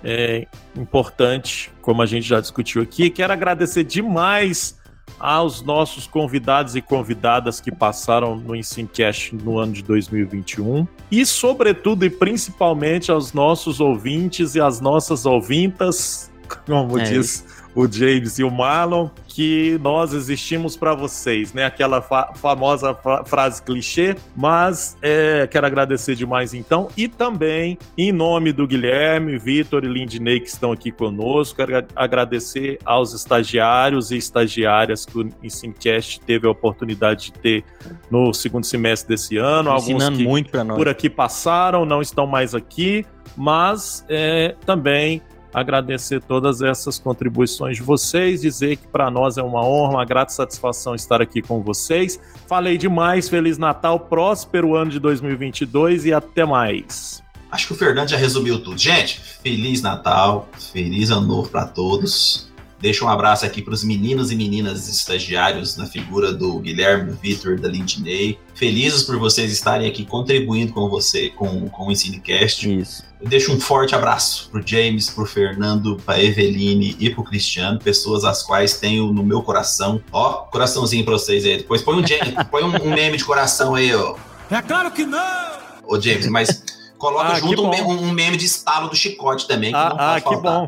é, 0.02 0.46
importante, 0.76 1.70
como 1.82 2.02
a 2.02 2.06
gente 2.06 2.26
já 2.26 2.40
discutiu 2.40 2.82
aqui. 2.82 3.10
Quero 3.10 3.32
agradecer 3.32 3.84
demais 3.84 4.78
aos 5.18 5.62
nossos 5.62 6.06
convidados 6.06 6.76
e 6.76 6.82
convidadas 6.82 7.60
que 7.60 7.72
passaram 7.72 8.36
no 8.36 8.54
Ensinecast 8.54 9.34
no 9.34 9.58
ano 9.58 9.72
de 9.72 9.82
2021 9.82 10.86
e, 11.10 11.26
sobretudo 11.26 12.04
e 12.04 12.10
principalmente, 12.10 13.10
aos 13.10 13.32
nossos 13.32 13.80
ouvintes 13.80 14.54
e 14.54 14.60
às 14.60 14.80
nossas 14.80 15.26
ouvintas, 15.26 16.30
como 16.66 16.98
É 16.98 17.02
diz 17.02 17.44
o 17.80 17.86
James 17.90 18.40
e 18.40 18.42
o 18.42 18.50
Marlon, 18.50 19.08
que 19.28 19.78
nós 19.80 20.12
existimos 20.12 20.76
para 20.76 20.94
vocês, 20.94 21.52
né? 21.54 21.64
Aquela 21.64 22.02
fa- 22.02 22.32
famosa 22.34 22.92
fra- 22.92 23.24
frase 23.24 23.62
clichê, 23.62 24.16
mas 24.36 24.96
é, 25.00 25.46
quero 25.46 25.64
agradecer 25.64 26.16
demais 26.16 26.54
então 26.54 26.88
e 26.96 27.06
também 27.06 27.78
em 27.96 28.10
nome 28.10 28.52
do 28.52 28.66
Guilherme, 28.66 29.38
Vitor 29.38 29.84
e 29.84 29.86
Lindney 29.86 30.40
que 30.40 30.48
estão 30.48 30.72
aqui 30.72 30.90
conosco, 30.90 31.54
quero 31.54 31.76
agra- 31.76 31.88
agradecer 31.94 32.80
aos 32.84 33.14
estagiários 33.14 34.10
e 34.10 34.16
estagiárias 34.16 35.06
que 35.06 35.16
o 35.16 35.30
Ensincast 35.40 36.20
teve 36.22 36.48
a 36.48 36.50
oportunidade 36.50 37.26
de 37.26 37.32
ter 37.34 37.64
no 38.10 38.34
segundo 38.34 38.64
semestre 38.64 39.10
desse 39.14 39.36
ano, 39.36 39.70
alguns 39.70 39.88
Ensinando 39.90 40.18
que 40.18 40.24
muito 40.24 40.50
pra 40.50 40.64
nós. 40.64 40.76
por 40.76 40.88
aqui 40.88 41.08
passaram, 41.08 41.84
não 41.84 42.02
estão 42.02 42.26
mais 42.26 42.56
aqui, 42.56 43.06
mas 43.36 44.04
é, 44.08 44.56
também 44.66 45.22
agradecer 45.52 46.22
todas 46.22 46.62
essas 46.62 46.98
contribuições 46.98 47.76
de 47.76 47.82
vocês, 47.82 48.40
dizer 48.40 48.76
que 48.76 48.86
para 48.86 49.10
nós 49.10 49.38
é 49.38 49.42
uma 49.42 49.64
honra, 49.64 49.94
uma 49.94 50.04
grata 50.04 50.32
satisfação 50.32 50.94
estar 50.94 51.20
aqui 51.20 51.40
com 51.42 51.62
vocês. 51.62 52.20
Falei 52.46 52.78
demais, 52.78 53.28
Feliz 53.28 53.58
Natal, 53.58 54.00
próspero 54.00 54.74
ano 54.74 54.90
de 54.90 54.98
2022 54.98 56.06
e 56.06 56.12
até 56.12 56.44
mais. 56.44 57.22
Acho 57.50 57.68
que 57.68 57.72
o 57.72 57.76
Fernando 57.76 58.08
já 58.08 58.16
resumiu 58.16 58.62
tudo. 58.62 58.78
Gente, 58.78 59.20
Feliz 59.42 59.80
Natal, 59.80 60.48
Feliz 60.72 61.10
Ano 61.10 61.26
Novo 61.26 61.48
para 61.48 61.66
todos. 61.66 62.47
Deixa 62.80 63.04
um 63.04 63.08
abraço 63.08 63.44
aqui 63.44 63.60
para 63.60 63.74
os 63.74 63.82
meninos 63.82 64.30
e 64.30 64.36
meninas 64.36 64.88
estagiários 64.88 65.76
na 65.76 65.84
figura 65.86 66.32
do 66.32 66.60
Guilherme, 66.60 67.10
do 67.10 67.16
Vitor, 67.16 67.58
da 67.58 67.68
Lindney. 67.68 68.38
Felizes 68.54 69.02
por 69.02 69.18
vocês 69.18 69.50
estarem 69.50 69.88
aqui 69.88 70.04
contribuindo 70.04 70.72
com 70.72 70.88
você, 70.88 71.28
com, 71.30 71.68
com 71.68 71.88
o 71.88 71.90
Ensinecast. 71.92 72.72
Isso. 72.72 73.02
Eu 73.20 73.28
deixo 73.28 73.52
um 73.52 73.58
forte 73.58 73.96
abraço 73.96 74.48
pro 74.50 74.62
James, 74.64 75.10
pro 75.10 75.26
Fernando, 75.26 75.96
pra 76.06 76.22
Eveline 76.22 76.96
e 77.00 77.10
pro 77.10 77.24
Cristiano, 77.24 77.80
pessoas 77.80 78.24
as 78.24 78.44
quais 78.44 78.78
tenho 78.78 79.12
no 79.12 79.24
meu 79.24 79.42
coração. 79.42 80.00
Ó, 80.12 80.44
coraçãozinho 80.44 81.04
pra 81.04 81.14
vocês 81.14 81.44
aí. 81.44 81.56
Depois 81.56 81.82
põe 81.82 81.96
um, 81.96 82.06
James, 82.06 82.32
põe 82.48 82.62
um, 82.62 82.76
um 82.76 82.94
meme 82.94 83.16
de 83.16 83.24
coração 83.24 83.74
aí, 83.74 83.92
ó. 83.92 84.14
É 84.48 84.62
claro 84.62 84.92
que 84.92 85.04
não! 85.04 85.58
Ô, 85.84 86.00
James, 86.00 86.28
mas 86.28 86.62
coloca 86.96 87.32
Ah, 87.32 87.40
junto 87.40 87.62
um 87.64 88.08
um 88.08 88.12
meme 88.12 88.36
de 88.36 88.44
estalo 88.44 88.88
do 88.88 88.94
chicote 88.94 89.48
também, 89.48 89.72
que 89.72 89.78
não 89.78 89.86
Ah, 89.86 89.90
pode 89.90 90.00
ah, 90.00 90.20
que 90.20 90.36
bom. 90.36 90.66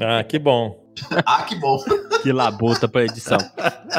Ah, 0.00 0.24
que 0.24 0.38
bom. 0.38 0.87
Ah, 1.26 1.42
que 1.42 1.54
bom. 1.56 1.78
Que 2.22 2.32
labuta 2.32 2.88
pra 2.88 3.04
edição. 3.04 3.38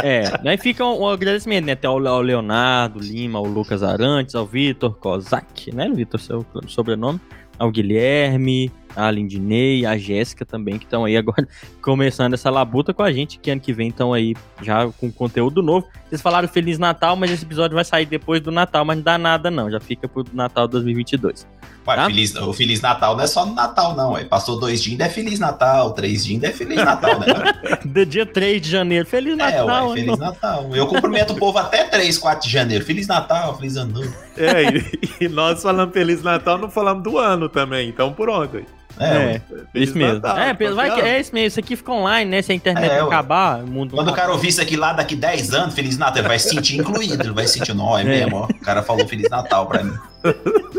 É, 0.03 0.37
daí 0.43 0.57
fica 0.57 0.83
um, 0.85 1.01
um 1.01 1.07
agradecimento, 1.07 1.65
né? 1.65 1.73
Até 1.73 1.87
ao, 1.87 2.05
ao 2.07 2.21
Leonardo 2.21 2.99
Lima, 2.99 3.39
ao 3.39 3.45
Lucas 3.45 3.83
Arantes, 3.83 4.35
ao 4.35 4.45
Vitor 4.45 4.95
Kozak, 4.95 5.73
né? 5.73 5.89
Vitor, 5.89 6.19
seu 6.19 6.45
sobrenome. 6.67 7.19
Ao 7.57 7.69
Guilherme, 7.69 8.71
a 8.95 9.11
Lindinei, 9.11 9.85
a 9.85 9.97
Jéssica 9.97 10.45
também, 10.45 10.77
que 10.77 10.85
estão 10.85 11.05
aí 11.05 11.17
agora 11.17 11.47
começando 11.81 12.33
essa 12.33 12.49
labuta 12.49 12.93
com 12.93 13.03
a 13.03 13.11
gente, 13.11 13.39
que 13.39 13.51
ano 13.51 13.61
que 13.61 13.73
vem 13.73 13.89
estão 13.89 14.13
aí 14.13 14.35
já 14.61 14.89
com 14.93 15.11
conteúdo 15.11 15.61
novo. 15.61 15.87
Vocês 16.07 16.21
falaram 16.21 16.47
Feliz 16.47 16.79
Natal, 16.79 17.15
mas 17.15 17.31
esse 17.31 17.43
episódio 17.43 17.75
vai 17.75 17.85
sair 17.85 18.05
depois 18.05 18.41
do 18.41 18.51
Natal, 18.51 18.85
mas 18.85 18.97
não 18.97 19.03
dá 19.03 19.17
nada 19.17 19.51
não, 19.51 19.69
já 19.69 19.79
fica 19.79 20.07
pro 20.07 20.25
Natal 20.33 20.67
2022. 20.67 21.45
Ué, 21.87 21.95
Tá? 21.95 22.05
feliz, 22.05 22.35
o 22.35 22.53
Feliz 22.53 22.81
Natal 22.81 23.15
não 23.17 23.23
é 23.23 23.27
só 23.27 23.45
no 23.45 23.53
Natal, 23.55 23.95
não. 23.95 24.11
Ué. 24.13 24.23
Passou 24.25 24.59
dois 24.59 24.81
dias, 24.81 24.91
ainda 24.93 25.05
é 25.05 25.09
Feliz 25.09 25.39
Natal. 25.39 25.91
Três 25.93 26.23
dias, 26.25 26.35
ainda 26.35 26.47
é 26.47 26.51
Feliz 26.51 26.77
Natal, 26.77 27.19
né? 27.19 27.27
Do 27.85 28.05
dia 28.05 28.25
3 28.25 28.61
de 28.61 28.69
janeiro, 28.69 29.05
Feliz 29.07 29.33
É, 29.33 29.37
Natal! 29.37 29.89
ué, 29.89 29.95
Feliz 29.95 30.17
Natal. 30.19 30.69
Eu 30.75 30.85
cumprimento 30.87 31.33
o 31.33 31.35
povo 31.35 31.57
até 31.57 31.83
3, 31.85 32.17
4 32.17 32.47
de 32.47 32.53
janeiro. 32.53 32.85
Feliz 32.85 33.07
Natal, 33.07 33.55
Feliz 33.57 33.75
Ano 33.75 33.93
Novo. 34.01 34.13
É, 34.37 34.63
e, 34.77 35.25
e 35.25 35.27
nós 35.27 35.61
falamos 35.63 35.93
Feliz 35.93 36.21
Natal, 36.21 36.57
não 36.57 36.69
falamos 36.69 37.03
do 37.03 37.17
ano 37.17 37.49
também, 37.49 37.89
então 37.89 38.13
por 38.13 38.29
onde? 38.29 38.65
É, 38.97 39.41
Feliz 39.71 39.89
isso 39.89 39.97
mesmo. 39.97 40.15
Natal, 40.15 40.37
é, 40.37 40.53
qualquer 40.53 40.73
vai 40.73 40.93
que, 40.93 41.01
é 41.01 41.19
isso 41.19 41.33
mesmo. 41.33 41.47
Isso 41.47 41.59
aqui 41.59 41.75
fica 41.75 41.91
online, 41.91 42.29
né? 42.29 42.41
Se 42.41 42.51
a 42.51 42.55
internet 42.55 42.91
É, 42.91 42.99
acabar, 42.99 43.63
o 43.63 43.67
mundo. 43.67 43.95
Quando 43.95 44.09
o 44.09 44.13
cara 44.13 44.31
ouvir 44.31 44.49
isso 44.49 44.61
aqui 44.61 44.75
lá 44.75 44.93
daqui 44.93 45.15
10 45.15 45.53
anos, 45.53 45.73
Feliz 45.75 45.97
Natal, 45.97 46.19
ele 46.19 46.27
vai 46.27 46.39
se 46.39 46.49
sentir 46.49 46.77
incluído, 46.77 47.21
ele 47.23 47.33
vai 47.33 47.47
se 47.47 47.53
sentir, 47.59 47.73
não, 47.73 47.97
é 47.97 48.03
mesmo, 48.03 48.35
ó. 48.37 48.45
O 48.45 48.59
cara 48.61 48.81
falou 48.83 49.07
Feliz 49.07 49.29
Natal 49.29 49.67
pra 49.67 49.83
mim. 49.83 49.93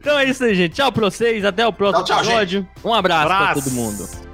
Então 0.00 0.18
é 0.18 0.24
isso 0.24 0.42
aí, 0.42 0.54
gente. 0.54 0.74
Tchau 0.74 0.90
pra 0.90 1.08
vocês. 1.08 1.44
Até 1.44 1.64
o 1.66 1.72
próximo 1.72 2.04
Tchau, 2.04 2.16
tchau, 2.16 2.26
episódio. 2.26 2.68
Um 2.84 2.92
abraço, 2.92 3.26
pra 3.26 3.36
Abraço. 3.38 3.62
todo 3.64 3.72
mundo. 3.74 4.29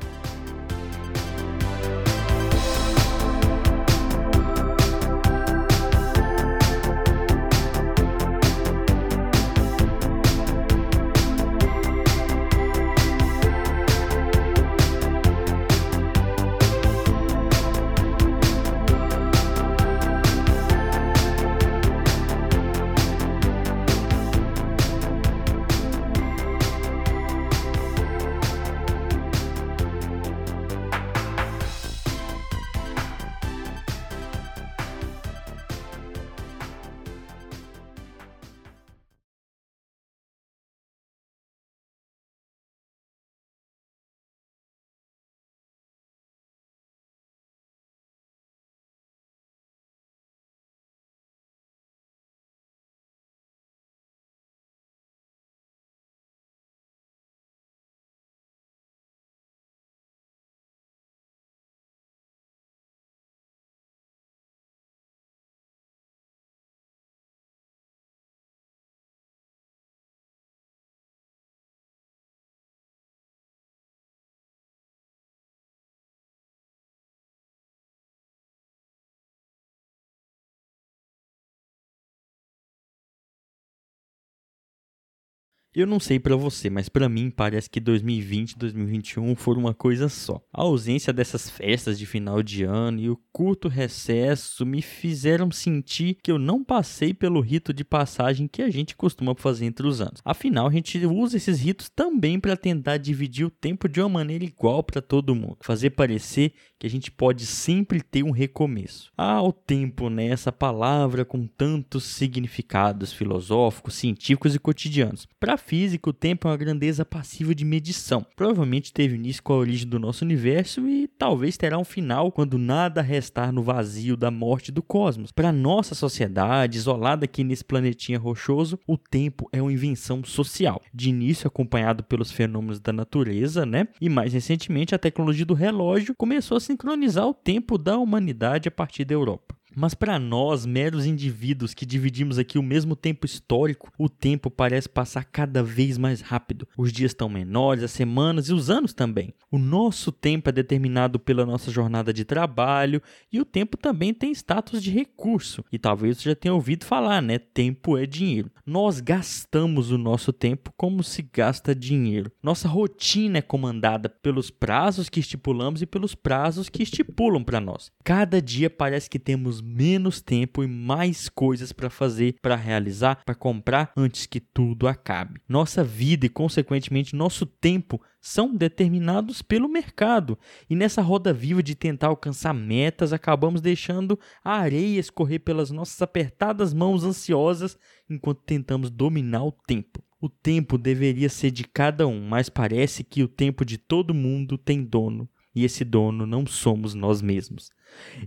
Eu 85.77 85.86
não 85.86 86.01
sei 86.01 86.19
pra 86.19 86.35
você, 86.35 86.70
mas 86.70 86.89
pra 86.89 87.07
mim 87.07 87.28
parece 87.28 87.69
que 87.69 87.78
2020 87.78 88.53
e 88.53 88.59
2021 88.59 89.36
foram 89.36 89.61
uma 89.61 89.74
coisa 89.74 90.09
só. 90.09 90.40
A 90.51 90.62
ausência 90.62 91.12
dessas 91.12 91.51
festas 91.51 91.98
de 91.98 92.07
final 92.07 92.43
de 92.43 92.65
ano 92.65 92.98
e 92.98 93.11
o 93.11 93.20
curto 93.31 93.69
recesso 93.69 94.65
me 94.65 94.81
fizeram 94.81 95.51
sentir 95.51 96.16
que 96.23 96.32
eu 96.32 96.39
não 96.39 96.65
passei 96.65 97.12
pelo 97.12 97.43
rito 97.43 97.74
de 97.74 97.85
passagem 97.85 98.48
que 98.48 98.62
a 98.62 98.70
gente 98.70 98.97
costuma 98.97 99.35
fazer 99.35 99.66
entre 99.66 99.86
os 99.86 100.01
anos. 100.01 100.23
Afinal, 100.24 100.66
a 100.66 100.73
gente 100.73 100.97
usa 101.05 101.36
esses 101.36 101.61
ritos 101.61 101.90
também 101.90 102.40
pra 102.40 102.57
tentar 102.57 102.97
dividir 102.97 103.44
o 103.44 103.51
tempo 103.51 103.86
de 103.86 104.01
uma 104.01 104.09
maneira 104.09 104.47
igual 104.47 104.82
pra 104.82 105.03
todo 105.03 105.35
mundo, 105.35 105.59
fazer 105.61 105.90
parecer 105.90 106.55
que 106.78 106.86
a 106.86 106.90
gente 106.90 107.11
pode 107.11 107.44
sempre 107.44 108.01
ter 108.01 108.23
um 108.23 108.31
recomeço. 108.31 109.12
Ah, 109.15 109.43
o 109.43 109.53
tempo, 109.53 110.09
né? 110.09 110.28
Essa 110.28 110.51
palavra 110.51 111.23
com 111.23 111.47
tantos 111.47 112.05
significados 112.05 113.12
filosóficos, 113.12 113.94
científicos 113.94 114.55
e 114.55 114.59
cotidianos. 114.59 115.27
Para 115.39 115.59
física, 115.66 116.09
o 116.09 116.12
tempo 116.12 116.47
é 116.47 116.51
uma 116.51 116.56
grandeza 116.56 117.05
passível 117.05 117.52
de 117.52 117.64
medição. 117.64 118.24
Provavelmente 118.36 118.93
teve 118.93 119.16
início 119.16 119.43
com 119.43 119.52
a 119.52 119.56
origem 119.56 119.88
do 119.88 119.98
nosso 119.98 120.24
universo 120.24 120.86
e 120.86 121.09
talvez 121.09 121.56
terá 121.56 121.76
um 121.76 121.84
final 121.84 122.30
quando 122.30 122.56
nada 122.56 123.02
restar 123.02 123.52
no 123.52 123.62
vazio 123.62 124.16
da 124.16 124.30
morte 124.30 124.70
do 124.70 124.82
cosmos. 124.82 125.32
Para 125.32 125.51
nossa 125.51 125.94
sociedade, 125.94 126.78
isolada 126.78 127.24
aqui 127.24 127.43
nesse 127.43 127.64
planetinha 127.64 128.18
rochoso, 128.18 128.78
o 128.86 128.97
tempo 128.97 129.48
é 129.52 129.60
uma 129.60 129.72
invenção 129.72 130.22
social. 130.22 130.80
De 130.94 131.09
início 131.09 131.48
acompanhado 131.48 132.05
pelos 132.05 132.30
fenômenos 132.30 132.78
da 132.78 132.93
natureza, 132.93 133.66
né? 133.66 133.88
E 134.01 134.09
mais 134.09 134.32
recentemente 134.32 134.94
a 134.94 134.98
tecnologia 134.98 135.44
do 135.44 135.55
relógio 135.55 136.14
começou 136.14 136.56
a 136.56 136.60
sincronizar 136.60 137.26
o 137.26 137.34
tempo 137.34 137.76
da 137.76 137.98
humanidade 137.98 138.68
a 138.68 138.70
partir 138.72 139.05
da 139.05 139.14
Europa. 139.14 139.55
Mas 139.78 139.93
para 139.93 140.19
nós, 140.19 140.65
meros 140.65 141.05
indivíduos 141.05 141.74
que 141.74 141.85
dividimos 141.85 142.39
aqui 142.39 142.59
o 142.59 142.62
mesmo 142.62 142.97
tempo 142.97 143.27
histórico, 143.27 143.93
o 143.98 144.09
tempo 144.09 144.51
parece 144.51 144.89
passar 144.89 145.23
cada 145.24 145.62
vez 145.62 145.98
mais 145.98 146.23
rápido. 146.23 146.66
Os 146.78 146.90
dias 146.90 147.11
estão 147.11 147.28
menores, 147.28 147.85
as 147.85 147.90
semanas 147.90 148.48
e 148.48 148.55
os 148.55 148.70
anos 148.70 148.94
também. 148.94 149.35
O 149.51 149.59
nosso 149.59 150.11
tempo 150.11 150.48
é 150.48 150.53
determinado 150.53 151.20
pela 151.20 151.44
nossa 151.44 151.70
jornada 151.70 152.11
de 152.11 152.24
trabalho 152.24 153.03
e 153.31 153.39
o 153.39 153.44
tempo 153.44 153.77
também 153.77 154.15
tem 154.15 154.32
status 154.32 154.82
de 154.82 154.90
recurso. 154.90 155.62
E 155.70 155.78
talvez 155.78 156.16
você 156.16 156.31
já 156.31 156.35
tenha 156.35 156.55
ouvido 156.55 156.86
falar, 156.86 157.20
né? 157.20 157.39
Tempo 157.39 157.98
é 157.98 158.07
dinheiro. 158.07 158.51
Nós 158.65 158.98
gastamos 158.98 159.90
o 159.90 159.98
nosso 159.98 160.32
tempo 160.32 160.73
como 160.74 161.03
se 161.03 161.20
gasta 161.20 161.74
dinheiro. 161.74 162.32
Nossa 162.43 162.66
rotina 162.66 163.39
é 163.39 163.43
comandada 163.43 164.09
pelos 164.09 164.51
prazos 164.51 165.11
que 165.11 165.20
estipulamos 165.20 165.82
e 165.82 165.86
pelos 165.86 166.15
prazos 166.15 166.70
que 166.70 166.82
estipulam 166.82 167.44
para 167.44 167.61
nós. 167.61 167.93
Cada 168.03 168.40
dia 168.40 168.70
parece 168.70 169.11
que 169.11 169.19
temos 169.19 169.65
menos 169.66 170.20
tempo 170.20 170.62
e 170.62 170.66
mais 170.66 171.28
coisas 171.28 171.72
para 171.72 171.90
fazer, 171.90 172.36
para 172.40 172.55
realizar, 172.55 173.24
para 173.24 173.34
comprar 173.34 173.93
antes 173.97 174.26
que 174.26 174.38
tudo 174.38 174.86
acabe. 174.86 175.40
Nossa 175.48 175.82
vida 175.82 176.26
e, 176.26 176.28
consequentemente, 176.28 177.16
nosso 177.16 177.44
tempo 177.44 178.01
são 178.20 178.55
determinados 178.55 179.43
pelo 179.43 179.68
mercado. 179.68 180.38
E 180.70 180.76
nessa 180.76 181.02
roda 181.02 181.32
viva 181.32 181.62
de 181.62 181.74
tentar 181.74 182.09
alcançar 182.09 182.55
metas, 182.55 183.12
acabamos 183.12 183.60
deixando 183.60 184.18
a 184.44 184.55
areia 184.55 185.01
escorrer 185.01 185.40
pelas 185.40 185.70
nossas 185.70 186.01
apertadas 186.01 186.72
mãos 186.72 187.05
ansiosas 187.05 187.76
enquanto 188.09 188.43
tentamos 188.43 188.90
dominar 188.90 189.44
o 189.44 189.52
tempo. 189.52 190.02
O 190.20 190.28
tempo 190.28 190.78
deveria 190.78 191.28
ser 191.28 191.51
de 191.51 191.64
cada 191.64 192.06
um, 192.06 192.26
mas 192.26 192.48
parece 192.48 193.05
que 193.05 193.22
o 193.22 193.28
tempo 193.28 193.64
de 193.64 193.76
todo 193.76 194.14
mundo 194.14 194.56
tem 194.56 194.82
dono. 194.82 195.28
E 195.56 195.64
esse 195.64 195.86
dono 195.86 196.26
não 196.26 196.46
somos 196.46 196.92
nós 196.92 197.22
mesmos. 197.22 197.70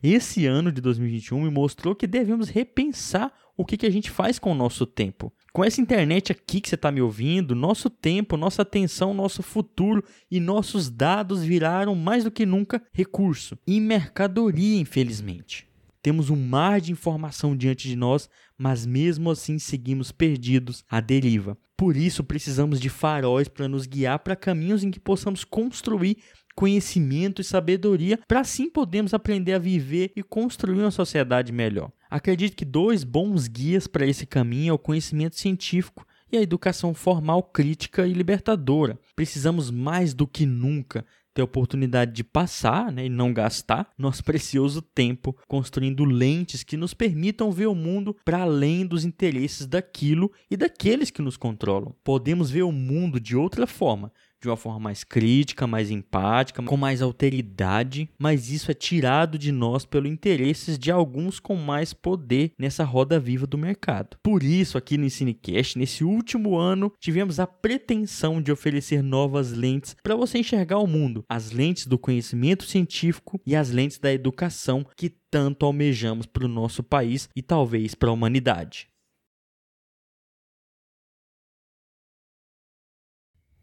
Esse 0.02 0.48
ano 0.48 0.72
de 0.72 0.82
2021 0.82 1.44
me 1.44 1.52
mostrou 1.52 1.94
que 1.94 2.08
devemos 2.08 2.50
repensar 2.50 3.32
o 3.56 3.64
que, 3.64 3.78
que 3.78 3.86
a 3.86 3.90
gente 3.92 4.10
faz 4.10 4.40
com 4.40 4.52
o 4.52 4.56
nosso 4.56 4.84
tempo. 4.84 5.32
Com 5.54 5.64
essa 5.64 5.80
internet 5.80 6.32
aqui 6.32 6.60
que 6.60 6.68
você 6.68 6.74
está 6.74 6.92
me 6.92 7.04
ouvindo, 7.04 7.54
nosso 7.54 7.88
tempo, 7.88 8.36
nossa 8.36 8.64
atenção, 8.64 9.14
nosso 9.14 9.44
futuro 9.44 10.04
e 10.32 10.40
nossos 10.40 10.90
dados 10.90 11.44
viraram 11.44 11.94
mais 11.94 12.24
do 12.24 12.32
que 12.32 12.48
nunca 12.48 12.82
recurso 12.92 13.60
e 13.68 13.80
mercadoria, 13.80 14.80
infelizmente. 14.80 15.68
Temos 16.02 16.32
um 16.32 16.36
mar 16.36 16.82
de 16.82 16.92
informação 16.92 17.56
diante 17.56 17.88
de 17.88 17.96
nós, 17.96 18.28
mas 18.58 18.88
mesmo 18.88 19.30
assim 19.30 19.60
seguimos 19.60 20.12
perdidos 20.12 20.84
à 20.90 21.00
deriva. 21.00 21.56
Por 21.80 21.96
isso 21.96 22.26
precisamos 22.26 22.78
de 22.80 22.90
faróis 22.90 23.48
para 23.48 23.68
nos 23.68 23.86
guiar 23.86 24.20
para 24.20 24.36
caminhos 24.36 24.84
em 24.84 24.92
que 24.92 25.00
possamos 25.00 25.46
construir 25.46 26.18
conhecimento 26.60 27.40
e 27.40 27.46
sabedoria 27.46 28.20
para 28.28 28.42
assim 28.42 28.70
podermos 28.70 29.14
aprender 29.14 29.54
a 29.54 29.58
viver 29.58 30.12
e 30.14 30.22
construir 30.22 30.82
uma 30.82 30.92
sociedade 30.92 31.54
melhor. 31.54 31.90
Acredito 32.10 32.58
que 32.58 32.66
dois 32.66 33.06
bons 33.06 33.48
guias 33.48 33.88
para 33.88 34.06
esse 34.06 34.26
caminho 34.26 34.72
é 34.72 34.74
o 34.74 34.78
conhecimento 34.78 35.40
científico 35.40 36.06
e 36.30 36.36
a 36.36 36.42
educação 36.42 36.94
formal 36.94 37.42
crítica 37.44 38.06
e 38.06 38.12
libertadora. 38.12 39.00
Precisamos 39.16 39.72
mais 39.72 40.14
do 40.14 40.28
que 40.28 40.46
nunca 40.46 41.06
ter 41.34 41.42
a 41.42 41.46
oportunidade 41.46 42.12
de 42.12 42.26
passar 42.26 42.92
né, 42.92 43.06
e 43.06 43.10
não 43.10 43.32
gastar 43.32 43.90
nosso 43.98 44.22
precioso 44.22 44.82
tempo 44.82 45.34
construindo 45.48 46.04
lentes 46.04 46.64
que 46.64 46.76
nos 46.76 46.94
permitam 46.94 47.52
ver 47.52 47.68
o 47.68 47.76
mundo 47.76 48.16
para 48.26 48.42
além 48.42 48.86
dos 48.86 49.06
interesses 49.06 49.66
daquilo 49.66 50.30
e 50.52 50.58
daqueles 50.58 51.10
que 51.10 51.22
nos 51.22 51.38
controlam. 51.38 51.96
Podemos 52.04 52.52
ver 52.52 52.64
o 52.64 52.72
mundo 52.72 53.18
de 53.18 53.38
outra 53.38 53.66
forma, 53.66 54.12
de 54.42 54.48
uma 54.48 54.58
forma 54.58 54.80
mais 54.80 55.04
crítica, 55.04 55.68
mais 55.68 55.92
empática, 55.92 56.64
com 56.64 56.78
mais 56.78 57.02
alteridade, 57.02 58.10
mas 58.18 58.50
isso 58.50 58.72
é 58.72 58.74
tirado 58.74 59.38
de 59.38 59.52
nós 59.52 59.86
pelos 59.86 60.10
interesses 60.10 60.78
de 60.78 60.92
alguns 60.92 61.40
com 61.40 61.56
mais 61.56 61.94
poder 61.94 62.52
nessa 62.58 62.84
roda 62.84 63.20
viva 63.20 63.46
do 63.46 63.58
mercado. 63.58 64.18
Por 64.24 64.44
isso, 64.44 64.78
aqui 64.78 64.98
no 64.98 65.06
Ensinecast, 65.06 65.78
nesse 65.78 66.04
último 66.04 66.58
ano, 66.58 66.92
tivemos 67.00 67.40
a 67.40 67.48
pretensão 67.48 68.42
de 68.42 68.52
oferecer 68.52 69.02
novas 69.02 69.52
lentes 69.52 69.96
para 70.02 70.16
você 70.16 70.40
enxergar 70.40 70.80
o 70.80 70.88
mundo, 70.88 71.24
as 71.28 71.52
lentes 71.52 71.86
do 71.86 71.98
conhecimento 71.98 72.64
científico 72.64 73.42
e 73.46 73.56
as 73.56 73.70
lentes 73.70 74.00
da 74.00 74.12
educação 74.12 74.86
que 74.96 75.10
tanto 75.30 75.66
almejamos 75.66 76.26
para 76.26 76.46
o 76.46 76.50
nosso 76.50 76.82
país 76.82 77.30
e 77.36 77.42
talvez 77.42 77.94
para 77.94 78.10
a 78.10 78.14
humanidade. 78.14 78.89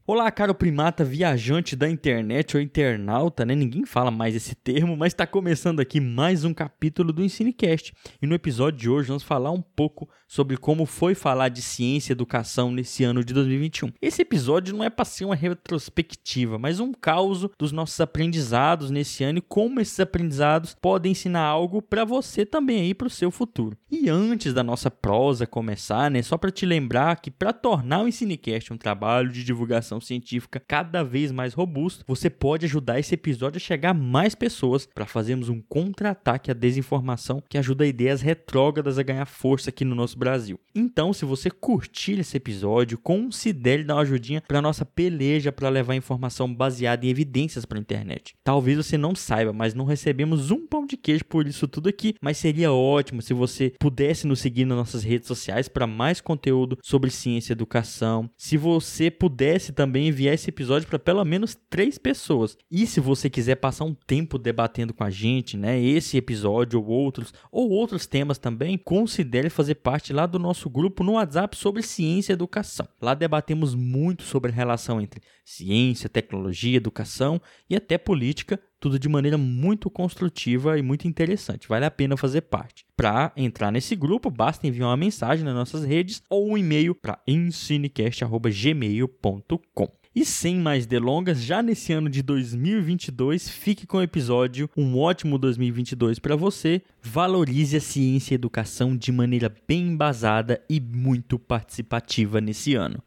Olá, 0.08 0.30
caro 0.30 0.54
primata 0.54 1.04
viajante 1.04 1.74
da 1.74 1.90
internet 1.90 2.56
ou 2.56 2.62
internauta, 2.62 3.44
né? 3.44 3.56
Ninguém 3.56 3.84
fala 3.84 4.08
mais 4.08 4.36
esse 4.36 4.54
termo, 4.54 4.96
mas 4.96 5.12
está 5.12 5.26
começando 5.26 5.80
aqui 5.80 5.98
mais 5.98 6.44
um 6.44 6.54
capítulo 6.54 7.12
do 7.12 7.24
Ensinecast. 7.24 7.92
E 8.22 8.24
no 8.24 8.36
episódio 8.36 8.78
de 8.78 8.88
hoje 8.88 9.08
vamos 9.08 9.24
falar 9.24 9.50
um 9.50 9.60
pouco 9.60 10.08
sobre 10.28 10.56
como 10.56 10.86
foi 10.86 11.16
falar 11.16 11.48
de 11.48 11.60
ciência 11.60 12.12
e 12.12 12.14
educação 12.14 12.70
nesse 12.70 13.02
ano 13.02 13.24
de 13.24 13.34
2021. 13.34 13.92
Esse 14.00 14.22
episódio 14.22 14.76
não 14.76 14.84
é 14.84 14.90
para 14.90 15.04
ser 15.04 15.24
uma 15.24 15.34
retrospectiva, 15.34 16.56
mas 16.56 16.78
um 16.78 16.92
caos 16.92 17.48
dos 17.58 17.72
nossos 17.72 18.00
aprendizados 18.00 18.92
nesse 18.92 19.24
ano 19.24 19.38
e 19.38 19.42
como 19.42 19.80
esses 19.80 19.98
aprendizados 19.98 20.76
podem 20.80 21.10
ensinar 21.10 21.42
algo 21.42 21.82
para 21.82 22.04
você 22.04 22.46
também 22.46 22.82
aí 22.82 22.94
para 22.94 23.08
o 23.08 23.10
seu 23.10 23.32
futuro. 23.32 23.76
E 23.90 24.08
antes 24.08 24.54
da 24.54 24.62
nossa 24.62 24.88
prosa 24.88 25.48
começar, 25.48 26.08
né, 26.12 26.22
só 26.22 26.38
para 26.38 26.52
te 26.52 26.64
lembrar 26.64 27.16
que 27.16 27.28
para 27.28 27.52
tornar 27.52 28.04
o 28.04 28.08
Ensinecast 28.08 28.72
um 28.72 28.78
trabalho 28.78 29.32
de 29.32 29.42
divulgação 29.42 29.95
científica 30.00 30.60
cada 30.60 31.02
vez 31.02 31.32
mais 31.32 31.54
robusto, 31.54 32.04
você 32.06 32.28
pode 32.28 32.66
ajudar 32.66 32.98
esse 32.98 33.14
episódio 33.14 33.58
a 33.58 33.60
chegar 33.60 33.90
a 33.90 33.94
mais 33.94 34.34
pessoas 34.34 34.86
para 34.86 35.06
fazermos 35.06 35.48
um 35.48 35.60
contra-ataque 35.60 36.50
à 36.50 36.54
desinformação 36.54 37.42
que 37.48 37.58
ajuda 37.58 37.86
ideias 37.86 38.20
retrógradas 38.20 38.98
a 38.98 39.02
ganhar 39.02 39.26
força 39.26 39.70
aqui 39.70 39.84
no 39.84 39.94
nosso 39.94 40.18
Brasil. 40.18 40.58
Então, 40.74 41.12
se 41.12 41.24
você 41.24 41.50
curtir 41.50 42.18
esse 42.18 42.36
episódio, 42.36 42.98
considere 42.98 43.84
dar 43.84 43.94
uma 43.94 44.02
ajudinha 44.02 44.42
para 44.46 44.62
nossa 44.62 44.84
peleja 44.84 45.52
para 45.52 45.68
levar 45.68 45.94
informação 45.94 46.52
baseada 46.52 47.06
em 47.06 47.08
evidências 47.08 47.64
para 47.64 47.78
a 47.78 47.80
internet. 47.80 48.34
Talvez 48.44 48.76
você 48.76 48.98
não 48.98 49.14
saiba, 49.14 49.52
mas 49.52 49.74
não 49.74 49.84
recebemos 49.84 50.50
um 50.50 50.66
pão 50.66 50.86
de 50.86 50.96
queijo 50.96 51.24
por 51.24 51.46
isso 51.46 51.66
tudo 51.66 51.88
aqui, 51.88 52.14
mas 52.20 52.38
seria 52.38 52.72
ótimo 52.72 53.22
se 53.22 53.32
você 53.32 53.72
pudesse 53.78 54.26
nos 54.26 54.40
seguir 54.40 54.64
nas 54.64 54.76
nossas 54.76 55.02
redes 55.02 55.28
sociais 55.28 55.68
para 55.68 55.86
mais 55.86 56.20
conteúdo 56.20 56.78
sobre 56.82 57.10
ciência 57.10 57.52
e 57.52 57.54
educação. 57.54 58.28
Se 58.36 58.56
você 58.56 59.10
pudesse 59.10 59.72
também 59.72 59.85
também 59.86 60.08
enviar 60.08 60.34
esse 60.34 60.50
episódio 60.50 60.88
para 60.88 60.98
pelo 60.98 61.24
menos 61.24 61.56
três 61.70 61.96
pessoas. 61.96 62.58
E 62.68 62.86
se 62.86 62.98
você 62.98 63.30
quiser 63.30 63.54
passar 63.54 63.84
um 63.84 63.94
tempo 63.94 64.36
debatendo 64.36 64.92
com 64.92 65.04
a 65.04 65.10
gente, 65.10 65.56
né, 65.56 65.80
esse 65.80 66.16
episódio 66.16 66.80
ou 66.80 66.86
outros, 66.88 67.32
ou 67.52 67.70
outros 67.70 68.04
temas 68.04 68.36
também, 68.36 68.76
considere 68.76 69.48
fazer 69.48 69.76
parte 69.76 70.12
lá 70.12 70.26
do 70.26 70.40
nosso 70.40 70.68
grupo 70.68 71.04
no 71.04 71.12
WhatsApp 71.12 71.56
sobre 71.56 71.82
ciência 71.82 72.32
e 72.32 72.34
educação. 72.34 72.88
Lá 73.00 73.14
debatemos 73.14 73.76
muito 73.76 74.24
sobre 74.24 74.50
a 74.50 74.54
relação 74.54 75.00
entre 75.00 75.22
ciência, 75.44 76.08
tecnologia, 76.08 76.76
educação 76.76 77.40
e 77.70 77.76
até 77.76 77.96
política 77.96 78.60
tudo 78.80 78.98
de 78.98 79.08
maneira 79.08 79.38
muito 79.38 79.88
construtiva 79.90 80.78
e 80.78 80.82
muito 80.82 81.08
interessante. 81.08 81.68
Vale 81.68 81.84
a 81.84 81.90
pena 81.90 82.16
fazer 82.16 82.42
parte. 82.42 82.86
Para 82.96 83.32
entrar 83.36 83.70
nesse 83.70 83.96
grupo, 83.96 84.30
basta 84.30 84.66
enviar 84.66 84.88
uma 84.88 84.96
mensagem 84.96 85.44
nas 85.44 85.54
nossas 85.54 85.84
redes 85.84 86.22
ou 86.28 86.50
um 86.50 86.58
e-mail 86.58 86.94
para 86.94 87.18
ensinecast.gmail.com. 87.26 89.88
E 90.16 90.24
sem 90.24 90.56
mais 90.56 90.86
delongas, 90.86 91.42
já 91.42 91.62
nesse 91.62 91.92
ano 91.92 92.08
de 92.08 92.22
2022, 92.22 93.50
fique 93.50 93.86
com 93.86 93.98
o 93.98 94.02
episódio 94.02 94.70
Um 94.74 94.96
ótimo 94.96 95.36
2022 95.36 96.18
para 96.18 96.34
você. 96.34 96.80
Valorize 97.02 97.76
a 97.76 97.80
ciência 97.82 98.32
e 98.32 98.34
a 98.34 98.36
educação 98.36 98.96
de 98.96 99.12
maneira 99.12 99.54
bem 99.68 99.88
embasada 99.88 100.58
e 100.70 100.80
muito 100.80 101.38
participativa 101.38 102.40
nesse 102.40 102.74
ano. 102.74 103.02